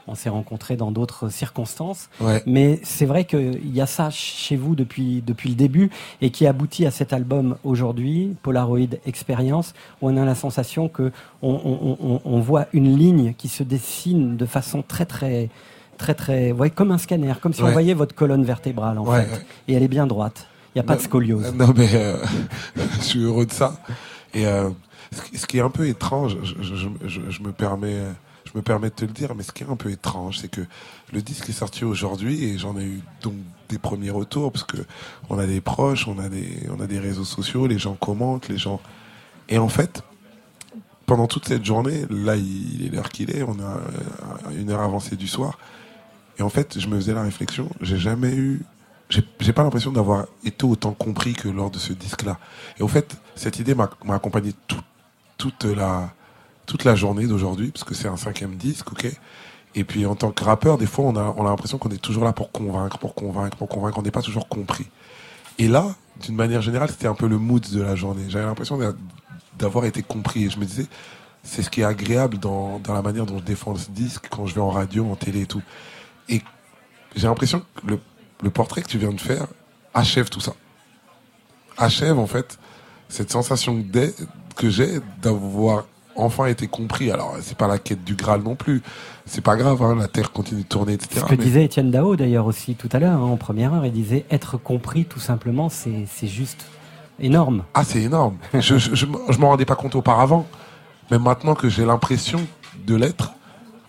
On 0.07 0.15
s'est 0.15 0.29
rencontrés 0.29 0.77
dans 0.77 0.91
d'autres 0.91 1.29
circonstances, 1.29 2.09
Ouais. 2.21 2.41
mais 2.45 2.79
c'est 2.83 3.05
vrai 3.05 3.25
qu'il 3.25 3.75
y 3.75 3.81
a 3.81 3.85
ça 3.85 4.09
chez 4.09 4.55
vous 4.55 4.73
depuis, 4.75 5.21
depuis 5.25 5.49
le 5.49 5.55
début 5.55 5.89
et 6.21 6.29
qui 6.29 6.47
aboutit 6.47 6.85
à 6.85 6.91
cet 6.91 7.11
album 7.13 7.57
aujourd'hui, 7.63 8.35
Polaroid 8.41 8.79
Experience, 9.05 9.73
où 10.01 10.09
on 10.09 10.17
a 10.17 10.23
la 10.25 10.35
sensation 10.35 10.87
que 10.87 11.11
on, 11.41 11.51
on- 11.51 11.97
on- 12.01 12.21
on 12.23 12.39
voit 12.39 12.67
une 12.73 12.97
ligne 12.97 13.33
qui 13.37 13.47
se 13.49 13.63
dessine 13.63 14.37
de 14.37 14.45
façon 14.45 14.83
très 14.87 15.05
très 15.05 15.49
très 15.97 16.13
très, 16.13 16.51
ouais, 16.51 16.69
comme 16.69 16.91
un 16.91 16.99
scanner, 16.99 17.33
comme 17.41 17.53
si 17.53 17.63
on 17.63 17.71
voyait 17.71 17.95
votre 17.95 18.13
colonne 18.13 18.43
vertébrale 18.43 18.99
en 18.99 19.05
Ouais, 19.05 19.23
fait, 19.23 19.45
et 19.67 19.73
elle 19.73 19.81
est 19.83 19.87
bien 19.87 20.05
droite. 20.07 20.47
Il 20.75 20.77
n'y 20.77 20.81
a 20.81 20.83
pas 20.83 20.95
de 20.95 21.01
scoliose. 21.01 21.53
Non, 21.55 21.73
mais 21.75 21.89
euh, 21.95 22.17
je 22.99 23.01
suis 23.03 23.19
heureux 23.23 23.47
de 23.47 23.51
ça. 23.51 23.77
Et 24.35 24.45
euh, 24.45 24.69
ce 25.11 25.21
qui- 25.23 25.37
ce 25.39 25.47
qui 25.47 25.57
est 25.57 25.61
un 25.61 25.71
peu 25.71 25.87
étrange, 25.87 26.37
je, 26.43 26.53
je- 26.61 26.87
je- 27.07 27.29
je 27.31 27.41
me 27.41 27.51
permets, 27.51 27.95
je 28.47 28.57
me 28.57 28.61
permets 28.61 28.89
de 28.89 28.95
te 28.95 29.05
le 29.05 29.11
dire, 29.11 29.35
mais 29.35 29.43
ce 29.43 29.51
qui 29.51 29.63
est 29.63 29.69
un 29.69 29.75
peu 29.75 29.91
étrange, 29.91 30.39
c'est 30.39 30.47
que 30.49 30.61
le 31.13 31.21
disque 31.21 31.49
est 31.49 31.53
sorti 31.53 31.83
aujourd'hui 31.85 32.43
et 32.45 32.57
j'en 32.57 32.77
ai 32.77 32.83
eu 32.85 33.01
donc 33.21 33.33
des 33.69 33.77
premiers 33.77 34.09
retours 34.09 34.51
parce 34.51 34.63
que 34.65 34.77
on 35.29 35.37
a 35.37 35.45
des 35.45 35.61
proches, 35.61 36.07
on 36.07 36.17
a 36.19 36.29
des, 36.29 36.67
on 36.75 36.79
a 36.81 36.87
des 36.87 36.99
réseaux 36.99 37.25
sociaux, 37.25 37.67
les 37.67 37.77
gens 37.77 37.95
commentent, 37.95 38.47
les 38.49 38.57
gens, 38.57 38.79
et 39.49 39.57
en 39.57 39.69
fait, 39.69 40.01
pendant 41.05 41.27
toute 41.27 41.47
cette 41.47 41.63
journée, 41.65 42.05
là, 42.09 42.35
il 42.35 42.85
est 42.85 42.89
l'heure 42.89 43.09
qu'il 43.09 43.29
est, 43.31 43.43
on 43.43 43.59
a 43.59 43.77
euh, 43.77 44.59
une 44.59 44.69
heure 44.71 44.81
avancée 44.81 45.15
du 45.15 45.27
soir, 45.27 45.57
et 46.39 46.43
en 46.43 46.49
fait, 46.49 46.79
je 46.79 46.87
me 46.87 46.95
faisais 46.95 47.13
la 47.13 47.23
réflexion, 47.23 47.69
j'ai 47.81 47.97
jamais 47.97 48.33
eu, 48.35 48.61
j'ai 49.09 49.53
pas 49.53 49.63
l'impression 49.63 49.91
d'avoir 49.91 50.27
été 50.43 50.65
autant 50.65 50.91
compris 50.93 51.33
que 51.33 51.47
lors 51.47 51.71
de 51.71 51.79
ce 51.79 51.93
disque-là. 51.93 52.39
Et 52.79 52.83
au 52.83 52.87
fait, 52.89 53.15
cette 53.35 53.59
idée 53.59 53.73
m'a 53.75 53.89
m'a 54.03 54.15
accompagné 54.15 54.53
tout- 54.67 54.81
toute 55.37 55.63
la 55.65 56.13
toute 56.67 56.83
la 56.83 56.95
journée 56.95 57.25
d'aujourd'hui, 57.25 57.71
parce 57.71 57.83
que 57.83 57.95
c'est 57.95 58.07
un 58.07 58.17
cinquième 58.17 58.55
disque, 58.55 58.91
ok. 58.91 59.07
Et 59.73 59.83
puis 59.83 60.05
en 60.05 60.15
tant 60.15 60.31
que 60.31 60.43
rappeur, 60.43 60.77
des 60.77 60.85
fois, 60.85 61.05
on 61.05 61.15
a 61.15 61.33
on 61.37 61.45
a 61.45 61.49
l'impression 61.49 61.77
qu'on 61.79 61.89
est 61.89 61.97
toujours 62.01 62.23
là 62.25 62.33
pour 62.33 62.51
convaincre, 62.51 62.99
pour 62.99 63.15
convaincre, 63.15 63.57
pour 63.57 63.67
convaincre. 63.67 63.97
On 63.97 64.01
n'est 64.03 64.11
pas 64.11 64.21
toujours 64.21 64.47
compris. 64.47 64.87
Et 65.59 65.67
là, 65.67 65.95
d'une 66.21 66.35
manière 66.35 66.61
générale, 66.61 66.89
c'était 66.89 67.07
un 67.07 67.15
peu 67.15 67.27
le 67.27 67.37
mood 67.39 67.65
de 67.71 67.81
la 67.81 67.95
journée. 67.95 68.23
J'avais 68.29 68.45
l'impression 68.45 68.77
d'a- 68.77 68.93
d'avoir 69.57 69.85
été 69.85 70.03
compris. 70.03 70.45
Et 70.45 70.49
je 70.49 70.59
me 70.59 70.65
disais, 70.65 70.87
c'est 71.43 71.63
ce 71.63 71.69
qui 71.69 71.81
est 71.81 71.85
agréable 71.85 72.37
dans, 72.37 72.79
dans 72.79 72.93
la 72.93 73.01
manière 73.01 73.25
dont 73.25 73.37
je 73.39 73.43
défends 73.43 73.75
ce 73.75 73.89
disque 73.91 74.27
quand 74.29 74.45
je 74.45 74.55
vais 74.55 74.61
en 74.61 74.69
radio, 74.69 75.05
en 75.09 75.15
télé 75.15 75.41
et 75.41 75.45
tout. 75.45 75.61
Et 76.29 76.41
j'ai 77.15 77.27
l'impression 77.27 77.63
que 77.75 77.97
le, 78.43 78.49
portrait 78.49 78.81
que 78.81 78.87
tu 78.89 78.97
viens 78.97 79.13
de 79.13 79.21
faire 79.21 79.47
achève 79.93 80.29
tout 80.29 80.41
ça. 80.41 80.53
Achève 81.77 82.17
en 82.19 82.27
fait 82.27 82.59
cette 83.09 83.31
sensation 83.31 83.83
que 84.55 84.69
j'ai 84.69 84.99
d'avoir 85.21 85.85
enfin 86.17 86.45
été 86.47 86.67
compris. 86.67 87.11
Alors 87.11 87.35
c'est 87.41 87.57
pas 87.57 87.67
la 87.67 87.77
quête 87.77 88.03
du 88.03 88.15
Graal 88.15 88.41
non 88.41 88.55
plus. 88.55 88.81
C'est 89.25 89.41
pas 89.41 89.55
grave, 89.55 89.81
hein, 89.83 89.95
la 89.95 90.07
Terre 90.07 90.31
continue 90.31 90.63
de 90.63 90.67
tourner, 90.67 90.93
etc. 90.93 91.21
Ce 91.21 91.25
que 91.25 91.31
mais- 91.31 91.43
disait 91.43 91.65
Étienne 91.65 91.91
Dao 91.91 92.15
d'ailleurs 92.15 92.45
aussi 92.45 92.75
tout 92.75 92.89
à 92.91 92.99
l'heure, 92.99 93.19
hein, 93.19 93.25
en 93.31 93.37
première 93.37 93.73
heure, 93.73 93.85
il 93.85 93.91
disait 93.91 94.25
être 94.31 94.57
compris 94.57 95.05
tout 95.05 95.19
simplement, 95.19 95.69
c'est 95.69 96.07
juste 96.27 96.65
énorme. 97.19 97.63
Ah, 97.73 97.83
c'est 97.83 98.01
énorme. 98.01 98.37
je 98.53 98.77
je, 98.77 98.95
je, 98.95 99.05
je 99.29 99.37
m'en 99.39 99.49
rendais 99.49 99.65
pas 99.65 99.75
compte 99.75 99.95
auparavant. 99.95 100.45
Mais 101.11 101.19
maintenant 101.19 101.55
que 101.55 101.69
j'ai 101.69 101.85
l'impression 101.85 102.39
de 102.85 102.95
l'être, 102.95 103.31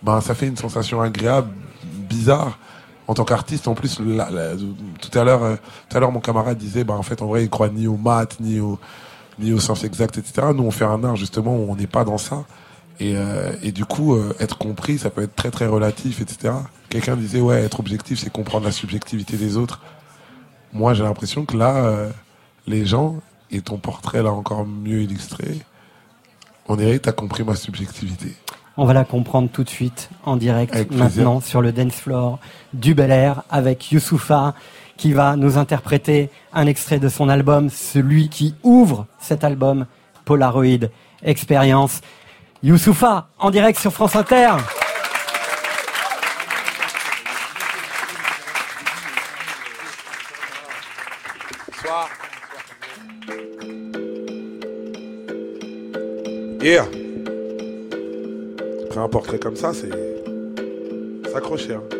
ben, 0.03 0.21
ça 0.21 0.33
fait 0.35 0.47
une 0.47 0.55
sensation 0.57 1.01
agréable, 1.01 1.49
bizarre. 2.09 2.57
En 3.07 3.13
tant 3.13 3.25
qu'artiste, 3.25 3.67
en 3.67 3.73
plus, 3.73 3.99
la- 3.99 4.29
la- 4.29 4.55
tout 4.55 5.17
à 5.19 5.23
l'heure, 5.23 5.43
euh, 5.43 5.55
tout 5.89 5.97
à 5.97 5.99
l'heure, 5.99 6.11
mon 6.11 6.19
camarade 6.19 6.57
disait, 6.57 6.83
ben, 6.83 6.93
en 6.95 7.01
fait, 7.03 7.21
en 7.21 7.27
vrai, 7.27 7.43
il 7.43 7.49
croit 7.49 7.69
ni 7.69 7.87
aux 7.87 7.97
maths, 7.97 8.37
ni 8.39 8.59
au, 8.59 8.77
ni 9.39 9.53
au 9.53 9.59
sens 9.59 9.83
exact, 9.83 10.17
etc. 10.17 10.47
Nous, 10.55 10.63
on 10.63 10.71
fait 10.71 10.85
un 10.85 11.03
art, 11.03 11.15
justement, 11.15 11.55
où 11.55 11.71
on 11.71 11.75
n'est 11.75 11.87
pas 11.87 12.03
dans 12.03 12.17
ça. 12.17 12.45
Et, 12.99 13.13
euh, 13.15 13.53
et 13.63 13.71
du 13.71 13.85
coup, 13.85 14.15
euh, 14.15 14.35
être 14.39 14.57
compris, 14.57 14.97
ça 14.97 15.09
peut 15.09 15.23
être 15.23 15.35
très, 15.35 15.51
très 15.51 15.67
relatif, 15.67 16.21
etc. 16.21 16.53
Quelqu'un 16.89 17.15
disait, 17.15 17.39
ouais, 17.39 17.63
être 17.63 17.79
objectif, 17.79 18.19
c'est 18.19 18.29
comprendre 18.29 18.65
la 18.65 18.71
subjectivité 18.71 19.37
des 19.37 19.55
autres. 19.55 19.79
Moi, 20.73 20.93
j'ai 20.93 21.03
l'impression 21.03 21.45
que 21.45 21.55
là, 21.55 21.77
euh, 21.77 22.09
les 22.67 22.85
gens, 22.85 23.15
et 23.51 23.61
ton 23.61 23.77
portrait 23.77 24.21
l'a 24.21 24.31
encore 24.31 24.65
mieux 24.65 25.01
illustré, 25.01 25.59
on 26.67 26.75
dirait 26.75 26.99
que 26.99 27.03
t'as 27.03 27.13
compris 27.13 27.43
ma 27.43 27.55
subjectivité. 27.55 28.35
On 28.77 28.85
va 28.85 28.93
la 28.93 29.03
comprendre 29.03 29.49
tout 29.51 29.63
de 29.63 29.69
suite 29.69 30.09
en 30.23 30.37
direct 30.37 30.73
Avec 30.73 30.89
plaisir. 30.89 31.05
maintenant 31.05 31.41
sur 31.41 31.61
le 31.61 31.71
dance 31.71 31.95
floor 31.95 32.39
du 32.73 32.93
Bel 32.93 33.11
Air 33.11 33.43
avec 33.49 33.91
Youssoufa 33.91 34.53
qui 34.99 35.13
va 35.13 35.37
nous 35.37 35.57
interpréter 35.57 36.29
un 36.53 36.67
extrait 36.67 36.99
de 36.99 37.07
son 37.07 37.29
album, 37.29 37.69
celui 37.69 38.27
qui 38.27 38.53
ouvre 38.63 39.07
cet 39.17 39.45
album, 39.45 39.85
Polaroid 40.25 40.89
Experience. 41.23 42.01
Youssoufa 42.63 43.29
en 43.39 43.49
direct 43.49 43.79
sur 43.79 43.93
France 43.93 44.17
Inter. 44.17 44.49
Bonsoir. 51.67 52.09
Yeah. 56.61 56.85
Après 58.87 58.99
un 58.99 59.07
portrait 59.07 59.39
comme 59.39 59.55
ça, 59.55 59.71
c'est 59.73 59.89
s'accrocher. 61.31 61.75
hein. 61.75 61.98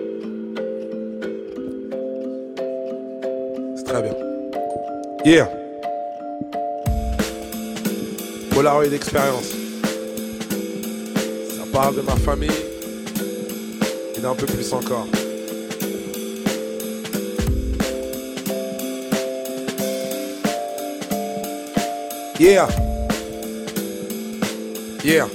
Yeah. 5.25 5.49
Polaroid 8.51 8.93
expérience. 8.93 9.51
Ça 11.49 11.63
parle 11.73 11.97
de 11.97 12.01
ma 12.01 12.15
famille 12.15 12.49
et 14.15 14.21
d'un 14.21 14.33
peu 14.33 14.45
plus 14.45 14.71
encore. 14.71 15.05
Yeah. 22.39 22.69
Yeah. 25.03 25.27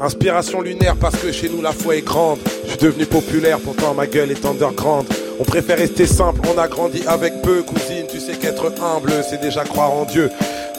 Inspiration 0.00 0.62
lunaire 0.62 0.96
parce 0.96 1.16
que 1.16 1.30
chez 1.30 1.50
nous 1.50 1.60
la 1.60 1.72
foi 1.72 1.96
est 1.96 2.02
grande. 2.02 2.38
Je 2.64 2.70
suis 2.70 2.78
devenu 2.78 3.04
populaire, 3.04 3.60
pourtant 3.60 3.92
ma 3.92 4.06
gueule 4.06 4.30
est 4.30 4.46
underground. 4.46 5.06
On 5.42 5.44
préfère 5.44 5.76
rester 5.76 6.06
simple, 6.06 6.40
on 6.54 6.56
a 6.56 6.68
grandi 6.68 7.02
avec 7.04 7.42
peu. 7.42 7.62
Cousine, 7.62 8.06
tu 8.08 8.20
sais 8.20 8.34
qu'être 8.34 8.64
humble, 8.80 9.12
c'est 9.28 9.40
déjà 9.40 9.64
croire 9.64 9.90
en 9.90 10.04
Dieu. 10.04 10.30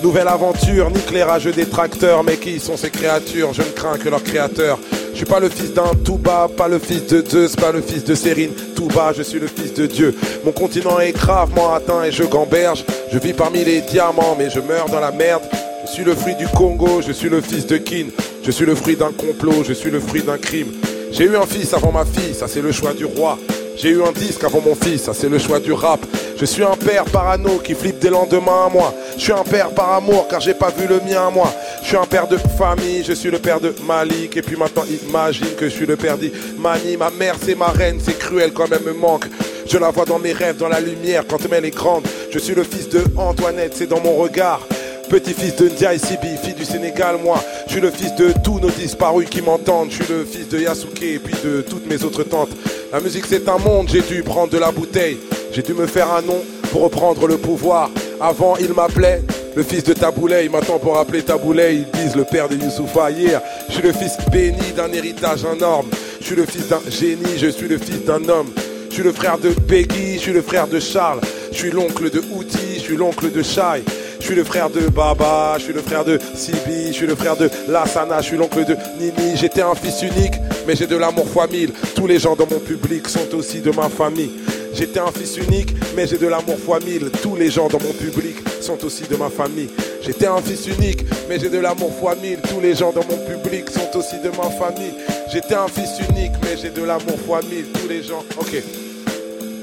Nouvelle 0.02 0.30
aventure, 0.30 0.90
nique 0.90 1.11
les 1.11 1.22
rageux 1.22 1.52
détracteurs. 1.52 2.23
Mais 2.23 2.38
qui 2.38 2.61
sont 2.61 2.77
ces 2.77 2.90
créatures? 2.90 3.52
Je 3.52 3.61
ne 3.61 3.68
crains 3.68 3.98
que 3.98 4.07
leur 4.07 4.23
créateur. 4.23 4.80
Je 5.11 5.18
suis 5.18 5.26
pas 5.26 5.41
le 5.41 5.49
fils 5.49 5.73
d'un 5.73 5.91
Touba, 6.06 6.48
pas 6.56 6.69
le 6.69 6.80
fils 6.80 7.06
de 7.07 7.22
Zeus, 7.30 7.57
pas 7.57 7.73
le 7.73 7.81
fils 7.81 8.06
de 8.06 8.15
Sérine. 8.15 8.53
Touba, 8.73 9.11
je 9.11 9.22
suis 9.22 9.38
le 9.38 9.48
fils 9.48 9.73
de 9.73 9.85
Dieu. 9.85 10.15
Mon 10.45 10.53
continent 10.53 10.98
est 11.02 11.11
gravement 11.11 11.73
atteint 11.73 12.02
et 12.02 12.14
je 12.14 12.23
gamberge. 12.23 12.85
Je 13.11 13.19
vis 13.19 13.34
parmi 13.34 13.65
les 13.65 13.81
diamants, 13.81 14.38
mais 14.40 14.49
je 14.49 14.61
meurs 14.61 14.88
dans 14.88 15.02
la 15.02 15.11
merde. 15.11 15.44
Je 15.85 15.91
suis 15.91 16.06
le 16.06 16.15
fruit 16.15 16.35
du 16.35 16.48
Congo, 16.48 17.02
je 17.06 17.11
suis 17.11 17.27
le 17.27 17.41
fils 17.41 17.68
de 17.68 17.76
Kin. 17.76 18.06
Je 18.41 18.52
suis 18.52 18.65
le 18.65 18.76
fruit 18.76 18.95
d'un 18.95 19.11
complot, 19.11 19.65
je 19.68 19.73
suis 19.73 19.91
le 19.91 19.99
fruit 19.99 20.22
d'un 20.22 20.38
crime. 20.38 20.72
J'ai 21.11 21.26
eu 21.26 21.35
un 21.35 21.45
fils 21.45 21.73
avant 21.73 21.91
ma 21.91 22.06
fille, 22.06 22.34
ça 22.34 22.48
c'est 22.48 22.61
le 22.61 22.72
choix 22.72 22.94
du 22.94 23.03
roi. 23.03 23.38
J'ai 23.76 23.90
eu 23.90 24.04
un 24.04 24.12
disque 24.12 24.44
avant 24.44 24.62
mon 24.62 24.76
fils, 24.76 25.04
ça 25.04 25.14
c'est 25.14 25.30
le 25.30 25.40
choix 25.40 25.60
du 25.60 25.74
rap. 25.74 26.00
Je 26.38 26.45
suis 26.45 26.64
un 26.64 26.76
père 26.76 27.06
parano 27.06 27.58
qui 27.64 27.74
flippe 27.74 28.00
des 28.00 28.10
lendemains 28.10 28.66
à 28.68 28.70
moi. 28.70 28.94
Je 29.18 29.24
suis 29.24 29.32
un 29.34 29.44
père 29.44 29.70
par 29.72 29.94
amour 29.94 30.28
car 30.28 30.40
j'ai 30.40 30.54
pas 30.54 30.70
vu 30.70 30.88
le 30.88 31.00
mien 31.00 31.28
à 31.28 31.30
moi. 31.30 31.52
Je 31.82 31.88
suis 31.88 31.98
un 31.98 32.06
père 32.06 32.28
de 32.28 32.38
famille, 32.38 33.04
je 33.04 33.14
suis 33.14 33.32
le 33.32 33.40
père 33.40 33.60
de 33.60 33.74
Malik. 33.88 34.38
Et 34.38 34.41
puis 34.41 34.56
maintenant 34.56 34.84
imagine 35.08 35.48
que 35.58 35.66
je 35.66 35.74
suis 35.74 35.86
le 35.86 35.95
père 35.95 36.18
d'Imani. 36.18 36.98
Ma 36.98 37.10
mère 37.10 37.36
c'est 37.41 37.56
ma 37.56 37.68
reine, 37.68 38.00
c'est 38.04 38.18
cruel 38.18 38.54
quand 38.54 38.70
même 38.70 38.84
me 38.86 38.94
manque. 38.94 39.26
Je 39.68 39.78
la 39.78 39.90
vois 39.90 40.06
dans 40.06 40.20
mes 40.20 40.34
rêves, 40.34 40.58
dans 40.58 40.68
la 40.70 40.80
lumière, 40.80 41.24
quand 41.28 41.38
elle 41.52 41.66
est 41.66 41.72
grande. 41.72 42.06
Je 42.32 42.40
suis 42.40 42.54
le 42.54 42.64
fils 42.64 42.90
de 42.90 43.04
Antoinette, 43.18 43.74
c'est 43.76 43.88
dans 43.88 44.00
mon 44.02 44.16
regard. 44.16 44.62
Petit-fils 45.10 45.56
de 45.58 45.70
Ndiaye 45.70 46.00
Sibi, 46.00 46.38
fille 46.41 46.54
du 46.54 46.66
Sénégal, 46.66 47.18
moi. 47.24 47.41
Je 47.68 47.74
suis 47.74 47.82
le 47.82 47.91
fils 47.91 48.16
de 48.16 48.34
tous 48.44 48.60
nos 48.60 48.70
disparus 48.70 49.30
qui 49.30 49.41
m'entendent. 49.41 49.90
Je 49.91 50.04
suis 50.04 50.14
le 50.14 50.26
fils 50.26 50.48
de 50.50 50.60
Yasuke 50.60 51.04
et 51.04 51.20
puis 51.20 51.36
de 51.44 51.62
toutes 51.62 51.86
mes 51.88 52.04
autres 52.04 52.24
tantes. 52.24 52.50
La 52.94 52.99
musique 52.99 53.26
c'est 53.28 53.49
un 53.49 53.57
monde, 53.57 53.90
j'ai 53.91 54.02
dû 54.03 54.22
prendre 54.22 54.52
de 54.52 54.60
la 54.60 54.72
bouteille. 54.72 55.18
J'ai 55.52 55.64
dû 55.64 55.74
me 55.74 55.88
faire 55.88 56.14
un 56.14 56.22
nom 56.22 56.40
pour 56.72 56.84
reprendre 56.84 57.26
le 57.26 57.38
pouvoir. 57.40 57.90
Avant, 58.22 58.56
il 58.57 58.72
m'appelait 58.72 59.24
le 59.56 59.64
fils 59.64 59.84
de 59.84 59.94
Taboulay. 59.94 60.48
Maintenant, 60.48 60.78
pour 60.78 60.99
appeler 60.99 61.24
Taboulay, 61.24 61.78
ils 61.78 61.99
disent 61.99 62.15
le 62.15 62.24
père 62.24 62.48
de 62.48 62.56
Youssoufa. 62.56 63.10
Hier, 63.10 63.41
je 63.68 63.74
suis 63.74 63.82
le 63.82 63.94
fils 63.94 64.15
béni 64.32 64.74
d'un 64.78 64.91
héritage 64.94 65.44
énorme. 65.44 65.88
Je 66.22 66.26
suis 66.28 66.36
le 66.36 66.45
fils 66.45 66.68
d'un 66.68 66.82
génie, 66.88 67.36
je 67.40 67.48
suis 67.48 67.68
le 67.68 67.80
fils 67.80 68.06
d'un 68.06 68.30
homme. 68.30 68.52
Je 68.90 68.94
suis 68.94 69.03
le 69.03 69.11
frère 69.11 69.40
de 69.40 69.49
Peggy, 69.49 70.18
je 70.18 70.20
suis 70.20 70.34
le 70.34 70.44
frère 70.44 70.68
de 70.68 70.80
Charles. 70.80 71.22
Je 71.52 71.57
suis 71.57 71.72
l'oncle 71.72 72.11
de 72.11 72.22
Outi, 72.36 72.76
je 72.76 72.82
suis 72.82 72.95
l'oncle 72.95 73.32
de 73.32 73.41
Shai. 73.41 73.82
Je 74.24 74.28
suis 74.28 74.36
le 74.36 74.45
frère 74.45 74.70
de 74.70 74.88
Baba, 74.88 75.56
je 75.58 75.64
suis 75.66 75.74
le 75.74 75.82
frère 75.82 76.06
de 76.06 76.18
Sibi, 76.34 76.88
je 76.88 76.94
suis 76.94 77.06
le 77.06 77.14
frère 77.14 77.36
de 77.36 77.50
Lassana, 77.68 78.22
je 78.22 78.28
suis 78.28 78.38
l'oncle 78.38 78.64
de 78.64 78.78
Nini. 78.98 79.36
J'étais 79.36 79.62
un 79.62 79.76
fils 79.76 80.02
unique, 80.02 80.36
mais 80.66 80.78
j'ai 80.78 80.88
de 80.88 80.95
l'amour 80.95 81.28
fois 81.28 81.45
mille. 81.48 81.74
Tous 81.94 82.08
les 82.08 82.20
gens 82.20 82.34
dans 82.34 82.48
mon 82.48 82.60
public 82.60 83.10
sont 83.10 83.36
aussi 83.36 83.60
de 83.60 83.70
ma 83.72 83.90
famille. 83.90 84.32
J'étais 84.74 85.02
un 85.02 85.12
fils 85.12 85.36
unique, 85.36 85.76
mais 85.94 86.08
j'ai 86.08 86.18
de 86.18 86.28
l'amour 86.28 86.58
fois 86.58 86.80
mille. 86.80 87.12
Tous 87.22 87.36
les 87.36 87.52
gens 87.52 87.68
dans 87.68 87.82
mon 87.82 87.91
public 87.91 88.38
sont 88.62 88.82
aussi 88.86 89.04
de 89.04 89.18
ma 89.18 89.30
famille. 89.30 89.70
J'étais 90.02 90.28
un 90.28 90.41
fils 90.41 90.68
unique, 90.68 91.04
mais 91.28 91.38
j'ai 91.38 91.50
de 91.50 91.60
l'amour 91.60 91.94
fois 91.94 92.16
mille. 92.16 92.40
Tous 92.50 92.62
les 92.62 92.76
gens 92.76 92.94
dans 92.94 93.04
mon 93.04 93.18
public 93.28 93.70
sont 93.70 94.00
aussi 94.00 94.16
de 94.24 94.30
ma 94.30 94.50
famille. 94.52 94.94
J'étais 95.34 95.56
un 95.56 95.68
fils 95.68 96.00
unique, 96.10 96.32
mais 96.44 96.56
j'ai 96.62 96.70
de 96.70 96.82
l'amour 96.82 97.20
fois 97.28 97.41
mille. 97.41 97.66
Tous 97.74 97.90
les 97.90 98.02
gens. 98.02 98.24
Ok. 98.40 98.56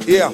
Yeah. 0.07 0.31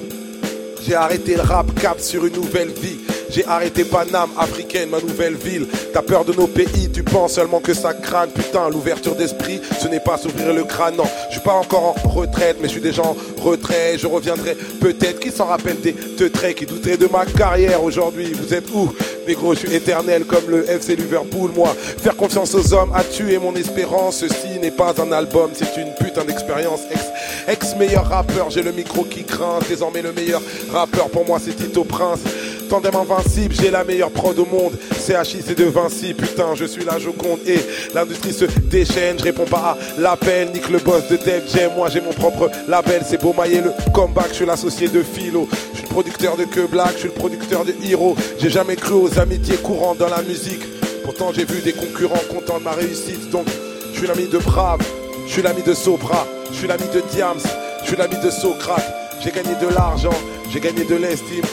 J'ai 0.85 0.95
arrêté 0.95 1.35
le 1.35 1.43
rap 1.43 1.73
cap 1.79 2.01
sur 2.01 2.25
une 2.25 2.33
nouvelle 2.33 2.71
vie. 2.71 2.97
J'ai 3.29 3.45
arrêté 3.45 3.83
Paname, 3.83 4.29
africaine, 4.37 4.89
ma 4.89 4.99
nouvelle 4.99 5.35
ville. 5.35 5.67
T'as 5.93 6.01
peur 6.01 6.23
de 6.25 6.33
nos 6.33 6.47
pays, 6.47 6.89
tu 6.93 7.03
penses 7.03 7.33
seulement 7.33 7.59
que 7.59 7.73
ça 7.73 7.93
crâne. 7.93 8.29
Putain, 8.29 8.69
l'ouverture 8.69 9.15
d'esprit, 9.15 9.61
ce 9.81 9.87
n'est 9.87 9.99
pas 9.99 10.17
s'ouvrir 10.17 10.53
le 10.53 10.63
crâne. 10.63 10.95
Non, 10.95 11.03
je 11.27 11.33
suis 11.33 11.41
pas 11.41 11.53
encore 11.53 11.95
en 12.03 12.09
retraite, 12.09 12.57
mais 12.61 12.67
je 12.67 12.73
suis 12.73 12.81
déjà 12.81 13.03
en 13.03 13.15
retrait. 13.41 13.97
Je 13.97 14.07
reviendrai 14.07 14.55
peut-être. 14.79 15.19
Qui 15.19 15.31
s'en 15.31 15.45
rappelle 15.45 15.79
des 15.81 15.93
teutrés 15.93 16.53
qui 16.53 16.65
douteraient 16.65 16.97
de 16.97 17.07
ma 17.07 17.25
carrière 17.25 17.83
aujourd'hui 17.83 18.33
Vous 18.33 18.53
êtes 18.53 18.69
où? 18.73 18.93
Négro, 19.27 19.53
je 19.53 19.59
suis 19.59 19.75
éternel 19.75 20.23
comme 20.23 20.49
le 20.49 20.69
FC 20.69 20.95
Liverpool, 20.95 21.51
moi. 21.53 21.75
Faire 21.97 22.15
confiance 22.15 22.55
aux 22.55 22.73
hommes 22.73 22.91
a 22.95 23.03
tué 23.03 23.37
mon 23.39 23.53
espérance. 23.55 24.19
Ceci 24.19 24.59
n'est 24.61 24.71
pas 24.71 24.93
un 25.01 25.11
album, 25.11 25.51
c'est 25.53 25.79
une 25.81 25.93
putain 25.95 26.23
d'expérience. 26.23 26.81
Ex, 26.91 27.01
ex 27.47 27.75
meilleur 27.75 28.07
rappeur, 28.07 28.49
j'ai 28.49 28.63
le 28.63 28.71
micro 28.71 29.03
qui 29.03 29.23
grince. 29.23 29.63
Désormais 29.67 30.01
le 30.01 30.13
meilleur 30.13 30.41
rappeur 30.71 31.09
pour 31.09 31.25
moi 31.25 31.39
c'est 31.43 31.55
Tito 31.55 31.83
Prince. 31.83 32.19
Tandem 32.69 32.95
invincible, 32.95 33.55
j'ai 33.55 33.71
la 33.71 33.83
meilleure 33.83 34.11
prod 34.11 34.37
au 34.37 34.45
monde. 34.45 34.77
CHI 34.91 35.41
c'est 35.45 35.57
de 35.57 35.63
Vinci, 35.65 36.13
putain, 36.13 36.53
je 36.53 36.65
suis 36.65 36.83
la 36.83 36.99
Joconde. 36.99 37.39
Et 37.47 37.59
l'industrie 37.93 38.33
se 38.33 38.45
déchaîne, 38.45 39.17
je 39.19 39.23
réponds 39.23 39.45
pas 39.45 39.77
à 39.77 40.01
l'appel. 40.01 40.49
Nique 40.53 40.69
le 40.69 40.79
boss 40.79 41.07
de 41.09 41.17
Jam, 41.53 41.71
moi 41.75 41.89
j'ai 41.89 42.01
mon 42.01 42.11
propre 42.11 42.49
label. 42.67 43.03
C'est 43.07 43.21
beau 43.21 43.33
mailler 43.33 43.61
le 43.61 43.71
comeback, 43.93 44.29
je 44.29 44.35
suis 44.35 44.45
l'associé 44.45 44.89
de 44.89 45.01
Philo. 45.01 45.47
Je 45.71 45.77
suis 45.77 45.87
le 45.87 45.93
producteur 45.93 46.35
de 46.35 46.43
Que 46.43 46.67
Black, 46.67 46.93
je 46.95 46.99
suis 46.99 47.07
le 47.07 47.13
producteur 47.13 47.63
de 47.63 47.73
Hero. 47.85 48.15
J'ai 48.37 48.49
jamais 48.49 48.75
cru 48.75 48.95
aux 48.95 49.19
amitiés 49.19 49.57
courantes 49.57 49.99
dans 49.99 50.09
la 50.09 50.21
musique. 50.21 50.61
Pourtant 51.05 51.31
j'ai 51.33 51.45
vu 51.45 51.61
des 51.61 51.73
concurrents 51.73 52.15
contents 52.29 52.59
de 52.59 52.63
ma 52.63 52.71
réussite. 52.71 53.29
Donc 53.29 53.45
je 53.93 53.99
suis 53.99 54.07
l'ami 54.07 54.27
de 54.27 54.39
Brave, 54.39 54.81
je 55.25 55.31
suis 55.31 55.41
l'ami 55.41 55.63
de 55.63 55.73
Sopra, 55.73 56.27
je 56.51 56.57
suis 56.57 56.67
l'ami 56.67 56.83
de 56.93 57.01
Diams, 57.11 57.39
je 57.81 57.87
suis 57.87 57.95
l'ami 57.97 58.15
de 58.21 58.29
Socrate. 58.29 58.83
J'ai 59.23 59.31
gagné 59.31 59.55
de 59.61 59.73
l'argent, 59.73 60.13
j'ai 60.51 60.59
gagné 60.59 60.83
de 60.83 60.95
l'estime. 60.95 61.43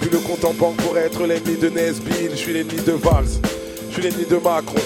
Plus 0.00 0.10
le 0.10 0.18
compte 0.18 0.44
en 0.44 0.54
banque 0.54 0.76
pour 0.76 0.96
être 0.98 1.26
l'ennemi 1.26 1.56
de 1.56 1.68
Nesbill. 1.68 2.30
Je 2.32 2.36
suis 2.36 2.52
l'ennemi 2.52 2.80
de 2.86 2.92
Valls, 2.92 3.40
je 3.88 3.94
suis 3.94 4.02
l'ennemi 4.02 4.24
de 4.24 4.36
Macron. 4.36 4.80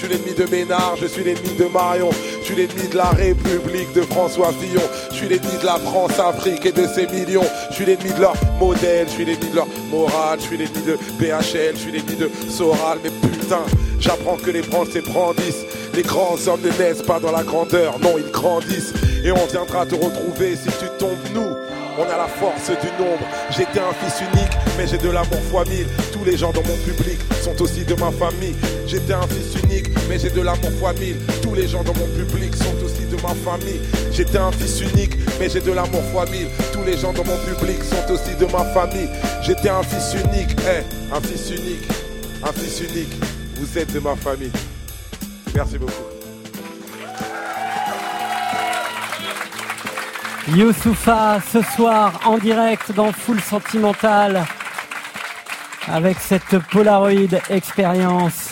Je 0.00 0.06
suis 0.06 0.14
l'ennemi 0.14 0.32
de 0.32 0.50
Ménard, 0.50 0.96
je 0.98 1.06
suis 1.06 1.22
l'ennemi 1.22 1.54
de 1.58 1.66
Marion, 1.66 2.08
je 2.40 2.46
suis 2.46 2.54
l'ennemi 2.54 2.88
de 2.88 2.96
la 2.96 3.10
République 3.10 3.92
de 3.92 4.00
François 4.00 4.50
Fillon, 4.50 4.80
je 5.10 5.16
suis 5.16 5.28
l'ennemi 5.28 5.58
de 5.60 5.66
la 5.66 5.78
France-Afrique 5.78 6.64
et 6.64 6.72
de 6.72 6.86
ses 6.86 7.06
millions, 7.06 7.44
je 7.68 7.74
suis 7.74 7.84
l'ennemi 7.84 8.10
de 8.14 8.20
leur 8.22 8.32
modèle, 8.58 9.06
je 9.08 9.12
suis 9.12 9.24
l'ennemi 9.26 9.50
de 9.50 9.56
leur 9.56 9.66
morale, 9.90 10.38
je 10.40 10.46
suis 10.46 10.56
l'ennemi 10.56 10.86
de 10.86 10.96
BHL, 11.18 11.74
je 11.74 11.78
suis 11.78 11.92
l'ennemi 11.92 12.16
de 12.16 12.30
Soral, 12.48 12.96
mais 13.04 13.10
putain, 13.10 13.60
j'apprends 13.98 14.38
que 14.38 14.50
les 14.50 14.62
branches 14.62 14.88
s'ébrandissent, 14.88 15.66
les 15.94 16.02
grands 16.02 16.38
hommes 16.46 16.62
ne 16.62 16.82
naissent 16.82 17.02
pas 17.02 17.20
dans 17.20 17.32
la 17.32 17.42
grandeur, 17.42 17.98
non, 17.98 18.14
ils 18.16 18.32
grandissent, 18.32 18.94
et 19.22 19.30
on 19.32 19.46
viendra 19.52 19.84
te 19.84 19.96
retrouver 19.96 20.56
si 20.56 20.70
tu 20.78 20.86
tombes 20.98 21.18
nous. 21.34 21.69
On 22.00 22.04
a 22.04 22.16
la 22.16 22.28
force 22.28 22.70
du 22.80 22.86
nombre. 22.98 23.26
J'étais 23.50 23.78
un 23.78 23.92
fils 23.92 24.22
unique, 24.32 24.52
mais 24.78 24.86
j'ai 24.86 24.96
de 24.96 25.10
l'amour 25.10 25.38
fois 25.50 25.64
mille. 25.66 25.86
Tous 26.14 26.24
les 26.24 26.34
gens 26.34 26.50
dans 26.50 26.62
mon 26.62 26.76
public 26.78 27.20
sont 27.42 27.60
aussi 27.60 27.84
de 27.84 27.94
ma 27.94 28.10
famille. 28.10 28.54
J'étais 28.86 29.12
un 29.12 29.26
fils 29.26 29.62
unique, 29.62 29.90
mais 30.08 30.18
j'ai 30.18 30.30
de 30.30 30.40
l'amour 30.40 30.70
fois 30.80 30.94
mille. 30.94 31.16
Tous 31.42 31.54
les 31.54 31.68
gens 31.68 31.84
dans 31.84 31.92
mon 31.92 32.06
public 32.16 32.56
sont 32.56 32.74
aussi 32.82 33.04
de 33.04 33.20
ma 33.20 33.34
famille. 33.34 33.82
J'étais 34.12 34.38
un 34.38 34.50
fils 34.50 34.80
unique, 34.80 35.12
mais 35.38 35.50
j'ai 35.50 35.60
de 35.60 35.72
l'amour 35.72 36.02
fois 36.10 36.24
mille. 36.24 36.48
Tous 36.72 36.84
les 36.84 36.96
gens 36.96 37.12
dans 37.12 37.24
mon 37.24 37.36
public 37.36 37.84
sont 37.84 38.10
aussi 38.10 38.34
de 38.34 38.46
ma 38.46 38.64
famille. 38.72 39.10
J'étais 39.42 39.68
un 39.68 39.82
fils 39.82 40.14
unique, 40.14 40.56
eh, 40.60 41.14
un 41.14 41.20
fils 41.20 41.50
unique, 41.50 41.86
un 42.42 42.52
fils 42.52 42.80
unique. 42.80 43.12
Vous 43.56 43.78
êtes 43.78 43.92
de 43.92 44.00
ma 44.00 44.16
famille. 44.16 44.52
Merci 45.54 45.76
beaucoup. 45.76 46.09
Youssoufa, 50.54 51.40
ce 51.40 51.62
soir 51.62 52.20
en 52.24 52.36
direct 52.36 52.92
dans 52.92 53.12
Full 53.12 53.40
Sentimental 53.40 54.44
avec 55.86 56.18
cette 56.18 56.58
Polaroid 56.70 57.38
expérience. 57.48 58.50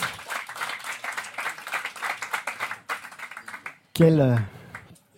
Quel, 3.93 4.39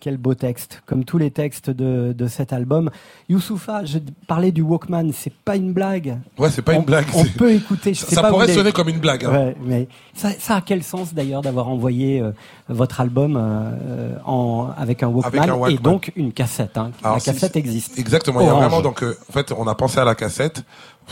quel 0.02 0.16
beau 0.16 0.34
texte, 0.34 0.82
comme 0.84 1.04
tous 1.04 1.16
les 1.16 1.30
textes 1.30 1.70
de, 1.70 2.12
de 2.12 2.26
cet 2.26 2.52
album. 2.52 2.90
Youssoufa, 3.28 3.84
je 3.84 3.98
parlais 4.26 4.50
du 4.50 4.60
Walkman, 4.60 5.12
c'est 5.14 5.32
pas 5.32 5.54
une 5.54 5.72
blague. 5.72 6.18
Ouais, 6.38 6.50
c'est 6.50 6.60
pas 6.60 6.72
On- 6.72 6.80
une 6.80 6.84
blague. 6.84 7.06
On 7.14 7.24
peut 7.24 7.52
écouter. 7.52 7.94
je 7.94 8.00
Ça, 8.00 8.06
sais 8.08 8.14
ça 8.16 8.22
pas 8.22 8.30
pourrait 8.30 8.48
les- 8.48 8.54
sonner 8.54 8.72
comme 8.72 8.88
une 8.88 8.98
blague. 8.98 9.24
hein. 9.24 9.30
Ouais, 9.32 9.56
mais 9.64 9.86
ça, 10.12 10.30
ça 10.40 10.56
a 10.56 10.60
quel 10.60 10.82
sens 10.82 11.14
d'ailleurs 11.14 11.40
d'avoir 11.42 11.68
envoyé 11.68 12.20
euh, 12.20 12.32
votre 12.68 13.00
album 13.00 13.36
euh, 13.40 14.16
en, 14.24 14.70
avec 14.76 15.04
un 15.04 15.06
Walkman, 15.08 15.28
Avec 15.40 15.50
un 15.50 15.54
Walkman. 15.54 15.78
et 15.78 15.82
donc 15.82 16.12
une 16.16 16.32
cassette. 16.32 16.76
hein. 16.76 16.90
Alors, 17.04 17.18
La 17.18 17.22
cassette 17.22 17.54
existe. 17.54 17.96
Exactement. 17.96 18.40
Il 18.40 18.46
y 18.46 18.50
a 18.50 18.54
vraiment 18.54 18.82
donc 18.82 19.04
euh, 19.04 19.16
en 19.30 19.32
fait 19.32 19.52
on 19.56 19.68
a 19.68 19.74
pensé 19.76 20.00
à 20.00 20.04
la 20.04 20.16
cassette 20.16 20.64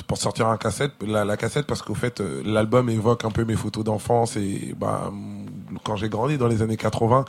pour 0.07 0.19
sortir 0.19 0.47
un 0.49 0.57
cassette 0.57 0.93
la, 1.07 1.25
la 1.25 1.37
cassette 1.37 1.67
parce 1.67 1.83
qu'au 1.83 1.95
fait 1.95 2.21
euh, 2.21 2.43
l'album 2.45 2.89
évoque 2.91 3.25
un 3.25 3.31
peu 3.31 3.45
mes 3.45 3.55
photos 3.57 3.85
d'enfance 3.85 4.37
et 4.37 4.75
bah 4.79 5.11
quand 5.85 5.97
j'ai 5.97 6.09
grandi 6.09 6.39
dans 6.39 6.47
les 6.49 6.63
années 6.63 6.77
80 6.77 7.25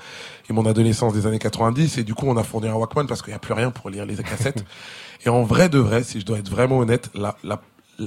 et 0.50 0.54
mon 0.54 0.66
adolescence 0.66 1.14
des 1.14 1.28
années 1.28 1.40
90 1.40 1.98
et 1.98 2.04
du 2.04 2.14
coup 2.14 2.26
on 2.28 2.38
a 2.38 2.44
fourni 2.44 2.68
un 2.68 2.74
Walkman 2.74 3.06
parce 3.08 3.22
qu'il 3.22 3.32
n'y 3.32 3.36
a 3.36 3.40
plus 3.40 3.54
rien 3.54 3.72
pour 3.72 3.90
lire 3.90 4.06
les 4.06 4.16
cassettes. 4.18 4.64
Et 5.26 5.30
en 5.30 5.44
vrai 5.44 5.70
de 5.70 5.78
vrai 5.78 6.04
si 6.04 6.20
je 6.20 6.26
dois 6.26 6.40
être 6.40 6.50
vraiment 6.50 6.80
honnête 6.80 7.10
la 7.14 7.36
la 7.44 7.62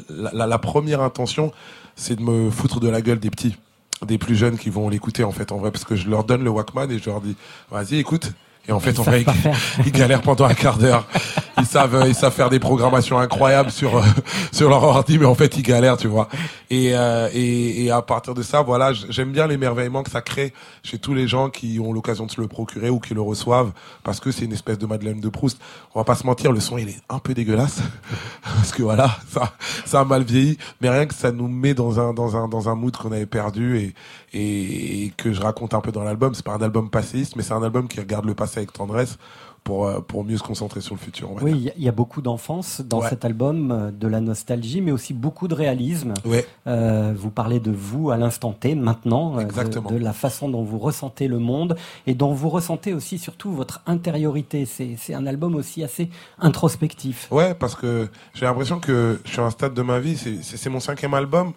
la, 0.08 0.32
la- 0.32 0.46
la 0.46 0.58
première 0.58 1.00
intention 1.00 1.52
c'est 1.94 2.16
de 2.16 2.22
me 2.22 2.50
foutre 2.50 2.80
de 2.80 2.88
la 2.88 3.00
gueule 3.02 3.20
des 3.20 3.30
petits 3.30 3.56
des 4.04 4.18
plus 4.18 4.34
jeunes 4.34 4.58
qui 4.58 4.68
vont 4.70 4.88
l'écouter 4.88 5.22
en 5.22 5.30
fait 5.30 5.52
en 5.52 5.58
vrai 5.58 5.70
parce 5.70 5.84
que 5.84 5.94
je 5.94 6.08
leur 6.10 6.24
donne 6.24 6.42
le 6.42 6.50
Walkman 6.50 6.90
et 6.90 6.98
je 6.98 7.08
leur 7.08 7.20
dis 7.20 7.36
vas-y 7.70 7.98
écoute. 7.98 8.32
Et 8.66 8.72
en 8.72 8.80
fait 8.80 8.90
Ils 8.92 9.00
vrai 9.02 9.22
pas 9.24 9.32
faire. 9.34 9.56
ils 9.86 9.92
galèrent 9.92 10.22
pendant 10.22 10.46
un 10.46 10.54
quart 10.54 10.78
d'heure 10.78 11.06
ils 11.58 11.66
savent 11.66 11.94
euh, 11.94 12.08
ils 12.08 12.14
savent 12.14 12.32
faire 12.32 12.50
des 12.50 12.58
programmations 12.58 13.18
incroyables 13.18 13.70
sur 13.70 13.96
euh, 13.96 14.02
sur 14.52 14.68
leur 14.68 14.82
ordi 14.82 15.18
mais 15.18 15.26
en 15.26 15.34
fait 15.34 15.56
ils 15.56 15.62
galèrent 15.62 15.96
tu 15.96 16.08
vois. 16.08 16.28
Et 16.70 16.96
euh, 16.96 17.28
et, 17.32 17.84
et 17.84 17.90
à 17.90 18.02
partir 18.02 18.34
de 18.34 18.42
ça 18.42 18.62
voilà 18.62 18.92
j'aime 18.92 19.32
bien 19.32 19.46
l'émerveillement 19.46 20.02
que 20.02 20.10
ça 20.10 20.20
crée 20.22 20.52
chez 20.82 20.98
tous 20.98 21.14
les 21.14 21.28
gens 21.28 21.50
qui 21.50 21.78
ont 21.80 21.92
l'occasion 21.92 22.26
de 22.26 22.30
se 22.30 22.40
le 22.40 22.48
procurer 22.48 22.90
ou 22.90 22.98
qui 22.98 23.14
le 23.14 23.20
reçoivent 23.20 23.72
parce 24.02 24.20
que 24.20 24.30
c'est 24.30 24.44
une 24.44 24.52
espèce 24.52 24.78
de 24.78 24.86
Madeleine 24.86 25.20
de 25.20 25.28
Proust. 25.28 25.58
On 25.94 26.00
va 26.00 26.04
pas 26.04 26.14
se 26.14 26.26
mentir 26.26 26.52
le 26.52 26.60
son 26.60 26.78
il 26.78 26.88
est 26.88 27.00
un 27.08 27.18
peu 27.18 27.34
dégueulasse 27.34 27.80
parce 28.42 28.72
que 28.72 28.82
voilà 28.82 29.10
ça 29.28 29.52
ça 29.84 30.00
a 30.00 30.04
mal 30.04 30.22
vieilli 30.22 30.58
mais 30.80 30.88
rien 30.88 31.06
que 31.06 31.14
ça 31.14 31.32
nous 31.32 31.48
met 31.48 31.74
dans 31.74 32.00
un 32.00 32.14
dans 32.14 32.36
un 32.36 32.48
dans 32.48 32.68
un 32.68 32.74
mood 32.74 32.96
qu'on 32.96 33.12
avait 33.12 33.26
perdu 33.26 33.78
et, 33.78 33.94
et 34.32 35.12
que 35.16 35.32
je 35.32 35.40
raconte 35.40 35.74
un 35.74 35.80
peu 35.80 35.92
dans 35.92 36.02
l'album. 36.04 36.34
C'est 36.34 36.44
pas 36.44 36.54
un 36.54 36.62
album 36.62 36.90
passéiste 36.90 37.36
mais 37.36 37.42
c'est 37.42 37.54
un 37.54 37.62
album 37.62 37.88
qui 37.88 38.00
regarde 38.00 38.24
le 38.24 38.34
passé 38.34 38.58
avec 38.58 38.72
tendresse 38.72 39.18
pour 39.64 39.86
euh, 39.86 40.00
pour 40.00 40.22
mieux 40.24 40.36
se 40.36 40.42
concentrer 40.42 40.80
sur 40.82 40.94
le 40.94 41.00
futur 41.00 41.30
on 41.32 41.34
va 41.36 41.42
Oui, 41.42 41.52
il 41.56 41.62
y 41.62 41.70
a- 41.70 41.72
il 41.78 41.82
y, 41.82 41.88
a 41.88 41.92
beaucoup 41.92 42.20
d'enfance 42.22 42.82
dans 42.82 43.00
Ouais. 43.00 43.08
cet 43.08 43.24
album, 43.24 43.70
euh, 43.72 43.90
de 43.90 44.06
la 44.06 44.20
nostalgie, 44.20 44.80
mais 44.82 44.92
aussi 44.92 45.14
beaucoup 45.14 45.48
de 45.48 45.54
réalisme. 45.54 46.12
Ouais. 46.26 46.46
Euh, 46.66 47.14
vous 47.16 47.30
parlez 47.30 47.60
de 47.60 47.70
vous 47.70 48.10
à 48.10 48.16
l'instant 48.18 48.52
T, 48.52 48.74
maintenant, 48.74 49.38
euh, 49.38 49.44
de-. 49.44 49.88
De, 49.88 49.96
la 49.96 50.12
façon 50.12 50.48
dont 50.50 50.62
vous 50.62 50.78
ressentez 50.78 51.26
le 51.28 51.38
monde 51.38 51.76
et 52.06 52.14
dont 52.14 52.32
vous 52.32 52.50
ressentez 52.50 52.92
aussi 52.92 53.18
surtout 53.18 53.50
votre 53.52 53.80
intériorité. 53.86 54.66
C'est 54.66 54.96
c'est 54.98 55.14
un 55.14 55.26
album 55.26 55.54
aussi 55.54 55.82
assez 55.82 56.10
introspectif. 56.38 57.28
Ouais, 57.32 57.54
parce 57.54 57.74
que 57.74 58.08
j'ai 58.34 58.44
l'impression 58.46 58.78
que 58.80 59.18
je 59.24 59.30
suis 59.30 59.40
à 59.40 59.44
un 59.44 59.50
stade 59.50 59.74
de 59.74 59.82
ma 59.82 59.98
vie, 59.98 60.16
c'est 60.16 60.70
mon 60.70 60.80
cinquième 60.80 61.14
album, 61.14 61.52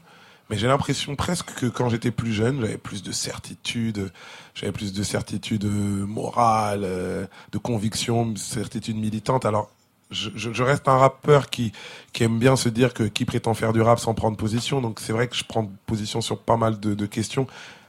mais 0.50 0.58
j'ai 0.58 0.68
l'impression 0.68 1.16
presque 1.16 1.54
que 1.56 1.66
quand 1.66 1.90
j'étais 1.90 2.12
plus 2.12 2.32
jeune, 2.34 2.62
j'avais 2.62 2.78
plus 2.78 3.04
de 3.04 3.12
certitude, 3.12 4.12
j'avais 4.56 4.72
plus 4.72 4.94
de 4.94 5.04
certitude 5.04 5.66
euh, 5.66 6.06
morale, 6.06 6.82
euh, 6.84 7.26
de 7.52 7.58
conviction, 7.58 8.26
de 8.26 8.38
certitude 8.38 8.96
militante. 8.98 9.46
Alors, 9.46 9.70
je, 10.12 10.30
je- 10.36 10.54
je 10.54 10.64
reste 10.64 10.88
un 10.88 10.98
rappeur 10.98 11.50
qui, 11.50 11.74
qui 12.14 12.24
aime 12.24 12.40
bien 12.40 12.56
se 12.56 12.70
dire 12.70 12.94
que 12.94 13.04
qui 13.04 13.26
prétend 13.26 13.54
faire 13.54 13.74
du 13.74 13.82
rap 13.82 14.00
sans 14.00 14.14
prendre 14.14 14.38
position. 14.38 14.80
Donc 14.82 15.00
c'est 15.02 15.12
vrai 15.14 15.28
que 15.28 15.36
je 15.36 15.44
prends 15.44 15.70
position 15.86 16.22
sur 16.22 16.40
pas 16.40 16.56
mal 16.58 16.80
de, 16.80 16.94
de 16.94 17.06
questions. 17.06 17.46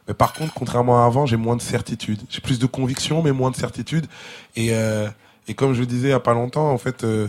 Mais 0.09 0.14
par 0.14 0.32
contre, 0.32 0.52
contrairement 0.55 1.02
à 1.02 1.06
avant, 1.06 1.26
j'ai 1.26 1.36
moins 1.36 1.55
de 1.56 1.62
certitude. 1.62 2.20
J'ai 2.30 2.40
plus 2.40 2.59
de 2.59 2.66
conviction, 2.66 3.22
mais 3.22 3.30
moins 3.32 3.51
de 3.51 3.56
certitude. 3.56 4.06
Et, 4.56 4.70
euh, 4.72 5.09
et 5.47 5.55
comme 5.55 5.74
je 5.74 5.80
le 5.80 5.86
disais 5.86 6.09
il 6.09 6.10
y 6.10 6.14
a 6.14 6.20
pas 6.20 6.35
longtemps, 6.35 6.70
en 6.72 6.78
fait, 6.78 7.05
euh, 7.05 7.28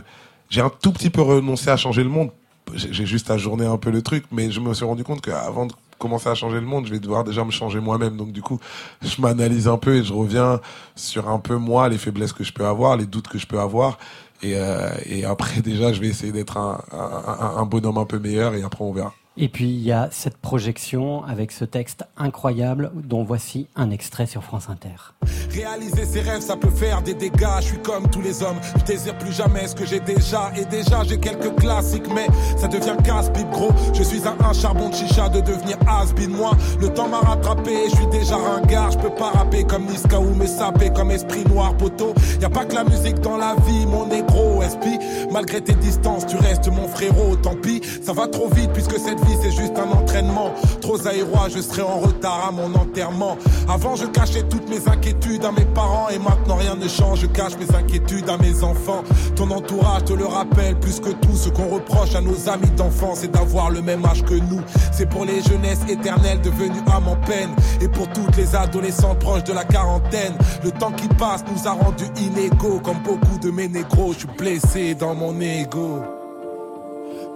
j'ai 0.49 0.61
un 0.61 0.69
tout 0.69 0.91
petit 0.91 1.09
peu 1.09 1.21
renoncé 1.21 1.69
à 1.69 1.77
changer 1.77 2.03
le 2.03 2.09
monde. 2.09 2.31
J'ai 2.73 3.05
juste 3.05 3.31
ajourné 3.31 3.65
un 3.65 3.77
peu 3.77 3.89
le 3.91 4.01
truc, 4.01 4.25
mais 4.31 4.51
je 4.51 4.59
me 4.59 4.73
suis 4.73 4.85
rendu 4.85 5.03
compte 5.03 5.21
qu'avant 5.21 5.65
de 5.65 5.73
commencer 5.97 6.29
à 6.29 6.35
changer 6.35 6.59
le 6.59 6.65
monde, 6.65 6.85
je 6.87 6.91
vais 6.91 6.99
devoir 6.99 7.23
déjà 7.23 7.43
me 7.43 7.51
changer 7.51 7.79
moi-même. 7.79 8.17
Donc 8.17 8.31
du 8.31 8.41
coup, 8.41 8.59
je 9.01 9.21
m'analyse 9.21 9.67
un 9.67 9.77
peu 9.77 9.95
et 9.97 10.03
je 10.03 10.13
reviens 10.13 10.61
sur 10.95 11.29
un 11.29 11.39
peu 11.39 11.55
moi, 11.57 11.89
les 11.89 11.97
faiblesses 11.97 12.33
que 12.33 12.43
je 12.43 12.53
peux 12.53 12.65
avoir, 12.65 12.97
les 12.97 13.05
doutes 13.05 13.27
que 13.27 13.37
je 13.37 13.47
peux 13.47 13.59
avoir. 13.59 13.97
Et, 14.41 14.53
euh, 14.55 14.89
et 15.05 15.25
après, 15.25 15.61
déjà, 15.63 15.91
je 15.93 15.99
vais 16.01 16.07
essayer 16.07 16.31
d'être 16.31 16.57
un, 16.57 16.81
un- 16.91 17.57
un 17.57 17.65
bonhomme 17.65 17.97
un 17.97 18.05
peu 18.05 18.19
meilleur 18.19 18.53
et 18.55 18.63
après, 18.63 18.83
on 18.83 18.93
verra. 18.93 19.18
Et 19.41 19.47
puis 19.47 19.69
il 19.69 19.81
y 19.81 19.93
a 19.93 20.09
cette 20.11 20.35
projection 20.35 21.23
avec 21.23 21.53
ce 21.53 21.63
texte 21.63 22.03
incroyable 22.17 22.91
dont 22.93 23.23
voici 23.23 23.67
un 23.77 23.89
extrait 23.89 24.25
sur 24.25 24.43
France 24.43 24.67
Inter. 24.69 25.13
Réaliser 25.49 26.03
ses 26.03 26.19
rêves, 26.19 26.41
ça 26.41 26.57
peut 26.57 26.69
faire 26.69 27.01
des 27.01 27.13
dégâts. 27.13 27.47
Je 27.61 27.67
suis 27.67 27.77
comme 27.77 28.09
tous 28.09 28.21
les 28.21 28.43
hommes, 28.43 28.59
je 28.77 28.83
désire 28.83 29.17
plus 29.17 29.31
jamais 29.31 29.65
ce 29.65 29.75
que 29.75 29.85
j'ai 29.85 30.01
déjà. 30.01 30.51
Et 30.57 30.65
déjà, 30.65 31.05
j'ai 31.05 31.17
quelques 31.17 31.55
classiques, 31.55 32.13
mais 32.13 32.27
ça 32.57 32.67
devient 32.67 32.97
casse-pipe 33.01 33.49
gros. 33.49 33.71
Je 33.93 34.03
suis 34.03 34.27
un, 34.27 34.35
un 34.45 34.51
charbon 34.51 34.89
de 34.89 34.95
chicha 34.95 35.29
de 35.29 35.39
devenir 35.39 35.77
has-been. 35.87 36.31
Moi, 36.31 36.51
le 36.81 36.89
temps 36.89 37.07
m'a 37.07 37.19
rattrapé, 37.19 37.89
je 37.89 37.95
suis 37.95 38.07
déjà 38.07 38.35
ringard. 38.35 38.91
Je 38.91 38.97
peux 38.97 39.15
pas 39.15 39.29
rapper 39.29 39.63
comme 39.63 39.85
Niska 39.85 40.19
ou 40.19 40.35
me 40.35 40.47
saper 40.47 40.89
comme 40.89 41.11
esprit 41.11 41.45
noir 41.45 41.77
poteau. 41.77 42.13
Y 42.41 42.45
a 42.45 42.49
pas 42.49 42.65
que 42.65 42.75
la 42.75 42.83
musique 42.83 43.21
dans 43.21 43.37
la 43.37 43.55
vie, 43.65 43.85
mon 43.85 44.05
négro, 44.05 44.61
SP. 44.67 44.99
Malgré 45.31 45.61
tes 45.61 45.75
distances, 45.75 46.25
tu 46.25 46.35
restes 46.35 46.67
mon 46.67 46.89
frérot, 46.89 47.37
tant 47.37 47.55
pis. 47.55 47.81
Ça 48.03 48.11
va 48.11 48.27
trop 48.27 48.49
vite 48.49 48.73
puisque 48.73 48.99
cette 48.99 49.23
vie 49.25 49.28
c'est 49.41 49.51
juste 49.51 49.77
un 49.77 49.91
entraînement. 49.91 50.53
Trop 50.81 51.05
aérois, 51.07 51.47
je 51.53 51.61
serai 51.61 51.81
en 51.81 51.99
retard 51.99 52.47
à 52.47 52.51
mon 52.51 52.73
enterrement. 52.75 53.37
Avant 53.67 53.95
je 53.95 54.05
cachais 54.05 54.43
toutes 54.43 54.69
mes 54.69 54.87
inquiétudes 54.87 55.45
à 55.45 55.51
mes 55.51 55.65
parents 55.65 56.09
et 56.09 56.19
maintenant 56.19 56.55
rien 56.55 56.75
ne 56.75 56.87
change. 56.87 57.21
Je 57.21 57.27
cache 57.27 57.53
mes 57.57 57.75
inquiétudes 57.75 58.29
à 58.29 58.37
mes 58.37 58.63
enfants. 58.63 59.03
Ton 59.35 59.51
entourage 59.51 60.05
te 60.05 60.13
le 60.13 60.25
rappelle 60.25 60.79
plus 60.79 60.99
que 60.99 61.09
tout. 61.09 61.35
Ce 61.35 61.49
qu'on 61.49 61.67
reproche 61.67 62.15
à 62.15 62.21
nos 62.21 62.49
amis 62.49 62.69
d'enfance, 62.75 63.19
c'est 63.21 63.31
d'avoir 63.31 63.69
le 63.69 63.81
même 63.81 64.05
âge 64.05 64.23
que 64.23 64.33
nous. 64.33 64.61
C'est 64.91 65.09
pour 65.09 65.25
les 65.25 65.41
jeunesses 65.41 65.83
éternelles 65.87 66.41
devenues 66.41 66.83
âmes 66.93 67.07
en 67.07 67.15
peine 67.15 67.51
et 67.81 67.87
pour 67.87 68.07
toutes 68.09 68.35
les 68.37 68.55
adolescentes 68.55 69.19
proches 69.19 69.43
de 69.43 69.53
la 69.53 69.63
quarantaine. 69.63 70.33
Le 70.63 70.71
temps 70.71 70.91
qui 70.91 71.07
passe 71.07 71.43
nous 71.51 71.67
a 71.67 71.71
rendus 71.71 72.09
inégaux 72.17 72.79
comme 72.83 72.99
beaucoup 73.03 73.37
de 73.41 73.51
mes 73.51 73.67
négros. 73.67 74.13
Je 74.13 74.19
suis 74.19 74.27
blessé 74.37 74.95
dans 74.95 75.15
mon 75.15 75.39
ego. 75.39 76.18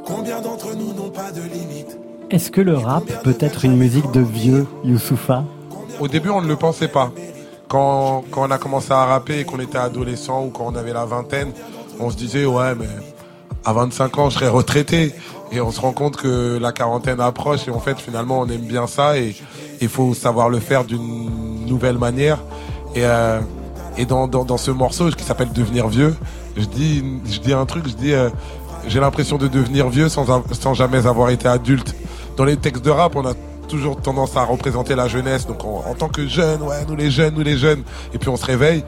Combien 0.06 0.42
d'entre 0.42 0.76
nous 0.76 0.94
n'ont 0.94 1.10
pas 1.10 1.32
de 1.32 1.42
limite 1.42 1.98
Est-ce 2.30 2.52
que 2.52 2.62
le 2.62 2.76
rap 2.78 3.06
peut 3.24 3.38
être 3.40 3.64
une 3.64 3.78
musique 3.78 4.12
de 4.12 4.20
vieux, 4.20 4.68
Youssoufa? 4.84 5.46
Au 6.00 6.08
début, 6.08 6.30
on 6.30 6.42
ne 6.42 6.48
le 6.48 6.56
pensait 6.58 6.88
pas. 6.90 7.12
Quand, 7.70 8.24
quand 8.30 8.48
on 8.48 8.52
a 8.52 8.58
commencé 8.58 8.92
à 8.92 9.06
rapper 9.06 9.40
et 9.40 9.44
qu'on 9.46 9.60
était 9.60 9.78
adolescent 9.78 10.46
ou 10.46 10.50
quand 10.50 10.66
on 10.68 10.76
avait 10.76 10.94
la 10.94 11.06
vingtaine, 11.06 11.52
on 12.00 12.10
se 12.10 12.18
disait, 12.18 12.46
ouais, 12.46 12.76
mais 12.76 12.88
à 13.64 13.72
25 13.74 14.18
ans, 14.18 14.30
je 14.30 14.36
serai 14.36 14.50
retraité. 14.50 15.14
Et 15.52 15.62
on 15.62 15.72
se 15.72 15.80
rend 15.80 15.94
compte 15.94 16.18
que 16.18 16.58
la 16.60 16.72
quarantaine 16.72 17.22
approche 17.22 17.68
et 17.68 17.72
en 17.72 17.80
fait, 17.80 18.00
finalement, 18.00 18.40
on 18.42 18.48
aime 18.48 18.62
bien 18.62 18.88
ça 18.88 19.18
et 19.18 19.36
il 19.82 19.88
faut 19.88 20.14
savoir 20.14 20.50
le 20.50 20.60
faire 20.60 20.84
d'une 20.84 21.66
nouvelle 21.66 21.98
manière. 21.98 22.40
Et, 22.96 23.06
euh, 23.06 23.40
et 23.98 24.06
dans, 24.06 24.28
dans, 24.28 24.44
dans 24.44 24.58
ce 24.58 24.72
morceau 24.72 25.10
qui 25.12 25.24
s'appelle 25.24 25.54
Devenir 25.54 25.88
vieux, 25.88 26.16
je 26.58 26.66
dis, 26.66 27.04
je 27.26 27.40
dis 27.40 27.54
un 27.54 27.66
truc, 27.66 27.88
je 27.88 27.94
dis, 27.94 28.14
euh, 28.14 28.30
j'ai 28.88 28.99
l'impression 28.99 29.38
de 29.38 29.47
devenir 29.47 29.89
vieux 29.89 30.10
sans, 30.10 30.26
sans 30.51 30.73
jamais 30.73 31.05
avoir 31.07 31.30
été 31.30 31.47
adulte. 31.47 31.95
Dans 32.38 32.45
les 32.45 32.57
textes 32.57 32.84
de 32.84 32.89
rap, 32.89 33.15
on 33.15 33.26
a 33.26 33.34
toujours 33.68 33.97
tendance 33.97 34.35
à 34.38 34.43
représenter 34.43 34.95
la 34.95 35.07
jeunesse. 35.07 35.47
Donc 35.47 35.64
en, 35.64 35.93
tant 35.97 36.10
que 36.10 36.27
jeune, 36.27 36.61
ouais, 36.61 36.85
nous 36.88 36.95
les 36.95 37.11
jeunes, 37.11 37.34
nous 37.35 37.43
les 37.43 37.57
jeunes. 37.57 37.84
Et 38.14 38.18
puis 38.18 38.30
on 38.30 38.38
se 38.38 38.45
réveille. 38.45 38.84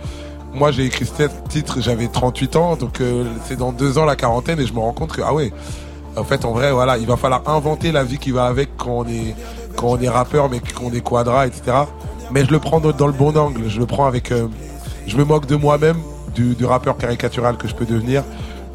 Moi, 0.53 0.71
j'ai 0.71 0.85
écrit 0.85 1.05
ce 1.05 1.23
titre, 1.49 1.81
j'avais 1.81 2.07
38 2.07 2.55
ans, 2.55 2.75
donc 2.77 3.01
euh, 3.01 3.25
c'est 3.45 3.57
dans 3.57 3.73
deux 3.73 3.97
ans 3.97 4.05
la 4.05 4.15
quarantaine, 4.15 4.57
et 4.57 4.65
je 4.65 4.73
me 4.73 4.79
rends 4.79 4.93
compte 4.93 5.11
que 5.11 5.21
ah 5.21 5.33
ouais, 5.33 5.51
en 6.15 6.23
fait, 6.23 6.45
en 6.45 6.53
vrai, 6.53 6.71
voilà, 6.71 6.97
il 6.97 7.05
va 7.05 7.17
falloir 7.17 7.41
inventer 7.49 7.91
la 7.91 8.05
vie 8.05 8.17
qui 8.17 8.31
va 8.31 8.45
avec 8.45 8.69
quand 8.77 8.99
on 8.99 9.05
est 9.05 9.35
quand 9.75 9.87
on 9.87 9.99
est 9.99 10.07
rappeur, 10.07 10.49
mais 10.49 10.61
qu'on 10.61 10.93
est 10.93 11.01
quadra, 11.01 11.45
etc. 11.47 11.75
Mais 12.31 12.45
je 12.45 12.51
le 12.51 12.59
prends 12.59 12.79
dans 12.79 13.07
le 13.07 13.13
bon 13.13 13.35
angle. 13.37 13.67
Je 13.67 13.79
le 13.79 13.85
prends 13.85 14.05
avec, 14.05 14.31
euh, 14.31 14.47
je 15.07 15.17
me 15.17 15.25
moque 15.25 15.45
de 15.45 15.57
moi-même, 15.57 15.97
du, 16.33 16.55
du 16.55 16.65
rappeur 16.65 16.97
caricatural 16.97 17.57
que 17.57 17.67
je 17.67 17.75
peux 17.75 17.85
devenir, 17.85 18.23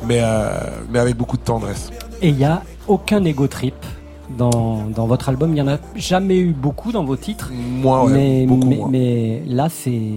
mais 0.06 0.20
euh, 0.22 0.50
mais 0.90 0.98
avec 0.98 1.16
beaucoup 1.16 1.36
de 1.36 1.42
tendresse. 1.42 1.90
Et 2.22 2.28
il 2.28 2.36
n'y 2.36 2.44
a 2.44 2.62
aucun 2.88 3.24
ego 3.24 3.46
trip 3.46 3.74
dans, 4.36 4.86
dans 4.86 5.06
votre 5.06 5.28
album. 5.28 5.50
Il 5.50 5.54
n'y 5.54 5.62
en 5.62 5.68
a 5.68 5.78
jamais 5.96 6.38
eu 6.38 6.52
beaucoup 6.52 6.92
dans 6.92 7.04
vos 7.04 7.16
titres. 7.16 7.50
Moi, 7.52 8.04
ouais, 8.04 8.12
mais, 8.12 8.46
beaucoup 8.46 8.68
mais, 8.68 8.76
moins. 8.76 8.88
mais 8.90 9.42
là, 9.46 9.68
c'est. 9.68 10.12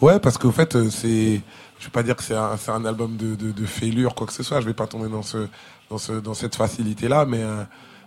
Ouais, 0.00 0.18
parce 0.20 0.38
qu'au 0.38 0.50
fait, 0.50 0.76
euh, 0.76 0.90
c'est, 0.90 1.40
je 1.78 1.84
vais 1.84 1.90
pas 1.92 2.02
dire 2.02 2.16
que 2.16 2.22
c'est 2.22 2.34
un, 2.34 2.56
un 2.68 2.84
album 2.84 3.16
de, 3.16 3.34
de, 3.34 3.50
de 3.50 3.66
fêlure, 3.66 4.14
quoi 4.14 4.26
que 4.26 4.32
ce 4.32 4.42
soit. 4.42 4.60
Je 4.60 4.66
vais 4.66 4.74
pas 4.74 4.86
tomber 4.86 5.08
dans 5.08 5.22
ce, 5.22 5.48
dans 5.90 5.98
ce, 5.98 6.12
dans 6.12 6.34
cette 6.34 6.54
facilité-là, 6.54 7.24
mais, 7.26 7.40
euh, 7.40 7.62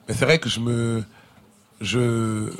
mais 0.07 0.13
c'est 0.13 0.25
vrai 0.25 0.39
que 0.39 0.49
je 0.49 0.59
me, 0.59 1.03
je, 1.81 2.51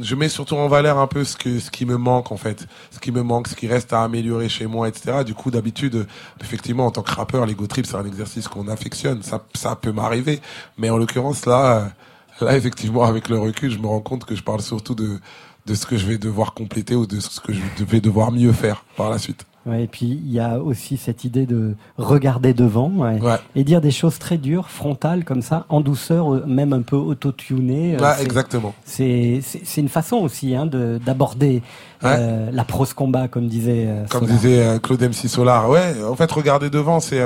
je 0.00 0.14
mets 0.14 0.28
surtout 0.28 0.56
en 0.56 0.68
valeur 0.68 0.98
un 0.98 1.06
peu 1.06 1.24
ce 1.24 1.36
que, 1.36 1.58
ce 1.58 1.70
qui 1.70 1.86
me 1.86 1.96
manque, 1.96 2.32
en 2.32 2.36
fait. 2.36 2.66
Ce 2.90 2.98
qui 2.98 3.12
me 3.12 3.22
manque, 3.22 3.48
ce 3.48 3.56
qui 3.56 3.66
reste 3.66 3.92
à 3.92 4.02
améliorer 4.02 4.48
chez 4.48 4.66
moi, 4.66 4.88
etc. 4.88 5.24
Du 5.24 5.34
coup, 5.34 5.50
d'habitude, 5.50 6.06
effectivement, 6.40 6.86
en 6.86 6.90
tant 6.90 7.02
que 7.02 7.12
rappeur, 7.12 7.46
l'ego 7.46 7.66
trip, 7.66 7.86
c'est 7.86 7.96
un 7.96 8.06
exercice 8.06 8.48
qu'on 8.48 8.68
affectionne. 8.68 9.22
Ça, 9.22 9.44
ça 9.54 9.76
peut 9.76 9.92
m'arriver. 9.92 10.40
Mais 10.78 10.90
en 10.90 10.98
l'occurrence, 10.98 11.46
là, 11.46 11.92
euh, 12.40 12.44
là, 12.44 12.56
effectivement, 12.56 13.04
avec 13.04 13.28
le 13.28 13.38
recul, 13.38 13.70
je 13.70 13.78
me 13.78 13.86
rends 13.86 14.00
compte 14.00 14.24
que 14.24 14.34
je 14.34 14.42
parle 14.42 14.62
surtout 14.62 14.94
de, 14.94 15.18
de 15.66 15.74
ce 15.74 15.86
que 15.86 15.96
je 15.96 16.06
vais 16.06 16.18
devoir 16.18 16.54
compléter 16.54 16.94
ou 16.94 17.06
de 17.06 17.20
ce 17.20 17.40
que 17.40 17.52
je 17.52 17.84
vais 17.84 18.00
devoir 18.00 18.32
mieux 18.32 18.52
faire 18.52 18.84
par 18.96 19.10
la 19.10 19.18
suite. 19.18 19.44
Ouais, 19.70 19.84
et 19.84 19.86
puis 19.86 20.06
il 20.06 20.32
y 20.32 20.40
a 20.40 20.58
aussi 20.58 20.96
cette 20.96 21.24
idée 21.24 21.46
de 21.46 21.74
regarder 21.96 22.52
devant 22.54 22.90
ouais, 22.90 23.18
et 23.54 23.62
dire 23.64 23.80
des 23.80 23.90
choses 23.92 24.18
très 24.18 24.36
dures, 24.36 24.68
frontales 24.68 25.24
comme 25.24 25.42
ça, 25.42 25.64
en 25.68 25.80
douceur, 25.80 26.46
même 26.46 26.72
un 26.72 26.82
peu 26.82 26.96
auto-tuné. 26.96 27.96
euh, 28.00 28.14
exactement. 28.20 28.74
C'est 28.84 29.40
une 29.76 29.88
façon 29.88 30.16
aussi 30.16 30.54
hein, 30.54 30.66
de 30.66 30.98
d'aborder 31.04 31.62
euh, 32.04 32.50
la 32.52 32.64
prose 32.64 32.92
combat, 32.92 33.28
comme 33.28 33.46
disait. 33.48 33.84
euh, 33.86 34.06
Comme 34.08 34.22
Solar. 34.26 34.36
disait 34.38 34.66
euh, 34.66 34.78
Claude 34.78 35.02
MC 35.02 35.28
Solar. 35.28 35.70
Ouais, 35.70 35.94
en 36.04 36.16
fait, 36.16 36.30
regarder 36.32 36.68
devant, 36.70 37.00
c'est 37.00 37.22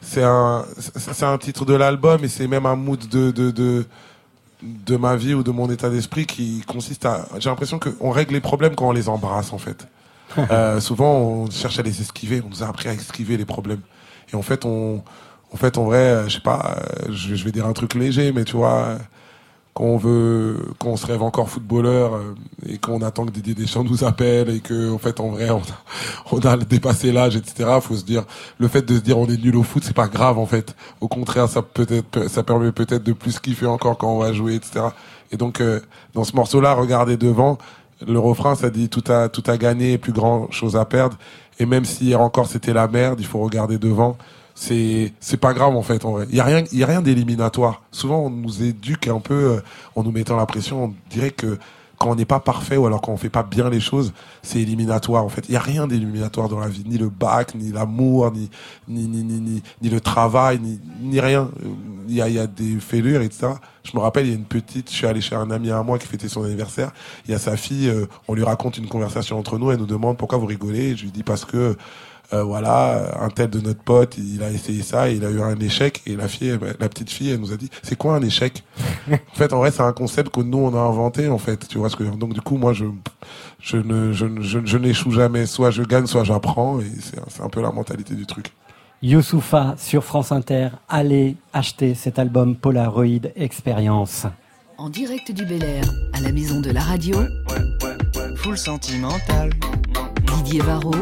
c'est 0.00 0.22
un 0.24 0.64
c'est 0.78 1.24
un 1.24 1.38
titre 1.38 1.64
de 1.64 1.74
l'album 1.74 2.22
et 2.24 2.28
c'est 2.28 2.46
même 2.46 2.66
un 2.66 2.76
mood 2.76 3.00
de 3.08 3.30
de 3.30 3.50
de 3.50 3.86
de 4.62 4.96
ma 4.96 5.14
vie 5.16 5.34
ou 5.34 5.42
de 5.42 5.50
mon 5.50 5.70
état 5.70 5.90
d'esprit 5.90 6.26
qui 6.26 6.62
consiste 6.66 7.04
à 7.06 7.26
j'ai 7.38 7.48
l'impression 7.50 7.78
qu'on 7.78 8.10
règle 8.10 8.34
les 8.34 8.40
problèmes 8.40 8.74
quand 8.74 8.88
on 8.88 8.92
les 8.92 9.08
embrasse 9.08 9.52
en 9.52 9.58
fait. 9.58 9.86
Euh, 10.50 10.80
souvent 10.80 11.12
on 11.12 11.50
cherche 11.50 11.78
à 11.78 11.82
les 11.82 12.00
esquiver, 12.00 12.42
on 12.44 12.48
nous 12.48 12.62
a 12.62 12.66
appris 12.66 12.88
à 12.88 12.92
esquiver 12.92 13.36
les 13.36 13.44
problèmes. 13.44 13.80
Et 14.32 14.36
en 14.36 14.42
fait 14.42 14.64
on 14.64 15.02
en 15.52 15.56
fait 15.56 15.78
en 15.78 15.84
vrai, 15.84 15.98
euh, 15.98 16.28
je 16.28 16.34
sais 16.34 16.40
pas, 16.40 16.76
euh, 16.76 17.12
je, 17.12 17.44
vais 17.44 17.52
dire 17.52 17.66
un 17.66 17.72
truc 17.72 17.94
léger 17.94 18.32
mais 18.32 18.44
tu 18.44 18.56
vois 18.56 18.72
euh, 18.72 18.98
quand 19.72 19.84
on 19.84 19.96
veut, 19.96 20.56
quand 20.78 20.88
on 20.90 20.96
se 20.96 21.06
rêve 21.06 21.22
encore 21.22 21.48
footballeur 21.48 22.20
et 22.66 22.78
qu'on 22.78 23.02
attend 23.02 23.26
que 23.26 23.30
Didier 23.30 23.54
Deschamps 23.54 23.84
nous 23.84 24.04
appelle 24.04 24.48
et 24.50 24.60
que 24.60 24.92
en 24.92 24.98
fait 24.98 25.18
en 25.20 25.28
vrai 25.30 25.50
on 25.50 25.58
a, 25.58 25.62
on 26.32 26.38
a 26.40 26.56
dépassé 26.56 27.12
l'âge 27.12 27.36
etc. 27.36 27.70
Faut 27.80 27.96
se 27.96 28.04
dire 28.04 28.24
le 28.58 28.68
fait 28.68 28.82
de 28.82 28.96
se 28.96 29.00
dire 29.00 29.18
on 29.18 29.26
est 29.26 29.40
nul 29.40 29.56
au 29.56 29.62
foot 29.62 29.82
c'est 29.84 29.94
pas 29.94 30.08
grave 30.08 30.38
en 30.38 30.46
fait. 30.46 30.74
Au 31.00 31.08
contraire 31.08 31.48
ça 31.48 31.62
peut 31.62 31.86
être 31.88 32.28
ça 32.28 32.42
permet 32.42 32.72
peut-être 32.72 33.02
de 33.04 33.12
plus 33.12 33.38
kiffer 33.38 33.66
encore 33.66 33.98
quand 33.98 34.12
on 34.12 34.18
va 34.18 34.32
jouer 34.32 34.54
etc. 34.54 34.86
Et 35.32 35.36
donc 35.36 35.60
euh, 35.60 35.80
dans 36.14 36.24
ce 36.24 36.34
morceau 36.36 36.60
là 36.60 36.74
regardez 36.74 37.16
devant 37.16 37.58
le 38.06 38.18
refrain 38.18 38.54
ça 38.54 38.70
dit 38.70 38.88
tout 38.88 39.04
a 39.10 39.28
tout 39.28 39.42
a 39.46 39.56
gagné 39.56 39.98
plus 39.98 40.12
grand 40.12 40.50
chose 40.50 40.76
à 40.76 40.84
perdre. 40.84 41.16
Et 41.58 41.66
même 41.66 41.84
si 41.84 42.06
hier 42.06 42.20
encore 42.20 42.46
c'était 42.46 42.72
la 42.72 42.88
merde 42.88 43.20
il 43.20 43.26
faut 43.26 43.40
regarder 43.40 43.78
devant. 43.78 44.16
C'est 44.54 45.12
c'est 45.20 45.36
pas 45.36 45.52
grave 45.52 45.74
en 45.74 45.82
fait 45.82 46.04
en 46.04 46.12
vrai. 46.12 46.26
Il 46.30 46.36
y 46.36 46.40
a 46.40 46.44
rien 46.44 46.64
il 46.72 46.78
y 46.78 46.84
a 46.84 46.86
rien 46.86 47.02
d'éliminatoire. 47.02 47.82
Souvent 47.90 48.20
on 48.20 48.30
nous 48.30 48.62
éduque 48.62 49.08
un 49.08 49.20
peu 49.20 49.34
euh, 49.34 49.60
en 49.96 50.02
nous 50.02 50.12
mettant 50.12 50.36
la 50.36 50.46
pression. 50.46 50.84
On 50.84 50.94
dirait 51.10 51.30
que 51.30 51.58
quand 51.98 52.10
on 52.10 52.14
n'est 52.14 52.24
pas 52.24 52.40
parfait 52.40 52.76
ou 52.76 52.86
alors 52.86 53.00
quand 53.00 53.12
on 53.12 53.16
fait 53.16 53.30
pas 53.30 53.42
bien 53.42 53.70
les 53.70 53.80
choses 53.80 54.12
c'est 54.42 54.60
éliminatoire 54.60 55.24
en 55.24 55.28
fait. 55.28 55.44
Il 55.48 55.52
y 55.52 55.56
a 55.56 55.60
rien 55.60 55.86
d'éliminatoire 55.86 56.48
dans 56.48 56.58
la 56.58 56.68
vie 56.68 56.84
ni 56.86 56.98
le 56.98 57.08
bac 57.08 57.54
ni 57.54 57.72
l'amour 57.72 58.30
ni 58.32 58.50
ni 58.88 59.06
ni 59.06 59.22
ni 59.22 59.62
ni, 59.80 59.88
le 59.88 60.00
travail 60.00 60.58
ni 60.60 60.80
ni 61.00 61.20
rien. 61.20 61.50
Il 62.08 62.14
y 62.14 62.22
a 62.22 62.28
y 62.28 62.38
a 62.38 62.46
des 62.46 62.78
fêlures 62.80 63.22
etc 63.22 63.48
je 63.84 63.96
me 63.96 64.00
rappelle 64.00 64.26
il 64.26 64.30
y 64.30 64.32
a 64.32 64.36
une 64.36 64.44
petite 64.44 64.90
je 64.90 64.96
suis 64.96 65.06
allé 65.06 65.20
chez 65.20 65.34
un 65.36 65.50
ami 65.50 65.70
à 65.70 65.82
moi 65.82 65.98
qui 65.98 66.06
fêtait 66.06 66.28
son 66.28 66.44
anniversaire. 66.44 66.92
Il 67.26 67.30
y 67.30 67.34
a 67.34 67.38
sa 67.38 67.56
fille 67.56 67.88
euh, 67.88 68.06
on 68.28 68.34
lui 68.34 68.44
raconte 68.44 68.78
une 68.78 68.88
conversation 68.88 69.38
entre 69.38 69.58
nous 69.58 69.70
elle 69.70 69.78
nous 69.78 69.86
demande 69.86 70.16
pourquoi 70.16 70.38
vous 70.38 70.46
rigolez? 70.46 70.90
Et 70.90 70.96
je 70.96 71.04
lui 71.04 71.10
dis 71.10 71.22
parce 71.22 71.44
que 71.44 71.76
euh, 72.32 72.42
voilà, 72.42 73.20
un 73.20 73.28
tel 73.28 73.50
de 73.50 73.60
notre 73.60 73.82
pote, 73.82 74.16
il 74.18 74.42
a 74.42 74.50
essayé 74.50 74.82
ça, 74.82 75.10
et 75.10 75.14
il 75.16 75.24
a 75.24 75.30
eu 75.30 75.40
un 75.42 75.58
échec, 75.60 76.02
et 76.06 76.16
la 76.16 76.26
fille, 76.28 76.58
la 76.80 76.88
petite 76.88 77.10
fille, 77.10 77.30
elle 77.30 77.40
nous 77.40 77.52
a 77.52 77.56
dit, 77.56 77.70
c'est 77.82 77.96
quoi 77.96 78.14
un 78.16 78.22
échec? 78.22 78.64
En 79.10 79.36
fait, 79.36 79.52
en 79.52 79.58
vrai, 79.58 79.70
c'est 79.70 79.82
un 79.82 79.92
concept 79.92 80.34
que 80.34 80.40
nous 80.40 80.58
on 80.58 80.74
a 80.74 80.80
inventé, 80.80 81.28
en 81.28 81.38
fait, 81.38 81.68
tu 81.68 81.78
vois 81.78 81.90
ce 81.90 81.96
que 81.96 82.04
donc 82.04 82.32
du 82.32 82.40
coup, 82.40 82.56
moi, 82.56 82.72
je 82.72 82.86
je 83.60 83.76
ne 83.76 84.12
je, 84.12 84.24
ne- 84.26 84.40
je, 84.42 84.58
je 84.64 84.78
n'échoue 84.78 85.10
jamais, 85.10 85.46
soit 85.46 85.70
je 85.70 85.82
gagne, 85.82 86.06
soit 86.06 86.24
j'apprends, 86.24 86.80
et 86.80 86.90
c'est 87.00 87.18
c'est 87.28 87.42
un 87.42 87.48
peu 87.50 87.60
la 87.60 87.70
mentalité 87.72 88.14
du 88.14 88.24
truc. 88.26 88.52
Youssoufa 89.02 89.74
sur 89.76 90.02
France 90.04 90.32
Inter, 90.32 90.68
allez 90.88 91.36
acheter 91.52 91.94
cet 91.94 92.18
album 92.18 92.56
Polaroid 92.56 93.28
Experience. 93.36 94.26
En 94.78 94.88
direct 94.88 95.30
du 95.30 95.44
Bel 95.44 95.62
Air, 95.62 95.84
à 96.14 96.20
la 96.20 96.32
maison 96.32 96.60
de 96.60 96.70
la 96.70 96.80
radio, 96.80 97.18
Full 98.36 98.56
sentimental. 98.58 99.50
Didier 100.36 100.60
Varro 100.62 100.94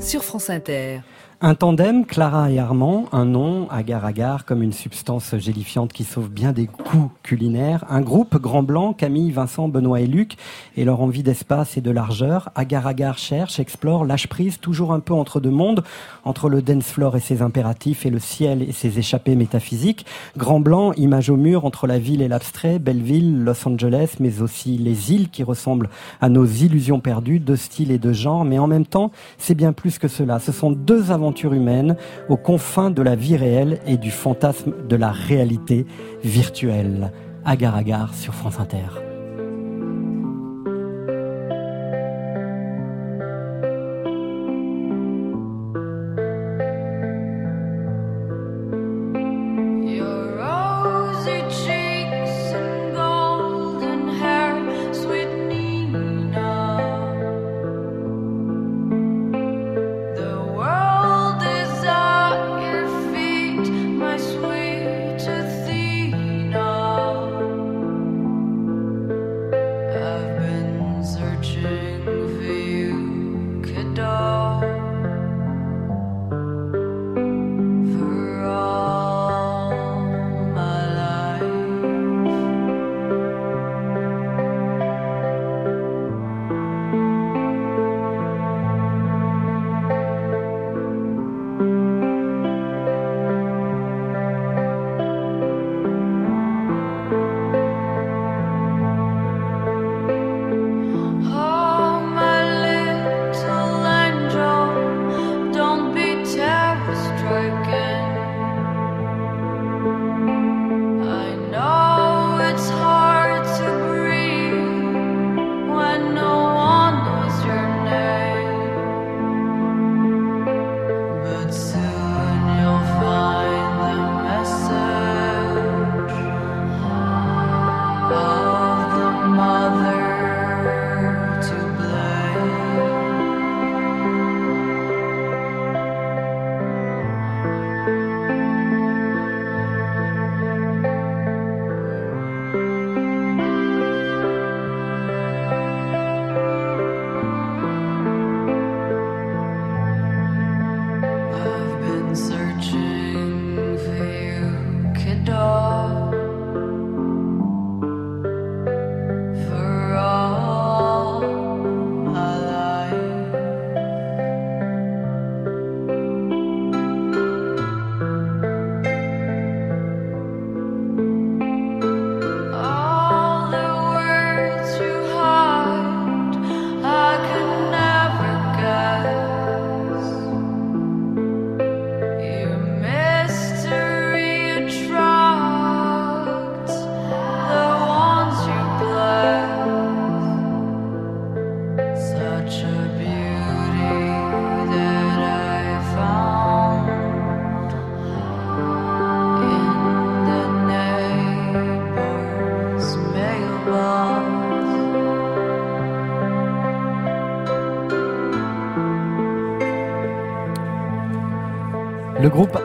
sur 0.00 0.24
France 0.24 0.50
Inter. 0.50 1.00
Un 1.42 1.54
tandem, 1.54 2.04
Clara 2.04 2.50
et 2.50 2.58
Armand, 2.58 3.06
un 3.12 3.24
nom, 3.24 3.66
agar-agar, 3.70 4.44
comme 4.44 4.62
une 4.62 4.74
substance 4.74 5.34
gélifiante 5.38 5.90
qui 5.90 6.04
sauve 6.04 6.28
bien 6.28 6.52
des 6.52 6.66
coups 6.66 7.10
culinaires. 7.22 7.86
Un 7.88 8.02
groupe, 8.02 8.36
Grand 8.36 8.62
Blanc, 8.62 8.92
Camille, 8.92 9.30
Vincent, 9.30 9.66
Benoît 9.66 10.02
et 10.02 10.06
Luc, 10.06 10.36
et 10.76 10.84
leur 10.84 11.00
envie 11.00 11.22
d'espace 11.22 11.78
et 11.78 11.80
de 11.80 11.90
largeur. 11.90 12.50
Agar-agar 12.56 13.16
cherche, 13.16 13.58
explore, 13.58 14.04
lâche 14.04 14.26
prise, 14.26 14.60
toujours 14.60 14.92
un 14.92 15.00
peu 15.00 15.14
entre 15.14 15.40
deux 15.40 15.50
mondes, 15.50 15.82
entre 16.24 16.50
le 16.50 16.60
dance 16.60 16.84
floor 16.84 17.16
et 17.16 17.20
ses 17.20 17.40
impératifs 17.40 18.04
et 18.04 18.10
le 18.10 18.18
ciel 18.18 18.60
et 18.60 18.72
ses 18.72 18.98
échappées 18.98 19.34
métaphysiques. 19.34 20.04
Grand 20.36 20.60
Blanc, 20.60 20.92
image 20.98 21.30
au 21.30 21.36
mur 21.36 21.64
entre 21.64 21.86
la 21.86 21.98
ville 21.98 22.20
et 22.20 22.28
l'abstrait, 22.28 22.78
Belleville, 22.78 23.44
Los 23.44 23.66
Angeles, 23.66 24.16
mais 24.20 24.42
aussi 24.42 24.76
les 24.76 25.14
îles 25.14 25.30
qui 25.30 25.42
ressemblent 25.42 25.88
à 26.20 26.28
nos 26.28 26.44
illusions 26.44 27.00
perdues, 27.00 27.40
de 27.40 27.56
style 27.56 27.92
et 27.92 27.98
de 27.98 28.12
genre, 28.12 28.44
mais 28.44 28.58
en 28.58 28.66
même 28.66 28.84
temps, 28.84 29.10
c'est 29.38 29.54
bien 29.54 29.72
plus 29.72 29.98
que 29.98 30.06
cela. 30.06 30.38
Ce 30.38 30.52
sont 30.52 30.70
deux 30.70 31.10
aventures 31.10 31.29
humaines 31.32 31.96
aux 32.28 32.36
confins 32.36 32.90
de 32.90 33.02
la 33.02 33.14
vie 33.14 33.36
réelle 33.36 33.80
et 33.86 33.96
du 33.96 34.10
fantasme 34.10 34.74
de 34.88 34.96
la 34.96 35.10
réalité 35.10 35.86
virtuelle. 36.22 37.12
Agar 37.44 37.74
agar 37.74 38.14
sur 38.14 38.34
France 38.34 38.60
Inter. 38.60 39.09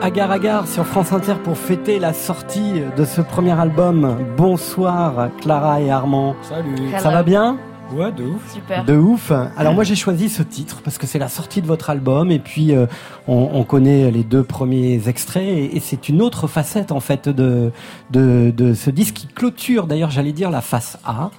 Agar 0.06 0.30
Agar 0.30 0.68
sur 0.68 0.86
France 0.86 1.12
Inter 1.12 1.34
pour 1.42 1.58
fêter 1.58 1.98
la 1.98 2.12
sortie 2.12 2.74
de 2.96 3.04
ce 3.04 3.20
premier 3.20 3.58
album. 3.58 4.16
Bonsoir 4.36 5.30
Clara 5.40 5.80
et 5.80 5.90
Armand. 5.90 6.36
Salut. 6.42 6.76
Ça 6.96 7.10
va 7.10 7.24
bien 7.24 7.58
Ouais, 7.92 8.12
de 8.12 8.22
ouf. 8.22 8.52
Super. 8.54 8.84
De 8.84 8.96
ouf. 8.96 9.32
Alors 9.56 9.74
moi 9.74 9.82
j'ai 9.82 9.96
choisi 9.96 10.28
ce 10.28 10.44
titre 10.44 10.80
parce 10.84 10.96
que 10.96 11.08
c'est 11.08 11.18
la 11.18 11.26
sortie 11.28 11.60
de 11.60 11.66
votre 11.66 11.90
album 11.90 12.30
et 12.30 12.38
puis 12.38 12.72
euh, 12.72 12.86
on, 13.26 13.48
on 13.52 13.64
connaît 13.64 14.12
les 14.12 14.22
deux 14.22 14.44
premiers 14.44 15.08
extraits 15.08 15.42
et, 15.42 15.76
et 15.76 15.80
c'est 15.80 16.08
une 16.08 16.22
autre 16.22 16.46
facette 16.46 16.92
en 16.92 17.00
fait 17.00 17.28
de, 17.28 17.72
de, 18.12 18.52
de 18.56 18.74
ce 18.74 18.90
disque 18.90 19.14
qui 19.14 19.26
clôture 19.26 19.88
d'ailleurs 19.88 20.10
j'allais 20.12 20.32
dire 20.32 20.50
la 20.52 20.60
face 20.60 20.98
A. 21.04 21.30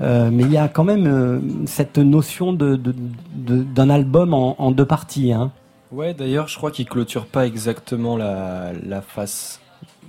Euh, 0.00 0.30
mais 0.32 0.44
il 0.44 0.52
y 0.52 0.56
a 0.56 0.68
quand 0.68 0.84
même 0.84 1.06
euh, 1.06 1.40
cette 1.66 1.98
notion 1.98 2.54
de, 2.54 2.76
de- 2.76 2.94
de- 3.34 3.62
d'un 3.64 3.90
album 3.90 4.32
en, 4.32 4.54
en 4.62 4.70
deux 4.70 4.86
parties. 4.86 5.32
Hein. 5.32 5.50
Ouais, 5.92 6.14
d'ailleurs, 6.14 6.48
je 6.48 6.56
crois 6.56 6.70
qu'il 6.70 6.86
clôture 6.88 7.26
pas 7.26 7.46
exactement 7.46 8.16
la, 8.16 8.72
la 8.86 9.00
face 9.02 9.60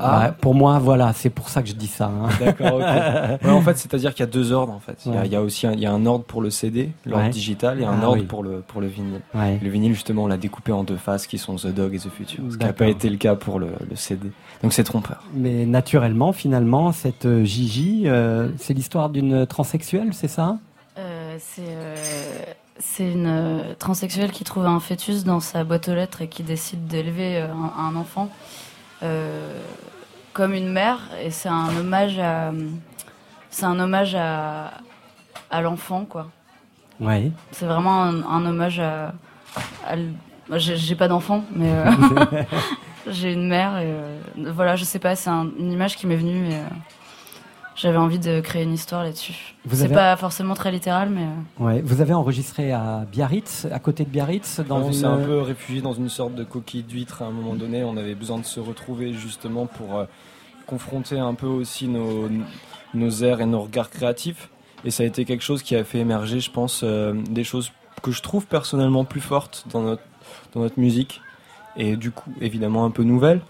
A. 0.02 0.20
Ouais, 0.20 0.32
pour 0.40 0.56
moi, 0.56 0.80
voilà, 0.80 1.12
c'est 1.14 1.30
pour 1.30 1.50
ça 1.50 1.62
que 1.62 1.68
je 1.70 1.74
dis 1.74 1.88
ça. 1.88 2.06
hein. 2.06 2.30
D'accord, 2.40 2.76
ok. 2.76 2.82
Ouais, 3.44 3.50
en 3.52 3.62
fait, 3.62 3.78
c'est-à-dire 3.78 4.14
qu'il 4.14 4.22
y 4.26 4.30
a 4.30 4.32
deux 4.32 4.52
ordres, 4.54 4.72
en 4.74 4.80
fait. 4.80 4.98
Il 5.06 5.14
y 5.14 5.16
a, 5.16 5.20
Ouais. 5.22 5.26
il 5.28 5.32
y 5.34 5.36
a 5.36 5.42
aussi 5.42 5.68
un, 5.68 5.74
il 5.74 5.80
y 5.82 5.86
a 5.86 5.92
un 5.92 6.06
ordre 6.06 6.24
pour 6.24 6.42
le 6.42 6.50
CD, 6.50 6.92
l'ordre 7.06 7.26
Ouais. 7.26 7.30
digital, 7.32 7.82
et 7.82 7.86
un 7.86 8.00
Ah 8.02 8.06
ordre 8.08 8.22
oui. 8.22 8.26
pour 8.28 8.44
le, 8.44 8.62
pour 8.62 8.80
le 8.82 8.88
vinyle. 8.88 9.20
Ouais. 9.34 9.60
Le 9.62 9.70
vinyle, 9.70 9.94
justement, 9.94 10.24
on 10.24 10.28
l'a 10.28 10.38
découpé 10.38 10.72
en 10.72 10.84
deux 10.86 10.96
faces 10.98 11.28
qui 11.28 11.38
sont 11.38 11.56
The 11.56 11.68
Dog 11.68 11.94
et 11.96 12.00
The 12.00 12.10
Future. 12.10 12.44
Ce 12.50 12.58
qui 12.58 12.66
n'a 12.66 12.74
pas 12.74 12.88
été 12.88 13.10
le 13.10 13.18
cas 13.18 13.36
pour 13.36 13.60
le, 13.60 13.68
le 13.90 13.96
CD. 13.96 14.32
Donc 14.64 14.72
c'est 14.74 14.84
trompeur. 14.86 15.22
Mais 15.34 15.66
naturellement, 15.66 16.32
finalement, 16.34 16.92
cette 16.94 17.26
euh, 17.26 17.44
Gigi, 17.44 18.04
euh, 18.06 18.50
c'est 18.58 18.74
l'histoire 18.74 19.10
d'une 19.10 19.46
transsexuelle, 19.48 20.10
c'est 20.14 20.28
ça? 20.30 20.58
Euh, 20.98 21.36
c'est 21.40 21.62
euh, 21.68 21.96
c'est 22.80 23.12
une 23.12 23.28
euh, 23.28 23.74
transsexuelle 23.78 24.32
qui 24.32 24.44
trouve 24.44 24.66
un 24.66 24.80
fœtus 24.80 25.24
dans 25.24 25.40
sa 25.40 25.64
boîte 25.64 25.88
aux 25.90 25.96
lettres 25.96 26.22
et 26.22 26.28
qui 26.30 26.44
décide 26.44 26.88
d'élever 26.88 27.38
euh, 27.38 27.48
un, 27.54 27.84
un 27.88 27.96
enfant 27.96 28.30
euh, 29.04 29.54
comme 30.34 30.54
une 30.54 30.70
mère. 30.72 31.00
Et 31.22 31.32
c'est 31.32 31.50
un 31.50 31.76
hommage 31.78 32.18
à 32.20 32.52
c'est 33.50 33.66
un 33.66 33.80
hommage 33.80 34.16
à, 34.16 34.72
à 35.50 35.62
l'enfant 35.62 36.06
quoi. 36.06 36.30
Ouais. 37.00 37.32
C'est 37.52 37.66
vraiment 37.66 38.04
un, 38.04 38.24
un 38.24 38.46
hommage 38.46 38.80
à, 38.80 39.14
j'ai 40.56 40.96
pas 40.96 41.08
d'enfant 41.08 41.44
mais 41.56 41.70
euh, 41.72 42.44
j'ai 43.08 43.34
une 43.34 43.48
mère 43.48 43.78
et 43.78 43.86
euh, 43.88 44.20
voilà 44.54 44.76
je 44.76 44.84
sais 44.84 45.00
pas 45.00 45.16
c'est 45.16 45.30
un- 45.30 45.50
une 45.58 45.72
image 45.72 45.96
qui 45.98 46.08
m'est 46.08 46.16
venue 46.16 46.50
et 46.50 46.58
j'avais 47.82 47.98
envie 47.98 48.20
de 48.20 48.42
créer 48.42 48.64
une 48.64 48.74
histoire 48.74 49.04
là-dessus. 49.04 49.56
Vous 49.66 49.78
C'est 49.78 49.86
avez- 49.86 49.94
pas 49.96 50.16
forcément 50.18 50.54
très 50.54 50.72
littéral 50.72 51.10
mais 51.10 51.24
euh, 51.24 51.64
Ouais. 51.66 51.82
Vous 51.82 52.02
avez 52.02 52.14
enregistré 52.14 52.72
à 52.72 53.06
Biarritz, 53.12 53.68
à 53.72 53.80
côté 53.80 54.04
de 54.04 54.10
Biarritz, 54.10 54.60
dans 54.68 54.80
on 54.82 54.88
une. 54.88 54.94
s'est 54.94 55.06
un 55.06 55.18
peu 55.18 55.40
réfugié 55.42 55.82
dans 55.82 55.94
une 55.94 56.10
sorte 56.10 56.36
de 56.36 56.44
coquille 56.44 56.84
d'huître 56.84 57.22
à 57.22 57.26
un 57.26 57.32
moment 57.32 57.56
donné. 57.56 57.84
On 57.84 57.96
avait 57.98 58.16
besoin 58.16 58.38
de 58.40 58.46
se 58.46 58.60
retrouver 58.60 59.14
justement 59.14 59.66
pour 59.66 59.98
euh, 59.98 60.06
confronter 60.68 61.18
un 61.20 61.34
peu 61.34 61.48
aussi 61.48 61.88
nos, 61.88 62.30
nos 62.94 63.10
airs 63.24 63.42
et 63.42 63.46
nos 63.46 63.62
regards 63.62 63.90
créatifs. 63.90 64.50
Et 64.86 64.92
ça 64.92 65.04
a 65.04 65.06
été 65.06 65.26
quelque 65.26 65.44
chose 65.44 65.62
qui 65.64 65.76
a 65.76 65.84
fait 65.84 66.00
émerger, 66.00 66.40
je 66.40 66.52
pense, 66.52 66.82
euh, 66.84 67.14
des 67.30 67.44
choses 67.44 67.72
que 68.02 68.12
je 68.12 68.22
trouve 68.22 68.46
personnellement 68.46 69.04
plus 69.04 69.20
fortes 69.22 69.66
dans 69.72 69.82
notre, 69.82 70.04
dans 70.54 70.62
notre 70.62 70.80
musique. 70.80 71.22
Et 71.76 71.96
du 71.98 72.12
coup, 72.12 72.32
évidemment, 72.42 72.86
un 72.86 72.92
peu 72.92 73.04
nouvelles, 73.04 73.42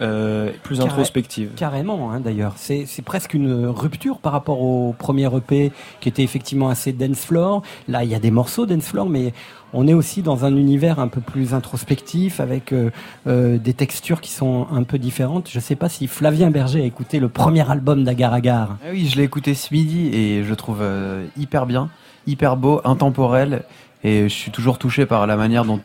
euh, 0.00 0.50
plus 0.62 0.78
Carré- 0.78 0.88
introspectives. 0.90 1.50
Carrément, 1.56 2.10
hein, 2.12 2.20
d'ailleurs. 2.20 2.54
C'est 2.56 2.84
c'est 2.86 3.02
presque 3.02 3.34
une 3.34 3.66
rupture 3.66 4.18
par 4.18 4.32
rapport 4.32 4.60
au 4.60 4.94
premier 4.98 5.28
EP 5.36 5.72
qui 6.00 6.08
était 6.08 6.22
effectivement 6.22 6.68
assez 6.68 6.92
dance 6.92 7.24
floor. 7.24 7.62
Là, 7.88 8.04
il 8.04 8.10
y 8.10 8.14
a 8.14 8.18
des 8.18 8.30
morceaux 8.30 8.66
dance 8.66 8.84
floor, 8.86 9.08
mais 9.08 9.32
on 9.74 9.86
est 9.88 9.94
aussi 9.94 10.22
dans 10.22 10.44
un 10.44 10.54
univers 10.56 10.98
un 10.98 11.08
peu 11.08 11.20
plus 11.20 11.54
introspectif 11.54 12.40
avec 12.40 12.72
euh, 12.72 12.90
euh, 13.26 13.58
des 13.58 13.72
textures 13.74 14.20
qui 14.20 14.30
sont 14.30 14.66
un 14.70 14.82
peu 14.82 14.98
différentes. 14.98 15.48
Je 15.50 15.60
sais 15.60 15.76
pas 15.76 15.88
si 15.88 16.06
Flavien 16.08 16.50
Berger 16.50 16.82
a 16.82 16.84
écouté 16.84 17.20
le 17.20 17.28
premier 17.28 17.68
album 17.70 18.04
d'Agar 18.04 18.34
Agar. 18.34 18.76
Ah 18.84 18.88
oui, 18.92 19.06
je 19.06 19.16
l'ai 19.16 19.22
écouté 19.24 19.54
ce 19.54 19.72
midi 19.72 20.08
et 20.12 20.44
je 20.44 20.54
trouve 20.54 20.78
euh, 20.82 21.24
hyper 21.38 21.64
bien, 21.66 21.88
hyper 22.26 22.56
beau, 22.56 22.80
intemporel. 22.84 23.62
Et 24.04 24.24
je 24.28 24.34
suis 24.34 24.50
toujours 24.50 24.78
touché 24.78 25.06
par 25.06 25.26
la 25.26 25.36
manière 25.36 25.64
dont 25.64 25.80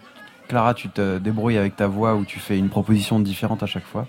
Clara, 0.48 0.74
tu 0.74 0.90
te 0.90 1.18
débrouilles 1.18 1.58
avec 1.58 1.76
ta 1.76 1.88
voix 1.88 2.16
où 2.16 2.26
tu 2.26 2.40
fais 2.40 2.58
une 2.58 2.70
proposition 2.70 3.20
différente 3.20 3.64
à 3.64 3.66
chaque 3.66 3.86
fois. 3.86 4.08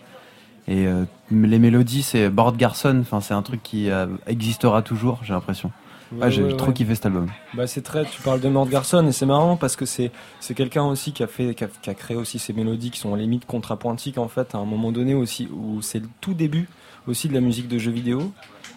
Et 0.66 0.86
euh, 0.86 1.04
les 1.30 1.58
mélodies, 1.58 2.02
c'est 2.02 2.28
Bord 2.28 2.56
Garson, 2.56 2.98
enfin, 3.00 3.20
c'est 3.20 3.34
un 3.34 3.42
truc 3.42 3.62
qui 3.62 3.90
euh, 3.90 4.06
existera 4.26 4.82
toujours, 4.82 5.20
j'ai 5.22 5.32
l'impression. 5.32 5.70
Ouais, 6.12 6.22
Ouais, 6.24 6.30
j'ai 6.30 6.42
ouais, 6.42 6.56
trop 6.56 6.68
ouais. 6.68 6.72
kiffé 6.72 6.94
cet 6.94 7.04
album. 7.06 7.28
Bah 7.52 7.66
c'est 7.66 7.82
très, 7.82 8.04
tu 8.06 8.22
parles 8.22 8.40
de 8.40 8.48
Mort 8.48 8.66
Garson 8.68 9.06
et 9.06 9.12
c'est 9.12 9.26
marrant 9.26 9.56
parce 9.56 9.76
que 9.76 9.84
c'est 9.84 10.10
c'est 10.40 10.54
quelqu'un 10.54 10.84
aussi 10.84 11.12
qui 11.12 11.22
a 11.22 11.26
fait 11.26 11.54
qui 11.54 11.64
a, 11.64 11.68
qui 11.82 11.90
a 11.90 11.94
créé 11.94 12.16
aussi 12.16 12.38
ces 12.38 12.54
mélodies 12.54 12.90
qui 12.90 12.98
sont 12.98 13.12
à 13.12 13.18
limite 13.18 13.44
contrapointiques 13.44 14.16
en 14.16 14.28
fait 14.28 14.54
à 14.54 14.58
un 14.58 14.64
moment 14.64 14.90
donné 14.90 15.12
aussi 15.12 15.48
où 15.52 15.82
c'est 15.82 15.98
le 15.98 16.08
tout 16.22 16.32
début 16.32 16.66
aussi 17.06 17.28
de 17.28 17.34
la 17.34 17.42
musique 17.42 17.68
de 17.68 17.76
jeux 17.76 17.90
vidéo 17.90 18.32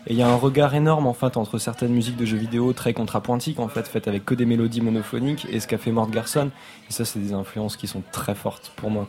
et 0.08 0.14
il 0.14 0.18
y 0.18 0.22
a 0.22 0.30
un 0.30 0.36
regard 0.36 0.74
énorme 0.76 1.08
en 1.08 1.14
fait 1.14 1.38
entre 1.38 1.58
certaines 1.58 1.92
musiques 1.92 2.18
de 2.18 2.26
jeux 2.26 2.38
vidéo 2.38 2.74
très 2.74 2.94
contrapointiques 2.94 3.60
en 3.60 3.68
fait 3.68 3.88
faites 3.88 4.08
avec 4.08 4.26
que 4.26 4.36
des 4.36 4.46
mélodies 4.46 4.82
monophoniques 4.82 5.48
et 5.50 5.60
ce 5.60 5.68
qu'a 5.68 5.78
fait 5.78 5.92
Mort 5.92 6.10
Garson 6.10 6.50
et 6.90 6.94
ça 6.94 7.06
c'est 7.06 7.20
des 7.20 7.34
influences 7.34 7.78
qui 7.78 7.88
sont 7.88 8.04
très 8.12 8.36
fortes 8.36 8.72
pour 8.76 8.90
moi. 8.90 9.08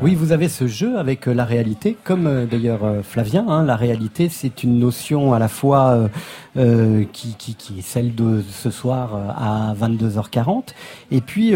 Oui, 0.00 0.14
vous 0.14 0.32
avez 0.32 0.48
ce 0.48 0.66
jeu 0.66 0.96
avec 0.98 1.28
euh, 1.28 1.34
la 1.34 1.44
réalité, 1.44 1.98
comme 2.02 2.26
euh, 2.26 2.46
d'ailleurs 2.46 2.82
euh, 2.82 3.02
Flavien. 3.02 3.46
hein, 3.46 3.62
la 3.62 3.76
réalité, 3.76 4.30
c'est 4.30 4.62
une 4.62 4.78
notion 4.78 5.34
à 5.34 5.38
la 5.38 5.48
fois 5.48 6.08
qui, 6.54 7.34
qui, 7.38 7.54
qui 7.54 7.78
est 7.78 7.82
celle 7.82 8.14
de 8.14 8.42
ce 8.48 8.70
soir 8.70 9.14
à 9.36 9.74
22h40, 9.74 10.68
et 11.10 11.20
puis 11.20 11.54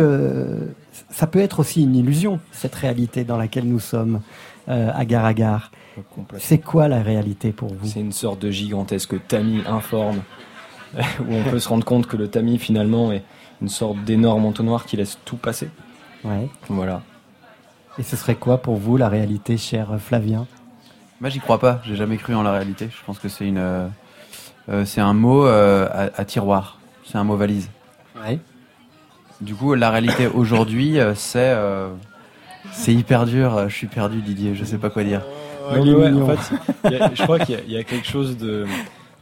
ça 1.11 1.27
peut 1.27 1.39
être 1.39 1.61
aussi 1.61 1.83
une 1.83 1.97
illusion, 1.97 2.41
cette 2.53 2.75
réalité 2.75 3.25
dans 3.25 3.37
laquelle 3.37 3.67
nous 3.67 3.81
sommes, 3.81 4.21
agar 4.67 5.25
agar. 5.25 5.71
Complètement. 5.71 5.86
C'est 6.39 6.59
quoi 6.59 6.89
la 6.89 7.03
réalité 7.03 7.53
pour 7.53 7.73
vous 7.73 7.87
C'est 7.87 8.01
une 8.01 8.13
sorte 8.13 8.41
de 8.41 8.51
gigantesque 8.51 9.15
tamis 9.27 9.63
informe 9.67 10.23
où 10.97 11.33
on 11.33 11.43
peut 11.45 11.59
se 11.59 11.69
rendre 11.69 11.85
compte 11.85 12.07
que 12.07 12.17
le 12.17 12.29
tamis 12.29 12.59
finalement 12.59 13.13
est 13.13 13.23
une 13.63 13.69
sorte 13.69 14.03
d'énorme 14.05 14.45
entonnoir 14.45 14.85
qui 14.85 14.97
laisse 14.97 15.19
tout 15.25 15.37
passer. 15.37 15.71
Ouais. 16.25 16.49
Voilà. 16.69 17.03
Et 17.99 18.03
ce 18.03 18.17
serait 18.17 18.35
quoi 18.35 18.59
pour 18.59 18.77
vous 18.77 18.97
la 18.97 19.09
réalité, 19.09 19.57
cher 19.57 19.89
Flavien 19.99 20.47
Moi, 21.21 21.31
j'y 21.31 21.41
crois 21.41 21.59
pas. 21.59 21.81
J'ai 21.85 21.97
jamais 21.97 22.19
cru 22.19 22.35
en 22.35 22.43
la 22.43 22.53
réalité. 22.53 22.89
Je 22.91 23.05
pense 23.07 23.19
que 23.19 23.29
c'est 23.29 23.47
une, 23.47 23.59
euh, 23.59 23.89
euh, 24.69 24.85
c'est 24.85 25.01
un 25.01 25.15
mot 25.15 25.47
euh, 25.47 25.89
à, 25.91 26.21
à 26.21 26.25
tiroir. 26.25 26.79
C'est 27.05 27.17
un 27.17 27.25
mot 27.25 27.37
valise. 27.37 27.71
Ouais. 28.23 28.39
Du 29.41 29.55
coup, 29.55 29.75
la 29.75 29.91
réalité 29.91 30.27
aujourd'hui, 30.27 30.99
c'est, 31.15 31.39
euh, 31.39 31.89
c'est 32.73 32.93
hyper 32.95 33.27
dur. 33.27 33.69
Je 33.69 33.75
suis 33.75 33.87
perdu, 33.87 34.21
Didier. 34.21 34.55
Je 34.55 34.65
sais 34.65 34.79
pas 34.79 34.91
quoi 34.91 35.05
dire. 35.05 35.23
Non, 35.75 35.85
mais 35.85 35.91
ouais, 35.95 36.11
en 36.23 36.27
fait, 36.37 36.57
il 36.85 36.91
y 36.93 36.95
a- 36.97 37.11
je 37.15 37.23
crois 37.23 37.39
qu'il 37.39 37.55
y 37.55 37.59
a- 37.59 37.63
il 37.67 37.73
y, 37.73 37.77
a 37.77 37.85
quelque 37.85 38.07
chose 38.07 38.37
de, 38.37 38.67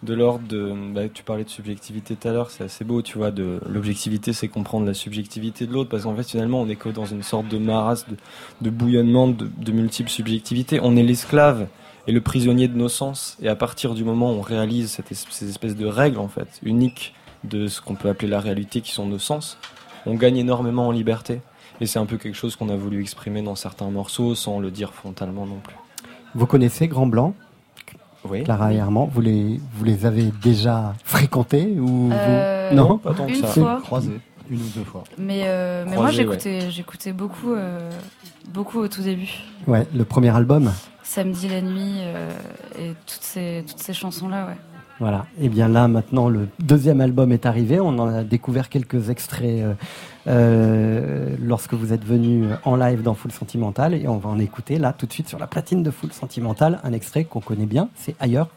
de 0.03 0.15
l'ordre 0.15 0.47
de. 0.49 0.73
bah, 0.95 1.09
tu 1.13 1.23
parlais 1.23 1.45
de 1.45 1.49
subjectivité 1.49 2.15
tout 2.17 2.29
à 2.29 2.33
l'heure, 2.33 2.51
c'est 2.51 2.65
assez 2.65 2.85
beau, 2.85 3.01
tu 3.03 3.19
vois. 3.19 3.31
De, 3.31 3.61
l'objectivité, 3.69 4.33
c'est 4.33 4.49
comprendre 4.49 4.87
la 4.87 4.95
subjectivité 4.95 5.67
de 5.67 5.73
l'autre, 5.73 5.89
parce 5.91 6.03
qu'en 6.05 6.15
fait, 6.15 6.29
finalement, 6.29 6.61
on 6.61 6.69
est 6.69 6.77
que 6.77 6.89
dans 6.91 7.07
une 7.07 7.23
sorte 7.23 7.49
de 7.49 7.59
maras, 7.59 8.05
de, 8.09 8.17
de 8.61 8.71
bouillonnement 8.71 9.29
de, 9.29 9.49
de 9.57 9.73
multiples 9.73 10.11
subjectivités. 10.11 10.81
On 10.83 10.97
est 10.97 11.03
l'esclave 11.03 11.67
et 12.07 12.13
le 12.13 12.21
prisonnier 12.21 12.69
de 12.69 12.77
nos 12.77 12.91
sens, 12.91 13.39
et 13.43 13.49
à 13.49 13.57
partir 13.57 13.95
du 13.95 14.05
moment 14.05 14.31
où 14.33 14.35
on 14.37 14.41
réalise 14.43 14.91
cette 14.91 15.11
es- 15.13 15.15
ces 15.31 15.49
espèces 15.49 15.77
de 15.77 15.87
règles, 15.87 16.19
en 16.19 16.29
fait, 16.29 16.49
uniques 16.63 17.15
de 17.45 17.67
ce 17.67 17.81
qu'on 17.81 17.95
peut 17.95 18.09
appeler 18.11 18.29
la 18.29 18.41
réalité, 18.41 18.81
qui 18.83 18.93
sont 18.93 19.07
nos 19.07 19.19
sens, 19.19 19.59
on 20.07 20.15
gagne 20.15 20.37
énormément 20.37 20.89
en 20.89 20.91
liberté. 20.91 21.41
Et 21.81 21.87
c'est 21.87 21.99
un 21.99 22.07
peu 22.07 22.19
quelque 22.19 22.37
chose 22.37 22.55
qu'on 22.57 22.69
a 22.69 22.77
voulu 22.77 23.01
exprimer 23.01 23.43
dans 23.43 23.57
certains 23.57 23.91
morceaux, 23.91 24.35
sans 24.35 24.61
le 24.61 24.71
dire 24.71 24.93
frontalement 24.93 25.45
non 25.47 25.59
plus. 25.65 25.75
Vous 26.35 26.47
connaissez 26.47 26.89
Grand 26.89 27.07
Blanc? 27.07 27.35
Oui. 28.29 28.43
Clara 28.43 28.73
et 28.73 28.81
Armand, 28.81 29.05
vous 29.13 29.21
les, 29.21 29.61
vous 29.75 29.85
les 29.85 30.07
avez 30.07 30.33
déjà 30.43 30.95
fréquentés 31.05 31.77
ou 31.79 32.11
Euh, 32.13 32.69
vous... 32.71 32.77
Non, 32.77 32.99
pas 32.99 33.13
tant 33.13 33.27
que 33.27 33.33
Une 33.33 33.37
ça. 33.43 33.47
fois. 33.49 33.81
Croisés. 33.83 34.19
Une 34.51 34.59
ou 34.61 34.69
deux 34.75 34.85
fois. 34.85 35.05
Mais, 35.19 35.43
euh, 35.45 35.85
mais 35.89 35.97
moi 35.97 36.11
j'écoutais 36.11 36.71
j'écoutais 36.71 37.13
beaucoup 37.15 37.53
euh, 37.55 37.91
beaucoup 38.53 38.79
au 38.81 38.89
tout 38.89 39.01
début. 39.03 39.31
Ouais, 39.67 39.87
le 39.95 40.05
premier 40.05 40.35
album? 40.37 40.71
Samedi 41.03 41.49
la 41.49 41.63
nuit 41.63 41.97
euh, 42.01 42.31
et 42.79 42.91
toutes 43.07 43.23
ces 43.23 43.65
toutes 43.67 43.79
ces 43.79 43.95
chansons 43.95 44.29
là 44.29 44.47
ouais. 44.47 44.57
Voilà. 45.01 45.27
Et 45.41 45.49
bien 45.49 45.69
là, 45.69 45.89
maintenant, 45.89 46.29
le 46.29 46.49
deuxième 46.61 47.01
album 47.01 47.33
est 47.33 47.47
arrivé. 47.47 47.81
On 47.81 47.99
en 47.99 48.09
a 48.09 48.25
découvert 48.25 48.69
quelques 48.69 49.11
extraits 49.11 49.63
euh, 49.63 49.75
euh, 50.29 51.37
lorsque 51.41 51.75
vous 51.75 51.93
êtes 51.93 52.05
venu 52.05 52.45
en 52.65 52.77
live 52.77 53.03
dans 53.03 53.15
Full 53.15 53.33
Sentimental. 53.33 53.95
Et 53.95 54.07
on 54.07 54.19
va 54.19 54.31
en 54.31 54.39
écouter 54.39 54.79
là, 54.79 54.93
tout 54.97 55.07
de 55.07 55.13
suite, 55.13 55.29
sur 55.29 55.39
la 55.39 55.47
platine 55.47 55.83
de 55.83 55.91
Full 55.91 56.13
Sentimental, 56.13 56.81
un 56.85 56.93
extrait 56.93 57.25
qu'on 57.25 57.41
connaît 57.41 57.67
bien. 57.67 57.89
C'est 57.97 58.15
Ailleurs. 58.21 58.49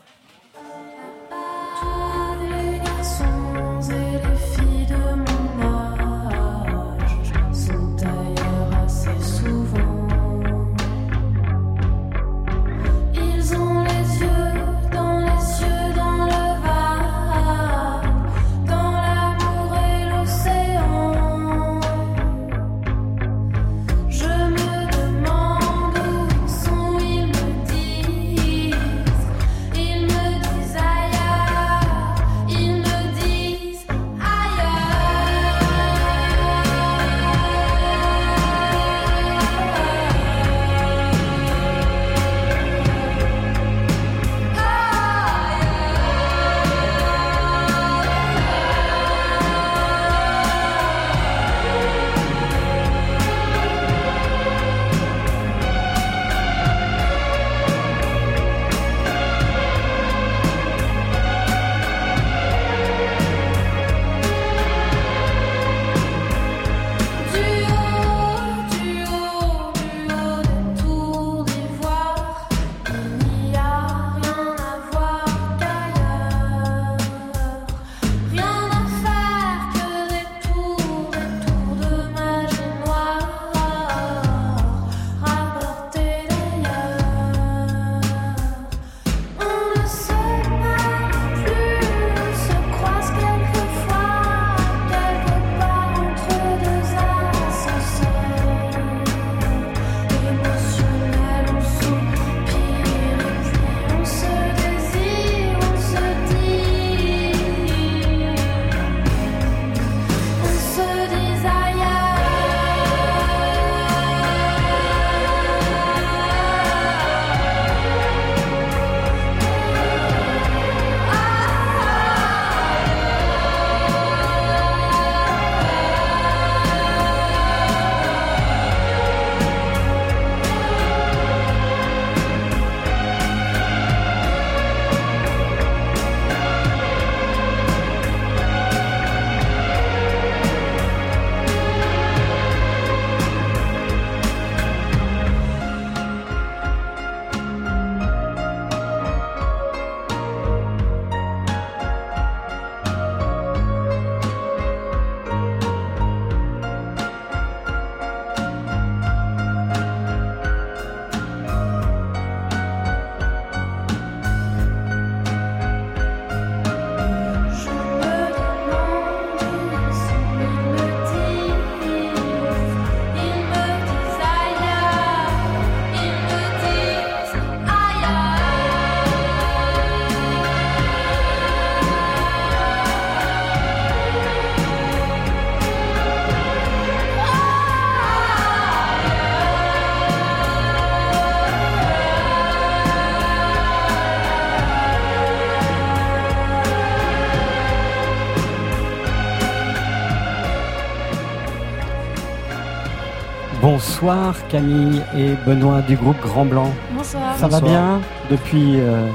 Bonsoir 204.00 204.36
Camille 204.50 205.02
et 205.18 205.34
Benoît 205.44 205.82
du 205.82 205.96
groupe 205.96 206.20
Grand 206.22 206.46
Blanc. 206.46 206.70
Bonsoir. 206.96 207.36
Ça 207.36 207.48
va 207.48 207.60
bien 207.60 208.00
depuis 208.30 208.80
euh, 208.80 209.10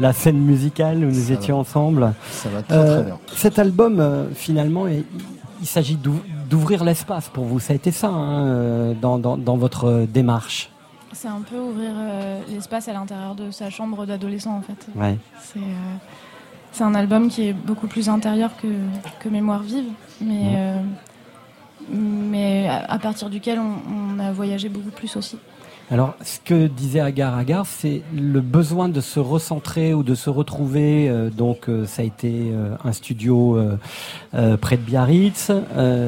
la 0.00 0.14
scène 0.14 0.38
musicale 0.38 1.04
où 1.04 1.08
nous 1.10 1.24
Ça 1.26 1.34
étions 1.34 1.56
va. 1.56 1.60
ensemble? 1.60 2.14
Ça 2.30 2.48
va 2.48 2.62
très, 2.62 2.82
très 2.82 3.02
bien. 3.02 3.18
Cet 3.34 3.58
album, 3.58 4.00
euh, 4.00 4.24
finalement, 4.34 4.86
il, 4.88 5.04
il 5.60 5.66
s'agit 5.66 5.96
d'ou- 5.96 6.22
d'ouvrir 6.48 6.82
l'espace 6.82 7.28
pour 7.28 7.44
vous. 7.44 7.60
Ça 7.60 7.74
a 7.74 7.76
été 7.76 7.92
ça 7.92 8.08
hein, 8.08 8.46
euh, 8.46 8.94
dans, 8.98 9.18
dans- 9.18 9.36
dans 9.36 9.58
votre 9.58 9.84
euh, 9.84 10.06
démarche. 10.06 10.70
C'est 11.12 11.28
un 11.28 11.42
peu 11.42 11.58
ouvrir 11.58 11.90
euh, 11.94 12.40
l'espace 12.48 12.88
à 12.88 12.94
l'intérieur 12.94 13.34
de 13.34 13.50
sa 13.50 13.68
chambre 13.68 14.06
d'adolescent 14.06 14.56
en 14.56 14.62
fait. 14.62 14.86
Ouais. 14.98 15.18
C'est 15.42 15.58
euh, 15.60 16.84
un 16.86 16.94
album 16.94 17.28
qui 17.28 17.48
est 17.48 17.52
beaucoup 17.52 17.86
plus 17.86 18.08
intérieur 18.08 18.52
que, 18.62 18.68
que 19.20 19.28
Mémoire 19.28 19.60
vive, 19.62 19.90
mais. 20.22 20.54
À, 22.92 22.98
partir 22.98 23.30
duquel 23.30 23.58
on, 23.58 24.18
a 24.18 24.32
voyagé 24.32 24.68
beaucoup 24.68 24.90
plus 24.90 25.16
aussi. 25.16 25.38
Alors, 25.90 26.14
ce 26.22 26.38
que 26.40 26.68
disait 26.68 27.00
Agar 27.00 27.36
Agar, 27.36 27.66
c'est 27.66 28.02
le 28.14 28.40
besoin 28.40 28.88
de 28.88 29.00
se 29.00 29.20
recentrer 29.20 29.94
ou 29.94 30.02
de 30.02 30.14
se 30.14 30.30
retrouver. 30.30 31.08
euh, 31.08 31.28
donc, 31.28 31.68
euh, 31.68 31.84
ça 31.86 32.02
a 32.02 32.04
été 32.04 32.50
euh, 32.52 32.76
un 32.84 32.92
studio 32.92 33.58
près 34.32 34.76
de 34.76 34.82
Biarritz. 34.82 35.50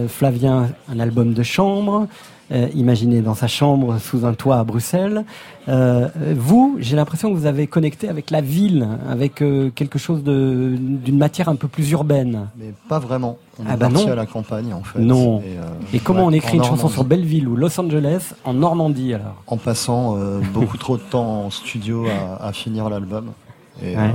Flavien, 0.08 0.70
un 0.88 1.00
album 1.00 1.34
de 1.34 1.42
chambre. 1.42 2.06
Euh, 2.52 2.68
imaginé 2.74 3.20
dans 3.22 3.34
sa 3.34 3.46
chambre 3.48 3.98
sous 3.98 4.24
un 4.26 4.34
toit 4.34 4.58
à 4.58 4.64
Bruxelles. 4.64 5.24
Euh, 5.68 6.08
vous, 6.36 6.76
j'ai 6.80 6.94
l'impression 6.96 7.30
que 7.32 7.36
vous 7.36 7.46
avez 7.46 7.66
connecté 7.66 8.08
avec 8.08 8.30
la 8.30 8.40
ville, 8.40 8.86
avec 9.08 9.40
euh, 9.42 9.70
quelque 9.74 9.98
chose 9.98 10.22
d'une 10.22 11.16
matière 11.18 11.48
un 11.48 11.56
peu 11.56 11.68
plus 11.68 11.90
urbaine. 11.92 12.48
Mais 12.58 12.72
pas 12.88 12.98
vraiment. 12.98 13.38
On 13.58 13.62
Ah 13.68 13.74
est 13.74 13.76
bah 13.76 13.88
non. 13.88 14.06
à 14.10 14.14
la 14.14 14.26
campagne 14.26 14.74
en 14.74 14.82
fait. 14.82 14.98
Non. 14.98 15.40
Et, 15.40 15.58
euh, 15.58 15.62
Et 15.94 15.98
comment 16.00 16.20
ouais, 16.20 16.26
on 16.26 16.32
écrit 16.32 16.56
une 16.58 16.64
chanson 16.64 16.88
sur 16.88 17.04
Belleville 17.04 17.48
ou 17.48 17.56
Los 17.56 17.78
Angeles 17.80 18.34
en 18.44 18.52
Normandie 18.54 19.14
alors? 19.14 19.42
En 19.46 19.56
passant 19.56 20.18
beaucoup 20.52 20.76
trop 20.76 20.96
de 20.96 21.02
temps 21.02 21.44
en 21.46 21.50
studio 21.50 22.06
à, 22.40 22.46
à 22.48 22.52
finir 22.52 22.88
l'album. 22.90 23.32
Et 23.82 23.96
Ouais. 23.96 24.14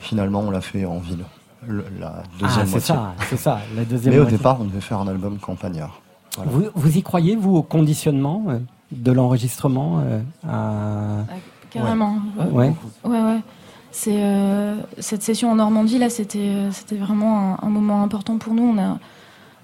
finalement, 0.00 0.40
on 0.40 0.50
l'a 0.50 0.60
fait 0.60 0.84
en 0.84 0.98
ville. 0.98 1.24
Le- 1.66 1.84
la 2.00 2.22
deuxième 2.40 2.64
Ah, 2.66 2.70
c'est 2.72 2.80
ça, 2.80 3.14
c'est 3.28 3.36
ça, 3.36 3.58
la 3.76 3.84
deuxième 3.84 4.14
Mais 4.14 4.18
au 4.20 4.22
moitié. 4.22 4.38
départ, 4.38 4.58
on 4.60 4.64
devait 4.64 4.80
faire 4.80 4.98
un 5.00 5.08
album 5.08 5.38
campagnard. 5.38 6.00
Voilà. 6.36 6.50
Vous, 6.50 6.64
vous 6.74 6.96
y 6.96 7.02
croyez, 7.02 7.36
vous, 7.36 7.56
au 7.56 7.62
conditionnement 7.62 8.44
euh, 8.48 8.58
de 8.92 9.12
l'enregistrement 9.12 10.00
euh, 10.00 10.20
à... 10.46 11.24
Carrément. 11.70 12.18
Ouais. 12.50 12.72
Ouais, 13.04 13.20
ouais. 13.22 13.40
C'est 13.90 14.22
euh, 14.22 14.76
cette 14.98 15.22
session 15.22 15.50
en 15.50 15.56
Normandie 15.56 15.98
là, 15.98 16.10
c'était 16.10 16.52
c'était 16.72 16.96
vraiment 16.96 17.54
un, 17.54 17.66
un 17.66 17.70
moment 17.70 18.02
important 18.02 18.38
pour 18.38 18.54
nous. 18.54 18.62
On 18.62 18.78
a 18.78 18.98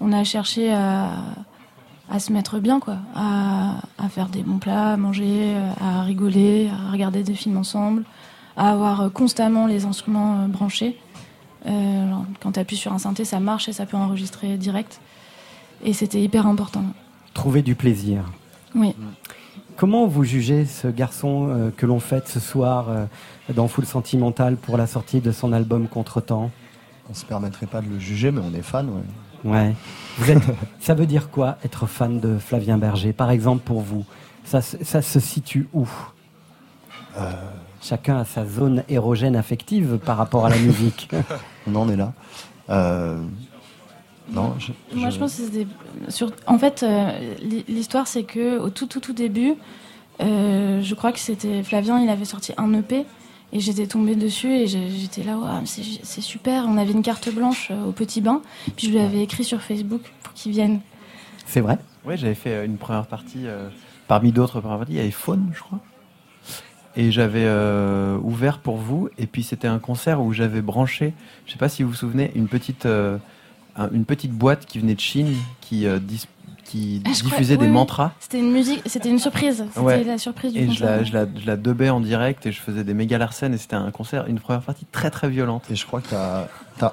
on 0.01 0.11
a 0.11 0.23
cherché 0.23 0.73
à 0.73 1.09
à 2.09 2.19
se 2.19 2.31
mettre 2.31 2.59
bien 2.59 2.79
quoi, 2.79 2.97
à, 3.15 3.77
à 3.97 4.09
faire 4.09 4.27
des 4.29 4.43
bons 4.43 4.59
plats, 4.59 4.93
à 4.93 4.97
manger, 4.97 5.55
à 5.81 6.03
rigoler, 6.03 6.69
à 6.69 6.91
regarder 6.91 7.23
des 7.23 7.33
films 7.33 7.57
ensemble, 7.57 8.03
à 8.57 8.71
avoir 8.71 9.11
constamment 9.11 9.65
les 9.65 9.85
instruments 9.85 10.47
branchés. 10.47 10.99
Euh, 11.65 12.11
quand 12.41 12.51
tu 12.51 12.59
appuies 12.59 12.75
sur 12.77 12.93
un 12.93 12.99
synthé, 12.99 13.25
ça 13.25 13.39
marche 13.39 13.69
et 13.69 13.73
ça 13.73 13.87
peut 13.87 13.97
enregistrer 13.97 14.57
direct. 14.57 15.01
Et 15.83 15.93
c'était 15.93 16.21
hyper 16.21 16.47
important. 16.47 16.83
Trouver 17.33 17.61
du 17.61 17.75
plaisir. 17.75 18.23
Oui. 18.75 18.95
Comment 19.77 20.07
vous 20.07 20.23
jugez 20.23 20.65
ce 20.65 20.87
garçon 20.87 21.47
euh, 21.49 21.69
que 21.75 21.85
l'on 21.85 21.99
fête 21.99 22.27
ce 22.27 22.39
soir 22.39 22.85
euh, 22.89 23.05
dans 23.53 23.67
Full 23.67 23.85
Sentimental 23.85 24.55
pour 24.55 24.77
la 24.77 24.87
sortie 24.87 25.19
de 25.19 25.31
son 25.31 25.51
album 25.53 25.87
Contretemps? 25.87 26.49
On 27.09 27.13
se 27.13 27.25
permettrait 27.25 27.65
pas 27.67 27.81
de 27.81 27.87
le 27.89 27.99
juger, 27.99 28.31
mais 28.31 28.41
on 28.43 28.53
est 28.53 28.61
fan. 28.61 28.89
Ouais. 29.43 29.51
Ouais. 29.51 29.75
Vous 30.17 30.31
êtes, 30.31 30.41
ça 30.79 30.93
veut 30.95 31.05
dire 31.05 31.29
quoi 31.29 31.57
être 31.63 31.87
fan 31.87 32.19
de 32.19 32.37
Flavien 32.37 32.77
Berger 32.77 33.11
Par 33.13 33.29
exemple, 33.31 33.63
pour 33.63 33.81
vous, 33.81 34.05
ça, 34.45 34.61
se- 34.61 34.83
ça 34.83 35.01
se 35.01 35.19
situe 35.19 35.67
où? 35.73 35.87
Euh. 37.17 37.31
Chacun 37.81 38.17
a 38.17 38.25
sa 38.25 38.47
zone 38.47 38.83
érogène 38.89 39.35
affective 39.35 39.99
par 40.03 40.17
rapport 40.17 40.45
à 40.45 40.49
la 40.49 40.57
musique. 40.57 41.09
On 41.67 41.75
en 41.75 41.87
est 41.89 41.95
là. 41.97 42.13
Non, 44.31 44.55
je, 44.59 44.71
Moi, 44.95 45.09
je 45.11 45.19
pense 45.19 45.35
que 45.35 45.43
c'était 45.43 45.67
sur. 46.09 46.31
En 46.47 46.57
fait, 46.57 46.83
euh, 46.83 47.11
l'hi- 47.41 47.65
l'histoire, 47.67 48.07
c'est 48.07 48.23
que 48.23 48.59
au 48.59 48.69
tout, 48.69 48.87
tout, 48.87 48.99
tout 48.99 49.13
début, 49.13 49.53
euh, 50.21 50.81
je 50.81 50.95
crois 50.95 51.11
que 51.11 51.19
c'était 51.19 51.61
Flavien. 51.63 51.99
Il 51.99 52.09
avait 52.09 52.25
sorti 52.25 52.51
un 52.57 52.73
EP 52.73 53.05
et 53.53 53.59
j'étais 53.59 53.85
tombée 53.87 54.15
dessus 54.15 54.51
et 54.51 54.67
j'étais 54.67 55.23
là, 55.23 55.37
Ouah, 55.37 55.61
c'est 55.65 56.21
super. 56.21 56.65
On 56.67 56.77
avait 56.77 56.91
une 56.91 57.03
carte 57.03 57.29
blanche 57.33 57.69
euh, 57.71 57.85
au 57.85 57.91
petit 57.91 58.21
bain. 58.21 58.41
Puis 58.75 58.87
je 58.87 58.91
lui 58.93 58.99
avais 58.99 59.21
écrit 59.21 59.43
sur 59.43 59.61
Facebook 59.61 60.01
pour 60.23 60.33
qu'il 60.33 60.51
vienne. 60.51 60.79
C'est 61.45 61.61
vrai? 61.61 61.77
Oui, 62.05 62.17
j'avais 62.17 62.33
fait 62.35 62.65
une 62.65 62.77
première 62.77 63.05
partie, 63.05 63.45
euh, 63.45 63.69
parmi 64.07 64.31
d'autres 64.31 64.59
premières 64.59 64.79
parties, 64.79 64.93
il 64.93 64.97
y 64.97 65.01
avait 65.01 65.11
Faune, 65.11 65.51
je 65.53 65.59
crois. 65.61 65.79
Et 66.97 67.11
j'avais 67.11 67.43
euh, 67.45 68.17
ouvert 68.23 68.59
pour 68.59 68.77
vous, 68.77 69.09
et 69.17 69.27
puis 69.27 69.43
c'était 69.43 69.67
un 69.67 69.79
concert 69.79 70.21
où 70.21 70.31
j'avais 70.31 70.61
branché, 70.61 71.13
je 71.45 71.51
sais 71.51 71.57
pas 71.57 71.67
si 71.67 71.83
vous 71.83 71.89
vous 71.89 71.95
souvenez, 71.95 72.31
une 72.35 72.47
petite, 72.47 72.85
euh, 72.85 73.17
un- 73.75 73.89
une 73.91 74.05
petite 74.05 74.31
boîte 74.31 74.65
qui 74.65 74.79
venait 74.79 74.95
de 74.95 74.99
Chine, 74.99 75.33
qui, 75.61 75.85
euh, 75.87 75.99
dis- 75.99 76.27
qui 76.63 77.01
Ah, 77.05 77.09
je 77.13 77.19
crois- 77.19 77.29
diffusait 77.31 77.57
des 77.57 77.65
oui, 77.65 77.71
mantras. 77.71 78.11
C'était 78.19 78.39
une 78.39 78.51
musique, 78.51 78.81
c'était 78.87 79.09
une 79.09 79.19
surprise. 79.19 79.63
C'était 79.69 79.79
Ouais. 79.85 80.03
la 80.03 80.17
surprise 80.17 80.51
du 80.53 80.59
Et 80.59 80.63
je 80.63 80.67
concert. 80.69 80.87
la, 80.97 81.03
je, 81.03 81.13
la, 81.13 81.25
je 81.39 81.45
la 81.45 81.57
dubais 81.57 81.89
en 81.91 81.99
direct 81.99 82.45
et 82.47 82.51
je 82.51 82.59
faisais 82.59 82.83
des 82.83 82.93
méga 82.95 83.17
larcènes 83.19 83.53
et 83.53 83.57
c'était 83.57 83.75
un 83.75 83.91
concert, 83.91 84.25
une 84.27 84.39
première 84.39 84.61
partie 84.63 84.85
très 84.91 85.11
très 85.11 85.29
violente. 85.29 85.63
Et 85.69 85.75
je 85.75 85.85
crois 85.85 86.01
que 86.01 86.07
tu 86.09 86.15
as, 86.15 86.47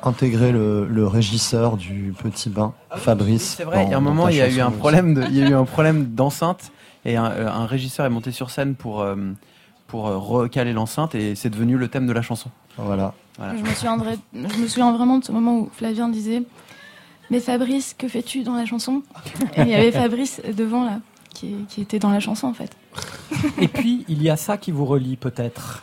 intégré 0.05 0.53
le, 0.53 0.87
le 0.87 1.07
régisseur 1.07 1.77
du 1.79 2.13
Petit 2.23 2.51
Bain, 2.51 2.75
Fabrice. 2.97 3.55
C'est 3.57 3.65
vrai, 3.65 3.85
il 3.87 3.91
y 3.91 3.95
a 3.95 3.97
un 3.97 4.01
moment, 4.01 4.29
il 4.29 4.37
y 4.37 4.43
a 4.43 4.49
eu 4.51 4.61
un 4.61 4.71
problème, 4.71 5.15
de, 5.15 5.23
il 5.25 5.37
y 5.39 5.43
a 5.43 5.49
eu 5.49 5.55
un 5.55 5.65
problème 5.65 6.05
d'enceinte 6.15 6.71
et 7.07 7.17
un, 7.17 7.25
euh, 7.31 7.49
un 7.51 7.65
régisseur 7.67 8.05
est 8.07 8.11
monté 8.11 8.31
sur 8.31 8.51
scène 8.51 8.75
pour 8.75 9.01
euh, 9.01 9.17
pour 9.89 10.05
recaler 10.05 10.73
l'enceinte 10.73 11.15
et 11.15 11.35
c'est 11.35 11.51
devenu 11.51 11.77
le 11.77 11.89
thème 11.89 12.07
de 12.07 12.13
la 12.13 12.23
chanson. 12.23 12.51
Voilà. 12.79 13.13
Je 13.39 13.63
me, 13.63 13.75
souviendrai, 13.75 14.17
je 14.35 14.57
me 14.59 14.67
souviens 14.67 14.93
vraiment 14.93 15.19
de 15.19 15.25
ce 15.25 15.33
moment 15.33 15.59
où 15.59 15.71
Flavien 15.73 16.09
disait 16.09 16.43
Mais 17.33 17.41
Fabrice, 17.41 17.95
que 17.97 18.09
fais-tu 18.09 18.43
dans 18.43 18.55
la 18.55 18.67
chanson 18.67 19.03
Et 19.57 19.63
il 19.63 19.69
y 19.69 19.75
avait 19.75 19.91
Fabrice 20.03 20.43
devant 20.55 20.85
là, 20.85 21.01
qui, 21.33 21.55
qui 21.71 21.81
était 21.81 21.99
dans 21.99 22.11
la 22.11 22.21
chanson 22.21 22.47
en 22.47 22.53
fait. 22.53 22.71
Et 23.59 23.69
puis, 23.69 24.05
il 24.07 24.23
y 24.23 24.29
a 24.29 24.37
ça 24.37 24.59
qui 24.59 24.71
vous 24.71 24.85
relie 24.85 25.17
peut-être. 25.17 25.83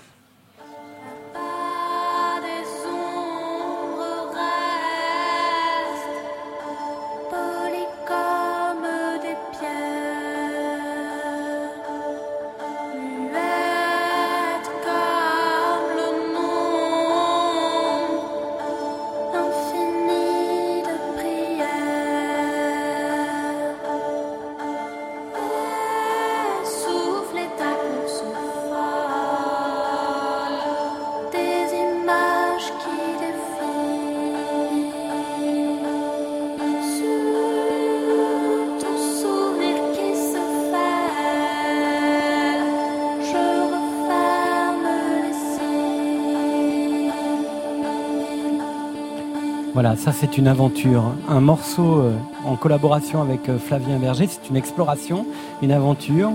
Voilà, 49.81 49.95
ça 49.95 50.11
c'est 50.11 50.37
une 50.37 50.49
aventure. 50.49 51.03
Un 51.29 51.39
morceau 51.39 51.99
euh, 52.01 52.11
en 52.45 52.57
collaboration 52.57 53.21
avec 53.21 53.47
euh, 53.47 53.57
Flavien 53.57 53.97
Berger, 53.97 54.27
c'est 54.27 54.49
une 54.49 54.57
exploration, 54.57 55.25
une 55.61 55.71
aventure. 55.71 56.31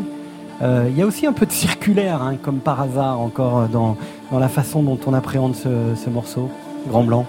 Euh, 0.62 0.86
Il 0.88 0.96
y 0.96 1.02
a 1.02 1.06
aussi 1.06 1.26
un 1.26 1.34
peu 1.34 1.44
de 1.44 1.52
circulaire, 1.52 2.22
hein, 2.22 2.36
comme 2.42 2.60
par 2.60 2.80
hasard 2.80 3.20
encore 3.20 3.68
dans, 3.68 3.98
dans 4.32 4.38
la 4.38 4.48
façon 4.48 4.82
dont 4.82 4.98
on 5.06 5.12
appréhende 5.12 5.54
ce, 5.54 5.68
ce 5.94 6.08
morceau, 6.08 6.48
Grand 6.88 7.04
Blanc. 7.04 7.26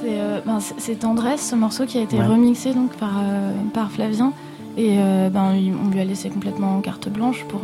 C'est 0.00 0.18
euh, 0.18 0.40
ben, 0.44 0.58
c'est- 0.76 0.96
Tendresse, 0.98 1.48
ce 1.50 1.54
morceau 1.54 1.84
qui 1.86 1.98
a 1.98 2.00
été 2.02 2.18
Ouais. 2.18 2.26
remixé 2.26 2.74
donc 2.74 2.90
par, 2.96 3.12
euh, 3.22 3.52
par 3.72 3.92
Flavien. 3.92 4.32
Et 4.76 4.96
ben, 5.30 5.52
on 5.86 5.90
lui 5.90 6.00
a 6.00 6.04
laissé 6.04 6.30
complètement 6.30 6.80
carte 6.80 7.08
blanche 7.10 7.44
pour, 7.48 7.60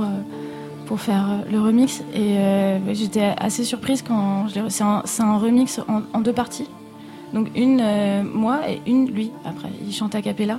pour 0.89 1.01
faire 1.01 1.27
euh, 1.29 1.51
le 1.53 1.61
remix. 1.61 2.03
Et 2.15 2.39
euh, 2.39 2.95
j'étais 2.95 3.35
assez 3.39 3.63
surprise 3.63 4.03
quand. 4.03 4.47
C'est 4.69 4.83
un, 5.23 5.39
remix 5.39 5.79
en, 5.87 6.03
en 6.13 6.21
deux 6.21 6.33
parties. 6.33 6.69
Donc 7.35 7.49
une 7.55 7.81
euh, 7.83 8.23
moi 8.25 8.61
et 8.69 8.81
une 8.87 9.07
lui. 9.11 9.31
Après, 9.45 9.69
il 9.87 9.93
chante 9.93 10.15
a 10.15 10.23
cappella. 10.23 10.59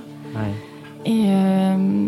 Et, 1.04 1.24
euh, 1.26 2.06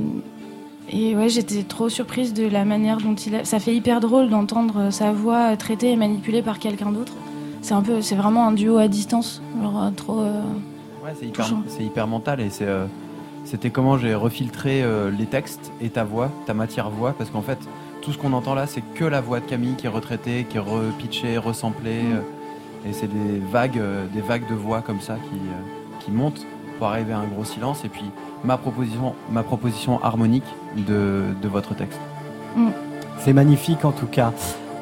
et 0.91 1.17
ouais, 1.17 1.29
j'étais 1.29 1.65
trop 1.65 1.89
surprise 1.89 2.33
de 2.33 2.47
la 2.47 2.65
manière 2.65 2.99
dont 2.99 3.15
il 3.15 3.35
a... 3.35 3.45
Ça 3.45 3.59
fait 3.59 3.75
hyper 3.75 4.01
drôle 4.01 4.29
d'entendre 4.29 4.91
sa 4.91 5.13
voix 5.13 5.57
traitée 5.57 5.91
et 5.91 5.97
manipulée 5.97 6.43
par 6.43 6.59
quelqu'un 6.59 6.93
d'autre. 6.93 7.15
C'est 7.63 7.75
un 7.75 7.83
peu, 7.83 8.01
c'est 8.03 8.15
vraiment 8.15 8.47
un 8.47 8.53
duo 8.53 8.77
à 8.77 8.89
distance. 8.89 9.43
Genre 9.61 9.91
trop. 9.97 10.21
euh, 10.21 10.43
Ouais, 11.05 11.15
c'est 11.17 11.27
hyper, 11.85 12.07
mental 12.07 12.41
et 12.41 12.51
c'est 12.51 12.67
euh, 12.67 12.87
c'était 13.45 13.71
comment 13.71 13.99
j'ai 13.99 14.15
refiltré 14.15 14.83
euh, 14.85 15.11
les 15.11 15.27
textes 15.27 15.73
et 15.81 15.91
ta 15.91 16.05
voix, 16.05 16.31
ta 16.47 16.55
matière 16.55 16.91
voix, 16.91 17.13
parce 17.19 17.31
qu'en 17.31 17.43
fait, 17.43 17.59
tout 18.03 18.13
ce 18.13 18.19
qu'on 18.19 18.33
entend 18.33 18.55
là, 18.55 18.67
c'est 18.67 18.83
que 18.83 19.05
la 19.05 19.21
voix 19.21 19.41
de 19.41 19.47
Camille 19.47 19.75
qui 19.77 19.87
est 19.87 19.91
retraitée, 19.91 20.45
qui 20.49 20.57
est 20.57 20.61
repitchée, 20.61 21.39
resamplée, 21.39 22.03
euh, 22.13 22.89
et 22.89 22.93
c'est 22.93 23.07
des 23.07 23.39
vagues, 23.39 23.79
euh, 23.79 24.07
des 24.13 24.21
vagues 24.21 24.49
de 24.51 24.55
voix 24.55 24.83
comme 24.83 25.01
ça 25.01 25.15
qui, 25.15 25.37
euh, 25.37 26.01
qui 26.01 26.11
montent 26.11 26.45
pour 26.79 26.89
arriver 26.89 27.13
à 27.13 27.19
un 27.19 27.27
gros 27.27 27.45
silence, 27.45 27.85
et 27.85 27.89
puis 27.89 28.05
ma 28.45 28.57
proposition, 28.57 29.15
ma 29.31 29.45
proposition 29.45 30.03
harmonique 30.03 30.45
de, 30.77 31.23
de 31.41 31.49
votre 31.49 31.75
texte. 31.75 32.01
C'est 33.19 33.33
magnifique 33.33 33.85
en 33.85 33.93
tout 33.93 34.07
cas. 34.07 34.33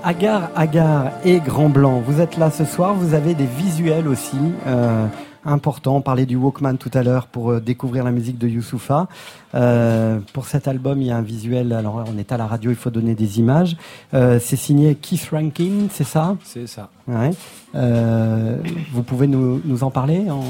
Agar, 0.02 0.50
Agar 0.56 1.10
et 1.24 1.40
Grand 1.40 1.68
Blanc, 1.68 2.02
vous 2.04 2.22
êtes 2.22 2.38
là 2.38 2.50
ce 2.50 2.64
soir, 2.64 2.94
vous 2.94 3.12
avez 3.12 3.34
des 3.34 3.44
visuels 3.44 4.08
aussi 4.08 4.38
euh, 4.66 5.06
importants. 5.44 5.96
On 5.96 6.00
parlait 6.02 6.26
du 6.26 6.36
Walkman 6.36 6.76
tout 6.76 6.90
à 6.94 7.02
l'heure 7.02 7.26
pour 7.26 7.50
euh, 7.50 7.60
découvrir 7.60 8.04
la 8.04 8.10
musique 8.10 8.38
de 8.38 8.48
Youssoufa. 8.48 9.08
Euh, 9.54 10.18
pour 10.32 10.46
cet 10.46 10.68
album, 10.68 11.00
il 11.00 11.08
y 11.08 11.10
a 11.10 11.16
un 11.16 11.22
visuel, 11.22 11.72
alors 11.72 12.04
on 12.12 12.18
est 12.18 12.32
à 12.32 12.36
la 12.36 12.46
radio, 12.46 12.70
il 12.70 12.76
faut 12.76 12.90
donner 12.90 13.14
des 13.14 13.38
images. 13.38 13.76
Euh, 14.14 14.38
c'est 14.40 14.56
signé 14.56 14.94
Keith 14.94 15.28
Rankin, 15.32 15.88
c'est 15.90 16.04
ça? 16.04 16.36
C'est 16.44 16.66
ça. 16.66 16.88
Ouais. 17.08 17.30
Euh, 17.74 18.58
vous 18.92 19.02
pouvez 19.02 19.26
nous, 19.26 19.60
nous 19.64 19.84
en 19.84 19.90
parler 19.90 20.30
en... 20.30 20.42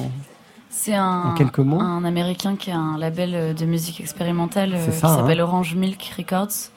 C'est 0.72 0.94
un, 0.94 1.32
En 1.32 1.34
quelques 1.34 1.58
mots? 1.58 1.80
un 1.80 2.04
américain 2.04 2.56
qui 2.56 2.70
a 2.70 2.76
un 2.78 2.96
label 2.96 3.54
de 3.54 3.64
musique 3.66 4.00
expérimentale 4.00 4.76
C'est 4.84 4.92
qui 4.92 4.96
ça, 4.98 5.08
hein. 5.08 5.16
s'appelle 5.16 5.40
Orange 5.40 5.74
Milk 5.74 6.14
Records. 6.16 6.70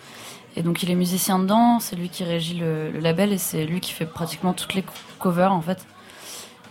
Et 0.56 0.61
donc 0.61 0.84
il 0.84 0.91
est 0.91 0.95
musicien 0.95 1.40
dedans, 1.40 1.80
c'est 1.80 1.95
lui 1.95 2.10
qui 2.10 2.23
régit 2.23 2.56
le, 2.56 2.91
le 2.91 2.99
label 2.99 3.31
et 3.34 3.38
c'est 3.38 3.65
lui 3.65 3.80
qui 3.80 3.91
fait 3.91 4.06
pratiquement 4.06 4.53
toutes 4.53 4.73
les 4.76 4.81
co- 4.84 4.91
covers 5.19 5.52
en 5.52 5.61
fait. 5.61 5.85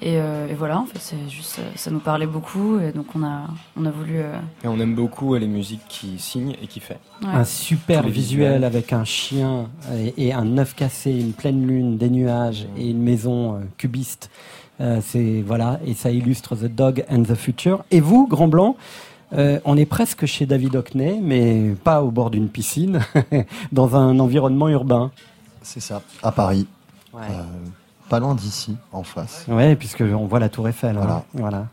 Et, 0.04 0.16
euh, 0.18 0.48
et 0.48 0.54
voilà, 0.54 0.80
en 0.80 0.84
fait, 0.86 0.98
c'est 0.98 1.28
juste, 1.28 1.60
euh, 1.60 1.70
ça 1.76 1.92
nous 1.92 2.00
parlait 2.00 2.26
beaucoup 2.26 2.80
et 2.80 2.90
donc 2.90 3.06
on 3.14 3.22
a, 3.22 3.42
on 3.76 3.86
a 3.86 3.90
voulu. 3.90 4.14
euh, 4.16 4.36
Et 4.64 4.66
on 4.66 4.80
aime 4.80 4.96
beaucoup 4.96 5.34
les 5.36 5.46
musiques 5.46 5.86
qui 5.88 6.18
signe 6.18 6.56
et 6.60 6.66
qui 6.66 6.80
fait. 6.80 6.98
Ouais. 7.22 7.28
Un 7.32 7.44
super 7.44 8.02
visuel 8.08 8.12
visuels. 8.54 8.64
avec 8.64 8.92
un 8.92 9.04
chien 9.04 9.68
et, 9.94 10.26
et 10.26 10.32
un 10.32 10.58
œuf 10.58 10.74
cassé, 10.74 11.12
une 11.12 11.32
pleine 11.32 11.64
lune, 11.66 11.98
des 11.98 12.10
nuages 12.10 12.66
et 12.76 12.90
une 12.90 13.00
maison 13.02 13.54
euh, 13.54 13.58
cubiste. 13.78 14.28
Euh, 14.80 15.00
c'est 15.04 15.42
voilà 15.46 15.78
et 15.86 15.94
ça 15.94 16.10
illustre 16.10 16.56
The 16.56 16.64
Dog 16.64 17.04
and 17.08 17.22
the 17.22 17.34
Future. 17.36 17.84
Et 17.92 18.00
vous, 18.00 18.26
Grand 18.26 18.48
Blanc, 18.48 18.76
euh, 19.34 19.60
on 19.64 19.76
est 19.76 19.86
presque 19.86 20.26
chez 20.26 20.46
David 20.46 20.74
Hockney, 20.74 21.20
mais 21.22 21.74
pas 21.84 22.02
au 22.02 22.10
bord 22.10 22.30
d'une 22.30 22.48
piscine, 22.48 22.98
dans 23.72 23.94
un 23.94 24.18
environnement 24.18 24.68
urbain. 24.68 25.12
C'est 25.62 25.78
ça, 25.80 26.02
à 26.24 26.32
Paris. 26.32 26.66
Ouais. 27.14 27.20
Euh, 27.30 27.42
pas 28.12 28.20
loin 28.20 28.34
d'ici, 28.34 28.76
en 28.92 29.02
face. 29.04 29.46
Ouais, 29.48 29.74
puisque 29.74 30.02
on 30.02 30.26
voit 30.26 30.38
la 30.38 30.50
Tour 30.50 30.68
Eiffel. 30.68 30.98
hein. 30.98 31.22
Voilà. 31.32 31.66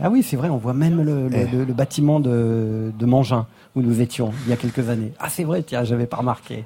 Ah 0.00 0.10
oui, 0.10 0.22
c'est 0.22 0.36
vrai, 0.36 0.48
on 0.48 0.58
voit 0.58 0.74
même 0.74 1.02
le, 1.02 1.28
le- 1.28 1.36
Eh. 1.36 1.46
le- 1.50 1.64
le 1.64 1.72
bâtiment 1.72 2.20
de, 2.20 2.92
de 2.96 3.06
Mangin 3.06 3.46
où 3.74 3.80
nous 3.82 4.00
étions 4.00 4.32
il 4.44 4.50
y 4.50 4.52
a 4.52 4.56
quelques 4.56 4.88
années. 4.90 5.12
Ah, 5.18 5.28
c'est 5.28 5.42
vrai, 5.42 5.62
tiens, 5.64 5.82
j'avais 5.82 6.06
pas 6.06 6.18
remarqué. 6.18 6.64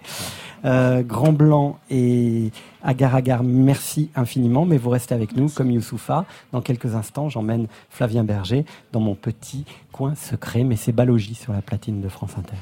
Euh, 0.66 1.02
Grand 1.02 1.32
Blanc 1.32 1.78
et 1.90 2.50
Agar 2.82 3.14
Agar, 3.14 3.42
merci 3.42 4.10
infiniment, 4.16 4.66
mais 4.66 4.76
vous 4.76 4.90
restez 4.90 5.14
avec 5.14 5.34
nous 5.34 5.48
comme 5.48 5.70
Youssoufa. 5.70 6.26
Dans 6.52 6.60
quelques 6.60 6.94
instants, 6.94 7.30
j'emmène 7.30 7.68
Flavien 7.88 8.22
Berger 8.24 8.66
dans 8.92 9.00
mon 9.00 9.14
petit 9.14 9.64
coin 9.92 10.14
secret, 10.14 10.62
mais 10.62 10.76
c'est 10.76 10.92
Balogie 10.92 11.34
sur 11.36 11.54
la 11.54 11.62
platine 11.62 12.02
de 12.02 12.08
France 12.10 12.32
Inter. 12.36 12.58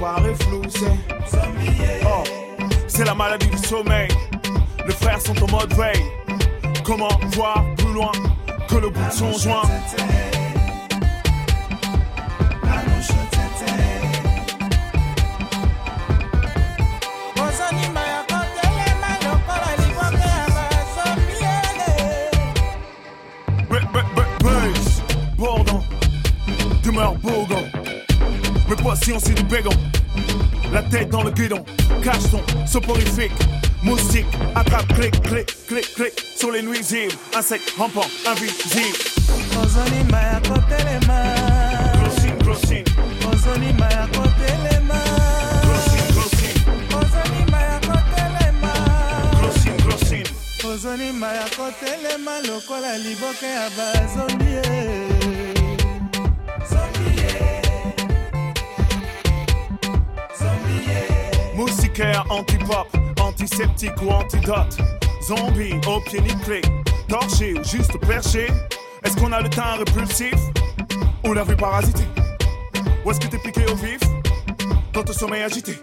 C'est 0.00 0.86
Oh, 2.06 2.24
c'est 2.88 3.04
la 3.04 3.14
maladie 3.14 3.48
du 3.48 3.58
sommeil. 3.58 4.08
Les 4.86 4.94
frères 4.94 5.20
sont 5.20 5.36
en 5.42 5.50
mode 5.50 5.72
veille. 5.74 6.02
Comment 6.84 7.20
voir 7.32 7.64
plus 7.76 7.92
loin 7.92 8.12
que 8.68 8.76
le 8.76 8.88
bout 8.88 9.06
de 9.06 9.12
son 9.12 9.32
joint? 9.32 9.62
Bourdon, 25.36 25.82
demeure 26.84 27.14
bourgon. 27.14 27.64
Mais 28.68 28.76
pas 28.76 28.94
si 28.96 29.12
on 29.12 29.18
s'y 29.18 29.32
du 29.32 29.42
bégon. 29.44 29.70
Dans 31.20 31.26
le 31.26 31.32
guidon, 31.32 31.62
cache 32.02 32.30
ton 32.30 32.40
soporifique. 32.66 33.32
Moustique, 33.82 34.24
attrape, 34.54 34.86
clic, 34.94 35.20
clic, 35.20 35.54
clic, 35.68 35.94
clic. 35.94 36.12
Sur 36.34 36.50
les 36.50 36.62
nuisibles, 36.62 37.12
insectes 37.36 37.74
rampants, 37.76 38.08
invisibles. 38.26 38.56
Grossine, 39.52 39.92
grossine, 42.38 42.38
grossine, 42.38 42.84
grossine, 43.20 43.74
grossine, 49.34 49.76
grossine. 49.76 50.24
kozonimba 50.62 51.32
ya 51.34 51.44
kotelema 51.44 52.40
lokola 52.40 52.98
liboke 52.98 53.46
ya 53.46 53.70
anti-pop, 62.30 62.88
antiseptique 63.20 64.00
ou 64.02 64.10
antidote. 64.10 64.76
Zombie, 65.22 65.74
au 65.86 66.00
pied 66.00 66.20
nickelé, 66.20 66.62
torché 67.08 67.54
ou 67.54 67.64
juste 67.64 67.98
perché. 68.06 68.48
Est-ce 69.04 69.16
qu'on 69.16 69.32
a 69.32 69.40
le 69.40 69.48
teint 69.48 69.76
répulsif? 69.78 70.34
Ou 71.24 71.32
la 71.32 71.44
vue 71.44 71.56
parasitée? 71.56 72.06
Ou 73.04 73.10
est-ce 73.10 73.20
que 73.20 73.26
t'es 73.26 73.38
piqué 73.38 73.64
au 73.66 73.74
vif? 73.76 74.00
Dans 74.92 75.02
ton 75.02 75.12
sommeil 75.12 75.42
agité 75.42 75.78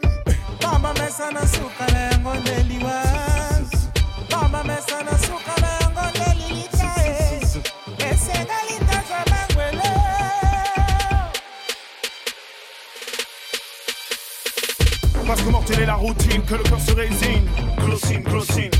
Parce 15.27 15.41
que 15.41 15.49
mortelle 15.49 15.81
est 15.81 15.85
la 15.85 15.95
routine, 15.95 16.41
que 16.43 16.55
le 16.55 16.63
corps 16.63 16.79
se 16.79 16.93
résigne. 16.93 17.43
Glossine, 17.85 18.21
glossine, 18.23 18.71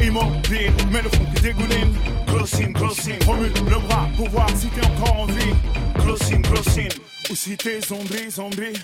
immobile, 0.00 0.72
mais 0.92 1.02
le 1.02 1.08
fond 1.08 1.24
qui 1.34 1.42
dégouline. 1.42 1.92
Glossine, 2.28 2.72
glossine, 2.72 3.18
remue 3.26 3.48
le 3.48 3.88
bras 3.88 4.06
pour 4.16 4.28
voir 4.30 4.48
si 4.54 4.68
t'es 4.68 4.86
encore 4.86 5.22
en 5.22 5.26
vie. 5.26 5.54
Glossine, 5.98 6.42
glossine, 6.42 6.88
ou 7.28 7.34
si 7.34 7.56
t'es 7.56 7.80
zombie, 7.80 8.30
zombie. 8.30 8.78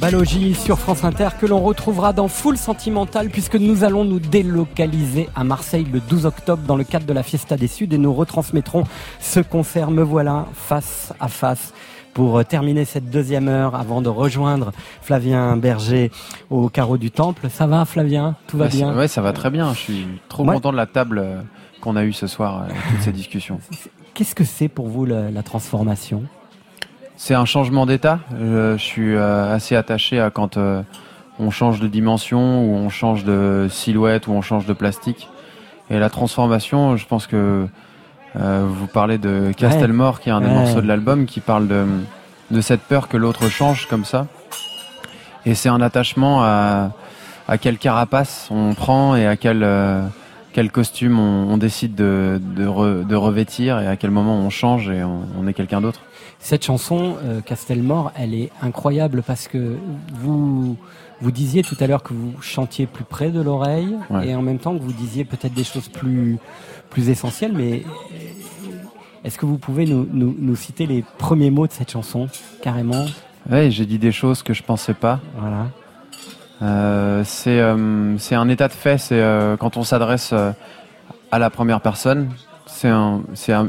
Balogie 0.00 0.54
sur 0.54 0.78
France 0.78 1.02
Inter 1.02 1.28
que 1.40 1.46
l'on 1.46 1.60
retrouvera 1.60 2.12
dans 2.12 2.28
Full 2.28 2.58
Sentimental 2.58 3.30
puisque 3.30 3.54
nous 3.54 3.84
allons 3.84 4.04
nous 4.04 4.20
délocaliser 4.20 5.30
à 5.34 5.44
Marseille 5.44 5.86
le 5.90 6.00
12 6.00 6.26
octobre 6.26 6.62
dans 6.66 6.76
le 6.76 6.84
cadre 6.84 7.06
de 7.06 7.14
la 7.14 7.22
Fiesta 7.22 7.56
des 7.56 7.68
Suds 7.68 7.88
et 7.90 7.98
nous 7.98 8.12
retransmettrons 8.12 8.84
ce 9.18 9.40
concert 9.40 9.90
Me 9.90 10.02
voilà 10.02 10.46
face 10.52 11.14
à 11.20 11.28
face 11.28 11.72
pour 12.16 12.38
euh, 12.38 12.44
terminer 12.44 12.86
cette 12.86 13.10
deuxième 13.10 13.46
heure 13.46 13.74
avant 13.74 14.00
de 14.00 14.08
rejoindre 14.08 14.72
Flavien 15.02 15.54
Berger 15.58 16.10
au 16.48 16.70
carreau 16.70 16.96
du 16.96 17.10
Temple. 17.10 17.50
Ça 17.50 17.66
va 17.66 17.84
Flavien? 17.84 18.36
Tout 18.46 18.56
va 18.56 18.68
bien? 18.68 18.96
Ouais, 18.96 19.06
ça 19.06 19.20
va 19.20 19.34
très 19.34 19.50
bien. 19.50 19.74
Je 19.74 19.78
suis 19.78 20.06
trop 20.30 20.42
Ouais. 20.46 20.54
content 20.54 20.72
de 20.72 20.78
la 20.78 20.86
table 20.86 21.18
euh, 21.18 21.42
qu'on 21.82 21.94
a 21.94 22.04
eue 22.04 22.14
ce 22.14 22.26
soir, 22.26 22.62
euh, 22.62 22.72
toutes 22.88 23.02
ces 23.02 23.12
discussions. 23.12 23.60
Qu'est-ce 24.14 24.34
que 24.34 24.44
c'est 24.44 24.68
pour 24.68 24.88
vous 24.88 25.04
la, 25.04 25.30
la 25.30 25.42
transformation? 25.42 26.22
C'est 27.16 27.34
un 27.34 27.44
changement 27.44 27.84
d'état. 27.84 28.20
Je, 28.40 28.78
je 28.78 28.82
suis 28.82 29.14
assez 29.18 29.76
attaché 29.76 30.18
à 30.18 30.30
quand 30.30 30.56
euh, 30.56 30.80
on 31.38 31.50
change 31.50 31.80
de 31.80 31.86
dimension, 31.86 32.64
ou 32.64 32.76
on 32.76 32.88
change 32.88 33.24
de 33.24 33.66
silhouette, 33.70 34.26
ou 34.26 34.30
on 34.32 34.40
change 34.40 34.64
de 34.64 34.72
plastique. 34.72 35.28
Et 35.90 35.98
la 35.98 36.08
transformation, 36.08 36.96
je 36.96 37.06
pense 37.06 37.26
que 37.26 37.68
vous 38.38 38.86
parlez 38.86 39.18
de 39.18 39.52
Castelmore, 39.56 40.20
qui 40.20 40.28
est 40.28 40.32
un 40.32 40.40
des 40.40 40.48
morceaux 40.48 40.80
de 40.80 40.86
l'album, 40.86 41.26
qui 41.26 41.40
parle 41.40 41.68
de, 41.68 41.84
de 42.50 42.60
cette 42.60 42.82
peur 42.82 43.08
que 43.08 43.16
l'autre 43.16 43.48
change 43.48 43.86
comme 43.88 44.04
ça. 44.04 44.26
Et 45.44 45.54
c'est 45.54 45.68
un 45.68 45.80
attachement 45.80 46.42
à, 46.42 46.90
à 47.48 47.58
quelle 47.58 47.78
carapace 47.78 48.48
on 48.50 48.74
prend 48.74 49.14
et 49.16 49.26
à 49.26 49.36
quelle, 49.36 49.62
euh, 49.62 50.02
quel 50.52 50.70
costume 50.72 51.18
on, 51.20 51.52
on 51.52 51.56
décide 51.56 51.94
de, 51.94 52.40
de, 52.56 52.66
re- 52.66 53.06
de 53.06 53.14
revêtir 53.14 53.78
et 53.78 53.86
à 53.86 53.96
quel 53.96 54.10
moment 54.10 54.36
on 54.36 54.50
change 54.50 54.90
et 54.90 55.04
on, 55.04 55.20
on 55.40 55.46
est 55.46 55.54
quelqu'un 55.54 55.80
d'autre. 55.80 56.00
Cette 56.40 56.64
chanson, 56.64 57.16
euh, 57.24 57.40
Castelmore, 57.40 58.12
elle 58.16 58.34
est 58.34 58.50
incroyable 58.60 59.22
parce 59.26 59.46
que 59.48 59.76
vous, 60.14 60.76
vous 61.20 61.30
disiez 61.30 61.62
tout 61.62 61.76
à 61.80 61.86
l'heure 61.86 62.02
que 62.02 62.12
vous 62.12 62.34
chantiez 62.42 62.86
plus 62.86 63.04
près 63.04 63.30
de 63.30 63.40
l'oreille 63.40 63.96
Ouais. 64.10 64.28
et 64.28 64.34
en 64.34 64.42
même 64.42 64.58
temps 64.58 64.76
que 64.76 64.82
vous 64.82 64.92
disiez 64.92 65.24
peut-être 65.24 65.54
des 65.54 65.64
choses 65.64 65.88
plus, 65.88 66.38
plus 66.90 67.08
essentielles, 67.08 67.52
mais 67.54 67.82
est-ce 69.24 69.38
que 69.38 69.46
vous 69.46 69.58
pouvez 69.58 69.86
nous, 69.86 70.06
nous, 70.12 70.34
nous 70.38 70.56
citer 70.56 70.86
les 70.86 71.04
premiers 71.18 71.50
mots 71.50 71.66
de 71.66 71.72
cette 71.72 71.90
chanson, 71.90 72.28
carrément 72.62 73.06
Ouais, 73.50 73.70
j'ai 73.70 73.86
dit 73.86 73.98
des 73.98 74.12
choses 74.12 74.42
que 74.42 74.52
je 74.54 74.62
pensais 74.62 74.94
pas. 74.94 75.20
Voilà. 75.38 75.66
Euh, 76.62 77.22
c'est 77.24 77.60
euh, 77.60 78.16
c'est 78.18 78.34
un 78.34 78.48
état 78.48 78.66
de 78.68 78.72
fait. 78.72 78.98
C'est 78.98 79.20
euh, 79.20 79.56
quand 79.56 79.76
on 79.76 79.84
s'adresse 79.84 80.32
à 81.30 81.38
la 81.38 81.50
première 81.50 81.80
personne. 81.80 82.30
C'est 82.66 82.88
un, 82.88 83.22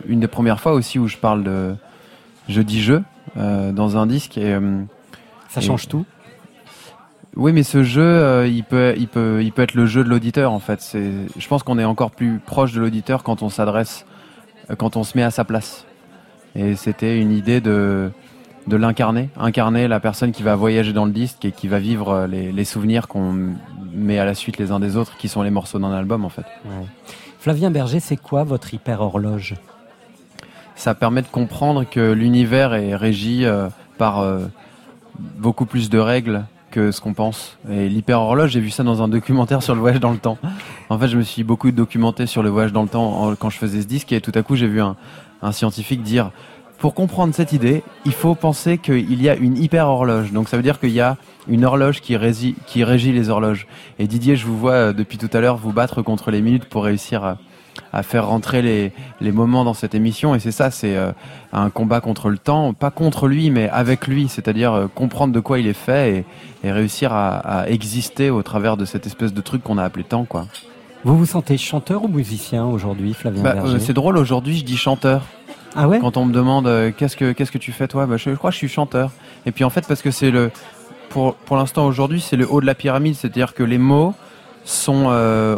une 0.08 0.20
des 0.20 0.28
premières 0.28 0.60
fois 0.60 0.74
aussi 0.74 1.00
où 1.00 1.08
je 1.08 1.18
parle 1.18 1.44
de 1.44 1.76
je 2.50 2.62
dis 2.62 2.82
je 2.82 2.96
dans 3.36 3.96
un 3.98 4.06
disque 4.08 4.38
et 4.38 4.58
Ça 5.50 5.62
et- 5.62 5.64
change 5.64 5.88
tout 5.88 6.06
Oui, 7.38 7.54
mais 7.54 7.64
ce 7.64 7.84
jeu, 7.84 8.02
euh, 8.02 8.48
il 8.48 8.64
peut, 8.64 8.94
il 8.98 9.08
peut, 9.08 9.44
il 9.44 9.52
peut 9.52 9.62
être 9.62 9.76
le 9.76 9.86
jeu 9.86 10.04
de 10.04 10.10
l'auditeur 10.10 10.52
en 10.52 10.60
fait. 10.60 10.82
C'est, 10.82 11.12
je 11.38 11.48
pense 11.48 11.64
qu'on 11.64 11.80
est 11.80 11.86
encore 11.86 12.12
plus 12.12 12.40
proche 12.40 12.74
de 12.74 12.80
l'auditeur 12.80 13.24
quand 13.24 13.42
on 13.42 13.50
s'adresse, 13.50 14.06
euh, 14.70 14.76
quand 14.76 14.98
on 14.98 15.04
se 15.04 15.16
met 15.18 15.24
à 15.24 15.32
sa 15.32 15.44
place. 15.44 15.86
Et 16.56 16.76
c'était 16.76 17.20
une 17.20 17.32
idée 17.32 17.62
de, 17.62 18.10
de 18.66 18.76
l'incarner, 18.76 19.30
incarner 19.38 19.88
la 19.88 20.00
personne 20.00 20.32
qui 20.32 20.44
va 20.44 20.56
voyager 20.56 20.94
dans 20.94 21.06
le 21.06 21.12
disque 21.12 21.46
et 21.46 21.52
qui 21.52 21.68
va 21.68 21.80
vivre 21.80 22.10
euh, 22.10 22.28
les, 22.28 22.52
les 22.52 22.66
souvenirs 22.66 23.08
qu'on 23.08 23.36
met 23.94 24.18
à 24.18 24.26
la 24.26 24.34
suite 24.34 24.58
les 24.58 24.72
uns 24.72 24.80
des 24.80 24.98
autres, 24.98 25.16
qui 25.18 25.28
sont 25.28 25.44
les 25.44 25.52
morceaux 25.52 25.80
d'un 25.80 25.94
album 25.94 26.26
en 26.26 26.30
fait. 26.30 26.46
Flavien 27.40 27.70
Berger, 27.72 28.00
c'est 28.00 28.18
quoi 28.18 28.44
votre 28.44 28.74
hyper 28.74 29.02
horloge 29.02 29.56
ça 30.78 30.94
permet 30.94 31.24
de 31.24 31.28
comprendre 31.28 31.84
que 31.90 32.12
l'univers 32.12 32.74
est 32.74 32.96
régi 32.96 33.46
euh, 33.46 33.68
par 33.98 34.20
euh, 34.20 34.46
beaucoup 35.18 35.66
plus 35.66 35.90
de 35.90 35.98
règles 35.98 36.46
que 36.72 36.92
ce 36.92 37.02
qu'on 37.02 37.14
pense. 37.14 37.58
Et 37.70 37.90
l'hyper-horloge, 37.90 38.52
j'ai 38.52 38.60
vu 38.60 38.70
ça 38.70 38.84
dans 38.84 39.02
un 39.02 39.08
documentaire 39.08 39.64
sur 39.64 39.74
le 39.74 39.82
voyage 39.82 40.00
dans 40.00 40.12
le 40.12 40.18
temps. 40.18 40.38
En 40.90 40.98
fait, 41.00 41.08
je 41.08 41.18
me 41.18 41.24
suis 41.24 41.44
beaucoup 41.44 41.72
documenté 41.72 42.26
sur 42.26 42.44
le 42.44 42.50
voyage 42.50 42.74
dans 42.74 42.84
le 42.84 42.90
temps 42.90 43.34
quand 43.40 43.50
je 43.50 43.58
faisais 43.58 43.82
ce 43.82 43.88
disque 43.88 44.12
et 44.12 44.22
tout 44.22 44.32
à 44.36 44.44
coup, 44.44 44.56
j'ai 44.56 44.68
vu 44.68 44.82
un, 44.82 44.96
scientifique 45.52 46.02
dire 46.04 46.32
pour 46.80 46.94
comprendre 46.94 47.34
cette 47.34 47.54
idée, 47.54 47.84
il 48.06 48.12
faut 48.12 48.36
penser 48.36 48.78
qu'il 48.78 49.22
y 49.22 49.30
a 49.30 49.36
une 49.36 49.58
hyper-horloge. 49.58 50.32
Donc 50.32 50.48
ça 50.48 50.58
veut 50.58 50.64
dire 50.64 50.80
qu'il 50.80 50.92
y 50.92 51.02
a 51.02 51.18
une 51.48 51.66
horloge 51.66 52.02
qui, 52.02 52.16
rési- 52.16 52.54
qui 52.68 52.84
régit 52.84 53.12
les 53.12 53.30
horloges. 53.30 53.66
Et 53.98 54.06
Didier, 54.06 54.36
je 54.36 54.46
vous 54.46 54.58
vois 54.58 54.74
euh, 54.74 54.94
depuis 54.94 55.18
tout 55.18 55.30
à 55.34 55.40
l'heure 55.42 55.58
vous 55.58 55.74
battre 55.74 56.04
contre 56.04 56.30
les 56.30 56.42
minutes 56.42 56.66
pour 56.66 56.84
réussir 56.84 57.24
à, 57.24 57.38
à 57.94 58.04
faire 58.04 58.28
rentrer 58.28 58.62
les, 58.62 58.92
les 59.22 59.32
moments 59.32 59.64
dans 59.64 59.74
cette 59.74 59.96
émission. 59.96 60.36
Et 60.36 60.40
c'est 60.40 60.52
ça, 60.52 60.72
c'est 60.72 60.96
euh, 60.96 61.12
un 61.54 61.70
combat 61.70 62.02
contre 62.02 62.30
le 62.30 62.38
temps, 62.38 62.74
pas 62.74 62.92
contre 62.92 63.28
lui, 63.28 63.50
mais 63.50 63.70
avec 63.70 64.08
lui. 64.08 64.28
C'est-à-dire 64.28 64.74
euh, 64.74 64.88
comprendre 64.88 65.34
de 65.34 65.40
quoi 65.40 65.60
il 65.60 65.68
est 65.68 65.74
fait 65.74 66.26
et, 66.64 66.68
et 66.68 66.72
réussir 66.72 67.14
à, 67.14 67.38
à 67.38 67.68
exister 67.68 68.30
au 68.30 68.44
travers 68.44 68.78
de 68.78 68.86
cette 68.86 69.06
espèce 69.06 69.34
de 69.34 69.42
truc 69.42 69.64
qu'on 69.64 69.78
a 69.78 69.84
appelé 69.84 70.04
temps, 70.04 70.26
quoi. 70.26 70.48
Vous 71.04 71.18
vous 71.18 71.26
sentez 71.26 71.58
chanteur 71.58 72.04
ou 72.04 72.08
musicien 72.08 72.66
aujourd'hui, 72.66 73.14
Flavien 73.14 73.44
Bah, 73.44 73.56
euh, 73.66 73.80
c'est 73.80 73.94
drôle, 73.94 74.18
aujourd'hui 74.18 74.58
je 74.58 74.66
dis 74.66 74.78
chanteur. 74.78 75.24
Ah 75.76 75.88
ouais? 75.88 76.00
Quand 76.00 76.18
on 76.18 76.26
me 76.26 76.34
demande 76.34 76.66
qu'est-ce 76.98 77.16
que 77.16 77.34
qu'est-ce 77.34 77.52
que 77.52 77.60
tu 77.60 77.72
fais 77.72 77.88
toi, 77.88 78.08
bah, 78.08 78.18
je, 78.18 78.32
je 78.32 78.36
crois 78.36 78.50
que 78.50 78.56
je 78.56 78.58
suis 78.60 78.68
chanteur. 78.68 79.12
Et 79.46 79.52
puis 79.52 79.64
en 79.64 79.70
fait 79.70 79.86
parce 79.88 80.02
que 80.02 80.10
c'est 80.12 80.32
le 80.32 80.50
pour 81.10 81.36
pour 81.36 81.56
l'instant 81.56 81.86
aujourd'hui 81.86 82.20
c'est 82.20 82.36
le 82.36 82.52
haut 82.52 82.62
de 82.62 82.66
la 82.66 82.74
pyramide, 82.74 83.16
c'est-à-dire 83.16 83.54
que 83.54 83.64
les 83.64 83.78
mots 83.78 84.16
sont 84.66 85.06
euh, 85.10 85.58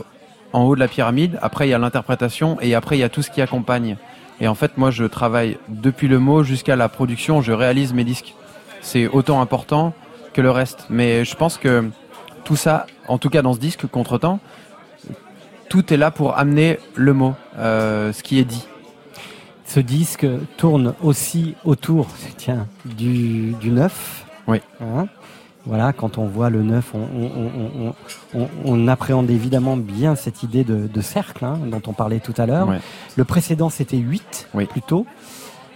en 0.54 0.64
haut 0.64 0.76
de 0.76 0.80
la 0.80 0.88
pyramide. 0.88 1.40
Après 1.42 1.68
il 1.68 1.72
y 1.72 1.74
a 1.74 1.80
l'interprétation 1.80 2.58
et 2.62 2.76
après 2.76 2.98
il 2.98 3.00
y 3.02 3.04
a 3.04 3.10
tout 3.10 3.22
ce 3.22 3.32
qui 3.32 3.42
accompagne. 3.42 3.98
Et 4.42 4.48
en 4.48 4.56
fait 4.56 4.78
moi 4.78 4.92
je 4.92 5.06
travaille 5.06 5.58
depuis 5.68 6.08
le 6.08 6.20
mot 6.20 6.44
jusqu'à 6.44 6.76
la 6.76 6.90
production, 6.90 7.42
je 7.42 7.52
réalise 7.52 7.94
mes 7.94 8.04
disques. 8.04 8.36
C'est 8.82 9.08
autant 9.08 9.42
important 9.42 9.94
que 10.34 10.42
le 10.42 10.52
reste. 10.52 10.86
Mais 10.90 11.26
je 11.26 11.36
pense 11.36 11.58
que 11.58 11.90
tout 12.44 12.56
ça, 12.56 12.88
en 13.08 13.18
tout 13.18 13.30
cas 13.30 13.42
dans 13.42 13.54
ce 13.54 13.60
disque 13.60 13.88
Contretemps, 13.88 14.40
tout 15.70 15.94
est 15.94 15.98
là 15.98 16.12
pour 16.12 16.38
amener 16.38 16.80
le 16.96 17.14
mot, 17.14 17.36
euh, 17.58 18.12
ce 18.12 18.24
qui 18.24 18.40
est 18.40 18.46
dit. 18.46 18.66
Ce 19.66 19.80
disque 19.80 20.26
tourne 20.58 20.96
aussi 21.04 21.56
autour 21.64 22.08
tiens, 22.38 22.68
du, 22.86 23.54
du 23.62 23.70
neuf. 23.70 24.26
Oui. 24.48 24.62
Hein 24.82 25.08
voilà, 25.66 25.94
quand 25.94 26.18
on 26.18 26.26
voit 26.26 26.50
le 26.50 26.64
neuf, 26.64 26.92
on, 26.94 27.00
on- 27.00 27.32
on- 27.86 27.94
on- 28.36 28.42
on- 28.42 28.48
on 28.66 28.88
appréhende 28.88 29.30
évidemment 29.30 29.78
bien 29.78 30.16
cette 30.16 30.42
idée 30.44 30.64
de, 30.64 30.88
de 30.88 31.02
cercle 31.02 31.44
hein, 31.46 31.60
dont 31.70 31.82
on 31.88 31.94
parlait 31.94 32.20
tout 32.20 32.34
à 32.38 32.46
l'heure. 32.46 32.68
Ouais. 32.70 32.80
Le 33.16 33.24
précédent, 33.26 33.70
c'était 33.70 33.98
8 33.98 34.50
plutôt. 34.66 35.06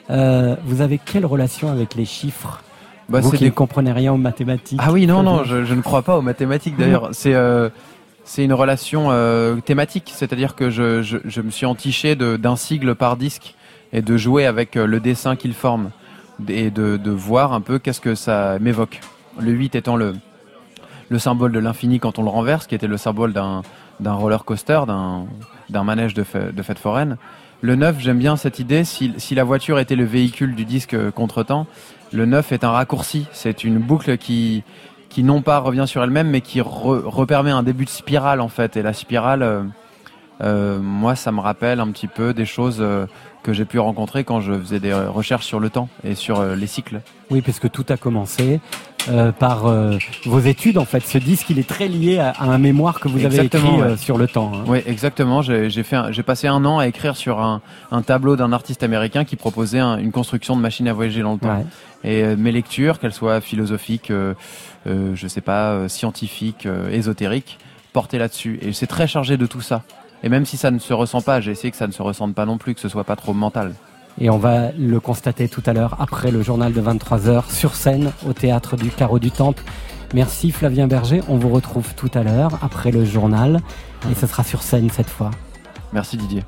Euh, 0.10 0.56
vous 0.66 0.82
avez 0.82 0.98
quelle 0.98 1.26
relation 1.26 1.70
avec 1.72 1.96
les 1.96 2.06
chiffres? 2.06 2.62
Bah, 3.10 3.20
Vous 3.20 3.32
c'est 3.32 3.38
qui 3.38 3.44
des- 3.44 3.50
ne 3.50 3.56
comprenez 3.56 3.92
rien 3.92 4.14
aux 4.14 4.18
mathématiques. 4.18 4.80
Ah 4.82 4.92
oui, 4.92 5.06
non, 5.08 5.24
non, 5.24 5.44
je, 5.44 5.66
je 5.66 5.74
ne 5.74 5.82
crois 5.82 6.02
pas 6.02 6.18
aux 6.18 6.22
mathématiques 6.22 6.78
d'ailleurs. 6.78 7.10
C'est 7.12 7.34
euh, 7.34 7.70
c'est 8.26 8.46
une 8.46 8.54
relation 8.54 9.08
euh, 9.12 9.58
thématique, 9.58 10.12
c'est-à-dire 10.16 10.56
que 10.56 10.70
je, 10.70 11.02
je, 11.04 11.18
je 11.26 11.42
me 11.42 11.50
suis 11.50 11.66
entiché 11.66 12.16
d'un 12.16 12.56
sigle 12.56 12.96
par 12.96 13.18
disque 13.18 13.56
et 13.92 14.02
de 14.02 14.16
jouer 14.16 14.46
avec 14.46 14.76
le 14.76 15.00
dessin 15.02 15.36
qu'il 15.36 15.54
forme 15.54 15.92
et 16.48 16.72
de, 16.72 16.96
de 16.98 17.12
voir 17.12 17.52
un 17.54 17.60
peu 17.62 17.80
qu'est-ce 17.80 18.00
que 18.02 18.16
ça 18.16 18.58
m'évoque. 18.60 19.02
Le 19.40 19.52
8 19.52 19.76
étant 19.76 19.96
le, 19.96 20.14
le 21.10 21.20
symbole 21.20 21.52
de 21.52 21.60
l'infini 21.60 22.00
quand 22.00 22.20
on 22.20 22.24
le 22.24 22.30
renverse, 22.30 22.68
qui 22.68 22.76
était 22.76 22.88
le 22.88 22.98
symbole 22.98 23.34
d'un 23.34 23.62
roller 24.14 24.46
coaster, 24.46 24.82
d'un 25.70 25.84
manège 25.84 26.14
de, 26.14 26.24
fête 26.24 26.80
foraine. 26.80 27.18
Le 27.62 27.76
9, 27.76 28.00
j'aime 28.00 28.18
bien 28.18 28.36
cette 28.36 28.60
idée, 28.60 28.84
si, 28.84 29.14
la 29.36 29.44
voiture 29.44 29.80
était 29.80 29.96
le 29.96 30.04
véhicule 30.06 30.56
du 30.56 30.66
disque 30.66 30.98
Contretemps, 31.12 31.68
le 32.12 32.26
9 32.26 32.52
est 32.52 32.64
un 32.64 32.72
raccourci, 32.72 33.26
c'est 33.32 33.64
une 33.64 33.80
boucle 33.80 34.18
qui, 34.18 34.64
qui 35.10 35.24
non 35.24 35.42
pas 35.42 35.60
revient 35.60 35.86
sur 35.88 36.04
elle-même, 36.04 36.30
mais 36.30 36.42
qui 36.42 36.60
re- 36.60 37.04
repermet 37.06 37.52
un 37.52 37.64
début 37.64 37.86
de 37.86 37.90
spirale 37.90 38.42
en 38.42 38.50
fait. 38.50 38.76
Et 38.76 38.82
la 38.82 38.94
spirale, 38.94 39.44
euh, 39.44 39.64
euh, 40.42 40.80
moi, 40.80 41.16
ça 41.16 41.32
me 41.32 41.40
rappelle 41.40 41.80
un 41.80 41.90
petit 41.92 42.08
peu 42.08 42.34
des 42.34 42.46
choses 42.46 42.80
euh, 42.82 43.06
que 43.44 43.54
j'ai 43.54 43.66
pu 43.66 43.80
rencontrer 43.80 44.24
quand 44.24 44.42
je 44.42 44.54
faisais 44.54 44.80
des 44.80 44.94
recherches 44.94 45.46
sur 45.46 45.60
le 45.60 45.70
temps 45.70 45.90
et 46.04 46.16
sur 46.16 46.44
les 46.44 46.68
cycles. 46.68 47.02
Oui, 47.32 47.42
puisque 47.42 47.70
tout 47.72 47.86
a 47.90 47.98
commencé 47.98 48.60
par 49.40 49.66
euh, 49.68 49.98
vos 50.26 50.40
études. 50.40 50.78
En 50.78 50.86
fait, 50.86 51.06
ce 51.06 51.18
disque, 51.18 51.50
il 51.50 51.60
est 51.60 51.68
très 51.68 51.88
lié 51.88 52.20
à, 52.20 52.30
à 52.32 52.46
un 52.46 52.58
mémoire 52.58 53.00
que 53.00 53.08
vous 53.08 53.18
avez 53.18 53.26
Exactement, 53.36 53.74
écrit 53.74 53.82
euh, 53.82 53.92
ouais. 53.92 53.98
sur 53.98 54.18
le 54.18 54.28
temps. 54.28 54.52
hein. 54.56 54.64
Oui, 54.68 54.80
exactement. 54.86 55.42
J'ai 55.42 56.24
passé 56.24 56.48
un 56.48 56.64
an 56.66 56.80
à 56.80 56.88
écrire 56.88 57.16
sur 57.16 57.40
un, 57.42 57.62
un 57.92 58.02
tableau 58.02 58.36
d'un 58.36 58.54
artiste 58.54 58.84
américain 58.84 59.26
qui 59.26 59.36
proposait 59.36 59.80
un- 59.80 59.98
une 59.98 60.12
construction 60.12 60.56
de 60.56 60.62
machine 60.62 60.88
à 60.88 60.94
voyager 60.94 61.22
dans 61.22 61.34
le 61.34 61.40
temps. 61.40 61.58
Ouais. 61.58 61.66
Et 62.04 62.24
euh, 62.24 62.36
mes 62.38 62.52
lectures, 62.52 63.00
qu'elles 63.00 63.14
soient 63.14 63.40
philosophiques, 63.42 64.12
euh, 64.12 64.34
euh, 64.88 65.12
je 65.16 65.28
sais 65.28 65.42
pas, 65.42 65.72
euh, 65.72 65.88
scientifiques, 65.88 66.66
euh, 66.66 66.90
ésotériques, 66.90 67.60
portaient 67.94 68.18
là-dessus. 68.20 68.60
Et 68.62 68.74
c'est 68.74 68.88
très 68.88 69.08
chargé 69.08 69.38
de 69.38 69.46
tout 69.46 69.62
ça. 69.62 69.84
Et 70.24 70.30
même 70.30 70.46
si 70.46 70.56
ça 70.58 70.72
ne 70.72 70.80
se 70.80 70.94
ressent 70.94 71.22
pas, 71.22 71.42
j'ai 71.42 71.52
essayé 71.52 71.70
que 71.72 71.78
ça 71.78 71.88
ne 71.88 71.92
se 71.92 72.02
ressente 72.02 72.34
pas 72.34 72.46
non 72.46 72.58
plus, 72.58 72.74
que 72.74 72.80
ce 72.80 72.88
soit 72.90 73.04
pas 73.04 73.16
trop 73.18 73.34
mental. 73.34 73.74
Et 74.20 74.30
on 74.30 74.38
va 74.38 74.72
le 74.72 75.00
constater 75.00 75.48
tout 75.48 75.64
à 75.66 75.74
l'heure 75.74 75.96
après 76.00 76.32
le 76.32 76.42
journal 76.42 76.74
de 76.74 76.82
23h 76.82 77.52
sur 77.52 77.76
scène 77.76 78.12
au 78.28 78.34
théâtre 78.34 78.78
du 78.78 78.90
Carreau 78.90 79.20
du 79.20 79.32
Temple. 79.32 79.64
Merci 80.14 80.52
Flavien 80.52 80.88
Berger. 80.88 81.22
On 81.28 81.38
vous 81.38 81.50
retrouve 81.50 81.96
tout 81.96 82.12
à 82.14 82.24
l'heure 82.24 82.60
après 82.62 82.92
le 82.92 83.04
journal 83.04 83.62
et 84.10 84.14
ce 84.14 84.28
sera 84.28 84.44
sur 84.44 84.62
scène 84.62 84.90
cette 84.90 85.10
fois. 85.10 85.32
Merci 85.92 86.18
Didier. 86.18 86.44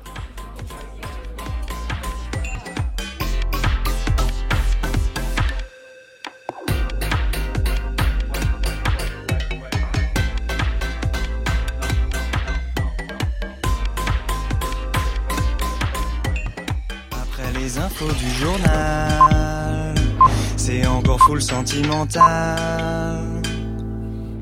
C'est 20.56 20.86
encore 20.86 21.20
full 21.20 21.40
sentimental. 21.40 23.35